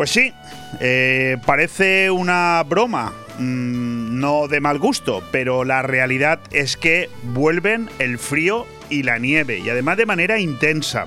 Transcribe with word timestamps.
Pues 0.00 0.12
sí, 0.12 0.32
eh, 0.80 1.36
parece 1.44 2.10
una 2.10 2.64
broma, 2.66 3.12
mm, 3.38 4.18
no 4.18 4.48
de 4.48 4.58
mal 4.58 4.78
gusto, 4.78 5.22
pero 5.30 5.62
la 5.62 5.82
realidad 5.82 6.40
es 6.52 6.78
que 6.78 7.10
vuelven 7.22 7.90
el 7.98 8.18
frío 8.18 8.66
y 8.88 9.02
la 9.02 9.18
nieve, 9.18 9.58
y 9.58 9.68
además 9.68 9.98
de 9.98 10.06
manera 10.06 10.38
intensa. 10.38 11.04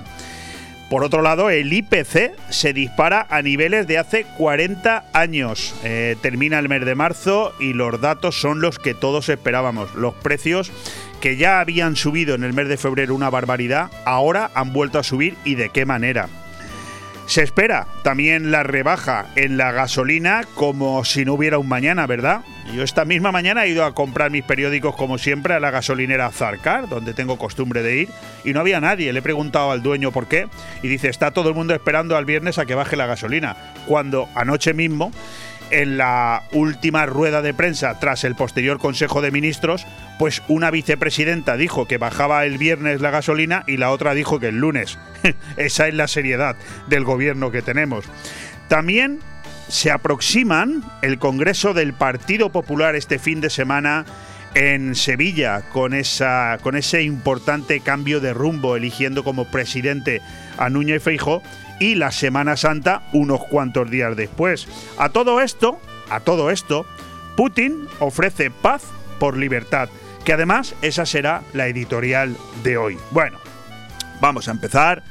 Por 0.90 1.02
otro 1.02 1.22
lado, 1.22 1.50
el 1.50 1.72
IPC 1.72 2.36
se 2.50 2.72
dispara 2.72 3.26
a 3.30 3.42
niveles 3.42 3.88
de 3.88 3.98
hace 3.98 4.26
40 4.38 5.06
años. 5.12 5.74
Eh, 5.82 6.14
termina 6.22 6.60
el 6.60 6.68
mes 6.68 6.84
de 6.84 6.94
marzo 6.94 7.52
y 7.58 7.72
los 7.72 8.00
datos 8.00 8.40
son 8.40 8.60
los 8.60 8.78
que 8.78 8.94
todos 8.94 9.28
esperábamos. 9.28 9.92
Los 9.96 10.14
precios 10.14 10.70
que 11.20 11.36
ya 11.36 11.58
habían 11.58 11.96
subido 11.96 12.36
en 12.36 12.44
el 12.44 12.52
mes 12.52 12.68
de 12.68 12.76
febrero 12.76 13.16
una 13.16 13.28
barbaridad, 13.28 13.90
ahora 14.04 14.52
han 14.54 14.72
vuelto 14.72 15.00
a 15.00 15.02
subir 15.02 15.34
y 15.44 15.56
de 15.56 15.70
qué 15.70 15.84
manera. 15.84 16.28
Se 17.26 17.42
espera 17.42 17.86
también 18.02 18.50
la 18.50 18.62
rebaja 18.62 19.26
en 19.34 19.56
la 19.56 19.72
gasolina 19.72 20.42
como 20.54 21.04
si 21.04 21.24
no 21.24 21.34
hubiera 21.34 21.58
un 21.58 21.68
mañana, 21.68 22.06
¿verdad? 22.06 22.42
Yo 22.74 22.82
esta 22.82 23.04
misma 23.04 23.32
mañana 23.32 23.64
he 23.64 23.70
ido 23.70 23.84
a 23.84 23.94
comprar 23.94 24.30
mis 24.30 24.44
periódicos 24.44 24.94
como 24.94 25.18
siempre 25.18 25.54
a 25.54 25.60
la 25.60 25.70
gasolinera 25.70 26.30
Zarcar, 26.30 26.88
donde 26.88 27.14
tengo 27.14 27.38
costumbre 27.38 27.82
de 27.82 27.96
ir, 27.96 28.08
y 28.44 28.52
no 28.52 28.60
había 28.60 28.80
nadie. 28.80 29.12
Le 29.12 29.18
he 29.18 29.22
preguntado 29.22 29.70
al 29.70 29.82
dueño 29.82 30.12
por 30.12 30.28
qué 30.28 30.48
y 30.82 30.88
dice, 30.88 31.08
está 31.08 31.30
todo 31.30 31.48
el 31.48 31.54
mundo 31.54 31.74
esperando 31.74 32.16
al 32.16 32.24
viernes 32.24 32.58
a 32.58 32.66
que 32.66 32.74
baje 32.74 32.96
la 32.96 33.06
gasolina, 33.06 33.56
cuando 33.86 34.28
anoche 34.34 34.74
mismo 34.74 35.10
en 35.70 35.96
la 35.96 36.42
última 36.52 37.06
rueda 37.06 37.42
de 37.42 37.54
prensa 37.54 37.98
tras 37.98 38.24
el 38.24 38.34
posterior 38.34 38.78
Consejo 38.78 39.22
de 39.22 39.30
Ministros, 39.30 39.86
pues 40.18 40.42
una 40.48 40.70
vicepresidenta 40.70 41.56
dijo 41.56 41.86
que 41.86 41.98
bajaba 41.98 42.44
el 42.44 42.58
viernes 42.58 43.00
la 43.00 43.10
gasolina 43.10 43.64
y 43.66 43.76
la 43.76 43.90
otra 43.90 44.14
dijo 44.14 44.40
que 44.40 44.48
el 44.48 44.58
lunes. 44.58 44.98
Esa 45.56 45.88
es 45.88 45.94
la 45.94 46.08
seriedad 46.08 46.56
del 46.86 47.04
gobierno 47.04 47.50
que 47.50 47.62
tenemos. 47.62 48.04
También 48.68 49.20
se 49.68 49.90
aproximan 49.90 50.82
el 51.02 51.18
Congreso 51.18 51.74
del 51.74 51.94
Partido 51.94 52.50
Popular 52.50 52.96
este 52.96 53.18
fin 53.18 53.40
de 53.40 53.50
semana 53.50 54.04
en 54.54 54.94
Sevilla 54.94 55.62
con, 55.72 55.94
esa, 55.94 56.58
con 56.62 56.76
ese 56.76 57.02
importante 57.02 57.80
cambio 57.80 58.20
de 58.20 58.32
rumbo, 58.32 58.76
eligiendo 58.76 59.24
como 59.24 59.46
presidente 59.46 60.20
a 60.58 60.70
Núñez 60.70 61.02
Feijóo 61.02 61.42
y 61.80 61.94
la 61.94 62.10
Semana 62.10 62.56
Santa 62.56 63.02
unos 63.12 63.44
cuantos 63.44 63.90
días 63.90 64.16
después. 64.16 64.68
A 64.98 65.08
todo 65.08 65.40
esto, 65.40 65.80
a 66.10 66.20
todo 66.20 66.50
esto, 66.50 66.86
Putin 67.36 67.88
ofrece 68.00 68.50
paz 68.50 68.84
por 69.18 69.36
libertad, 69.36 69.88
que 70.24 70.32
además 70.32 70.74
esa 70.82 71.06
será 71.06 71.42
la 71.52 71.66
editorial 71.66 72.36
de 72.62 72.76
hoy. 72.76 72.98
Bueno, 73.10 73.38
vamos 74.20 74.48
a 74.48 74.52
empezar 74.52 75.02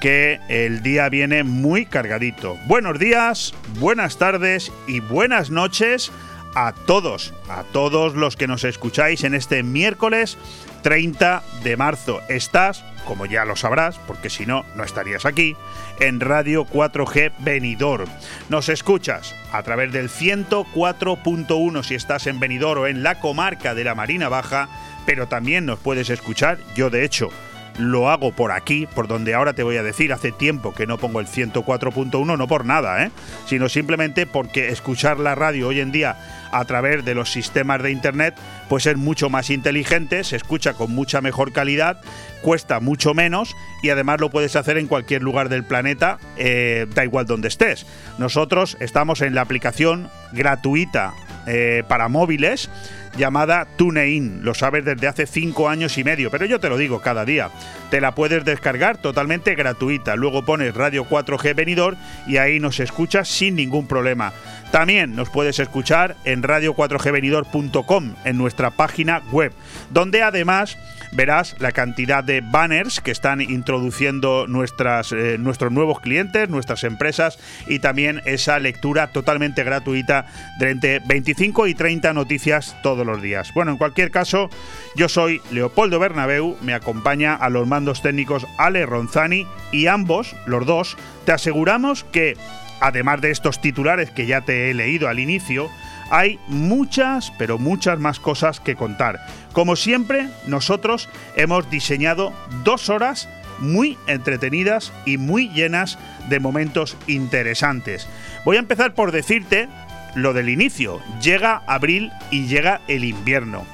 que 0.00 0.40
el 0.48 0.82
día 0.82 1.08
viene 1.08 1.42
muy 1.42 1.86
cargadito. 1.86 2.56
Buenos 2.66 2.98
días, 2.98 3.54
buenas 3.78 4.18
tardes 4.18 4.72
y 4.86 5.00
buenas 5.00 5.50
noches 5.50 6.12
a 6.54 6.72
todos, 6.72 7.34
a 7.48 7.64
todos 7.64 8.14
los 8.14 8.36
que 8.36 8.46
nos 8.46 8.64
escucháis 8.64 9.24
en 9.24 9.34
este 9.34 9.62
miércoles 9.62 10.38
30 10.86 11.42
de 11.64 11.76
marzo. 11.76 12.20
Estás, 12.28 12.84
como 13.06 13.26
ya 13.26 13.44
lo 13.44 13.56
sabrás, 13.56 13.98
porque 14.06 14.30
si 14.30 14.46
no, 14.46 14.64
no 14.76 14.84
estarías 14.84 15.26
aquí, 15.26 15.56
en 15.98 16.20
Radio 16.20 16.64
4G 16.64 17.32
Benidorm. 17.40 18.08
Nos 18.50 18.68
escuchas 18.68 19.34
a 19.50 19.64
través 19.64 19.90
del 19.90 20.08
104.1 20.08 21.82
si 21.82 21.96
estás 21.96 22.28
en 22.28 22.38
Benidorm 22.38 22.82
o 22.82 22.86
en 22.86 23.02
la 23.02 23.18
comarca 23.18 23.74
de 23.74 23.82
la 23.82 23.96
Marina 23.96 24.28
Baja, 24.28 24.68
pero 25.06 25.26
también 25.26 25.66
nos 25.66 25.80
puedes 25.80 26.08
escuchar, 26.08 26.58
yo 26.76 26.88
de 26.88 27.04
hecho, 27.04 27.30
lo 27.78 28.10
hago 28.10 28.32
por 28.32 28.52
aquí, 28.52 28.86
por 28.86 29.08
donde 29.08 29.34
ahora 29.34 29.52
te 29.52 29.62
voy 29.62 29.76
a 29.76 29.82
decir, 29.82 30.12
hace 30.12 30.32
tiempo 30.32 30.74
que 30.74 30.86
no 30.86 30.98
pongo 30.98 31.20
el 31.20 31.26
104.1, 31.26 32.38
no 32.38 32.48
por 32.48 32.64
nada, 32.64 33.04
¿eh? 33.04 33.10
sino 33.46 33.68
simplemente 33.68 34.26
porque 34.26 34.68
escuchar 34.68 35.18
la 35.18 35.34
radio 35.34 35.68
hoy 35.68 35.80
en 35.80 35.92
día 35.92 36.16
a 36.52 36.64
través 36.64 37.04
de 37.04 37.14
los 37.14 37.30
sistemas 37.30 37.82
de 37.82 37.90
internet 37.90 38.34
pues 38.68 38.86
es 38.86 38.96
mucho 38.96 39.30
más 39.30 39.50
inteligente, 39.50 40.24
se 40.24 40.36
escucha 40.36 40.74
con 40.74 40.94
mucha 40.94 41.20
mejor 41.20 41.52
calidad, 41.52 42.00
cuesta 42.42 42.80
mucho 42.80 43.14
menos 43.14 43.54
y 43.82 43.90
además 43.90 44.20
lo 44.20 44.30
puedes 44.30 44.56
hacer 44.56 44.78
en 44.78 44.86
cualquier 44.86 45.22
lugar 45.22 45.48
del 45.48 45.64
planeta, 45.64 46.18
eh, 46.36 46.86
da 46.94 47.04
igual 47.04 47.26
donde 47.26 47.48
estés. 47.48 47.86
Nosotros 48.18 48.76
estamos 48.80 49.20
en 49.20 49.34
la 49.34 49.42
aplicación 49.42 50.08
gratuita 50.32 51.14
eh, 51.46 51.82
para 51.88 52.08
móviles 52.08 52.68
llamada 53.16 53.66
TuneIn. 53.76 54.44
Lo 54.44 54.54
sabes 54.54 54.84
desde 54.84 55.08
hace 55.08 55.26
cinco 55.26 55.68
años 55.68 55.98
y 55.98 56.04
medio, 56.04 56.30
pero 56.30 56.44
yo 56.44 56.60
te 56.60 56.68
lo 56.68 56.76
digo 56.76 57.00
cada 57.00 57.24
día. 57.24 57.50
Te 57.90 58.00
la 58.00 58.14
puedes 58.14 58.44
descargar 58.44 58.98
totalmente 58.98 59.54
gratuita. 59.54 60.16
Luego 60.16 60.44
pones 60.44 60.74
Radio 60.74 61.06
4G 61.08 61.54
Venidor 61.54 61.96
y 62.26 62.36
ahí 62.36 62.60
nos 62.60 62.80
escuchas 62.80 63.28
sin 63.28 63.56
ningún 63.56 63.86
problema. 63.86 64.32
También 64.70 65.14
nos 65.14 65.30
puedes 65.30 65.58
escuchar 65.58 66.16
en 66.24 66.42
radio4gvenidor.com, 66.42 68.14
en 68.24 68.36
nuestra 68.38 68.70
página 68.70 69.22
web, 69.30 69.52
donde 69.90 70.22
además 70.22 70.76
verás 71.12 71.56
la 71.58 71.72
cantidad 71.72 72.22
de 72.24 72.40
banners 72.40 73.00
que 73.00 73.10
están 73.10 73.40
introduciendo 73.40 74.46
nuestras, 74.46 75.12
eh, 75.12 75.36
nuestros 75.38 75.72
nuevos 75.72 76.00
clientes, 76.00 76.48
nuestras 76.48 76.84
empresas 76.84 77.38
y 77.66 77.78
también 77.78 78.22
esa 78.24 78.58
lectura 78.58 79.08
totalmente 79.08 79.64
gratuita 79.64 80.26
de 80.58 80.70
entre 80.70 80.98
25 81.00 81.66
y 81.66 81.74
30 81.74 82.12
noticias 82.12 82.76
todos 82.82 83.06
los 83.06 83.22
días. 83.22 83.52
Bueno, 83.54 83.72
en 83.72 83.78
cualquier 83.78 84.10
caso, 84.10 84.50
yo 84.96 85.08
soy 85.08 85.40
Leopoldo 85.50 85.98
Bernabeu, 85.98 86.56
me 86.62 86.74
acompaña 86.74 87.34
a 87.34 87.50
los 87.50 87.66
mandos 87.66 88.02
técnicos 88.02 88.46
Ale 88.58 88.86
Ronzani 88.86 89.46
y 89.72 89.86
ambos, 89.86 90.34
los 90.46 90.66
dos, 90.66 90.96
te 91.24 91.32
aseguramos 91.32 92.04
que, 92.04 92.36
además 92.80 93.20
de 93.20 93.30
estos 93.30 93.60
titulares 93.60 94.10
que 94.10 94.26
ya 94.26 94.42
te 94.42 94.70
he 94.70 94.74
leído 94.74 95.08
al 95.08 95.18
inicio, 95.18 95.70
hay 96.10 96.38
muchas, 96.48 97.32
pero 97.38 97.58
muchas 97.58 97.98
más 97.98 98.20
cosas 98.20 98.60
que 98.60 98.76
contar. 98.76 99.20
Como 99.52 99.76
siempre, 99.76 100.28
nosotros 100.46 101.08
hemos 101.36 101.68
diseñado 101.70 102.32
dos 102.64 102.88
horas 102.88 103.28
muy 103.58 103.96
entretenidas 104.06 104.92
y 105.04 105.16
muy 105.18 105.48
llenas 105.48 105.98
de 106.28 106.40
momentos 106.40 106.96
interesantes. 107.06 108.06
Voy 108.44 108.56
a 108.56 108.60
empezar 108.60 108.94
por 108.94 109.12
decirte 109.12 109.68
lo 110.14 110.32
del 110.32 110.48
inicio. 110.48 111.00
Llega 111.22 111.62
abril 111.66 112.12
y 112.30 112.46
llega 112.46 112.80
el 112.88 113.04
invierno. 113.04 113.64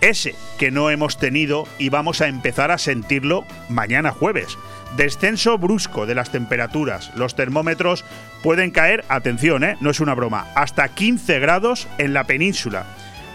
Ese 0.00 0.34
que 0.58 0.70
no 0.70 0.90
hemos 0.90 1.18
tenido 1.18 1.66
y 1.78 1.90
vamos 1.90 2.20
a 2.20 2.28
empezar 2.28 2.70
a 2.70 2.78
sentirlo 2.78 3.44
mañana 3.68 4.12
jueves. 4.12 4.56
Descenso 4.96 5.58
brusco 5.58 6.06
de 6.06 6.14
las 6.14 6.32
temperaturas. 6.32 7.12
Los 7.16 7.36
termómetros 7.36 8.04
pueden 8.42 8.70
caer, 8.70 9.04
atención, 9.08 9.62
¿eh? 9.62 9.76
no 9.80 9.90
es 9.90 10.00
una 10.00 10.14
broma, 10.14 10.46
hasta 10.54 10.88
15 10.88 11.38
grados 11.38 11.86
en 11.98 12.14
la 12.14 12.24
península. 12.24 12.86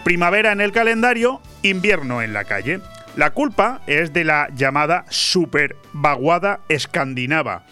Primavera 0.04 0.52
en 0.52 0.60
el 0.60 0.72
calendario, 0.72 1.40
invierno 1.62 2.20
en 2.20 2.32
la 2.32 2.44
calle. 2.44 2.80
La 3.16 3.30
culpa 3.30 3.80
es 3.86 4.12
de 4.12 4.24
la 4.24 4.48
llamada 4.54 5.04
super 5.08 5.76
vaguada 5.92 6.60
escandinava 6.68 7.64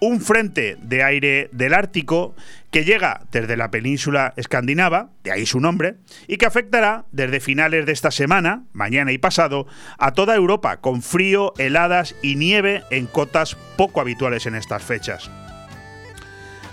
un 0.00 0.20
frente 0.20 0.76
de 0.82 1.02
aire 1.02 1.48
del 1.52 1.72
Ártico 1.72 2.34
que 2.74 2.84
llega 2.84 3.20
desde 3.30 3.56
la 3.56 3.70
península 3.70 4.34
escandinava, 4.36 5.10
de 5.22 5.30
ahí 5.30 5.46
su 5.46 5.60
nombre, 5.60 5.98
y 6.26 6.38
que 6.38 6.46
afectará 6.46 7.04
desde 7.12 7.38
finales 7.38 7.86
de 7.86 7.92
esta 7.92 8.10
semana, 8.10 8.64
mañana 8.72 9.12
y 9.12 9.18
pasado, 9.18 9.68
a 9.96 10.10
toda 10.10 10.34
Europa, 10.34 10.78
con 10.78 11.00
frío, 11.00 11.52
heladas 11.56 12.16
y 12.20 12.34
nieve 12.34 12.82
en 12.90 13.06
cotas 13.06 13.56
poco 13.76 14.00
habituales 14.00 14.46
en 14.46 14.56
estas 14.56 14.82
fechas. 14.82 15.30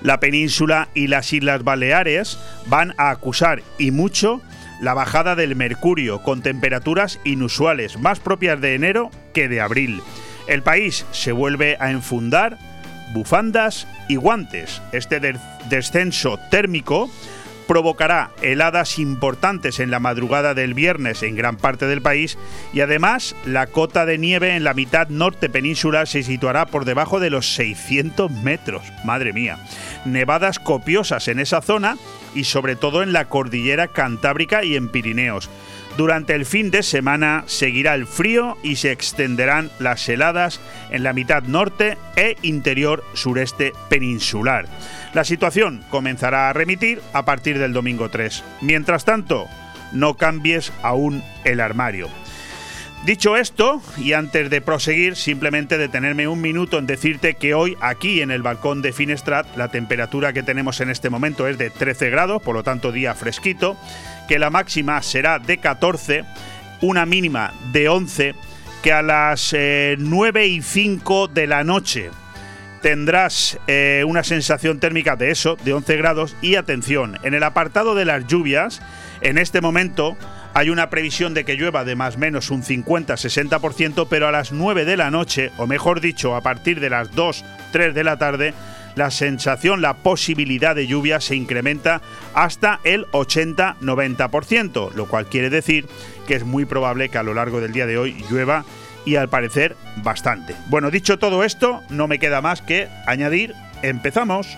La 0.01 0.19
península 0.19 0.88
y 0.95 1.06
las 1.06 1.31
Islas 1.33 1.63
Baleares 1.63 2.39
van 2.65 2.95
a 2.97 3.12
acusar 3.12 3.62
y 3.77 3.92
mucho 3.92 4.42
la 4.81 4.95
bajada 4.95 5.36
del 5.36 5.56
mercurio, 5.56 6.24
con 6.24 6.42
temperaturas 6.42 7.19
inusuales, 7.25 8.00
más 8.00 8.19
propias 8.19 8.59
de 8.59 8.74
enero 8.74 9.12
que 9.36 9.47
de 9.47 9.62
abril. 9.62 10.01
El 10.47 10.63
país 10.63 11.06
se 11.12 11.31
vuelve 11.31 11.77
a 11.80 11.92
enfundar 11.92 12.57
bufandas 13.13 13.87
y 14.07 14.15
guantes. 14.15 14.81
Este 14.91 15.19
descenso 15.69 16.39
térmico 16.49 17.09
provocará 17.71 18.31
heladas 18.41 18.99
importantes 18.99 19.79
en 19.79 19.91
la 19.91 20.01
madrugada 20.01 20.53
del 20.53 20.73
viernes 20.73 21.23
en 21.23 21.37
gran 21.37 21.55
parte 21.55 21.85
del 21.85 22.01
país 22.01 22.37
y 22.73 22.81
además 22.81 23.33
la 23.45 23.67
cota 23.67 24.05
de 24.05 24.17
nieve 24.17 24.57
en 24.57 24.65
la 24.65 24.73
mitad 24.73 25.07
norte 25.07 25.47
península 25.47 26.05
se 26.05 26.23
situará 26.23 26.65
por 26.65 26.83
debajo 26.83 27.21
de 27.21 27.29
los 27.29 27.53
600 27.55 28.29
metros. 28.29 28.83
Madre 29.05 29.31
mía. 29.31 29.57
Nevadas 30.03 30.59
copiosas 30.59 31.29
en 31.29 31.39
esa 31.39 31.61
zona 31.61 31.97
y 32.35 32.43
sobre 32.43 32.75
todo 32.75 33.03
en 33.03 33.13
la 33.13 33.29
cordillera 33.29 33.87
cantábrica 33.87 34.65
y 34.65 34.75
en 34.75 34.89
Pirineos. 34.89 35.49
Durante 35.97 36.33
el 36.35 36.45
fin 36.45 36.71
de 36.71 36.83
semana 36.83 37.43
seguirá 37.47 37.95
el 37.95 38.07
frío 38.07 38.57
y 38.63 38.77
se 38.77 38.91
extenderán 38.91 39.69
las 39.79 40.07
heladas 40.07 40.61
en 40.89 41.03
la 41.03 41.13
mitad 41.13 41.43
norte 41.43 41.97
e 42.15 42.38
interior 42.41 43.03
sureste 43.13 43.73
peninsular. 43.89 44.65
La 45.13 45.25
situación 45.25 45.83
comenzará 45.89 46.49
a 46.49 46.53
remitir 46.53 47.01
a 47.13 47.25
partir 47.25 47.59
del 47.59 47.73
domingo 47.73 48.09
3. 48.09 48.43
Mientras 48.61 49.03
tanto, 49.03 49.47
no 49.91 50.15
cambies 50.15 50.71
aún 50.81 51.23
el 51.43 51.59
armario. 51.59 52.07
Dicho 53.05 53.35
esto, 53.35 53.81
y 53.97 54.13
antes 54.13 54.51
de 54.51 54.61
proseguir, 54.61 55.15
simplemente 55.15 55.79
detenerme 55.79 56.27
un 56.27 56.39
minuto 56.39 56.77
en 56.77 56.85
decirte 56.85 57.33
que 57.33 57.55
hoy 57.55 57.75
aquí 57.81 58.21
en 58.21 58.29
el 58.29 58.44
balcón 58.44 58.83
de 58.83 58.94
Finestrat 58.94 59.57
la 59.57 59.69
temperatura 59.69 60.33
que 60.33 60.44
tenemos 60.44 60.81
en 60.81 60.91
este 60.91 61.09
momento 61.09 61.47
es 61.47 61.57
de 61.57 61.71
13 61.71 62.11
grados, 62.11 62.44
por 62.44 62.53
lo 62.53 62.61
tanto 62.61 62.91
día 62.91 63.15
fresquito, 63.15 63.75
que 64.27 64.39
la 64.39 64.50
máxima 64.50 65.01
será 65.01 65.39
de 65.39 65.57
14, 65.57 66.23
una 66.81 67.06
mínima 67.06 67.53
de 67.71 67.89
11, 67.89 68.35
que 68.81 68.94
a 68.94 69.01
las 69.01 69.53
9 69.53 70.44
eh, 70.44 70.47
y 70.47 70.62
5 70.62 71.27
de 71.27 71.47
la 71.47 71.63
noche 71.63 72.09
tendrás 72.81 73.59
eh, 73.68 74.03
una 74.07 74.23
sensación 74.23 74.79
térmica 74.79 75.15
de 75.15 75.31
eso, 75.31 75.56
de 75.63 75.73
11 75.73 75.97
grados, 75.97 76.35
y 76.41 76.56
atención, 76.56 77.18
en 77.23 77.33
el 77.33 77.44
apartado 77.44 77.95
de 77.95 78.06
las 78.06 78.25
lluvias, 78.27 78.81
en 79.21 79.38
este 79.38 79.62
momento 79.62 80.18
hay 80.53 80.69
una 80.69 80.89
previsión 80.89 81.33
de 81.33 81.45
que 81.45 81.56
llueva 81.56 81.85
de 81.85 81.95
más 81.95 82.15
o 82.15 82.19
menos 82.19 82.50
un 82.50 82.63
50-60%, 82.63 84.07
pero 84.09 84.27
a 84.27 84.31
las 84.31 84.51
9 84.51 84.83
de 84.85 84.97
la 84.97 85.12
noche, 85.12 85.51
o 85.57 85.68
mejor 85.68 86.01
dicho, 86.01 86.35
a 86.35 86.41
partir 86.41 86.79
de 86.79 86.89
las 86.89 87.12
2, 87.12 87.45
3 87.71 87.94
de 87.94 88.03
la 88.03 88.18
tarde, 88.18 88.53
la 88.95 89.11
sensación, 89.11 89.81
la 89.81 89.95
posibilidad 89.95 90.75
de 90.75 90.88
lluvia 90.88 91.19
se 91.19 91.35
incrementa 91.35 92.01
hasta 92.33 92.79
el 92.83 93.05
80-90%, 93.07 94.93
lo 94.93 95.07
cual 95.07 95.27
quiere 95.27 95.49
decir 95.49 95.88
que 96.27 96.35
es 96.35 96.45
muy 96.45 96.65
probable 96.65 97.09
que 97.09 97.17
a 97.17 97.23
lo 97.23 97.33
largo 97.33 97.61
del 97.61 97.73
día 97.73 97.85
de 97.85 97.97
hoy 97.97 98.23
llueva 98.29 98.65
y 99.05 99.15
al 99.15 99.29
parecer 99.29 99.75
bastante. 99.97 100.55
Bueno, 100.67 100.91
dicho 100.91 101.19
todo 101.19 101.43
esto, 101.43 101.81
no 101.89 102.07
me 102.07 102.19
queda 102.19 102.41
más 102.41 102.61
que 102.61 102.88
añadir, 103.07 103.53
empezamos 103.81 104.57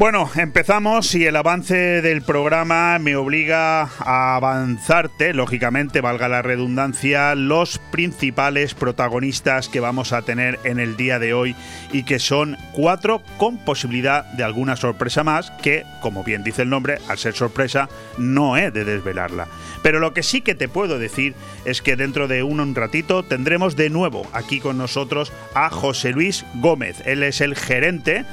Bueno, 0.00 0.30
empezamos 0.34 1.14
y 1.14 1.26
el 1.26 1.36
avance 1.36 2.00
del 2.00 2.22
programa 2.22 2.98
me 2.98 3.16
obliga 3.16 3.82
a 3.82 4.34
avanzarte, 4.34 5.34
lógicamente, 5.34 6.00
valga 6.00 6.26
la 6.26 6.40
redundancia, 6.40 7.34
los 7.34 7.78
principales 7.90 8.72
protagonistas 8.72 9.68
que 9.68 9.78
vamos 9.78 10.14
a 10.14 10.22
tener 10.22 10.58
en 10.64 10.80
el 10.80 10.96
día 10.96 11.18
de 11.18 11.34
hoy 11.34 11.54
y 11.92 12.04
que 12.04 12.18
son 12.18 12.56
cuatro 12.72 13.20
con 13.36 13.58
posibilidad 13.58 14.24
de 14.24 14.42
alguna 14.42 14.74
sorpresa 14.74 15.22
más 15.22 15.50
que, 15.62 15.84
como 16.00 16.24
bien 16.24 16.44
dice 16.44 16.62
el 16.62 16.70
nombre, 16.70 16.96
al 17.06 17.18
ser 17.18 17.34
sorpresa 17.34 17.90
no 18.16 18.56
he 18.56 18.70
de 18.70 18.86
desvelarla. 18.86 19.48
Pero 19.82 19.98
lo 19.98 20.14
que 20.14 20.22
sí 20.22 20.40
que 20.40 20.54
te 20.54 20.68
puedo 20.68 20.98
decir 20.98 21.34
es 21.66 21.82
que 21.82 21.96
dentro 21.96 22.26
de 22.26 22.42
un, 22.42 22.74
ratito 22.74 23.22
tendremos 23.22 23.76
de 23.76 23.90
nuevo 23.90 24.26
aquí 24.32 24.60
con 24.60 24.78
nosotros 24.78 25.30
a 25.54 25.68
José 25.68 26.12
Luis 26.12 26.46
Gómez. 26.54 27.02
Él 27.04 27.22
es 27.22 27.42
el 27.42 27.54
gerente 27.54 28.24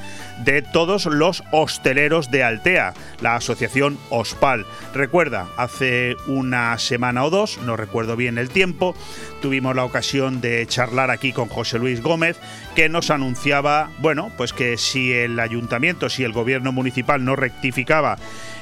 de 0.44 0.62
todos 0.62 1.06
los 1.06 1.42
hosteleros 1.50 2.30
de 2.30 2.42
Altea, 2.42 2.94
la 3.20 3.36
asociación 3.36 3.98
OSPAL. 4.10 4.66
Recuerda, 4.94 5.48
hace 5.56 6.16
una 6.26 6.78
semana 6.78 7.24
o 7.24 7.30
dos, 7.30 7.58
no 7.58 7.76
recuerdo 7.76 8.16
bien 8.16 8.38
el 8.38 8.48
tiempo, 8.50 8.94
tuvimos 9.40 9.74
la 9.74 9.84
ocasión 9.84 10.40
de 10.40 10.66
charlar 10.66 11.10
aquí 11.10 11.32
con 11.32 11.48
José 11.48 11.78
Luis 11.78 12.02
Gómez, 12.02 12.38
que 12.74 12.88
nos 12.88 13.10
anunciaba, 13.10 13.90
bueno, 13.98 14.30
pues 14.36 14.52
que 14.52 14.76
si 14.76 15.12
el 15.12 15.38
ayuntamiento, 15.40 16.08
si 16.08 16.24
el 16.24 16.32
gobierno 16.32 16.72
municipal 16.72 17.24
no 17.24 17.36
rectificaba 17.36 18.18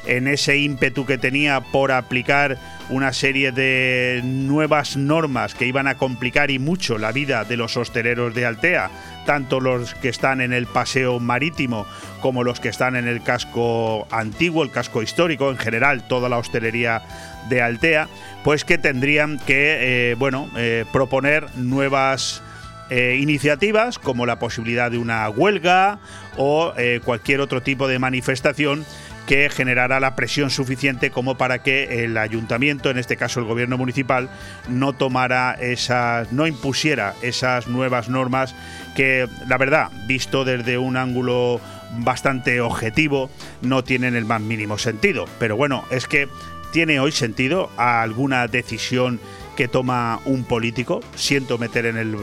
en 0.06 0.29
ese 0.29 0.58
ímpetu 0.58 1.06
que 1.06 1.19
tenía 1.19 1.61
por 1.61 1.93
aplicar 1.93 2.58
una 2.88 3.12
serie 3.12 3.53
de 3.53 4.20
nuevas 4.25 4.97
normas 4.97 5.55
que 5.55 5.67
iban 5.67 5.88
a 5.88 5.97
complicar 5.97 6.50
y 6.50 6.58
mucho 6.58 6.99
la 6.99 7.12
vida 7.12 7.44
de 7.44 7.56
los 7.56 7.76
hosteleros 7.76 8.35
de 8.35 8.47
Altea, 8.47 8.91
tanto 9.26 9.61
los 9.61 9.94
que 9.94 10.08
están 10.08 10.41
en 10.41 10.53
el 10.53 10.67
paseo 10.67 11.19
marítimo 11.19 11.87
como 12.20 12.44
los 12.44 12.61
que 12.61 12.69
están 12.69 12.97
en 12.97 13.08
el 13.08 13.23
casco 13.23 14.06
antiguo, 14.11 14.62
el 14.62 14.70
casco 14.70 15.03
histórico, 15.03 15.50
en 15.50 15.58
general 15.58 16.06
toda 16.06 16.29
la 16.29 16.38
hostelería 16.38 17.03
de 17.49 17.61
Altea, 17.62 18.08
pues 18.44 18.64
que 18.64 18.79
tendrían 18.79 19.38
que, 19.38 20.11
eh, 20.11 20.14
bueno, 20.14 20.49
eh, 20.56 20.85
proponer 20.93 21.47
nuevas 21.56 22.43
eh, 22.91 23.19
iniciativas 23.20 23.99
como 23.99 24.26
la 24.26 24.38
posibilidad 24.38 24.91
de 24.91 24.99
una 24.99 25.29
huelga 25.29 25.99
o 26.37 26.73
cualquier 27.05 27.41
otro 27.41 27.62
tipo 27.62 27.88
de 27.88 27.99
manifestación 27.99 28.85
que 29.26 29.50
generara 29.50 30.00
la 30.00 30.14
presión 30.14 30.50
suficiente 30.50 31.11
como 31.11 31.37
para 31.37 31.62
que 31.62 32.05
el 32.05 32.17
ayuntamiento, 32.17 32.90
en 32.90 32.99
este 32.99 33.17
caso 33.17 33.40
el 33.40 33.46
gobierno 33.46 33.76
municipal, 33.76 34.31
no 34.69 34.93
tomara 34.93 35.52
esas, 35.55 36.32
no 36.32 36.46
impusiera 36.46 37.14
esas 37.23 37.67
nuevas 37.67 38.08
normas 38.08 38.55
que, 38.94 39.28
la 39.49 39.58
verdad, 39.58 39.90
visto 40.06 40.44
desde 40.44 40.78
un 40.78 40.96
ángulo 40.96 41.61
bastante 41.99 42.61
objetivo, 42.61 43.31
no 43.62 43.84
tienen 43.84 44.14
el 44.17 44.25
más 44.25 44.40
mínimo 44.40 44.78
sentido. 44.78 45.26
Pero 45.38 45.56
bueno, 45.56 45.84
es 45.90 46.06
que 46.06 46.29
tiene 46.72 47.00
hoy 47.00 47.12
sentido 47.12 47.70
alguna 47.76 48.46
decisión 48.49 49.20
que 49.56 49.69
toma 49.69 50.20
un 50.25 50.44
político. 50.44 51.00
Siento 51.17 51.58
meter 51.58 51.87
en 51.87 51.97
el, 51.97 52.14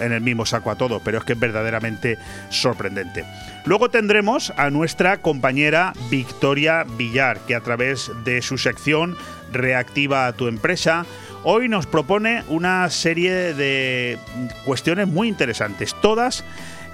en 0.00 0.12
el 0.12 0.20
mismo 0.20 0.46
saco 0.46 0.70
a 0.70 0.76
todo, 0.76 1.00
pero 1.04 1.18
es 1.18 1.24
que 1.24 1.34
es 1.34 1.38
verdaderamente 1.38 2.18
sorprendente. 2.50 3.24
Luego 3.64 3.90
tendremos 3.90 4.52
a 4.56 4.70
nuestra 4.70 5.18
compañera 5.18 5.92
Victoria 6.10 6.84
Villar, 6.96 7.38
que 7.46 7.54
a 7.54 7.60
través 7.60 8.10
de 8.24 8.42
su 8.42 8.58
sección 8.58 9.16
Reactiva 9.52 10.26
a 10.26 10.32
tu 10.34 10.46
empresa, 10.46 11.06
hoy 11.42 11.68
nos 11.68 11.86
propone 11.86 12.42
una 12.48 12.88
serie 12.90 13.54
de 13.54 14.18
cuestiones 14.64 15.08
muy 15.08 15.28
interesantes, 15.28 15.96
todas 16.02 16.44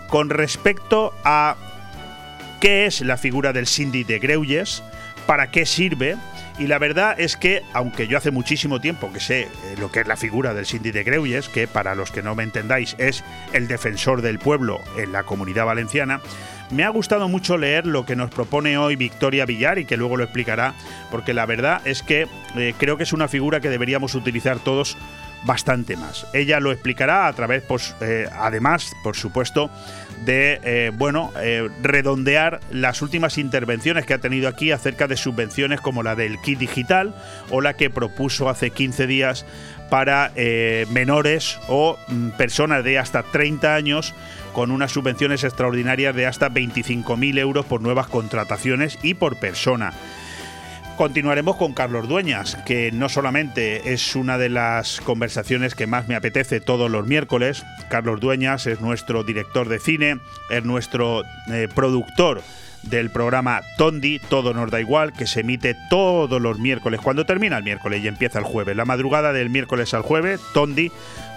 con 0.09 0.31
respecto 0.31 1.13
a 1.25 1.57
qué 2.61 2.87
es 2.87 3.01
la 3.01 3.17
figura 3.17 3.53
del 3.53 3.67
síndic 3.67 4.07
de 4.07 4.21
Greuges, 4.21 4.85
para 5.27 5.51
qué 5.51 5.67
sirve, 5.67 6.17
y 6.59 6.67
la 6.67 6.79
verdad 6.79 7.17
es 7.19 7.37
que, 7.37 7.63
aunque 7.73 8.07
yo 8.07 8.17
hace 8.17 8.31
muchísimo 8.31 8.81
tiempo 8.81 9.13
que 9.13 9.21
sé 9.21 9.43
eh, 9.43 9.49
lo 9.79 9.91
que 9.91 10.01
es 10.01 10.07
la 10.07 10.17
figura 10.17 10.55
del 10.55 10.67
Cindy 10.67 10.93
de 10.93 11.03
Greuyes, 11.03 11.49
que 11.49 11.67
para 11.67 11.95
los 11.95 12.11
que 12.11 12.23
no 12.23 12.35
me 12.35 12.43
entendáis 12.43 12.95
es 12.99 13.25
el 13.53 13.67
defensor 13.67 14.23
del 14.23 14.39
pueblo 14.39 14.81
en 14.97 15.13
la 15.13 15.25
comunidad 15.25 15.67
valenciana, 15.67 16.21
me 16.71 16.85
ha 16.85 16.89
gustado 16.89 17.29
mucho 17.29 17.59
leer 17.59 17.87
lo 17.87 18.07
que 18.07 18.17
nos 18.17 18.31
propone 18.31 18.79
hoy 18.79 18.97
Victoria 18.97 19.47
Villar 19.47 19.79
y 19.79 19.85
que 19.85 19.97
luego 19.97 20.17
lo 20.17 20.25
explicará, 20.25 20.75
porque 21.11 21.35
la 21.35 21.47
verdad 21.47 21.83
es 21.85 22.03
que 22.03 22.27
eh, 22.57 22.75
creo 22.79 22.97
que 22.97 23.03
es 23.03 23.13
una 23.13 23.29
figura 23.29 23.61
que 23.61 23.69
deberíamos 23.69 24.15
utilizar 24.15 24.59
todos 24.59 24.97
bastante 25.45 25.97
más. 25.97 26.27
Ella 26.33 26.61
lo 26.61 26.73
explicará 26.73 27.27
a 27.27 27.33
través, 27.33 27.63
pues, 27.63 27.95
eh, 28.01 28.29
además, 28.33 28.95
por 29.03 29.17
supuesto, 29.17 29.71
de 30.25 30.61
eh, 30.62 30.90
bueno 30.95 31.33
eh, 31.40 31.69
redondear 31.83 32.61
las 32.71 33.02
últimas 33.02 33.38
intervenciones 33.38 34.07
que 34.07 34.14
ha 34.14 34.19
tenido 34.19 34.49
aquí 34.49 34.71
acerca 34.71 35.07
de 35.07 35.16
subvenciones 35.16 35.81
como 35.81 36.02
la 36.02 36.14
del 36.14 36.40
kit 36.40 36.59
digital 36.59 37.14
o 37.50 37.61
la 37.61 37.75
que 37.75 37.90
propuso 37.90 38.49
hace 38.49 38.71
15 38.71 39.07
días 39.07 39.47
para 39.90 40.33
menores 40.90 41.59
o 41.69 41.99
mm, 42.09 42.31
personas 42.31 42.83
de 42.83 42.99
hasta 42.99 43.23
30 43.23 43.75
años 43.75 44.14
con 44.52 44.71
unas 44.71 44.93
subvenciones 44.93 45.45
extraordinarias 45.45 46.14
de 46.14 46.26
hasta 46.26 46.49
25.000 46.49 47.38
euros 47.38 47.66
por 47.66 47.83
nuevas 47.83 48.07
contrataciones 48.07 48.99
y 49.02 49.14
por 49.14 49.37
persona. 49.37 49.93
Continuaremos 50.97 51.57
con 51.57 51.75
Carlos 51.75 52.09
Dueñas, 52.09 52.57
que 52.67 52.93
no 52.93 53.09
solamente 53.09 53.93
es 53.93 54.15
una 54.15 54.39
de 54.39 54.49
las 54.49 55.01
conversaciones 55.01 55.75
que 55.75 55.89
más 55.89 56.07
me 56.07 56.15
apetece 56.15 56.61
todos 56.61 56.89
los 56.89 57.05
miércoles. 57.05 57.65
Carlos 57.89 58.21
Dueñas 58.21 58.69
es 58.69 58.81
nuestro 58.81 59.25
director 59.25 59.69
de 59.69 59.81
cine, 59.81 60.21
es 60.51 60.65
nuestro 60.65 61.25
eh, 61.51 61.69
productor 61.75 62.43
del 62.85 63.11
programa 63.11 63.63
Tondi, 63.77 64.19
Todo 64.19 64.55
nos 64.55 64.71
da 64.71 64.81
igual, 64.81 65.13
que 65.13 65.27
se 65.27 65.41
emite 65.41 65.75
todos 65.91 66.41
los 66.41 66.59
miércoles, 66.59 67.01
cuando 67.03 67.27
termina 67.27 67.57
el 67.57 67.65
miércoles 67.65 68.03
y 68.05 68.09
empieza 68.09 68.39
el 68.39 68.45
jueves. 68.45 68.77
La 68.77 68.85
madrugada 68.85 69.33
del 69.33 69.51
miércoles 69.51 69.95
al 69.95 70.03
jueves, 70.03 70.41
Tondi, 70.53 70.93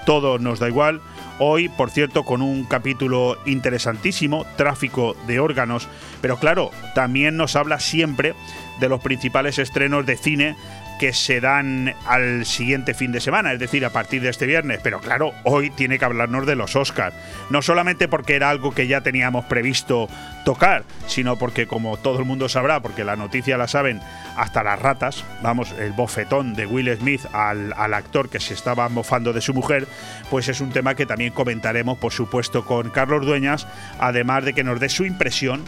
Todo 0.07 0.39
nos 0.39 0.59
da 0.59 0.69
igual. 0.69 1.01
Hoy, 1.37 1.67
por 1.67 1.91
cierto, 1.91 2.23
con 2.23 2.41
un 2.41 2.63
capítulo 2.63 3.37
interesantísimo, 3.45 4.45
tráfico 4.55 5.17
de 5.27 5.41
órganos, 5.41 5.89
pero 6.21 6.37
claro, 6.37 6.71
también 6.95 7.35
nos 7.35 7.57
habla 7.57 7.81
siempre 7.81 8.33
de 8.79 8.87
los 8.87 9.01
principales 9.01 9.59
estrenos 9.59 10.05
de 10.05 10.15
cine 10.15 10.55
que 10.99 11.13
se 11.13 11.39
dan 11.41 11.93
al 12.05 12.45
siguiente 12.45 12.93
fin 12.93 13.11
de 13.11 13.21
semana, 13.21 13.53
es 13.53 13.59
decir, 13.59 13.85
a 13.85 13.91
partir 13.91 14.21
de 14.21 14.29
este 14.29 14.45
viernes. 14.45 14.79
Pero 14.83 14.99
claro, 14.99 15.33
hoy 15.43 15.69
tiene 15.69 15.99
que 15.99 16.05
hablarnos 16.05 16.45
de 16.45 16.55
los 16.55 16.75
Oscars. 16.75 17.15
No 17.49 17.61
solamente 17.61 18.07
porque 18.07 18.35
era 18.35 18.49
algo 18.49 18.73
que 18.73 18.87
ya 18.87 19.01
teníamos 19.01 19.45
previsto 19.45 20.07
tocar, 20.45 20.83
sino 21.07 21.37
porque, 21.37 21.67
como 21.67 21.97
todo 21.97 22.19
el 22.19 22.25
mundo 22.25 22.49
sabrá, 22.49 22.81
porque 22.81 23.03
la 23.03 23.15
noticia 23.15 23.57
la 23.57 23.67
saben 23.67 23.99
hasta 24.35 24.63
las 24.63 24.79
ratas, 24.79 25.23
vamos, 25.41 25.73
el 25.79 25.91
bofetón 25.91 26.53
de 26.53 26.65
Will 26.65 26.95
Smith 26.97 27.21
al, 27.33 27.73
al 27.73 27.93
actor 27.93 28.29
que 28.29 28.39
se 28.39 28.53
estaba 28.53 28.87
mofando 28.89 29.33
de 29.33 29.41
su 29.41 29.53
mujer, 29.53 29.87
pues 30.29 30.47
es 30.47 30.61
un 30.61 30.71
tema 30.71 30.95
que 30.95 31.05
también 31.05 31.33
comentaremos, 31.33 31.97
por 31.97 32.13
supuesto, 32.13 32.65
con 32.65 32.89
Carlos 32.89 33.25
Dueñas, 33.25 33.67
además 33.99 34.45
de 34.45 34.53
que 34.53 34.63
nos 34.63 34.79
dé 34.79 34.89
su 34.89 35.05
impresión 35.05 35.63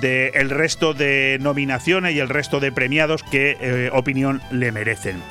del 0.00 0.50
resto 0.50 0.94
de 0.94 1.38
nominaciones 1.40 2.14
y 2.14 2.18
el 2.18 2.28
resto 2.28 2.60
de 2.60 2.72
premiados 2.72 3.22
que 3.22 3.56
eh, 3.60 3.90
opinión 3.92 4.40
le 4.50 4.72
merecen. 4.72 5.22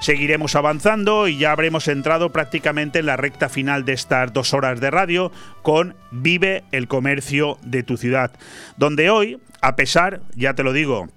Seguiremos 0.00 0.54
avanzando 0.54 1.26
y 1.26 1.38
ya 1.38 1.50
habremos 1.50 1.88
entrado 1.88 2.30
prácticamente 2.30 3.00
en 3.00 3.06
la 3.06 3.16
recta 3.16 3.48
final 3.48 3.84
de 3.84 3.94
estas 3.94 4.32
dos 4.32 4.54
horas 4.54 4.80
de 4.80 4.90
radio 4.90 5.32
con 5.62 5.96
Vive 6.12 6.62
el 6.70 6.86
comercio 6.86 7.58
de 7.62 7.82
tu 7.82 7.96
ciudad, 7.96 8.30
donde 8.76 9.10
hoy, 9.10 9.40
a 9.60 9.74
pesar, 9.74 10.20
ya 10.36 10.54
te 10.54 10.62
lo 10.62 10.72
digo, 10.72 11.08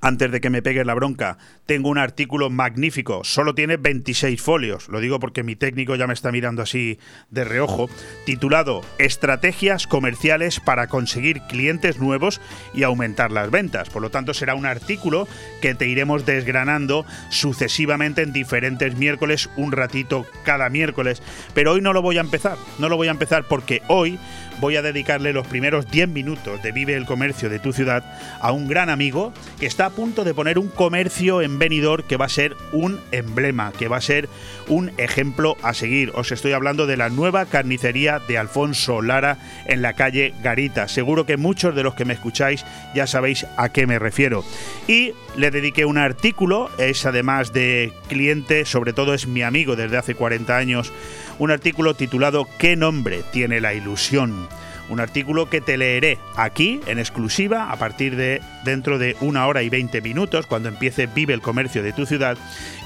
antes 0.00 0.32
de 0.32 0.40
que 0.40 0.50
me 0.50 0.62
pegues 0.62 0.86
la 0.86 0.94
bronca, 0.94 1.38
tengo 1.70 1.88
un 1.88 1.98
artículo 1.98 2.50
magnífico, 2.50 3.22
solo 3.22 3.54
tiene 3.54 3.76
26 3.76 4.42
folios, 4.42 4.88
lo 4.88 4.98
digo 4.98 5.20
porque 5.20 5.44
mi 5.44 5.54
técnico 5.54 5.94
ya 5.94 6.08
me 6.08 6.14
está 6.14 6.32
mirando 6.32 6.62
así 6.62 6.98
de 7.30 7.44
reojo, 7.44 7.88
titulado 8.26 8.80
Estrategias 8.98 9.86
comerciales 9.86 10.58
para 10.58 10.88
conseguir 10.88 11.42
clientes 11.42 12.00
nuevos 12.00 12.40
y 12.74 12.82
aumentar 12.82 13.30
las 13.30 13.52
ventas. 13.52 13.88
Por 13.88 14.02
lo 14.02 14.10
tanto, 14.10 14.34
será 14.34 14.56
un 14.56 14.66
artículo 14.66 15.28
que 15.62 15.76
te 15.76 15.86
iremos 15.86 16.26
desgranando 16.26 17.06
sucesivamente 17.28 18.22
en 18.22 18.32
diferentes 18.32 18.96
miércoles, 18.96 19.48
un 19.56 19.70
ratito 19.70 20.26
cada 20.44 20.70
miércoles. 20.70 21.22
Pero 21.54 21.74
hoy 21.74 21.82
no 21.82 21.92
lo 21.92 22.02
voy 22.02 22.18
a 22.18 22.22
empezar, 22.22 22.56
no 22.80 22.88
lo 22.88 22.96
voy 22.96 23.06
a 23.06 23.12
empezar 23.12 23.44
porque 23.46 23.80
hoy 23.86 24.18
voy 24.60 24.74
a 24.74 24.82
dedicarle 24.82 25.32
los 25.32 25.46
primeros 25.46 25.90
10 25.90 26.08
minutos 26.08 26.62
de 26.62 26.72
Vive 26.72 26.94
el 26.94 27.06
Comercio 27.06 27.48
de 27.48 27.60
tu 27.60 27.72
ciudad 27.72 28.04
a 28.40 28.50
un 28.50 28.66
gran 28.66 28.90
amigo 28.90 29.32
que 29.60 29.66
está 29.66 29.86
a 29.86 29.90
punto 29.90 30.24
de 30.24 30.34
poner 30.34 30.58
un 30.58 30.68
comercio 30.68 31.40
en 31.40 31.59
Que 32.08 32.16
va 32.16 32.24
a 32.24 32.30
ser 32.30 32.56
un 32.72 32.98
emblema, 33.12 33.70
que 33.72 33.86
va 33.86 33.98
a 33.98 34.00
ser 34.00 34.30
un 34.66 34.92
ejemplo 34.96 35.58
a 35.62 35.74
seguir. 35.74 36.10
Os 36.14 36.32
estoy 36.32 36.52
hablando 36.52 36.86
de 36.86 36.96
la 36.96 37.10
nueva 37.10 37.44
carnicería 37.44 38.18
de 38.18 38.38
Alfonso 38.38 39.02
Lara 39.02 39.36
en 39.66 39.82
la 39.82 39.92
calle 39.92 40.32
Garita. 40.42 40.88
Seguro 40.88 41.26
que 41.26 41.36
muchos 41.36 41.74
de 41.74 41.82
los 41.82 41.94
que 41.94 42.06
me 42.06 42.14
escucháis 42.14 42.64
ya 42.94 43.06
sabéis 43.06 43.46
a 43.58 43.68
qué 43.68 43.86
me 43.86 43.98
refiero. 43.98 44.42
Y 44.88 45.12
le 45.36 45.50
dediqué 45.50 45.84
un 45.84 45.98
artículo, 45.98 46.70
es 46.78 47.04
además 47.04 47.52
de 47.52 47.92
cliente, 48.08 48.64
sobre 48.64 48.94
todo 48.94 49.12
es 49.12 49.26
mi 49.26 49.42
amigo 49.42 49.76
desde 49.76 49.98
hace 49.98 50.14
40 50.14 50.56
años, 50.56 50.92
un 51.38 51.50
artículo 51.50 51.92
titulado 51.92 52.48
¿Qué 52.58 52.74
nombre 52.74 53.20
tiene 53.32 53.60
la 53.60 53.74
ilusión? 53.74 54.48
Un 54.90 55.00
artículo 55.00 55.48
que 55.48 55.60
te 55.60 55.78
leeré 55.78 56.18
aquí 56.36 56.80
en 56.86 56.98
exclusiva 56.98 57.70
a 57.70 57.76
partir 57.76 58.16
de 58.16 58.42
dentro 58.64 58.98
de 58.98 59.16
una 59.20 59.46
hora 59.46 59.62
y 59.62 59.68
20 59.68 60.00
minutos 60.02 60.46
cuando 60.46 60.68
empiece 60.68 61.06
Vive 61.06 61.32
el 61.32 61.40
Comercio 61.40 61.82
de 61.82 61.92
tu 61.92 62.06
ciudad 62.06 62.36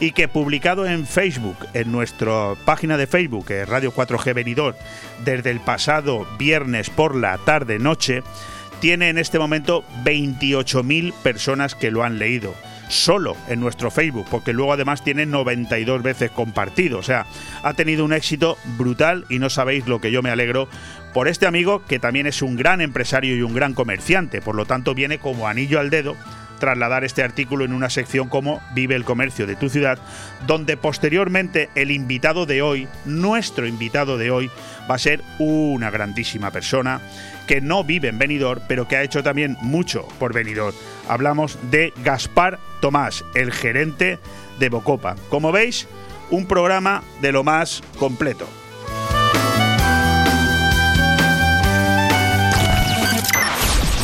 y 0.00 0.12
que 0.12 0.28
publicado 0.28 0.87
en 0.87 1.06
Facebook, 1.06 1.56
en 1.73 1.90
nuestra 1.90 2.54
página 2.64 2.96
de 2.96 3.06
Facebook, 3.06 3.46
Radio 3.66 3.92
4G 3.92 4.34
Venidor, 4.34 4.76
desde 5.25 5.50
el 5.50 5.61
pasado 5.61 6.26
viernes 6.38 6.90
por 6.90 7.16
la 7.16 7.38
tarde-noche, 7.38 8.23
tiene 8.80 9.08
en 9.08 9.16
este 9.16 9.38
momento 9.38 9.82
28.000 10.04 11.14
personas 11.23 11.75
que 11.75 11.90
lo 11.90 12.04
han 12.04 12.18
leído 12.18 12.54
solo 12.88 13.37
en 13.49 13.61
nuestro 13.61 13.90
Facebook, 13.90 14.26
porque 14.30 14.52
luego 14.52 14.73
además 14.73 15.02
tiene 15.02 15.26
92 15.26 16.02
veces 16.02 16.30
compartido. 16.30 16.99
O 16.99 17.02
sea, 17.02 17.26
ha 17.62 17.75
tenido 17.75 18.04
un 18.04 18.12
éxito 18.12 18.58
brutal 18.76 19.25
y 19.28 19.38
no 19.38 19.50
sabéis 19.50 19.87
lo 19.87 20.00
que 20.00 20.11
yo 20.11 20.23
me 20.23 20.30
alegro 20.30 20.68
por 21.14 21.28
este 21.28 21.47
amigo 21.47 21.83
que 21.87 22.00
también 22.00 22.26
es 22.26 22.42
un 22.42 22.56
gran 22.56 22.80
empresario 22.83 23.35
y 23.37 23.42
un 23.42 23.54
gran 23.54 23.73
comerciante. 23.73 24.42
Por 24.42 24.56
lo 24.56 24.66
tanto, 24.66 24.94
viene 24.94 25.18
como 25.18 25.49
anillo 25.49 25.80
al 25.80 25.88
dedo 25.88 26.16
trasladar 26.59 27.04
este 27.04 27.23
artículo 27.23 27.64
en 27.64 27.73
una 27.73 27.90
sección 27.90 28.28
como 28.28 28.61
Vive 28.75 28.94
el 28.94 29.04
comercio 29.04 29.47
de 29.47 29.56
tu 29.56 29.68
ciudad, 29.68 29.99
donde 30.47 30.76
posteriormente 30.76 31.68
el 31.75 31.90
invitado 31.90 32.47
de 32.47 32.62
hoy, 32.62 32.88
nuestro 33.04 33.66
invitado 33.66 34.18
de 34.18 34.30
hoy, 34.30 34.50
va 34.90 34.97
a 34.97 34.99
ser 34.99 35.23
una 35.38 35.90
grandísima 35.90 36.50
persona 36.50 37.00
que 37.47 37.61
no 37.61 37.85
vive 37.85 38.09
en 38.09 38.18
Benidorm, 38.18 38.62
pero 38.66 38.88
que 38.88 38.97
ha 38.97 39.02
hecho 39.02 39.23
también 39.23 39.56
mucho 39.61 40.09
por 40.18 40.33
Benidorm. 40.33 40.75
Hablamos 41.09 41.59
de 41.71 41.92
Gaspar 42.02 42.59
Tomás, 42.80 43.25
el 43.35 43.52
gerente 43.52 44.18
de 44.59 44.68
Bocopa. 44.68 45.16
Como 45.28 45.52
veis, 45.52 45.87
un 46.30 46.47
programa 46.47 47.02
de 47.21 47.33
lo 47.33 47.44
más 47.44 47.83
completo. 47.99 48.49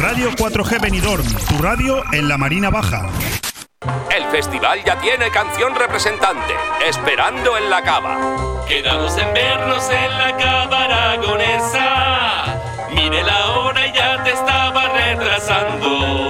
Radio 0.01 0.31
4G 0.31 0.81
Benidorm, 0.81 1.27
tu 1.47 1.59
radio 1.63 2.03
en 2.15 2.27
la 2.27 2.39
Marina 2.39 2.71
Baja. 2.71 3.11
El 4.11 4.25
festival 4.31 4.83
ya 4.83 4.99
tiene 4.99 5.31
canción 5.31 5.75
representante, 5.75 6.55
Esperando 6.89 7.59
en 7.59 7.69
la 7.69 7.83
Cava. 7.83 8.65
Quedamos 8.67 9.19
en 9.19 9.35
vernos 9.35 9.91
en 9.91 10.19
la 10.19 10.37
Cava 10.39 10.85
Aragonesa. 10.85 12.61
Mire 12.95 13.23
la 13.23 13.51
hora 13.51 13.87
y 13.87 13.93
ya 13.93 14.25
te 14.25 14.31
estaba 14.31 14.89
retrasando. 14.89 16.30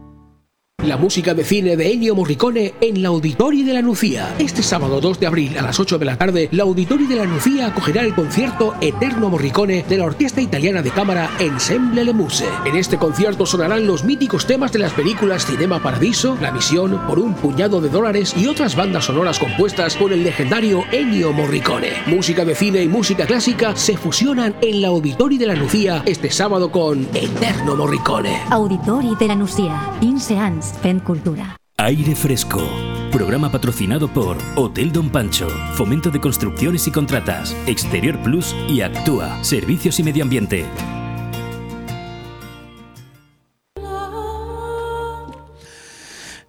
La 0.85 0.97
música 0.97 1.35
de 1.35 1.43
cine 1.43 1.77
de 1.77 1.93
Ennio 1.93 2.15
Morricone 2.15 2.73
en 2.81 3.03
la 3.03 3.09
Auditori 3.09 3.61
de 3.61 3.73
la 3.73 3.83
Nucía. 3.83 4.33
Este 4.39 4.63
sábado 4.63 4.99
2 4.99 5.19
de 5.19 5.27
abril 5.27 5.55
a 5.59 5.61
las 5.61 5.79
8 5.79 5.99
de 5.99 6.05
la 6.05 6.17
tarde, 6.17 6.49
la 6.51 6.63
Auditori 6.63 7.05
de 7.05 7.17
la 7.17 7.25
Nucía 7.25 7.67
acogerá 7.67 8.01
el 8.01 8.15
concierto 8.15 8.73
Eterno 8.81 9.29
Morricone 9.29 9.85
de 9.87 9.97
la 9.99 10.05
Orquesta 10.05 10.41
Italiana 10.41 10.81
de 10.81 10.89
Cámara 10.89 11.29
Ensemble 11.37 12.03
Le 12.03 12.13
Muse. 12.13 12.47
En 12.65 12.75
este 12.75 12.97
concierto 12.97 13.45
sonarán 13.45 13.85
los 13.85 14.03
míticos 14.03 14.47
temas 14.47 14.71
de 14.71 14.79
las 14.79 14.93
películas 14.93 15.45
Cinema 15.45 15.83
Paradiso, 15.83 16.35
La 16.41 16.51
Misión, 16.51 16.99
Por 17.05 17.19
un 17.19 17.35
puñado 17.35 17.79
de 17.79 17.89
dólares 17.89 18.33
y 18.35 18.47
otras 18.47 18.75
bandas 18.75 19.05
sonoras 19.05 19.37
compuestas 19.37 19.95
por 19.95 20.11
el 20.11 20.23
legendario 20.23 20.83
Ennio 20.91 21.31
Morricone. 21.31 21.91
Música 22.07 22.43
de 22.43 22.55
cine 22.55 22.81
y 22.81 22.87
música 22.87 23.27
clásica 23.27 23.75
se 23.75 23.97
fusionan 23.97 24.55
en 24.61 24.81
la 24.81 24.87
Auditori 24.87 25.37
de 25.37 25.45
la 25.45 25.53
Nucía 25.53 26.01
este 26.07 26.31
sábado 26.31 26.71
con 26.71 27.07
Eterno 27.13 27.75
Morricone. 27.75 28.41
Auditori 28.49 29.13
de 29.19 29.27
la 29.27 29.35
Nucía. 29.35 29.91
Fent 30.73 31.03
Cultura. 31.03 31.57
Aire 31.77 32.15
Fresco. 32.15 32.61
Programa 33.11 33.51
patrocinado 33.51 34.07
por 34.07 34.37
Hotel 34.55 34.91
Don 34.91 35.09
Pancho, 35.09 35.49
Fomento 35.73 36.09
de 36.11 36.21
Construcciones 36.21 36.87
y 36.87 36.91
Contratas, 36.91 37.55
Exterior 37.65 38.17
Plus 38.23 38.55
y 38.69 38.81
Actúa, 38.81 39.43
Servicios 39.43 39.99
y 39.99 40.03
Medio 40.03 40.23
Ambiente. 40.23 40.65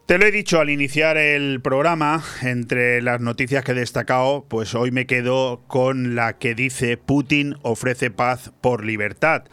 Te 0.07 0.19
lo 0.19 0.27
he 0.27 0.31
dicho 0.31 0.61
al 0.61 0.69
iniciar 0.69 1.17
el 1.17 1.63
programa, 1.63 2.23
entre 2.43 3.01
las 3.01 3.23
noticias 3.23 3.65
que 3.65 3.73
he 3.73 3.75
destacado, 3.75 4.45
pues 4.47 4.75
hoy 4.75 4.91
me 4.91 5.07
quedo 5.07 5.63
con 5.69 6.15
la 6.15 6.37
que 6.37 6.55
dice 6.55 6.99
Putin 6.99 7.57
ofrece 7.63 8.11
paz 8.11 8.53
por 8.61 8.85
libertad. 8.85 9.45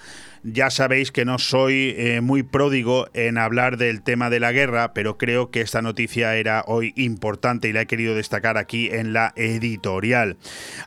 Ya 0.44 0.70
sabéis 0.70 1.12
que 1.12 1.26
no 1.26 1.38
soy 1.38 1.96
eh, 1.98 2.22
muy 2.22 2.44
pródigo 2.44 3.08
en 3.14 3.38
hablar 3.38 3.78
del 3.78 4.02
tema 4.02 4.30
de 4.30 4.40
la 4.40 4.52
guerra, 4.52 4.94
pero 4.94 5.18
creo 5.18 5.52
que 5.52 5.62
esta 5.62 5.82
noticia 5.82 6.36
era 6.36 6.64
hoy 6.66 6.94
importante 6.96 7.68
y 7.68 7.74
la 7.74 7.82
he 7.82 7.86
querido 7.88 8.16
destacar 8.16 8.58
aquí 8.58 8.90
en 8.90 9.14
la 9.14 9.34
editorial. 9.36 10.38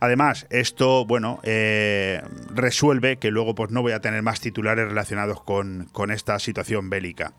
Además, 0.00 0.47
esto, 0.50 1.04
bueno, 1.04 1.40
eh, 1.42 2.23
resuelve 2.54 3.18
que 3.18 3.30
luego 3.30 3.54
pues 3.54 3.71
no 3.71 3.82
voy 3.82 3.92
a 3.92 4.00
tener 4.00 4.23
más 4.23 4.40
titulares 4.40 4.88
relacionados 4.88 5.42
con, 5.42 5.88
con 5.92 6.11
esta 6.11 6.38
situación 6.38 6.88
bélica. 6.88 7.35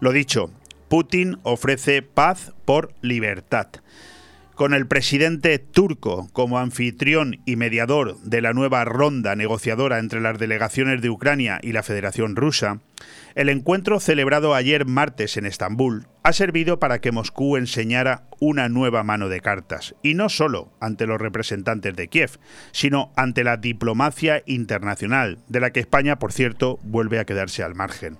Lo 0.00 0.12
dicho, 0.12 0.50
Putin 0.88 1.38
ofrece 1.42 2.02
paz 2.02 2.52
por 2.64 2.92
libertad. 3.00 3.68
Con 4.54 4.72
el 4.72 4.86
presidente 4.86 5.58
turco 5.58 6.28
como 6.32 6.58
anfitrión 6.58 7.40
y 7.44 7.56
mediador 7.56 8.18
de 8.20 8.40
la 8.40 8.52
nueva 8.52 8.84
ronda 8.84 9.34
negociadora 9.34 9.98
entre 9.98 10.20
las 10.20 10.38
delegaciones 10.38 11.02
de 11.02 11.10
Ucrania 11.10 11.58
y 11.62 11.72
la 11.72 11.82
Federación 11.82 12.36
Rusa, 12.36 12.80
el 13.34 13.48
encuentro 13.48 13.98
celebrado 13.98 14.54
ayer 14.54 14.86
martes 14.86 15.36
en 15.36 15.46
Estambul 15.46 16.06
ha 16.22 16.32
servido 16.32 16.78
para 16.78 17.00
que 17.00 17.12
Moscú 17.12 17.56
enseñara 17.56 18.24
una 18.38 18.68
nueva 18.68 19.02
mano 19.02 19.28
de 19.28 19.40
cartas, 19.40 19.94
y 20.02 20.14
no 20.14 20.28
solo 20.28 20.72
ante 20.80 21.06
los 21.06 21.20
representantes 21.20 21.94
de 21.96 22.08
Kiev, 22.08 22.38
sino 22.72 23.12
ante 23.16 23.44
la 23.44 23.56
diplomacia 23.56 24.42
internacional, 24.46 25.38
de 25.48 25.60
la 25.60 25.70
que 25.70 25.80
España, 25.80 26.18
por 26.18 26.32
cierto, 26.32 26.78
vuelve 26.82 27.18
a 27.18 27.24
quedarse 27.24 27.62
al 27.62 27.74
margen. 27.74 28.18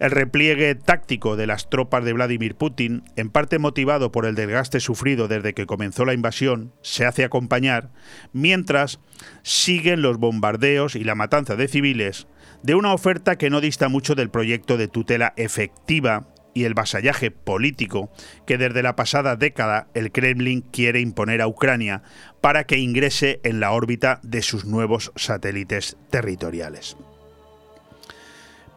El 0.00 0.12
repliegue 0.12 0.76
táctico 0.76 1.34
de 1.34 1.48
las 1.48 1.68
tropas 1.68 2.04
de 2.04 2.12
Vladimir 2.12 2.54
Putin, 2.54 3.02
en 3.16 3.30
parte 3.30 3.58
motivado 3.58 4.12
por 4.12 4.26
el 4.26 4.36
desgaste 4.36 4.78
sufrido 4.78 5.26
desde 5.26 5.54
que 5.54 5.66
comenzó 5.66 6.04
la 6.04 6.14
invasión, 6.14 6.72
se 6.82 7.04
hace 7.04 7.24
acompañar 7.24 7.90
mientras 8.32 9.00
siguen 9.42 10.00
los 10.02 10.18
bombardeos 10.18 10.94
y 10.94 11.02
la 11.02 11.16
matanza 11.16 11.56
de 11.56 11.66
civiles 11.66 12.28
de 12.62 12.76
una 12.76 12.92
oferta 12.92 13.36
que 13.36 13.50
no 13.50 13.60
dista 13.60 13.88
mucho 13.88 14.14
del 14.14 14.30
proyecto 14.30 14.76
de 14.76 14.86
tutela 14.86 15.34
efectiva 15.36 16.28
y 16.54 16.64
el 16.64 16.74
vasallaje 16.74 17.30
político 17.30 18.10
que 18.46 18.56
desde 18.56 18.82
la 18.82 18.96
pasada 18.96 19.36
década 19.36 19.88
el 19.94 20.12
Kremlin 20.12 20.62
quiere 20.62 21.00
imponer 21.00 21.40
a 21.40 21.48
Ucrania 21.48 22.02
para 22.40 22.64
que 22.64 22.78
ingrese 22.78 23.40
en 23.42 23.60
la 23.60 23.72
órbita 23.72 24.20
de 24.22 24.42
sus 24.42 24.64
nuevos 24.64 25.12
satélites 25.16 25.96
territoriales. 26.10 26.96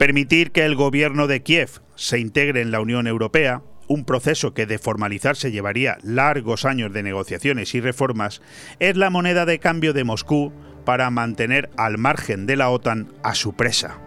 Permitir 0.01 0.50
que 0.50 0.65
el 0.65 0.74
gobierno 0.74 1.27
de 1.27 1.43
Kiev 1.43 1.79
se 1.93 2.17
integre 2.17 2.62
en 2.62 2.72
la 2.72 2.81
Unión 2.81 3.05
Europea, 3.05 3.62
un 3.88 4.03
proceso 4.03 4.51
que 4.55 4.65
de 4.65 4.79
formalizarse 4.79 5.51
llevaría 5.51 6.00
largos 6.01 6.65
años 6.65 6.91
de 6.91 7.03
negociaciones 7.03 7.75
y 7.75 7.81
reformas, 7.81 8.41
es 8.79 8.98
la 8.98 9.12
moneda 9.12 9.46
de 9.46 9.60
cambio 9.60 9.93
de 9.93 10.03
Moscú 10.03 10.51
para 10.86 11.12
mantener 11.12 11.70
al 11.77 12.00
margen 12.00 12.48
de 12.48 12.55
la 12.55 12.72
OTAN 12.72 13.13
a 13.22 13.36
su 13.36 13.53
presa. 13.53 14.00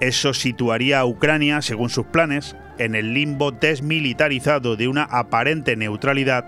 Eso 0.00 0.34
situaría 0.34 0.98
a 0.98 1.06
Ucrania, 1.06 1.62
según 1.62 1.90
sus 1.90 2.06
planes, 2.06 2.56
en 2.78 2.96
el 2.96 3.14
limbo 3.14 3.52
desmilitarizado 3.52 4.74
de 4.74 4.88
una 4.88 5.04
aparente 5.04 5.76
neutralidad 5.76 6.44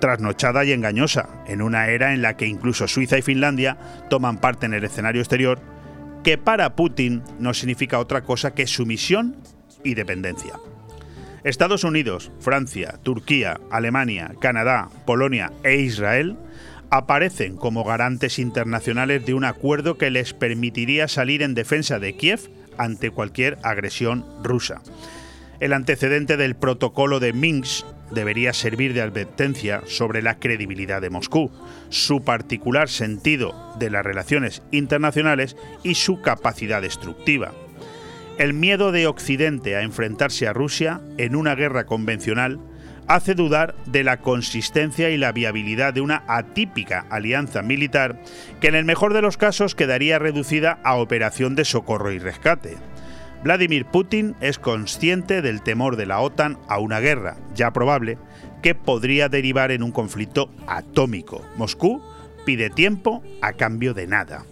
trasnochada 0.00 0.64
y 0.64 0.72
engañosa, 0.72 1.28
en 1.46 1.60
una 1.60 1.88
era 1.88 2.14
en 2.14 2.22
la 2.22 2.38
que 2.38 2.46
incluso 2.46 2.88
Suiza 2.88 3.18
y 3.18 3.22
Finlandia 3.22 3.76
toman 4.08 4.38
parte 4.38 4.64
en 4.64 4.72
el 4.72 4.84
escenario 4.84 5.20
exterior 5.20 5.60
que 6.22 6.38
para 6.38 6.76
Putin 6.76 7.22
no 7.38 7.54
significa 7.54 7.98
otra 7.98 8.22
cosa 8.22 8.54
que 8.54 8.66
sumisión 8.66 9.36
y 9.84 9.94
dependencia. 9.94 10.54
Estados 11.44 11.84
Unidos, 11.84 12.30
Francia, 12.40 12.98
Turquía, 13.02 13.58
Alemania, 13.70 14.32
Canadá, 14.40 14.90
Polonia 15.06 15.52
e 15.64 15.76
Israel 15.76 16.36
aparecen 16.90 17.56
como 17.56 17.84
garantes 17.84 18.38
internacionales 18.38 19.24
de 19.24 19.32
un 19.32 19.44
acuerdo 19.44 19.96
que 19.96 20.10
les 20.10 20.34
permitiría 20.34 21.08
salir 21.08 21.42
en 21.42 21.54
defensa 21.54 21.98
de 21.98 22.16
Kiev 22.16 22.50
ante 22.76 23.10
cualquier 23.10 23.58
agresión 23.62 24.26
rusa. 24.42 24.82
El 25.60 25.74
antecedente 25.74 26.38
del 26.38 26.56
protocolo 26.56 27.20
de 27.20 27.34
Minsk 27.34 27.86
debería 28.10 28.54
servir 28.54 28.94
de 28.94 29.02
advertencia 29.02 29.82
sobre 29.86 30.22
la 30.22 30.38
credibilidad 30.38 31.02
de 31.02 31.10
Moscú, 31.10 31.50
su 31.90 32.24
particular 32.24 32.88
sentido 32.88 33.54
de 33.78 33.90
las 33.90 34.04
relaciones 34.04 34.62
internacionales 34.70 35.56
y 35.82 35.94
su 35.96 36.22
capacidad 36.22 36.80
destructiva. 36.80 37.52
El 38.38 38.54
miedo 38.54 38.90
de 38.90 39.06
Occidente 39.06 39.76
a 39.76 39.82
enfrentarse 39.82 40.48
a 40.48 40.54
Rusia 40.54 41.02
en 41.18 41.36
una 41.36 41.54
guerra 41.54 41.84
convencional 41.84 42.58
hace 43.06 43.34
dudar 43.34 43.74
de 43.84 44.02
la 44.02 44.20
consistencia 44.20 45.10
y 45.10 45.18
la 45.18 45.32
viabilidad 45.32 45.92
de 45.92 46.00
una 46.00 46.24
atípica 46.26 47.04
alianza 47.10 47.60
militar 47.60 48.22
que 48.60 48.68
en 48.68 48.76
el 48.76 48.86
mejor 48.86 49.12
de 49.12 49.20
los 49.20 49.36
casos 49.36 49.74
quedaría 49.74 50.18
reducida 50.18 50.78
a 50.84 50.94
operación 50.94 51.54
de 51.54 51.66
socorro 51.66 52.12
y 52.12 52.18
rescate. 52.18 52.78
Vladimir 53.42 53.86
Putin 53.86 54.36
es 54.40 54.58
consciente 54.58 55.40
del 55.40 55.62
temor 55.62 55.96
de 55.96 56.04
la 56.04 56.20
OTAN 56.20 56.58
a 56.68 56.78
una 56.78 57.00
guerra, 57.00 57.36
ya 57.54 57.72
probable, 57.72 58.18
que 58.62 58.74
podría 58.74 59.30
derivar 59.30 59.70
en 59.70 59.82
un 59.82 59.92
conflicto 59.92 60.50
atómico. 60.66 61.42
Moscú 61.56 62.02
pide 62.44 62.68
tiempo 62.68 63.22
a 63.40 63.54
cambio 63.54 63.94
de 63.94 64.06
nada. 64.06 64.44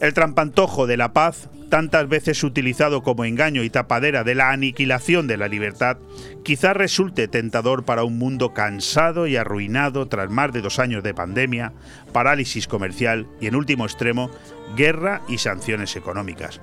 El 0.00 0.12
trampantojo 0.12 0.88
de 0.88 0.96
la 0.96 1.12
paz, 1.12 1.48
tantas 1.68 2.08
veces 2.08 2.42
utilizado 2.44 3.02
como 3.02 3.24
engaño 3.24 3.62
y 3.62 3.70
tapadera 3.70 4.24
de 4.24 4.34
la 4.34 4.50
aniquilación 4.50 5.26
de 5.26 5.36
la 5.36 5.48
libertad, 5.48 5.98
quizá 6.44 6.72
resulte 6.74 7.28
tentador 7.28 7.84
para 7.84 8.04
un 8.04 8.18
mundo 8.18 8.54
cansado 8.54 9.26
y 9.26 9.36
arruinado 9.36 10.06
tras 10.06 10.30
más 10.30 10.52
de 10.52 10.62
dos 10.62 10.78
años 10.78 11.02
de 11.02 11.14
pandemia, 11.14 11.72
parálisis 12.12 12.68
comercial 12.68 13.26
y, 13.40 13.46
en 13.46 13.56
último 13.56 13.84
extremo, 13.84 14.30
guerra 14.76 15.22
y 15.28 15.38
sanciones 15.38 15.96
económicas. 15.96 16.60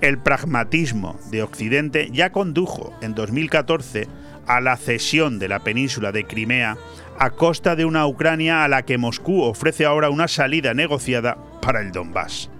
El 0.00 0.18
pragmatismo 0.18 1.18
de 1.30 1.42
Occidente 1.42 2.08
ya 2.12 2.30
condujo 2.30 2.96
en 3.00 3.14
2014 3.14 4.08
a 4.46 4.60
la 4.60 4.76
cesión 4.76 5.38
de 5.38 5.48
la 5.48 5.60
península 5.60 6.12
de 6.12 6.24
Crimea 6.24 6.76
a 7.18 7.30
costa 7.30 7.76
de 7.76 7.84
una 7.84 8.06
Ucrania 8.06 8.64
a 8.64 8.68
la 8.68 8.84
que 8.84 8.98
Moscú 8.98 9.42
ofrece 9.42 9.84
ahora 9.84 10.10
una 10.10 10.28
salida 10.28 10.74
negociada 10.74 11.38
para 11.62 11.80
el 11.80 11.92
Donbass. 11.92 12.50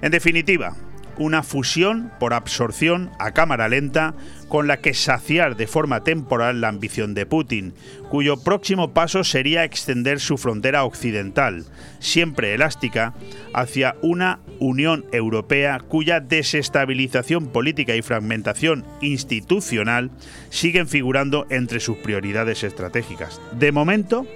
En 0.00 0.12
definitiva, 0.12 0.74
una 1.20 1.42
fusión 1.42 2.10
por 2.18 2.32
absorción 2.32 3.10
a 3.18 3.32
cámara 3.32 3.68
lenta 3.68 4.14
con 4.48 4.66
la 4.66 4.78
que 4.78 4.94
saciar 4.94 5.54
de 5.54 5.66
forma 5.66 6.02
temporal 6.02 6.62
la 6.62 6.68
ambición 6.68 7.12
de 7.12 7.26
Putin, 7.26 7.74
cuyo 8.08 8.42
próximo 8.42 8.94
paso 8.94 9.22
sería 9.22 9.64
extender 9.64 10.18
su 10.18 10.38
frontera 10.38 10.82
occidental, 10.82 11.66
siempre 11.98 12.54
elástica, 12.54 13.12
hacia 13.52 13.96
una 14.00 14.40
Unión 14.58 15.04
Europea 15.12 15.78
cuya 15.86 16.20
desestabilización 16.20 17.48
política 17.48 17.94
y 17.94 18.02
fragmentación 18.02 18.86
institucional 19.02 20.10
siguen 20.48 20.88
figurando 20.88 21.46
entre 21.50 21.80
sus 21.80 21.98
prioridades 21.98 22.64
estratégicas. 22.64 23.40
De 23.52 23.72
momento, 23.72 24.26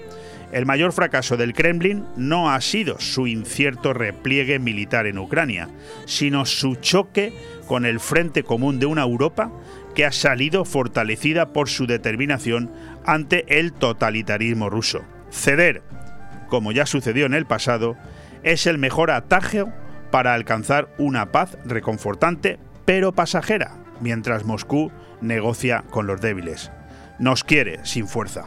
el 0.54 0.66
mayor 0.66 0.92
fracaso 0.92 1.36
del 1.36 1.52
Kremlin 1.52 2.06
no 2.16 2.52
ha 2.52 2.60
sido 2.60 3.00
su 3.00 3.26
incierto 3.26 3.92
repliegue 3.92 4.60
militar 4.60 5.08
en 5.08 5.18
Ucrania, 5.18 5.68
sino 6.06 6.46
su 6.46 6.76
choque 6.76 7.36
con 7.66 7.84
el 7.84 7.98
frente 7.98 8.44
común 8.44 8.78
de 8.78 8.86
una 8.86 9.02
Europa 9.02 9.50
que 9.96 10.04
ha 10.04 10.12
salido 10.12 10.64
fortalecida 10.64 11.52
por 11.52 11.68
su 11.68 11.88
determinación 11.88 12.70
ante 13.04 13.58
el 13.58 13.72
totalitarismo 13.72 14.70
ruso. 14.70 15.02
Ceder, 15.32 15.82
como 16.48 16.70
ya 16.70 16.86
sucedió 16.86 17.26
en 17.26 17.34
el 17.34 17.46
pasado, 17.46 17.96
es 18.44 18.68
el 18.68 18.78
mejor 18.78 19.10
atajo 19.10 19.72
para 20.12 20.34
alcanzar 20.34 20.88
una 20.98 21.32
paz 21.32 21.58
reconfortante 21.64 22.60
pero 22.84 23.12
pasajera, 23.12 23.72
mientras 24.00 24.44
Moscú 24.44 24.92
negocia 25.20 25.82
con 25.90 26.06
los 26.06 26.20
débiles. 26.20 26.70
Nos 27.18 27.42
quiere 27.42 27.84
sin 27.84 28.06
fuerza. 28.06 28.46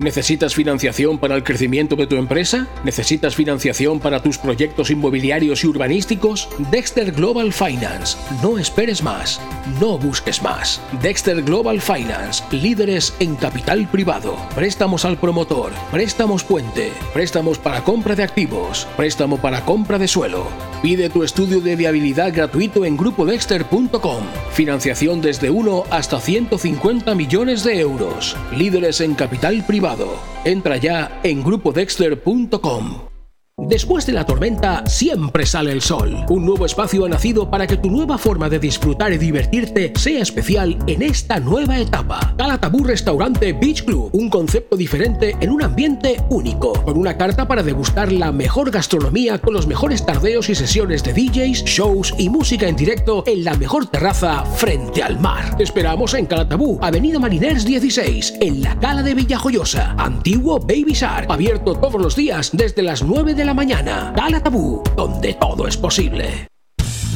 ¿Necesitas 0.00 0.54
financiación 0.54 1.18
para 1.18 1.34
el 1.34 1.42
crecimiento 1.42 1.96
de 1.96 2.06
tu 2.06 2.14
empresa? 2.14 2.68
¿Necesitas 2.84 3.34
financiación 3.34 3.98
para 3.98 4.22
tus 4.22 4.38
proyectos 4.38 4.92
inmobiliarios 4.92 5.64
y 5.64 5.66
urbanísticos? 5.66 6.48
Dexter 6.70 7.10
Global 7.10 7.52
Finance. 7.52 8.16
No 8.40 8.60
esperes 8.60 9.02
más. 9.02 9.40
No 9.80 9.98
busques 9.98 10.40
más. 10.40 10.80
Dexter 11.02 11.42
Global 11.42 11.80
Finance. 11.80 12.44
Líderes 12.52 13.12
en 13.18 13.34
capital 13.34 13.88
privado. 13.90 14.36
Préstamos 14.54 15.04
al 15.04 15.18
promotor. 15.18 15.72
Préstamos 15.90 16.44
puente. 16.44 16.92
Préstamos 17.12 17.58
para 17.58 17.82
compra 17.82 18.14
de 18.14 18.22
activos. 18.22 18.86
Préstamo 18.96 19.38
para 19.38 19.64
compra 19.64 19.98
de 19.98 20.06
suelo. 20.06 20.46
Pide 20.80 21.10
tu 21.10 21.24
estudio 21.24 21.60
de 21.60 21.74
viabilidad 21.74 22.32
gratuito 22.32 22.84
en 22.84 22.96
grupodexter.com. 22.96 24.22
Financiación 24.52 25.20
desde 25.20 25.50
1 25.50 25.84
hasta 25.90 26.20
150 26.20 27.16
millones 27.16 27.64
de 27.64 27.80
euros. 27.80 28.36
Líderes 28.56 29.00
en 29.00 29.16
capital 29.16 29.64
privado 29.66 29.87
Entra 30.44 30.76
ya 30.76 31.20
en 31.22 31.42
grupodexter.com. 31.42 33.17
Después 33.60 34.06
de 34.06 34.12
la 34.12 34.24
tormenta 34.24 34.86
siempre 34.86 35.44
sale 35.44 35.72
el 35.72 35.82
sol. 35.82 36.24
Un 36.28 36.46
nuevo 36.46 36.64
espacio 36.64 37.04
ha 37.04 37.08
nacido 37.08 37.50
para 37.50 37.66
que 37.66 37.76
tu 37.76 37.90
nueva 37.90 38.16
forma 38.16 38.48
de 38.48 38.60
disfrutar 38.60 39.12
y 39.12 39.18
divertirte 39.18 39.92
sea 39.96 40.22
especial 40.22 40.78
en 40.86 41.02
esta 41.02 41.40
nueva 41.40 41.76
etapa. 41.80 42.34
Calatabú 42.38 42.84
Restaurante 42.84 43.52
Beach 43.52 43.84
Club, 43.84 44.10
un 44.12 44.30
concepto 44.30 44.76
diferente 44.76 45.36
en 45.40 45.50
un 45.50 45.64
ambiente 45.64 46.22
único, 46.30 46.72
con 46.84 46.96
una 46.96 47.18
carta 47.18 47.48
para 47.48 47.64
degustar 47.64 48.12
la 48.12 48.30
mejor 48.30 48.70
gastronomía 48.70 49.38
con 49.38 49.54
los 49.54 49.66
mejores 49.66 50.06
tardeos 50.06 50.48
y 50.50 50.54
sesiones 50.54 51.02
de 51.02 51.14
DJs, 51.14 51.64
shows 51.64 52.14
y 52.16 52.28
música 52.28 52.68
en 52.68 52.76
directo 52.76 53.24
en 53.26 53.42
la 53.42 53.54
mejor 53.54 53.88
terraza 53.88 54.44
frente 54.44 55.02
al 55.02 55.18
mar. 55.18 55.56
Te 55.56 55.64
esperamos 55.64 56.14
en 56.14 56.26
Calatabú, 56.26 56.78
Avenida 56.80 57.18
Mariners 57.18 57.64
16, 57.64 58.34
en 58.40 58.62
la 58.62 58.78
Cala 58.78 59.02
de 59.02 59.14
Villajoyosa, 59.14 59.96
antiguo 59.98 60.60
Baby 60.60 60.92
Shark, 60.92 61.28
abierto 61.28 61.74
todos 61.74 62.00
los 62.00 62.14
días 62.14 62.50
desde 62.52 62.82
las 62.82 63.02
9 63.02 63.34
de 63.34 63.47
la 63.47 63.47
mañana. 63.54 64.12
Cala 64.14 64.40
Tabú, 64.40 64.82
donde 64.96 65.34
todo 65.34 65.66
es 65.66 65.76
posible. 65.76 66.48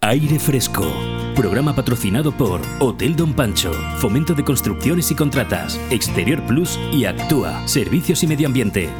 Aire 0.00 0.38
Fresco. 0.38 0.86
Programa 1.34 1.74
patrocinado 1.74 2.30
por 2.30 2.60
Hotel 2.78 3.16
Don 3.16 3.34
Pancho, 3.34 3.72
Fomento 3.98 4.32
de 4.32 4.44
Construcciones 4.44 5.10
y 5.10 5.16
Contratas, 5.16 5.78
Exterior 5.90 6.40
Plus 6.46 6.78
y 6.92 7.04
Actúa, 7.04 7.66
Servicios 7.66 8.22
y 8.22 8.28
Medio 8.28 8.46
Ambiente. 8.46 8.90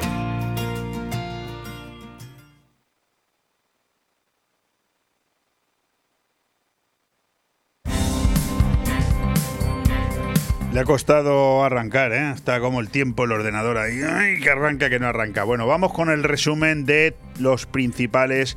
Le 10.72 10.80
ha 10.80 10.84
costado 10.84 11.64
arrancar, 11.64 12.12
¿eh? 12.12 12.32
Está 12.32 12.58
como 12.58 12.80
el 12.80 12.88
tiempo 12.88 13.24
el 13.24 13.32
ordenador 13.32 13.78
ahí. 13.78 14.00
¡Ay, 14.02 14.40
que 14.40 14.50
arranca, 14.50 14.90
que 14.90 14.98
no 14.98 15.06
arranca! 15.06 15.44
Bueno, 15.44 15.66
vamos 15.68 15.92
con 15.92 16.10
el 16.10 16.24
resumen 16.24 16.84
de 16.84 17.14
los 17.38 17.66
principales 17.66 18.56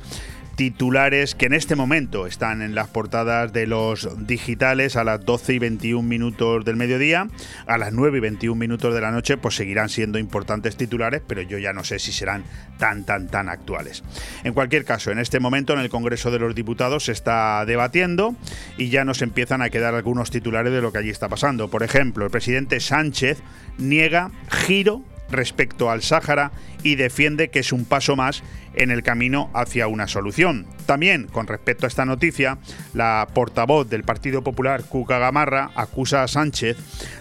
titulares 0.56 1.34
que 1.34 1.46
en 1.46 1.54
este 1.54 1.76
momento 1.76 2.26
están 2.26 2.62
en 2.62 2.74
las 2.74 2.88
portadas 2.88 3.52
de 3.52 3.66
los 3.66 4.26
digitales 4.26 4.96
a 4.96 5.04
las 5.04 5.24
12 5.24 5.54
y 5.54 5.58
21 5.58 6.06
minutos 6.06 6.64
del 6.64 6.76
mediodía. 6.76 7.28
A 7.66 7.78
las 7.78 7.92
9 7.92 8.18
y 8.18 8.20
21 8.20 8.58
minutos 8.58 8.94
de 8.94 9.00
la 9.00 9.10
noche 9.10 9.36
pues 9.36 9.56
seguirán 9.56 9.88
siendo 9.88 10.18
importantes 10.18 10.76
titulares, 10.76 11.22
pero 11.26 11.42
yo 11.42 11.58
ya 11.58 11.72
no 11.72 11.84
sé 11.84 11.98
si 11.98 12.12
serán 12.12 12.44
tan, 12.78 13.04
tan, 13.04 13.28
tan 13.28 13.48
actuales. 13.48 14.02
En 14.44 14.54
cualquier 14.54 14.84
caso, 14.84 15.10
en 15.10 15.18
este 15.18 15.40
momento 15.40 15.72
en 15.72 15.80
el 15.80 15.88
Congreso 15.88 16.30
de 16.30 16.38
los 16.38 16.54
Diputados 16.54 17.04
se 17.04 17.12
está 17.12 17.64
debatiendo 17.64 18.34
y 18.76 18.88
ya 18.88 19.04
nos 19.04 19.22
empiezan 19.22 19.62
a 19.62 19.70
quedar 19.70 19.94
algunos 19.94 20.30
titulares 20.30 20.72
de 20.72 20.82
lo 20.82 20.92
que 20.92 20.98
allí 20.98 21.10
está 21.10 21.28
pasando. 21.28 21.68
Por 21.68 21.82
ejemplo, 21.82 22.24
el 22.24 22.30
presidente 22.30 22.80
Sánchez 22.80 23.42
niega 23.78 24.30
giro 24.48 25.02
respecto 25.32 25.90
al 25.90 26.02
Sáhara 26.02 26.52
y 26.82 26.96
defiende 26.96 27.48
que 27.48 27.60
es 27.60 27.72
un 27.72 27.84
paso 27.84 28.16
más 28.16 28.42
en 28.74 28.90
el 28.90 29.02
camino 29.02 29.50
hacia 29.54 29.86
una 29.86 30.08
solución. 30.08 30.66
También, 30.86 31.26
con 31.26 31.46
respecto 31.46 31.86
a 31.86 31.88
esta 31.88 32.04
noticia, 32.04 32.58
la 32.94 33.26
portavoz 33.34 33.88
del 33.88 34.04
Partido 34.04 34.42
Popular, 34.42 34.84
Cuca 34.84 35.18
Gamarra, 35.18 35.70
acusa 35.74 36.22
a 36.22 36.28
Sánchez 36.28 36.76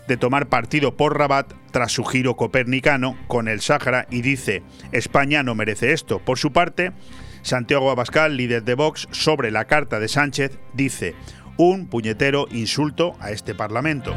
de 0.07 0.17
tomar 0.17 0.47
partido 0.47 0.95
por 0.95 1.17
Rabat 1.17 1.53
tras 1.71 1.91
su 1.91 2.03
giro 2.03 2.35
copernicano 2.35 3.17
con 3.27 3.47
el 3.47 3.61
Sáhara 3.61 4.07
y 4.09 4.21
dice, 4.21 4.63
España 4.91 5.43
no 5.43 5.55
merece 5.55 5.93
esto. 5.93 6.19
Por 6.19 6.37
su 6.37 6.51
parte, 6.51 6.91
Santiago 7.41 7.91
Abascal, 7.91 8.37
líder 8.37 8.63
de 8.63 8.75
Vox, 8.75 9.07
sobre 9.11 9.51
la 9.51 9.65
carta 9.65 9.99
de 9.99 10.07
Sánchez, 10.07 10.59
dice, 10.73 11.15
un 11.57 11.87
puñetero 11.87 12.47
insulto 12.51 13.15
a 13.19 13.31
este 13.31 13.55
Parlamento. 13.55 14.15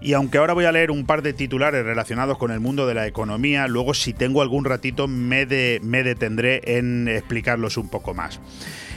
Y 0.00 0.14
aunque 0.14 0.38
ahora 0.38 0.54
voy 0.54 0.64
a 0.64 0.72
leer 0.72 0.90
un 0.90 1.04
par 1.04 1.20
de 1.22 1.34
titulares 1.34 1.84
relacionados 1.84 2.38
con 2.38 2.50
el 2.50 2.60
mundo 2.60 2.86
de 2.86 2.94
la 2.94 3.06
economía, 3.06 3.68
luego 3.68 3.92
si 3.92 4.14
tengo 4.14 4.40
algún 4.40 4.64
ratito 4.64 5.06
me, 5.08 5.44
me 5.82 6.02
detendré 6.02 6.78
en 6.78 7.08
explicarlos 7.08 7.76
un 7.76 7.90
poco 7.90 8.14
más. 8.14 8.40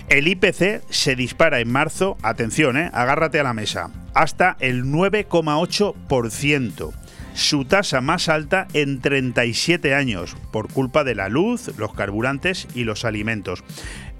El 0.09 0.27
IPC 0.27 0.81
se 0.89 1.15
dispara 1.15 1.59
en 1.59 1.71
marzo, 1.71 2.17
atención, 2.21 2.77
eh, 2.77 2.91
agárrate 2.93 3.39
a 3.39 3.43
la 3.43 3.53
mesa, 3.53 3.89
hasta 4.13 4.57
el 4.59 4.85
9,8% 4.85 6.93
su 7.33 7.65
tasa 7.65 8.01
más 8.01 8.29
alta 8.29 8.67
en 8.73 9.01
37 9.01 9.95
años, 9.95 10.37
por 10.51 10.71
culpa 10.71 11.03
de 11.03 11.15
la 11.15 11.29
luz, 11.29 11.71
los 11.77 11.91
carburantes 11.93 12.67
y 12.75 12.83
los 12.83 13.05
alimentos. 13.05 13.63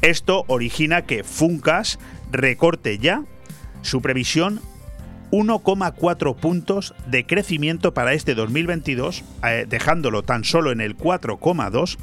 Esto 0.02 0.46
origina 0.48 1.04
que 1.04 1.24
Funcas 1.24 2.00
recorte 2.32 2.98
ya 2.98 3.24
su 3.84 4.02
previsión 4.02 4.62
1,4 5.34 6.36
puntos 6.36 6.93
de 7.08 7.26
crecimiento 7.26 7.91
para 7.96 8.13
este 8.13 8.36
2022, 8.36 9.24
eh, 9.43 9.65
dejándolo 9.67 10.22
tan 10.22 10.43
solo 10.43 10.72
en 10.72 10.80
el 10.80 10.96
4,2 10.96 11.98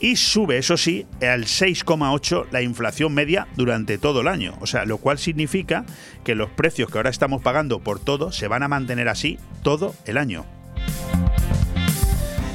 y 0.00 0.16
sube, 0.16 0.56
eso 0.56 0.78
sí, 0.78 1.04
al 1.20 1.44
6,8 1.44 2.46
la 2.50 2.62
inflación 2.62 3.12
media 3.12 3.46
durante 3.56 3.98
todo 3.98 4.22
el 4.22 4.28
año. 4.28 4.54
O 4.60 4.66
sea, 4.66 4.86
lo 4.86 4.96
cual 4.96 5.18
significa 5.18 5.84
que 6.24 6.34
los 6.34 6.48
precios 6.48 6.90
que 6.90 6.98
ahora 6.98 7.10
estamos 7.10 7.42
pagando 7.42 7.80
por 7.80 8.00
todo 8.00 8.32
se 8.32 8.48
van 8.48 8.62
a 8.62 8.68
mantener 8.68 9.10
así 9.10 9.38
todo 9.62 9.94
el 10.06 10.16
año. 10.16 10.46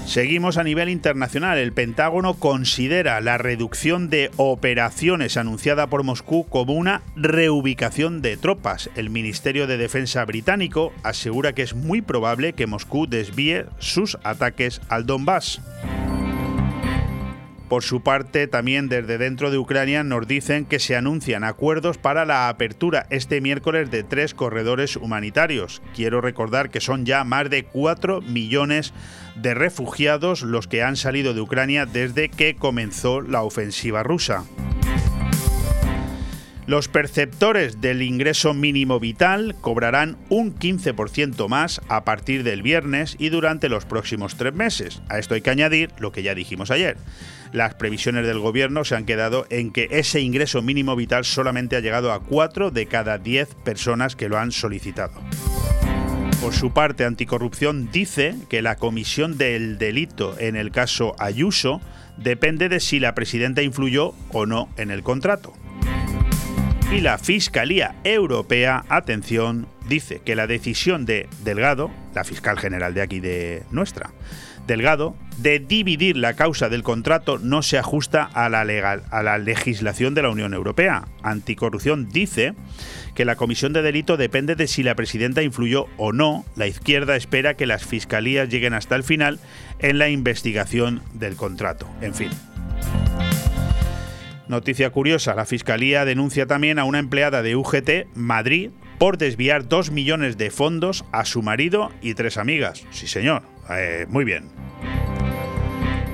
Seguimos 0.07 0.55
a 0.55 0.63
nivel 0.63 0.87
internacional. 0.87 1.57
El 1.57 1.73
Pentágono 1.73 2.35
considera 2.35 3.19
la 3.19 3.37
reducción 3.37 4.09
de 4.09 4.31
operaciones 4.37 5.35
anunciada 5.35 5.87
por 5.87 6.03
Moscú 6.03 6.47
como 6.47 6.75
una 6.75 7.01
reubicación 7.17 8.21
de 8.21 8.37
tropas. 8.37 8.89
El 8.95 9.09
Ministerio 9.09 9.67
de 9.67 9.75
Defensa 9.75 10.23
británico 10.23 10.93
asegura 11.03 11.51
que 11.51 11.63
es 11.63 11.75
muy 11.75 12.01
probable 12.01 12.53
que 12.53 12.67
Moscú 12.67 13.05
desvíe 13.05 13.65
sus 13.79 14.17
ataques 14.23 14.79
al 14.87 15.05
Donbass. 15.05 15.61
Por 17.69 17.83
su 17.83 18.01
parte, 18.01 18.47
también 18.47 18.87
desde 18.87 19.17
dentro 19.17 19.51
de 19.51 19.57
Ucrania 19.57 20.03
nos 20.03 20.25
dicen 20.25 20.65
que 20.65 20.79
se 20.79 20.95
anuncian 20.95 21.43
acuerdos 21.43 21.97
para 21.97 22.25
la 22.25 22.47
apertura 22.47 23.07
este 23.09 23.41
miércoles 23.41 23.91
de 23.91 24.03
tres 24.03 24.33
corredores 24.33 24.95
humanitarios. 24.95 25.81
Quiero 25.93 26.21
recordar 26.21 26.69
que 26.69 26.79
son 26.79 27.05
ya 27.05 27.25
más 27.25 27.49
de 27.49 27.65
4 27.65 28.21
millones 28.21 28.93
de 29.35 29.53
refugiados 29.53 30.43
los 30.43 30.67
que 30.67 30.81
han 30.81 30.95
salido 30.95 31.33
de 31.33 31.41
Ucrania 31.41 31.85
desde 31.85 32.29
que 32.29 32.55
comenzó 32.55 33.21
la 33.21 33.43
ofensiva 33.43 34.01
rusa. 34.01 34.45
Los 36.67 36.89
perceptores 36.89 37.79
del 37.79 38.01
ingreso 38.01 38.53
mínimo 38.53 38.99
vital 38.99 39.55
cobrarán 39.61 40.17
un 40.27 40.53
15% 40.53 41.47
más 41.47 41.79
a 41.87 42.03
partir 42.03 42.43
del 42.43 42.61
viernes 42.61 43.15
y 43.17 43.29
durante 43.29 43.69
los 43.69 43.85
próximos 43.85 44.35
tres 44.35 44.53
meses. 44.53 45.01
A 45.07 45.17
esto 45.17 45.33
hay 45.33 45.41
que 45.41 45.49
añadir 45.49 45.91
lo 45.97 46.11
que 46.11 46.23
ya 46.23 46.35
dijimos 46.35 46.69
ayer. 46.69 46.97
Las 47.53 47.75
previsiones 47.75 48.27
del 48.27 48.39
gobierno 48.39 48.83
se 48.83 48.95
han 48.95 49.05
quedado 49.05 49.47
en 49.49 49.71
que 49.71 49.87
ese 49.91 50.19
ingreso 50.19 50.61
mínimo 50.61 50.97
vital 50.97 51.23
solamente 51.23 51.77
ha 51.77 51.79
llegado 51.79 52.11
a 52.11 52.19
4 52.19 52.69
de 52.69 52.85
cada 52.85 53.17
10 53.17 53.55
personas 53.63 54.17
que 54.17 54.27
lo 54.27 54.37
han 54.37 54.51
solicitado. 54.51 55.21
Por 56.41 56.53
su 56.53 56.73
parte, 56.73 57.05
Anticorrupción 57.05 57.89
dice 57.93 58.35
que 58.49 58.61
la 58.61 58.75
comisión 58.75 59.37
del 59.37 59.77
delito 59.77 60.35
en 60.37 60.57
el 60.57 60.71
caso 60.71 61.15
Ayuso 61.17 61.79
depende 62.17 62.67
de 62.67 62.81
si 62.81 62.99
la 62.99 63.15
presidenta 63.15 63.61
influyó 63.61 64.13
o 64.33 64.45
no 64.45 64.67
en 64.75 64.91
el 64.91 65.01
contrato. 65.01 65.53
Y 66.91 67.01
la 67.01 67.17
Fiscalía 67.17 67.95
Europea, 68.05 68.85
atención, 68.87 69.67
dice 69.89 70.21
que 70.23 70.35
la 70.35 70.47
decisión 70.47 71.05
de 71.05 71.27
Delgado, 71.43 71.91
la 72.15 72.23
fiscal 72.23 72.57
general 72.57 72.93
de 72.93 73.01
aquí 73.01 73.19
de 73.19 73.63
nuestra, 73.71 74.11
Delgado, 74.67 75.15
de 75.37 75.59
dividir 75.59 76.15
la 76.17 76.33
causa 76.33 76.69
del 76.69 76.83
contrato 76.83 77.39
no 77.39 77.61
se 77.61 77.77
ajusta 77.77 78.23
a 78.23 78.49
la, 78.49 78.63
legal, 78.63 79.03
a 79.11 79.21
la 79.21 79.37
legislación 79.37 80.13
de 80.13 80.21
la 80.21 80.29
Unión 80.29 80.53
Europea. 80.53 81.07
Anticorrupción 81.23 82.09
dice 82.09 82.53
que 83.15 83.25
la 83.25 83.35
comisión 83.35 83.73
de 83.73 83.81
delito 83.81 84.15
depende 84.17 84.55
de 84.55 84.67
si 84.67 84.81
la 84.81 84.95
presidenta 84.95 85.41
influyó 85.43 85.87
o 85.97 86.13
no. 86.13 86.45
La 86.55 86.67
izquierda 86.67 87.15
espera 87.15 87.55
que 87.55 87.65
las 87.65 87.85
fiscalías 87.85 88.49
lleguen 88.49 88.73
hasta 88.73 88.95
el 88.95 89.03
final 89.03 89.39
en 89.79 89.99
la 89.99 90.09
investigación 90.09 91.01
del 91.13 91.35
contrato. 91.35 91.87
En 92.01 92.13
fin. 92.13 92.29
Noticia 94.47 94.89
curiosa, 94.91 95.35
la 95.35 95.45
Fiscalía 95.45 96.05
denuncia 96.05 96.45
también 96.45 96.79
a 96.79 96.85
una 96.85 96.99
empleada 96.99 97.41
de 97.41 97.55
UGT 97.55 98.15
Madrid 98.15 98.71
por 98.97 99.17
desviar 99.17 99.67
2 99.67 99.91
millones 99.91 100.37
de 100.37 100.51
fondos 100.51 101.03
a 101.11 101.25
su 101.25 101.41
marido 101.41 101.91
y 102.01 102.13
tres 102.13 102.37
amigas. 102.37 102.85
Sí, 102.91 103.07
señor. 103.07 103.43
Eh, 103.69 104.05
muy 104.09 104.23
bien. 104.23 104.45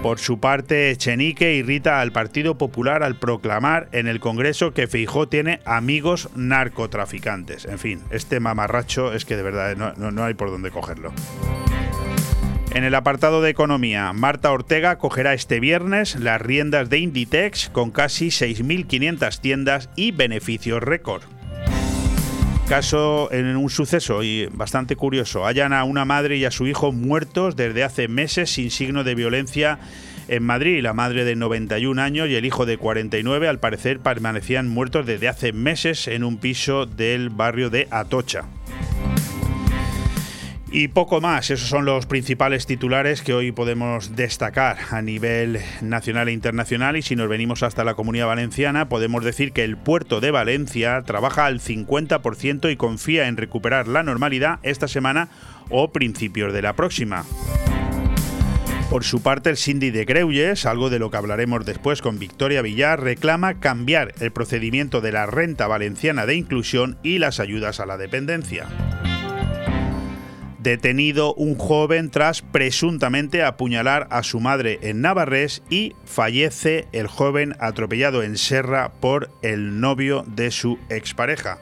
Por 0.01 0.19
su 0.19 0.39
parte, 0.39 0.89
Echenique 0.89 1.55
irrita 1.55 2.01
al 2.01 2.11
Partido 2.11 2.57
Popular 2.57 3.03
al 3.03 3.19
proclamar 3.19 3.87
en 3.93 4.07
el 4.07 4.19
Congreso 4.19 4.73
que 4.73 4.87
Feijó 4.87 5.29
tiene 5.29 5.61
amigos 5.63 6.29
narcotraficantes. 6.35 7.63
En 7.65 7.79
fin, 7.79 8.01
este 8.11 8.41
mamarracho 8.41 9.13
es 9.13 9.23
que 9.23 9.37
de 9.37 9.43
verdad 9.43 9.77
no, 9.77 10.11
no 10.11 10.23
hay 10.25 10.33
por 10.33 10.51
dónde 10.51 10.71
cogerlo. 10.71 11.13
En 12.73 12.83
el 12.83 12.95
apartado 12.95 13.43
de 13.43 13.51
economía, 13.51 14.11
Marta 14.13 14.51
Ortega 14.51 14.97
cogerá 14.97 15.35
este 15.35 15.59
viernes 15.59 16.15
las 16.15 16.41
riendas 16.41 16.89
de 16.89 16.97
Inditex 16.97 17.69
con 17.69 17.91
casi 17.91 18.29
6.500 18.29 19.39
tiendas 19.39 19.89
y 19.95 20.09
beneficios 20.09 20.81
récord. 20.81 21.21
Caso 22.67 23.31
en 23.31 23.55
un 23.57 23.69
suceso 23.69 24.23
y 24.23 24.47
bastante 24.47 24.95
curioso. 24.95 25.45
Hallan 25.45 25.71
a 25.71 25.83
una 25.83 26.03
madre 26.03 26.37
y 26.37 26.45
a 26.45 26.51
su 26.51 26.65
hijo 26.65 26.91
muertos 26.91 27.55
desde 27.55 27.83
hace 27.83 28.07
meses 28.07 28.49
sin 28.49 28.71
signo 28.71 29.03
de 29.03 29.15
violencia 29.15 29.77
En 30.27 30.41
Madrid, 30.41 30.81
la 30.81 30.93
madre 30.93 31.25
de 31.25 31.35
91 31.35 32.01
años 32.01 32.29
y 32.29 32.35
el 32.35 32.45
hijo 32.45 32.65
de 32.65 32.77
49 32.77 33.49
al 33.49 33.59
parecer 33.59 33.99
permanecían 33.99 34.67
muertos 34.67 35.05
desde 35.05 35.27
hace 35.27 35.51
meses 35.51 36.07
en 36.07 36.23
un 36.23 36.37
piso 36.37 36.85
del 36.85 37.29
barrio 37.29 37.69
de 37.69 37.87
Atocha. 37.91 38.45
Y 40.75 40.87
poco 40.87 41.21
más, 41.21 41.51
esos 41.51 41.69
son 41.69 41.85
los 41.85 42.07
principales 42.07 42.65
titulares 42.65 43.21
que 43.21 43.35
hoy 43.35 43.51
podemos 43.51 44.15
destacar 44.15 44.77
a 44.89 45.03
nivel 45.03 45.59
nacional 45.83 46.29
e 46.29 46.31
internacional 46.31 46.97
y 46.97 47.03
si 47.03 47.15
nos 47.15 47.29
venimos 47.29 47.61
hasta 47.61 47.83
la 47.83 47.93
comunidad 47.93 48.25
valenciana 48.25 48.89
podemos 48.89 49.23
decir 49.23 49.51
que 49.51 49.63
el 49.63 49.77
puerto 49.77 50.19
de 50.19 50.31
Valencia 50.31 51.03
trabaja 51.03 51.45
al 51.45 51.59
50% 51.59 52.71
y 52.71 52.75
confía 52.75 53.27
en 53.27 53.37
recuperar 53.37 53.87
la 53.87 54.01
normalidad 54.01 54.57
esta 54.63 54.87
semana 54.87 55.29
o 55.69 55.91
principios 55.91 56.51
de 56.53 56.63
la 56.63 56.73
próxima. 56.73 57.23
Por 58.89 59.03
su 59.03 59.21
parte, 59.21 59.51
el 59.51 59.57
Cindy 59.57 59.91
de 59.91 60.05
Greuyes, 60.05 60.65
algo 60.65 60.89
de 60.89 60.97
lo 60.97 61.11
que 61.11 61.17
hablaremos 61.17 61.67
después 61.67 62.01
con 62.01 62.17
Victoria 62.17 62.63
Villar, 62.63 62.99
reclama 62.99 63.59
cambiar 63.59 64.15
el 64.19 64.31
procedimiento 64.31 65.01
de 65.01 65.11
la 65.11 65.27
renta 65.27 65.67
valenciana 65.67 66.25
de 66.25 66.33
inclusión 66.33 66.97
y 67.03 67.19
las 67.19 67.39
ayudas 67.39 67.79
a 67.79 67.85
la 67.85 67.97
dependencia 67.97 68.67
detenido 70.63 71.33
un 71.33 71.55
joven 71.55 72.09
tras 72.09 72.41
presuntamente 72.41 73.43
apuñalar 73.43 74.07
a 74.09 74.23
su 74.23 74.39
madre 74.39 74.79
en 74.81 75.01
Navarrés 75.01 75.61
y 75.69 75.93
fallece 76.05 76.87
el 76.93 77.07
joven 77.07 77.55
atropellado 77.59 78.23
en 78.23 78.37
Serra 78.37 78.93
por 78.99 79.29
el 79.41 79.81
novio 79.81 80.23
de 80.25 80.51
su 80.51 80.79
expareja. 80.89 81.59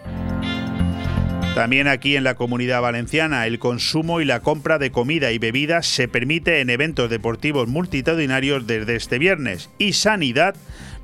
También 1.56 1.88
aquí 1.88 2.16
en 2.16 2.24
la 2.24 2.36
comunidad 2.36 2.82
valenciana 2.82 3.46
el 3.46 3.60
consumo 3.60 4.22
y 4.22 4.26
la 4.26 4.40
compra 4.40 4.78
de 4.78 4.92
comida 4.92 5.32
y 5.32 5.38
bebidas 5.38 5.86
se 5.86 6.08
permite 6.08 6.62
en 6.62 6.70
eventos 6.70 7.10
deportivos 7.10 7.68
multitudinarios 7.68 8.68
desde 8.68 8.96
este 8.96 9.20
viernes 9.20 9.70
y 9.78 9.94
Sanidad 9.94 10.56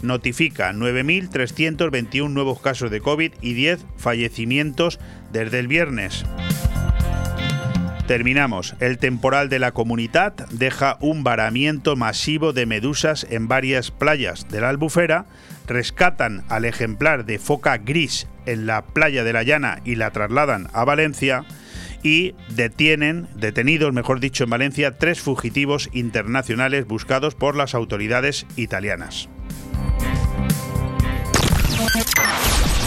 notifica 0.02 0.72
9.321 0.72 2.30
nuevos 2.30 2.62
casos 2.62 2.92
de 2.92 3.02
COVID 3.02 3.34
y 3.42 3.54
10 3.54 3.80
fallecimientos 3.98 5.00
desde 5.34 5.60
el 5.60 5.68
viernes. 5.68 6.24
Terminamos. 8.08 8.76
El 8.80 8.98
temporal 8.98 9.50
de 9.50 9.60
la 9.60 9.74
comunidad 9.74 10.34
deja 10.50 10.98
un 11.02 11.24
varamiento 11.24 11.98
masivo 11.98 12.54
de 12.54 12.66
medusas 12.66 13.28
en 13.30 13.48
varias 13.48 13.92
playas 13.92 14.48
de 14.48 14.62
la 14.62 14.70
Albufera, 14.70 15.26
rescatan 15.68 16.46
al 16.48 16.64
ejemplar 16.64 17.26
de 17.26 17.38
foca 17.38 17.78
gris 17.78 18.28
en 18.46 18.66
la 18.66 18.86
playa 18.86 19.26
de 19.26 19.34
la 19.34 19.44
Llana 19.44 19.82
y 19.84 19.96
la 19.96 20.12
trasladan 20.12 20.70
a 20.72 20.86
Valencia 20.86 21.44
y 22.02 22.34
detienen, 22.50 23.28
detenidos, 23.36 23.92
mejor 23.92 24.22
dicho, 24.22 24.46
en 24.46 24.52
Valencia, 24.52 24.98
tres 24.98 25.20
fugitivos 25.20 25.90
internacionales 25.92 26.88
buscados 26.88 27.36
por 27.36 27.56
las 27.56 27.76
autoridades 27.76 28.46
italianas. 28.56 29.28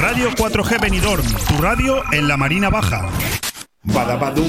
Radio 0.01 0.31
4G 0.31 0.81
Benidorm, 0.81 1.27
tu 1.47 1.61
radio 1.61 2.03
en 2.13 2.27
la 2.27 2.39
Marina 2.39 2.71
Baja. 2.71 3.11
Badabadum, 3.83 4.49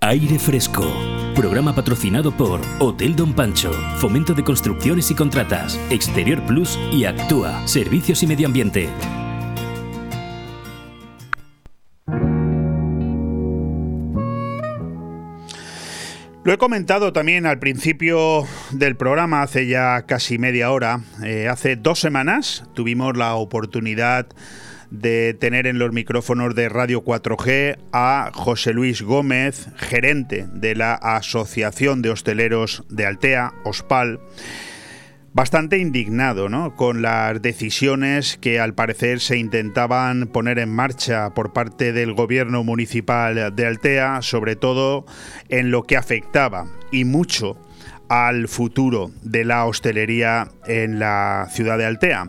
Aire 0.00 0.38
Fresco. 0.38 0.84
Programa 1.34 1.74
patrocinado 1.74 2.30
por 2.30 2.60
Hotel 2.78 3.16
Don 3.16 3.34
Pancho, 3.34 3.72
Fomento 3.96 4.32
de 4.32 4.44
Construcciones 4.44 5.10
y 5.10 5.16
Contratas, 5.16 5.76
Exterior 5.90 6.40
Plus 6.46 6.78
y 6.92 7.04
Actúa, 7.04 7.66
Servicios 7.66 8.22
y 8.22 8.28
Medio 8.28 8.46
Ambiente. 8.46 8.88
Lo 16.44 16.52
he 16.52 16.58
comentado 16.58 17.12
también 17.12 17.44
al 17.44 17.58
principio 17.58 18.44
del 18.70 18.96
programa, 18.96 19.42
hace 19.42 19.66
ya 19.66 20.06
casi 20.06 20.38
media 20.38 20.70
hora. 20.70 21.00
Eh, 21.24 21.48
hace 21.48 21.74
dos 21.74 21.98
semanas 21.98 22.62
tuvimos 22.72 23.16
la 23.16 23.34
oportunidad 23.34 24.28
de 24.28 24.34
tener 24.90 25.66
en 25.66 25.78
los 25.78 25.92
micrófonos 25.92 26.54
de 26.54 26.68
Radio 26.68 27.04
4G 27.04 27.78
a 27.92 28.30
José 28.34 28.72
Luis 28.72 29.02
Gómez, 29.02 29.68
gerente 29.76 30.46
de 30.52 30.74
la 30.74 30.94
Asociación 30.94 32.02
de 32.02 32.10
Hosteleros 32.10 32.84
de 32.88 33.06
Altea, 33.06 33.52
OSPAL 33.64 34.20
bastante 35.38 35.78
indignado 35.78 36.48
¿no? 36.48 36.74
con 36.74 37.00
las 37.00 37.40
decisiones 37.40 38.38
que 38.38 38.58
al 38.58 38.74
parecer 38.74 39.20
se 39.20 39.36
intentaban 39.36 40.26
poner 40.26 40.58
en 40.58 40.70
marcha 40.70 41.30
por 41.30 41.52
parte 41.52 41.92
del 41.92 42.12
gobierno 42.14 42.64
municipal 42.64 43.54
de 43.54 43.66
Altea, 43.66 44.20
sobre 44.22 44.56
todo 44.56 45.06
en 45.48 45.70
lo 45.70 45.84
que 45.84 45.96
afectaba 45.96 46.66
y 46.90 47.04
mucho 47.04 47.56
al 48.08 48.48
futuro 48.48 49.12
de 49.22 49.44
la 49.44 49.64
hostelería 49.66 50.48
en 50.66 50.98
la 50.98 51.46
ciudad 51.52 51.78
de 51.78 51.86
Altea. 51.86 52.26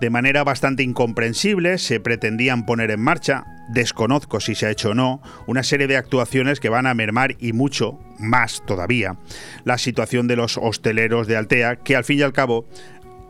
De 0.00 0.10
manera 0.10 0.44
bastante 0.44 0.82
incomprensible 0.82 1.78
se 1.78 2.00
pretendían 2.00 2.66
poner 2.66 2.90
en 2.90 3.00
marcha, 3.00 3.44
desconozco 3.68 4.40
si 4.40 4.54
se 4.54 4.66
ha 4.66 4.70
hecho 4.70 4.90
o 4.90 4.94
no, 4.94 5.22
una 5.46 5.62
serie 5.62 5.86
de 5.86 5.96
actuaciones 5.96 6.60
que 6.60 6.68
van 6.68 6.86
a 6.86 6.94
mermar 6.94 7.36
y 7.38 7.52
mucho 7.52 7.98
más 8.18 8.62
todavía 8.66 9.16
la 9.64 9.78
situación 9.78 10.28
de 10.28 10.36
los 10.36 10.58
hosteleros 10.58 11.26
de 11.26 11.36
Altea, 11.36 11.76
que 11.76 11.96
al 11.96 12.04
fin 12.04 12.18
y 12.18 12.22
al 12.22 12.32
cabo 12.32 12.66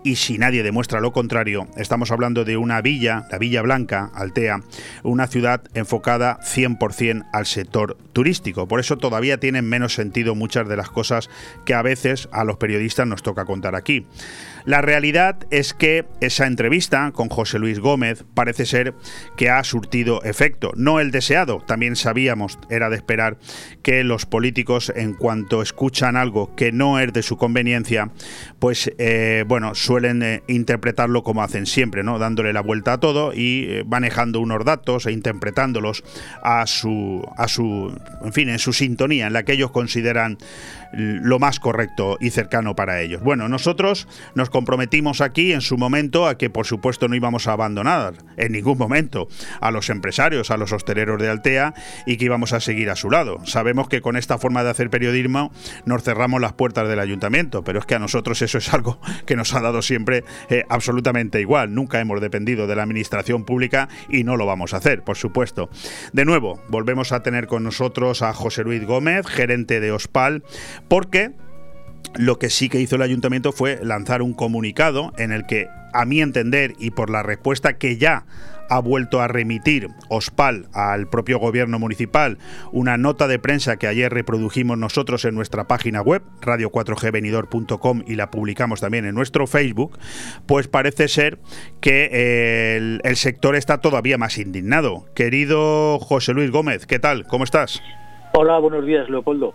y 0.04 0.16
si 0.16 0.36
nadie 0.36 0.62
demuestra 0.62 1.00
lo 1.00 1.12
contrario, 1.12 1.66
estamos 1.76 2.10
hablando 2.10 2.44
de 2.44 2.58
una 2.58 2.82
villa, 2.82 3.26
la 3.32 3.38
Villa 3.38 3.62
Blanca, 3.62 4.10
Altea, 4.14 4.60
una 5.02 5.26
ciudad 5.26 5.62
enfocada 5.72 6.38
100% 6.42 7.26
al 7.32 7.46
sector 7.46 7.96
turístico. 8.12 8.68
Por 8.68 8.80
eso 8.80 8.98
todavía 8.98 9.40
tienen 9.40 9.66
menos 9.66 9.94
sentido 9.94 10.34
muchas 10.34 10.68
de 10.68 10.76
las 10.76 10.90
cosas 10.90 11.30
que 11.64 11.72
a 11.72 11.80
veces 11.80 12.28
a 12.32 12.44
los 12.44 12.58
periodistas 12.58 13.06
nos 13.06 13.22
toca 13.22 13.46
contar 13.46 13.74
aquí. 13.74 14.06
La 14.64 14.80
realidad 14.80 15.36
es 15.50 15.74
que 15.74 16.06
esa 16.20 16.46
entrevista 16.46 17.10
con 17.12 17.28
José 17.28 17.58
Luis 17.58 17.80
Gómez 17.80 18.24
parece 18.34 18.64
ser 18.64 18.94
que 19.36 19.50
ha 19.50 19.62
surtido 19.62 20.22
efecto, 20.22 20.72
no 20.74 21.00
el 21.00 21.10
deseado. 21.10 21.62
También 21.66 21.96
sabíamos, 21.96 22.58
era 22.70 22.88
de 22.88 22.96
esperar, 22.96 23.36
que 23.82 24.04
los 24.04 24.24
políticos 24.24 24.90
en 24.96 25.12
cuanto 25.12 25.60
escuchan 25.60 26.16
algo 26.16 26.54
que 26.56 26.72
no 26.72 26.98
es 26.98 27.12
de 27.12 27.22
su 27.22 27.36
conveniencia, 27.36 28.10
pues 28.58 28.90
eh, 28.98 29.44
bueno, 29.46 29.74
suelen 29.74 30.22
eh, 30.22 30.42
interpretarlo 30.48 31.22
como 31.22 31.42
hacen 31.42 31.66
siempre, 31.66 32.02
¿no? 32.02 32.18
Dándole 32.18 32.54
la 32.54 32.62
vuelta 32.62 32.94
a 32.94 33.00
todo 33.00 33.34
y 33.34 33.66
eh, 33.68 33.84
manejando 33.86 34.40
unos 34.40 34.64
datos 34.64 35.04
e 35.04 35.12
interpretándolos 35.12 36.04
a 36.42 36.66
su, 36.66 37.22
a 37.36 37.48
su, 37.48 37.94
en 38.24 38.32
fin, 38.32 38.48
en 38.48 38.58
su 38.58 38.72
sintonía, 38.72 39.26
en 39.26 39.34
la 39.34 39.42
que 39.42 39.52
ellos 39.52 39.70
consideran 39.70 40.38
lo 40.96 41.38
más 41.38 41.60
correcto 41.60 42.16
y 42.20 42.30
cercano 42.30 42.74
para 42.74 43.00
ellos. 43.00 43.22
Bueno, 43.22 43.48
nosotros 43.48 44.08
nos 44.34 44.50
comprometimos 44.50 45.20
aquí 45.20 45.52
en 45.52 45.60
su 45.60 45.76
momento 45.76 46.26
a 46.26 46.38
que 46.38 46.50
por 46.50 46.66
supuesto 46.66 47.08
no 47.08 47.14
íbamos 47.14 47.46
a 47.46 47.52
abandonar 47.52 48.14
en 48.36 48.52
ningún 48.52 48.78
momento 48.78 49.28
a 49.60 49.70
los 49.70 49.90
empresarios, 49.90 50.50
a 50.50 50.56
los 50.56 50.72
hosteleros 50.72 51.20
de 51.20 51.28
Altea 51.28 51.74
y 52.06 52.16
que 52.16 52.26
íbamos 52.26 52.52
a 52.52 52.60
seguir 52.60 52.90
a 52.90 52.96
su 52.96 53.10
lado. 53.10 53.38
Sabemos 53.44 53.88
que 53.88 54.00
con 54.00 54.16
esta 54.16 54.38
forma 54.38 54.64
de 54.64 54.70
hacer 54.70 54.90
periodismo 54.90 55.52
nos 55.84 56.02
cerramos 56.02 56.40
las 56.40 56.52
puertas 56.52 56.88
del 56.88 57.00
ayuntamiento, 57.00 57.64
pero 57.64 57.78
es 57.78 57.86
que 57.86 57.94
a 57.94 57.98
nosotros 57.98 58.40
eso 58.42 58.58
es 58.58 58.72
algo 58.72 58.98
que 59.26 59.36
nos 59.36 59.54
ha 59.54 59.60
dado 59.60 59.82
siempre 59.82 60.24
eh, 60.48 60.64
absolutamente 60.68 61.40
igual. 61.40 61.74
Nunca 61.74 62.00
hemos 62.00 62.20
dependido 62.20 62.66
de 62.66 62.76
la 62.76 62.82
administración 62.82 63.44
pública 63.44 63.88
y 64.08 64.24
no 64.24 64.36
lo 64.36 64.46
vamos 64.46 64.74
a 64.74 64.78
hacer, 64.78 65.02
por 65.02 65.16
supuesto. 65.16 65.70
De 66.12 66.24
nuevo, 66.24 66.60
volvemos 66.68 67.12
a 67.12 67.22
tener 67.22 67.46
con 67.46 67.64
nosotros 67.64 68.22
a 68.22 68.32
José 68.32 68.62
Luis 68.64 68.84
Gómez, 68.84 69.26
gerente 69.26 69.80
de 69.80 69.92
OSPAL, 69.92 70.42
porque 70.88 71.32
lo 72.16 72.38
que 72.38 72.50
sí 72.50 72.68
que 72.68 72.80
hizo 72.80 72.96
el 72.96 73.02
ayuntamiento 73.02 73.52
fue 73.52 73.80
lanzar 73.82 74.22
un 74.22 74.34
comunicado 74.34 75.12
en 75.18 75.32
el 75.32 75.46
que, 75.46 75.68
a 75.92 76.04
mi 76.04 76.20
entender 76.20 76.74
y 76.78 76.90
por 76.90 77.10
la 77.10 77.22
respuesta 77.22 77.76
que 77.76 77.96
ya 77.96 78.24
ha 78.68 78.80
vuelto 78.80 79.20
a 79.20 79.28
remitir 79.28 79.88
OSPAL 80.08 80.68
al 80.72 81.06
propio 81.08 81.38
gobierno 81.38 81.78
municipal 81.78 82.38
una 82.72 82.96
nota 82.96 83.28
de 83.28 83.38
prensa 83.38 83.76
que 83.76 83.86
ayer 83.86 84.12
reprodujimos 84.12 84.78
nosotros 84.78 85.24
en 85.24 85.34
nuestra 85.34 85.64
página 85.64 86.00
web, 86.00 86.22
radio4gvenidor.com 86.40 88.04
y 88.06 88.14
la 88.14 88.30
publicamos 88.30 88.80
también 88.80 89.04
en 89.04 89.14
nuestro 89.14 89.46
Facebook, 89.46 89.98
pues 90.46 90.68
parece 90.68 91.08
ser 91.08 91.38
que 91.80 92.08
eh, 92.12 92.76
el, 92.76 93.00
el 93.04 93.16
sector 93.16 93.56
está 93.56 93.78
todavía 93.78 94.18
más 94.18 94.38
indignado. 94.38 95.06
Querido 95.14 95.98
José 95.98 96.32
Luis 96.32 96.50
Gómez, 96.50 96.86
¿qué 96.86 96.98
tal? 96.98 97.26
¿Cómo 97.26 97.44
estás? 97.44 97.82
Hola, 98.32 98.58
buenos 98.58 98.84
días, 98.86 99.08
Leopoldo. 99.08 99.54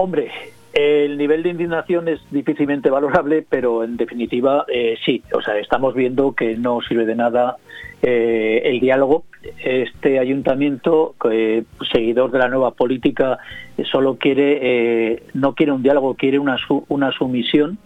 Hombre, 0.00 0.30
el 0.74 1.18
nivel 1.18 1.42
de 1.42 1.48
indignación 1.48 2.06
es 2.06 2.20
difícilmente 2.30 2.88
valorable, 2.88 3.44
pero 3.48 3.82
en 3.82 3.96
definitiva 3.96 4.64
eh, 4.72 4.96
sí. 5.04 5.24
O 5.34 5.42
sea, 5.42 5.58
estamos 5.58 5.92
viendo 5.92 6.36
que 6.36 6.56
no 6.56 6.80
sirve 6.82 7.04
de 7.04 7.16
nada 7.16 7.56
eh, 8.00 8.62
el 8.64 8.78
diálogo. 8.78 9.24
Este 9.58 10.20
ayuntamiento, 10.20 11.16
eh, 11.28 11.64
seguidor 11.92 12.30
de 12.30 12.38
la 12.38 12.48
nueva 12.48 12.70
política, 12.70 13.38
solo 13.90 14.18
quiere, 14.18 15.24
no 15.34 15.56
quiere 15.56 15.72
un 15.72 15.82
diálogo, 15.82 16.14
quiere 16.14 16.38
una, 16.38 16.58
una 16.86 17.10
sumisión 17.10 17.76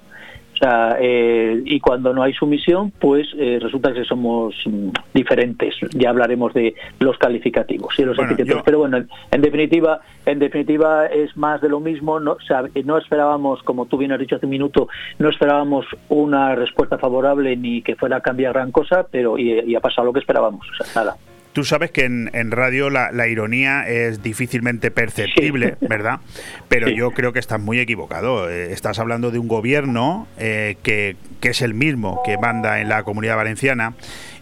eh, 1.00 1.62
y 1.64 1.80
cuando 1.80 2.12
no 2.12 2.22
hay 2.22 2.32
sumisión, 2.34 2.92
pues 2.92 3.26
eh, 3.36 3.58
resulta 3.60 3.92
que 3.92 4.04
somos 4.04 4.54
mm, 4.64 4.88
diferentes. 5.12 5.74
Ya 5.90 6.10
hablaremos 6.10 6.54
de 6.54 6.74
los 7.00 7.18
calificativos 7.18 7.98
y 7.98 8.04
los 8.04 8.18
etiquetos. 8.18 8.62
Pero 8.64 8.78
bueno, 8.78 9.04
en, 9.30 9.40
definitiva, 9.40 10.00
en 10.24 10.38
definitiva 10.38 11.06
es 11.06 11.36
más 11.36 11.60
de 11.60 11.68
lo 11.68 11.80
mismo. 11.80 12.20
No, 12.20 12.36
no 12.84 12.98
esperábamos, 12.98 13.62
como 13.62 13.86
tú 13.86 13.98
bien 13.98 14.12
has 14.12 14.20
dicho 14.20 14.36
hace 14.36 14.46
un 14.46 14.50
minuto, 14.50 14.88
no 15.18 15.28
esperábamos 15.28 15.86
una 16.08 16.54
respuesta 16.54 16.98
favorable 16.98 17.56
ni 17.56 17.82
que 17.82 17.96
fuera 17.96 18.18
a 18.18 18.20
cambiar 18.20 18.52
gran 18.52 18.70
cosa, 18.70 19.06
pero 19.10 19.38
y, 19.38 19.74
ha 19.74 19.80
pasado 19.80 20.06
lo 20.06 20.12
que 20.12 20.20
esperábamos. 20.20 20.66
O 20.70 20.84
sea, 20.84 21.02
nada. 21.02 21.16
Tú 21.52 21.64
sabes 21.64 21.90
que 21.90 22.04
en, 22.04 22.50
radio 22.50 22.88
la, 22.88 23.28
ironía 23.28 23.86
es 23.86 24.22
difícilmente 24.22 24.90
perceptible, 24.90 25.76
¿verdad? 25.80 26.20
Pero 26.68 26.88
yo 26.88 27.10
creo 27.10 27.32
que 27.32 27.38
estás 27.38 27.60
muy 27.60 27.78
equivocado. 27.78 28.48
Eh, 28.48 28.72
estás 28.72 28.98
hablando 28.98 29.30
de 29.30 29.38
un 29.38 29.48
gobierno 29.48 30.26
eh, 30.38 30.76
que, 30.82 31.16
que 31.40 31.50
es 31.50 31.60
el 31.60 31.74
mismo 31.74 32.22
que 32.24 32.38
manda 32.38 32.80
en 32.80 32.88
la 32.88 33.02
comunidad 33.02 33.36
valenciana 33.36 33.94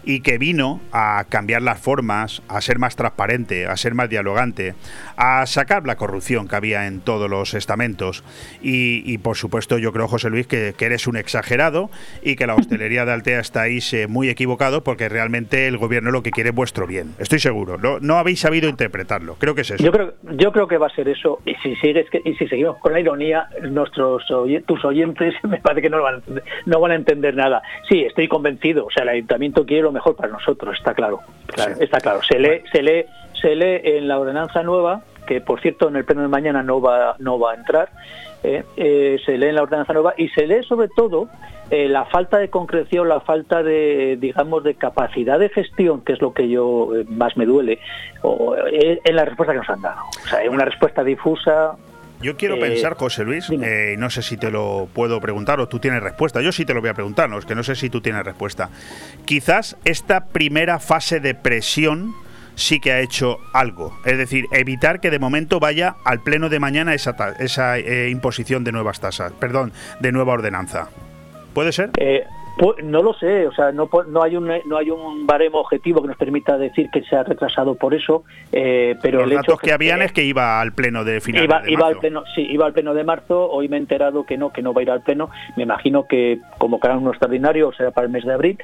y 0.03 0.21
que 0.21 0.37
vino 0.37 0.81
a 0.91 1.25
cambiar 1.29 1.61
las 1.61 1.79
formas, 1.79 2.41
a 2.47 2.61
ser 2.61 2.79
más 2.79 2.95
transparente, 2.95 3.65
a 3.65 3.75
ser 3.77 3.93
más 3.93 4.09
dialogante, 4.09 4.73
a 5.17 5.45
sacar 5.45 5.85
la 5.85 5.95
corrupción 5.95 6.47
que 6.47 6.55
había 6.55 6.87
en 6.87 7.01
todos 7.01 7.29
los 7.29 7.53
estamentos. 7.53 8.23
Y, 8.61 9.17
por 9.19 9.37
supuesto 9.37 9.77
yo 9.77 9.91
creo, 9.91 10.07
José 10.07 10.29
Luis, 10.29 10.47
que, 10.47 10.73
eres 10.81 11.05
un 11.05 11.15
exagerado 11.15 11.91
y 12.23 12.35
que 12.35 12.47
la 12.47 12.55
hostelería 12.55 13.05
de 13.05 13.13
Altea 13.13 13.39
estáis 13.39 13.93
eh, 13.93 14.07
muy 14.07 14.29
equivocado 14.29 14.83
porque 14.83 15.09
realmente 15.09 15.67
el 15.67 15.77
gobierno 15.77 16.09
lo 16.09 16.23
que 16.23 16.31
quiere 16.31 16.49
es 16.49 16.55
vuestro 16.55 16.87
bien. 16.87 17.13
Estoy 17.19 17.39
seguro. 17.39 17.77
No, 17.77 17.99
no 17.99 18.17
habéis 18.17 18.39
sabido 18.39 18.67
interpretarlo. 18.67 19.35
Creo 19.35 19.53
que 19.53 19.61
es 19.61 19.71
eso. 19.71 19.83
Yo 19.83 19.91
creo, 19.91 20.15
yo 20.23 20.51
creo 20.51 20.67
que 20.67 20.77
va 20.77 20.87
a 20.87 20.95
ser 20.95 21.07
eso. 21.07 21.39
Y 21.45 21.53
si 21.55 21.75
sigues 21.75 22.07
y 22.25 22.33
si 22.35 22.47
seguimos 22.47 22.77
con 22.79 22.93
la 22.93 22.99
ironía, 22.99 23.47
nuestros 23.61 24.25
tus 24.65 24.85
oyentes 24.85 25.35
me 25.43 25.59
parece 25.59 25.83
que 25.83 25.89
no 25.89 26.01
van, 26.01 26.23
no 26.65 26.79
van 26.79 26.91
a 26.91 26.95
entender 26.95 27.35
nada. 27.35 27.61
Sí, 27.89 28.01
estoy 28.01 28.27
convencido. 28.27 28.85
O 28.85 28.91
sea, 28.91 29.03
el 29.03 29.09
ayuntamiento 29.09 29.65
quiere 29.65 29.83
mejor 29.91 30.15
para 30.15 30.29
nosotros, 30.29 30.75
está 30.77 30.93
claro. 30.93 31.19
Está 31.79 31.99
claro. 31.99 32.21
Se 32.23 32.39
lee, 32.39 32.63
se 32.71 32.81
lee, 32.81 33.05
se 33.39 33.55
lee 33.55 33.81
en 33.83 34.07
la 34.07 34.19
ordenanza 34.19 34.63
nueva, 34.63 35.01
que 35.25 35.41
por 35.41 35.61
cierto 35.61 35.89
en 35.89 35.95
el 35.95 36.05
pleno 36.05 36.21
de 36.21 36.27
mañana 36.27 36.63
no 36.63 36.81
va, 36.81 37.15
no 37.19 37.39
va 37.39 37.51
a 37.51 37.55
entrar. 37.55 37.89
Eh, 38.43 38.63
eh, 38.75 39.19
se 39.25 39.37
lee 39.37 39.47
en 39.47 39.55
la 39.55 39.63
ordenanza 39.63 39.93
nueva 39.93 40.15
y 40.17 40.27
se 40.29 40.47
lee 40.47 40.63
sobre 40.63 40.87
todo 40.87 41.27
eh, 41.69 41.87
la 41.87 42.05
falta 42.05 42.37
de 42.39 42.49
concreción, 42.49 43.07
la 43.07 43.19
falta 43.19 43.61
de, 43.61 44.17
digamos, 44.19 44.63
de 44.63 44.75
capacidad 44.75 45.37
de 45.37 45.49
gestión, 45.49 46.01
que 46.01 46.13
es 46.13 46.21
lo 46.21 46.33
que 46.33 46.49
yo 46.49 46.89
más 47.07 47.37
me 47.37 47.45
duele, 47.45 47.79
o, 48.23 48.55
en 48.57 49.15
la 49.15 49.25
respuesta 49.25 49.53
que 49.53 49.59
nos 49.59 49.69
han 49.69 49.81
dado. 49.81 50.01
O 50.23 50.27
sea, 50.27 50.41
es 50.41 50.49
una 50.49 50.65
respuesta 50.65 51.03
difusa, 51.03 51.77
yo 52.21 52.37
quiero 52.37 52.55
eh, 52.55 52.59
pensar, 52.59 52.95
José 52.95 53.23
Luis, 53.23 53.49
eh, 53.49 53.95
no 53.97 54.09
sé 54.09 54.21
si 54.21 54.37
te 54.37 54.51
lo 54.51 54.87
puedo 54.93 55.19
preguntar 55.19 55.59
o 55.59 55.67
tú 55.67 55.79
tienes 55.79 56.01
respuesta. 56.01 56.41
Yo 56.41 56.51
sí 56.51 56.65
te 56.65 56.73
lo 56.73 56.81
voy 56.81 56.89
a 56.89 56.93
preguntar, 56.93 57.29
no 57.29 57.37
es 57.37 57.45
que 57.45 57.55
no 57.55 57.63
sé 57.63 57.75
si 57.75 57.89
tú 57.89 58.01
tienes 58.01 58.23
respuesta. 58.23 58.69
Quizás 59.25 59.77
esta 59.85 60.25
primera 60.25 60.79
fase 60.79 61.19
de 61.19 61.33
presión 61.33 62.13
sí 62.55 62.79
que 62.79 62.91
ha 62.91 62.99
hecho 62.99 63.37
algo. 63.53 63.97
Es 64.05 64.17
decir, 64.17 64.45
evitar 64.51 64.99
que 64.99 65.09
de 65.09 65.19
momento 65.19 65.59
vaya 65.59 65.95
al 66.05 66.21
pleno 66.21 66.49
de 66.49 66.59
mañana 66.59 66.93
esa, 66.93 67.15
esa 67.39 67.77
eh, 67.77 68.09
imposición 68.09 68.63
de 68.63 68.71
nuevas 68.71 68.99
tasas, 68.99 69.31
perdón, 69.33 69.73
de 69.99 70.11
nueva 70.11 70.33
ordenanza. 70.33 70.89
¿Puede 71.53 71.71
ser? 71.71 71.91
Pues, 72.57 72.83
no 72.83 73.01
lo 73.01 73.13
sé, 73.13 73.47
o 73.47 73.53
sea, 73.53 73.71
no, 73.71 73.89
no 74.07 74.23
hay 74.23 74.35
un 74.35 74.51
no 74.65 74.77
hay 74.77 74.89
un 74.89 75.25
baremo 75.25 75.59
objetivo 75.59 76.01
que 76.01 76.09
nos 76.09 76.17
permita 76.17 76.57
decir 76.57 76.89
que 76.91 77.01
se 77.03 77.15
ha 77.15 77.23
retrasado 77.23 77.75
por 77.75 77.93
eso, 77.93 78.23
eh, 78.51 78.95
pero 79.01 79.25
los 79.25 79.31
datos 79.31 79.59
que, 79.59 79.71
habían 79.71 80.01
es 80.01 80.11
que 80.11 80.23
iba 80.23 80.59
al 80.59 80.73
pleno 80.73 81.03
de 81.03 81.21
final 81.21 81.43
iba, 81.43 81.61
de 81.61 81.71
iba 81.71 81.87
al 81.87 81.97
pleno, 81.97 82.23
sí, 82.35 82.45
iba 82.49 82.65
al 82.65 82.73
pleno 82.73 82.93
de 82.93 83.03
marzo. 83.03 83.49
Hoy 83.49 83.67
me 83.67 83.77
he 83.77 83.79
enterado 83.79 84.25
que 84.25 84.37
no, 84.37 84.51
que 84.51 84.61
no 84.61 84.73
va 84.73 84.81
a 84.81 84.83
ir 84.83 84.91
al 84.91 85.01
pleno. 85.01 85.29
Me 85.55 85.63
imagino 85.63 86.07
que 86.07 86.39
convocarán 86.57 86.99
un 86.99 87.09
extraordinario, 87.09 87.71
será 87.73 87.91
para 87.91 88.07
el 88.07 88.13
mes 88.13 88.25
de 88.25 88.33
abril. 88.33 88.57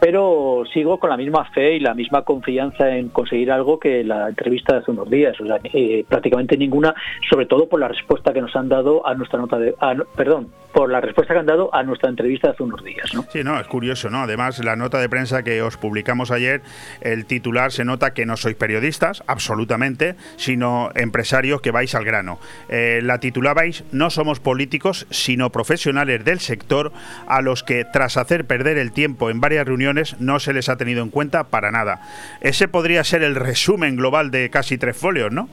Pero 0.00 0.64
sigo 0.72 0.98
con 0.98 1.10
la 1.10 1.16
misma 1.16 1.44
fe 1.52 1.76
y 1.76 1.80
la 1.80 1.94
misma 1.94 2.22
confianza 2.22 2.94
en 2.94 3.08
conseguir 3.08 3.50
algo 3.50 3.78
que 3.78 4.04
la 4.04 4.28
entrevista 4.28 4.74
de 4.74 4.78
hace 4.80 4.90
unos 4.90 5.08
días, 5.08 5.40
o 5.40 5.46
sea, 5.46 5.58
eh, 5.64 6.04
prácticamente 6.06 6.56
ninguna, 6.56 6.94
sobre 7.30 7.46
todo 7.46 7.68
por 7.68 7.80
la 7.80 7.88
respuesta 7.88 8.32
que 8.32 8.42
nos 8.42 8.54
han 8.54 8.68
dado 8.68 9.06
a 9.06 9.14
nuestra 9.14 9.38
nota 9.38 9.58
de, 9.58 9.74
perdón, 10.14 10.48
por 10.74 10.90
la 10.90 11.00
respuesta 11.00 11.32
que 11.32 11.40
han 11.40 11.46
dado 11.46 11.74
a 11.74 11.82
nuestra 11.84 12.10
entrevista 12.10 12.48
de 12.48 12.54
hace 12.54 12.62
unos 12.64 12.84
días, 12.84 13.14
¿no? 13.14 13.24
Sí, 13.34 13.42
no, 13.42 13.58
es 13.58 13.66
curioso, 13.66 14.10
¿no? 14.10 14.22
Además, 14.22 14.60
la 14.60 14.76
nota 14.76 15.00
de 15.00 15.08
prensa 15.08 15.42
que 15.42 15.60
os 15.60 15.76
publicamos 15.76 16.30
ayer, 16.30 16.62
el 17.00 17.26
titular 17.26 17.72
se 17.72 17.84
nota 17.84 18.14
que 18.14 18.26
no 18.26 18.36
sois 18.36 18.54
periodistas, 18.54 19.24
absolutamente, 19.26 20.14
sino 20.36 20.92
empresarios 20.94 21.60
que 21.60 21.72
vais 21.72 21.96
al 21.96 22.04
grano. 22.04 22.38
Eh, 22.68 23.00
la 23.02 23.18
titulabais, 23.18 23.82
no 23.90 24.10
somos 24.10 24.38
políticos, 24.38 25.08
sino 25.10 25.50
profesionales 25.50 26.24
del 26.24 26.38
sector 26.38 26.92
a 27.26 27.40
los 27.40 27.64
que, 27.64 27.84
tras 27.84 28.18
hacer 28.18 28.44
perder 28.44 28.78
el 28.78 28.92
tiempo 28.92 29.30
en 29.30 29.40
varias 29.40 29.66
reuniones, 29.66 30.14
no 30.20 30.38
se 30.38 30.52
les 30.52 30.68
ha 30.68 30.76
tenido 30.76 31.02
en 31.02 31.10
cuenta 31.10 31.42
para 31.42 31.72
nada. 31.72 32.02
Ese 32.40 32.68
podría 32.68 33.02
ser 33.02 33.24
el 33.24 33.34
resumen 33.34 33.96
global 33.96 34.30
de 34.30 34.48
casi 34.48 34.78
tres 34.78 34.96
folios, 34.96 35.32
¿no? 35.32 35.48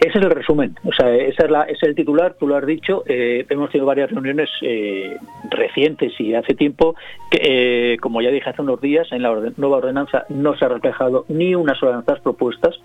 Ese 0.00 0.18
es 0.18 0.24
el 0.24 0.30
resumen, 0.30 0.76
o 0.84 0.92
sea, 0.92 1.14
ese 1.14 1.44
es, 1.44 1.50
la, 1.50 1.62
es 1.62 1.82
el 1.82 1.94
titular, 1.94 2.34
tú 2.38 2.46
lo 2.46 2.56
has 2.56 2.66
dicho, 2.66 3.02
eh, 3.06 3.44
hemos 3.48 3.70
tenido 3.70 3.86
varias 3.86 4.10
reuniones 4.10 4.48
eh, 4.62 5.16
recientes 5.50 6.12
y 6.20 6.34
hace 6.34 6.54
tiempo, 6.54 6.94
que, 7.30 7.94
eh, 7.94 7.96
como 7.98 8.20
ya 8.22 8.30
dije 8.30 8.48
hace 8.48 8.62
unos 8.62 8.80
días, 8.80 9.10
en 9.12 9.22
la 9.22 9.34
nueva 9.56 9.78
ordenanza 9.78 10.24
no 10.28 10.56
se 10.56 10.64
ha 10.64 10.68
reflejado 10.68 11.24
ni 11.28 11.54
una 11.54 11.74
sola 11.74 11.98
de 11.98 12.04
las 12.06 12.20
propuestas, 12.20 12.78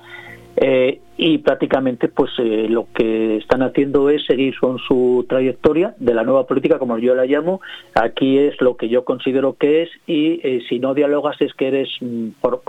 eh, 0.56 1.00
y 1.16 1.38
prácticamente 1.38 2.08
pues 2.08 2.32
eh, 2.40 2.66
lo 2.70 2.88
que 2.94 3.38
están 3.38 3.62
haciendo 3.62 4.10
es 4.10 4.26
seguir 4.26 4.60
con 4.60 4.80
su 4.80 5.26
trayectoria 5.30 5.94
de 6.00 6.14
la 6.14 6.24
nueva 6.24 6.48
política 6.48 6.80
como 6.80 6.98
yo 6.98 7.14
la 7.14 7.26
llamo. 7.26 7.62
Aquí 7.94 8.40
es 8.40 8.60
lo 8.62 8.78
que 8.78 8.90
yo 8.90 9.06
considero 9.06 9.54
que 9.54 9.84
es 9.84 9.90
y 10.08 10.42
eh, 10.44 10.64
si 10.68 10.80
no 10.80 10.96
dialogas 10.96 11.40
es 11.40 11.54
que 11.54 11.68
eres 11.68 11.90
mm, 12.02 12.30
por, 12.42 12.62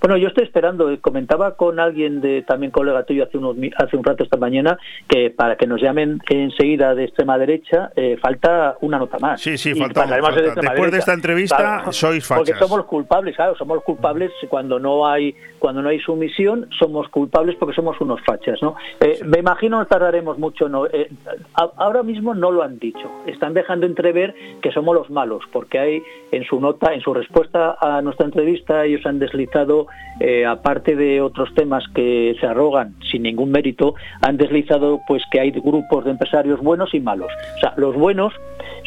bueno 0.00 0.16
yo 0.16 0.28
estoy 0.28 0.44
esperando 0.44 0.88
comentaba 1.00 1.56
con 1.56 1.78
alguien 1.78 2.20
de 2.20 2.42
también 2.42 2.72
colega 2.72 3.04
tuyo 3.04 3.24
hace 3.24 3.38
unos 3.38 3.56
hace 3.76 3.96
un 3.96 4.04
rato 4.04 4.24
esta 4.24 4.36
mañana 4.36 4.78
que 5.08 5.30
para 5.30 5.56
que 5.56 5.66
nos 5.66 5.80
llamen 5.80 6.20
enseguida 6.28 6.94
de 6.94 7.04
extrema 7.04 7.38
derecha 7.38 7.90
falta 8.20 8.76
una 8.80 8.98
nota 8.98 9.18
más. 9.20 9.40
Sí 9.40 9.56
sí 9.56 9.74
falta, 9.74 10.06
después 10.06 10.90
de 10.90 10.98
esta 10.98 11.12
entrevista 11.12 11.84
sois 11.92 12.26
fachas. 12.26 12.44
porque 12.44 12.58
somos 12.58 12.84
culpables 12.86 13.36
claro 13.36 13.56
somos 13.56 13.82
culpables 13.84 14.32
cuando 14.48 14.78
no 14.78 15.06
hay 15.06 15.34
cuando 15.58 15.82
no 15.82 15.88
hay 15.88 16.00
sumisión, 16.00 16.68
somos 16.78 17.08
culpables 17.08 17.56
porque 17.56 17.74
somos 17.74 18.00
unos 18.00 18.20
fachas, 18.22 18.60
¿no? 18.62 18.76
Eh, 19.00 19.20
me 19.24 19.38
imagino 19.38 19.78
no 19.78 19.86
tardaremos 19.86 20.38
mucho, 20.38 20.68
no, 20.68 20.86
eh, 20.86 21.10
ahora 21.54 22.02
mismo 22.02 22.34
no 22.34 22.50
lo 22.50 22.62
han 22.62 22.78
dicho, 22.78 23.10
están 23.26 23.52
dejando 23.54 23.86
entrever 23.86 24.34
que 24.62 24.72
somos 24.72 24.94
los 24.94 25.10
malos, 25.10 25.42
porque 25.52 25.78
hay 25.78 26.02
en 26.32 26.44
su 26.44 26.60
nota, 26.60 26.94
en 26.94 27.00
su 27.00 27.12
respuesta 27.12 27.76
a 27.80 28.00
nuestra 28.02 28.26
entrevista, 28.26 28.84
ellos 28.84 29.04
han 29.06 29.18
deslizado, 29.18 29.86
eh, 30.20 30.46
aparte 30.46 30.96
de 30.96 31.20
otros 31.20 31.52
temas 31.54 31.84
que 31.94 32.36
se 32.40 32.46
arrogan 32.46 32.94
sin 33.10 33.22
ningún 33.22 33.50
mérito, 33.50 33.94
han 34.22 34.36
deslizado 34.36 35.00
pues 35.06 35.22
que 35.30 35.40
hay 35.40 35.50
grupos 35.50 36.04
de 36.04 36.12
empresarios 36.12 36.60
buenos 36.60 36.94
y 36.94 37.00
malos. 37.00 37.30
O 37.56 37.60
sea, 37.60 37.74
los 37.76 37.94
buenos 37.94 38.32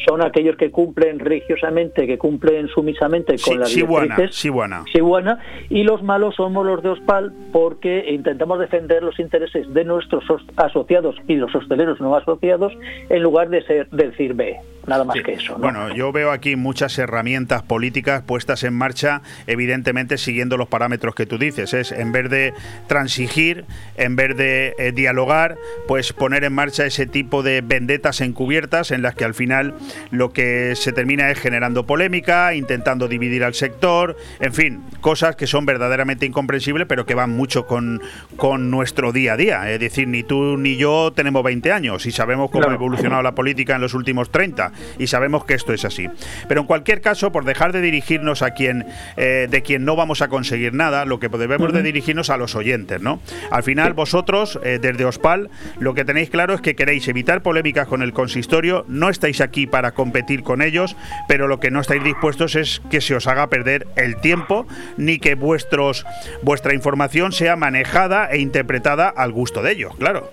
son 0.08 0.22
aquellos 0.22 0.56
que 0.56 0.72
cumplen 0.72 1.20
religiosamente, 1.20 2.08
que 2.08 2.18
cumplen 2.18 2.68
sumisamente 2.70 3.36
con 3.44 3.60
las 3.60 3.70
sí, 3.70 3.82
directrices. 3.82 4.36
Sí, 4.36 4.50
buena, 4.50 4.84
sí, 4.92 5.02
buena. 5.02 5.40
Y 5.70 5.84
los 5.84 6.04
malos 6.04 6.36
somos 6.36 6.59
los 6.66 6.82
de 6.84 6.90
Ospal 6.90 7.34
porque 7.52 8.06
intentamos 8.10 8.60
defender 8.60 9.04
los 9.04 9.20
intereses 9.20 9.72
de 9.74 9.84
nuestros 9.84 10.24
asociados 10.56 11.16
y 11.28 11.36
los 11.36 11.54
hosteleros 11.54 12.00
no 12.00 12.16
asociados 12.16 12.74
en 13.10 13.24
lugar 13.24 13.50
de 13.50 13.64
ser 13.64 13.90
decir 13.90 14.34
B 14.34 14.60
nada 14.90 15.06
más 15.06 15.22
que 15.24 15.34
eso. 15.34 15.56
Bueno, 15.58 15.94
yo 15.96 16.12
veo 16.12 16.32
aquí 16.32 16.56
muchas 16.56 16.98
herramientas 16.98 17.62
políticas 17.64 18.24
puestas 18.24 18.64
en 18.64 18.74
marcha, 18.74 19.22
evidentemente 19.48 20.18
siguiendo 20.18 20.58
los 20.58 20.68
parámetros 20.68 21.16
que 21.16 21.26
tú 21.26 21.38
dices. 21.38 21.74
Es 21.74 21.92
en 21.92 22.12
vez 22.12 22.30
de 22.30 22.54
transigir, 22.88 23.66
en 23.96 24.16
vez 24.16 24.36
de 24.36 24.74
eh, 24.78 24.92
dialogar, 24.92 25.58
pues 25.88 26.12
poner 26.12 26.44
en 26.44 26.54
marcha 26.54 26.86
ese 26.86 27.06
tipo 27.06 27.44
de 27.44 27.62
vendetas 27.62 28.20
encubiertas 28.22 28.92
en 28.92 29.02
las 29.02 29.16
que 29.16 29.26
al 29.26 29.34
final 29.34 29.76
lo 30.12 30.34
que 30.34 30.76
se 30.76 30.92
termina 30.92 31.30
es 31.30 31.40
generando 31.40 31.86
polémica, 31.86 32.54
intentando 32.54 33.08
dividir 33.08 33.44
al 33.44 33.54
sector, 33.54 34.18
en 34.40 34.54
fin, 34.54 34.82
cosas 35.02 35.36
que 35.36 35.48
son 35.48 35.66
verdaderamente 35.66 36.26
incomprensibles, 36.50 36.88
pero 36.88 37.06
que 37.06 37.14
van 37.14 37.32
mucho 37.32 37.66
con, 37.66 38.02
con 38.36 38.72
nuestro 38.72 39.12
día 39.12 39.34
a 39.34 39.38
día. 39.38 39.72
Es 39.72 39.80
decir, 39.80 40.08
ni 40.08 40.24
tú 40.24 40.58
ni 40.58 40.78
yo 40.78 41.12
tenemos 41.14 41.44
20 41.44 41.72
años 41.72 42.06
y 42.06 42.12
sabemos 42.12 42.50
cómo 42.50 42.70
ha 42.70 42.74
evolucionado 42.74 43.22
la 43.22 43.36
política 43.36 43.76
en 43.76 43.82
los 43.82 43.94
últimos 43.94 44.32
30 44.32 44.72
y 44.98 45.08
sabemos 45.08 45.46
que 45.46 45.54
esto 45.54 45.74
es 45.74 45.86
así. 45.86 46.08
Pero 46.48 46.62
en 46.62 46.68
cualquier 46.68 47.02
caso, 47.02 47.32
por 47.32 47.46
dejar 47.46 47.72
de 47.72 47.82
dirigirnos 47.82 48.42
a 48.42 48.52
quien 48.52 48.86
eh, 49.18 49.48
de 49.50 49.62
quien 49.62 49.86
no 49.86 49.96
vamos 49.96 50.22
a 50.22 50.28
conseguir 50.28 50.74
nada, 50.74 51.06
lo 51.06 51.20
que 51.20 51.30
debemos 51.30 51.72
de 51.72 51.84
dirigirnos 51.84 52.30
a 52.30 52.38
los 52.38 52.56
oyentes, 52.56 53.02
¿no? 53.02 53.22
Al 53.52 53.64
final, 53.64 53.94
vosotros, 53.94 54.60
eh, 54.64 54.80
desde 54.82 55.06
Ospal, 55.06 55.50
lo 55.80 55.94
que 55.94 56.06
tenéis 56.06 56.30
claro 56.30 56.54
es 56.54 56.62
que 56.62 56.76
queréis 56.76 57.08
evitar 57.08 57.44
polémicas 57.44 57.88
con 57.88 58.02
el 58.02 58.14
consistorio, 58.14 58.86
no 58.88 59.10
estáis 59.10 59.42
aquí 59.42 59.68
para 59.68 59.92
competir 59.92 60.44
con 60.44 60.62
ellos, 60.62 60.96
pero 61.28 61.48
lo 61.48 61.60
que 61.60 61.72
no 61.72 61.80
estáis 61.80 62.04
dispuestos 62.04 62.56
es 62.56 62.82
que 62.90 63.02
se 63.02 63.16
os 63.16 63.28
haga 63.28 63.48
perder 63.48 63.88
el 63.96 64.18
tiempo, 64.18 64.66
ni 64.98 65.20
que 65.20 65.36
vuestros, 65.36 66.06
vuestra 66.42 66.74
información 66.74 67.32
sea 67.32 67.56
manejada 67.56 68.30
e 68.32 68.40
interpretada 68.40 69.10
al 69.10 69.32
gusto 69.32 69.62
de 69.62 69.72
ellos, 69.72 69.96
claro. 69.98 70.32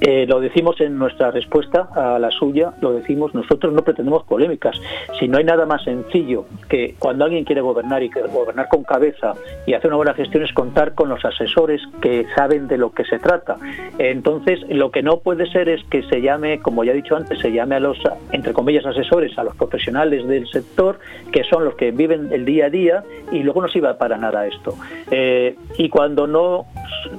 Eh, 0.00 0.26
lo 0.26 0.40
decimos 0.40 0.80
en 0.80 0.96
nuestra 0.98 1.30
respuesta 1.30 1.88
a 1.94 2.18
la 2.18 2.30
suya, 2.30 2.72
lo 2.80 2.92
decimos, 2.92 3.34
nosotros 3.34 3.72
no 3.72 3.82
pretendemos 3.82 4.24
polémicas. 4.24 4.80
Si 5.18 5.26
no 5.26 5.38
hay 5.38 5.44
nada 5.44 5.66
más 5.66 5.82
sencillo 5.82 6.46
que 6.68 6.94
cuando 6.98 7.24
alguien 7.24 7.44
quiere 7.44 7.60
gobernar 7.60 8.02
y 8.02 8.10
que 8.10 8.22
gobernar 8.22 8.68
con 8.68 8.84
cabeza 8.84 9.34
y 9.66 9.74
hacer 9.74 9.88
una 9.88 9.96
buena 9.96 10.14
gestión 10.14 10.44
es 10.44 10.52
contar 10.52 10.94
con 10.94 11.08
los 11.08 11.24
asesores 11.24 11.82
que 12.00 12.26
saben 12.36 12.68
de 12.68 12.78
lo 12.78 12.92
que 12.92 13.04
se 13.04 13.18
trata. 13.18 13.56
Entonces, 13.98 14.60
lo 14.68 14.90
que 14.90 15.02
no 15.02 15.18
puede 15.18 15.50
ser 15.50 15.68
es 15.68 15.82
que 15.90 16.02
se 16.04 16.20
llame, 16.20 16.60
como 16.60 16.84
ya 16.84 16.92
he 16.92 16.96
dicho 16.96 17.16
antes, 17.16 17.38
se 17.40 17.50
llame 17.50 17.76
a 17.76 17.80
los, 17.80 17.98
entre 18.32 18.52
comillas, 18.52 18.86
asesores, 18.86 19.36
a 19.38 19.44
los 19.44 19.56
profesionales 19.56 20.26
del 20.28 20.46
sector, 20.48 21.00
que 21.32 21.42
son 21.44 21.64
los 21.64 21.74
que 21.74 21.90
viven 21.90 22.32
el 22.32 22.44
día 22.44 22.66
a 22.66 22.70
día 22.70 23.04
y 23.32 23.42
luego 23.42 23.62
no 23.62 23.68
sirva 23.68 23.98
para 23.98 24.16
nada 24.16 24.46
esto. 24.46 24.74
Eh, 25.10 25.56
y 25.76 25.88
cuando 25.88 26.26
no, 26.26 26.66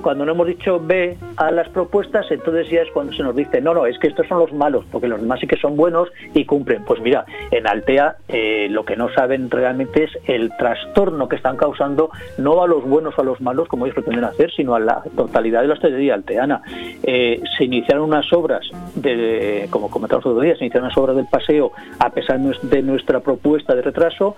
cuando 0.01 0.25
no 0.25 0.32
hemos 0.32 0.47
dicho 0.47 0.80
B 0.80 1.17
a 1.36 1.51
las 1.51 1.67
propuestas, 1.69 2.30
entonces 2.32 2.68
es 2.78 2.89
cuando 2.91 3.13
se 3.13 3.24
nos 3.24 3.36
dice, 3.36 3.61
no, 3.61 3.74
no, 3.74 3.86
es 3.86 3.97
que 3.99 4.07
estos 4.07 4.28
son 4.28 4.39
los 4.39 4.53
malos, 4.53 4.86
porque 4.91 5.07
los 5.07 5.22
demás 5.22 5.39
sí 5.39 5.47
que 5.47 5.57
son 5.57 5.76
buenos 5.76 6.09
y 6.34 6.45
cumplen. 6.45 6.84
Pues 6.86 7.01
mira, 7.01 7.26
en 7.51 7.67
Altea 7.67 8.17
eh, 8.28 8.67
lo 8.70 8.86
que 8.86 8.95
no 8.95 9.09
saben 9.13 9.49
realmente 9.49 10.03
es 10.03 10.11
el 10.26 10.51
trastorno 10.57 11.28
que 11.28 11.36
están 11.36 11.57
causando, 11.57 12.11
no 12.38 12.63
a 12.63 12.67
los 12.67 12.84
buenos 12.84 13.17
o 13.17 13.22
a 13.22 13.26
los 13.26 13.41
malos, 13.41 13.67
como 13.67 13.86
ellos 13.86 13.95
pretenden 13.95 14.24
hacer, 14.24 14.51
sino 14.51 14.76
a 14.76 14.80
la 14.80 15.01
totalidad 15.15 15.61
de 15.61 15.67
la 15.67 15.74
hostelería 15.74 16.13
alteana. 16.13 16.61
Eh, 17.03 17.41
se 17.57 17.63
iniciaron 17.65 18.05
unas 18.05 18.32
obras, 18.34 18.70
de, 18.95 19.67
como 19.70 19.89
comentamos 19.89 20.26
otro 20.26 20.41
día, 20.41 20.55
se 20.55 20.65
iniciaron 20.65 20.86
unas 20.88 20.97
obras 20.97 21.15
del 21.15 21.28
paseo 21.28 21.72
a 21.99 22.09
pesar 22.11 22.39
de 22.39 22.82
nuestra 22.82 23.20
propuesta 23.20 23.76
de 23.76 23.82
retraso, 23.82 24.36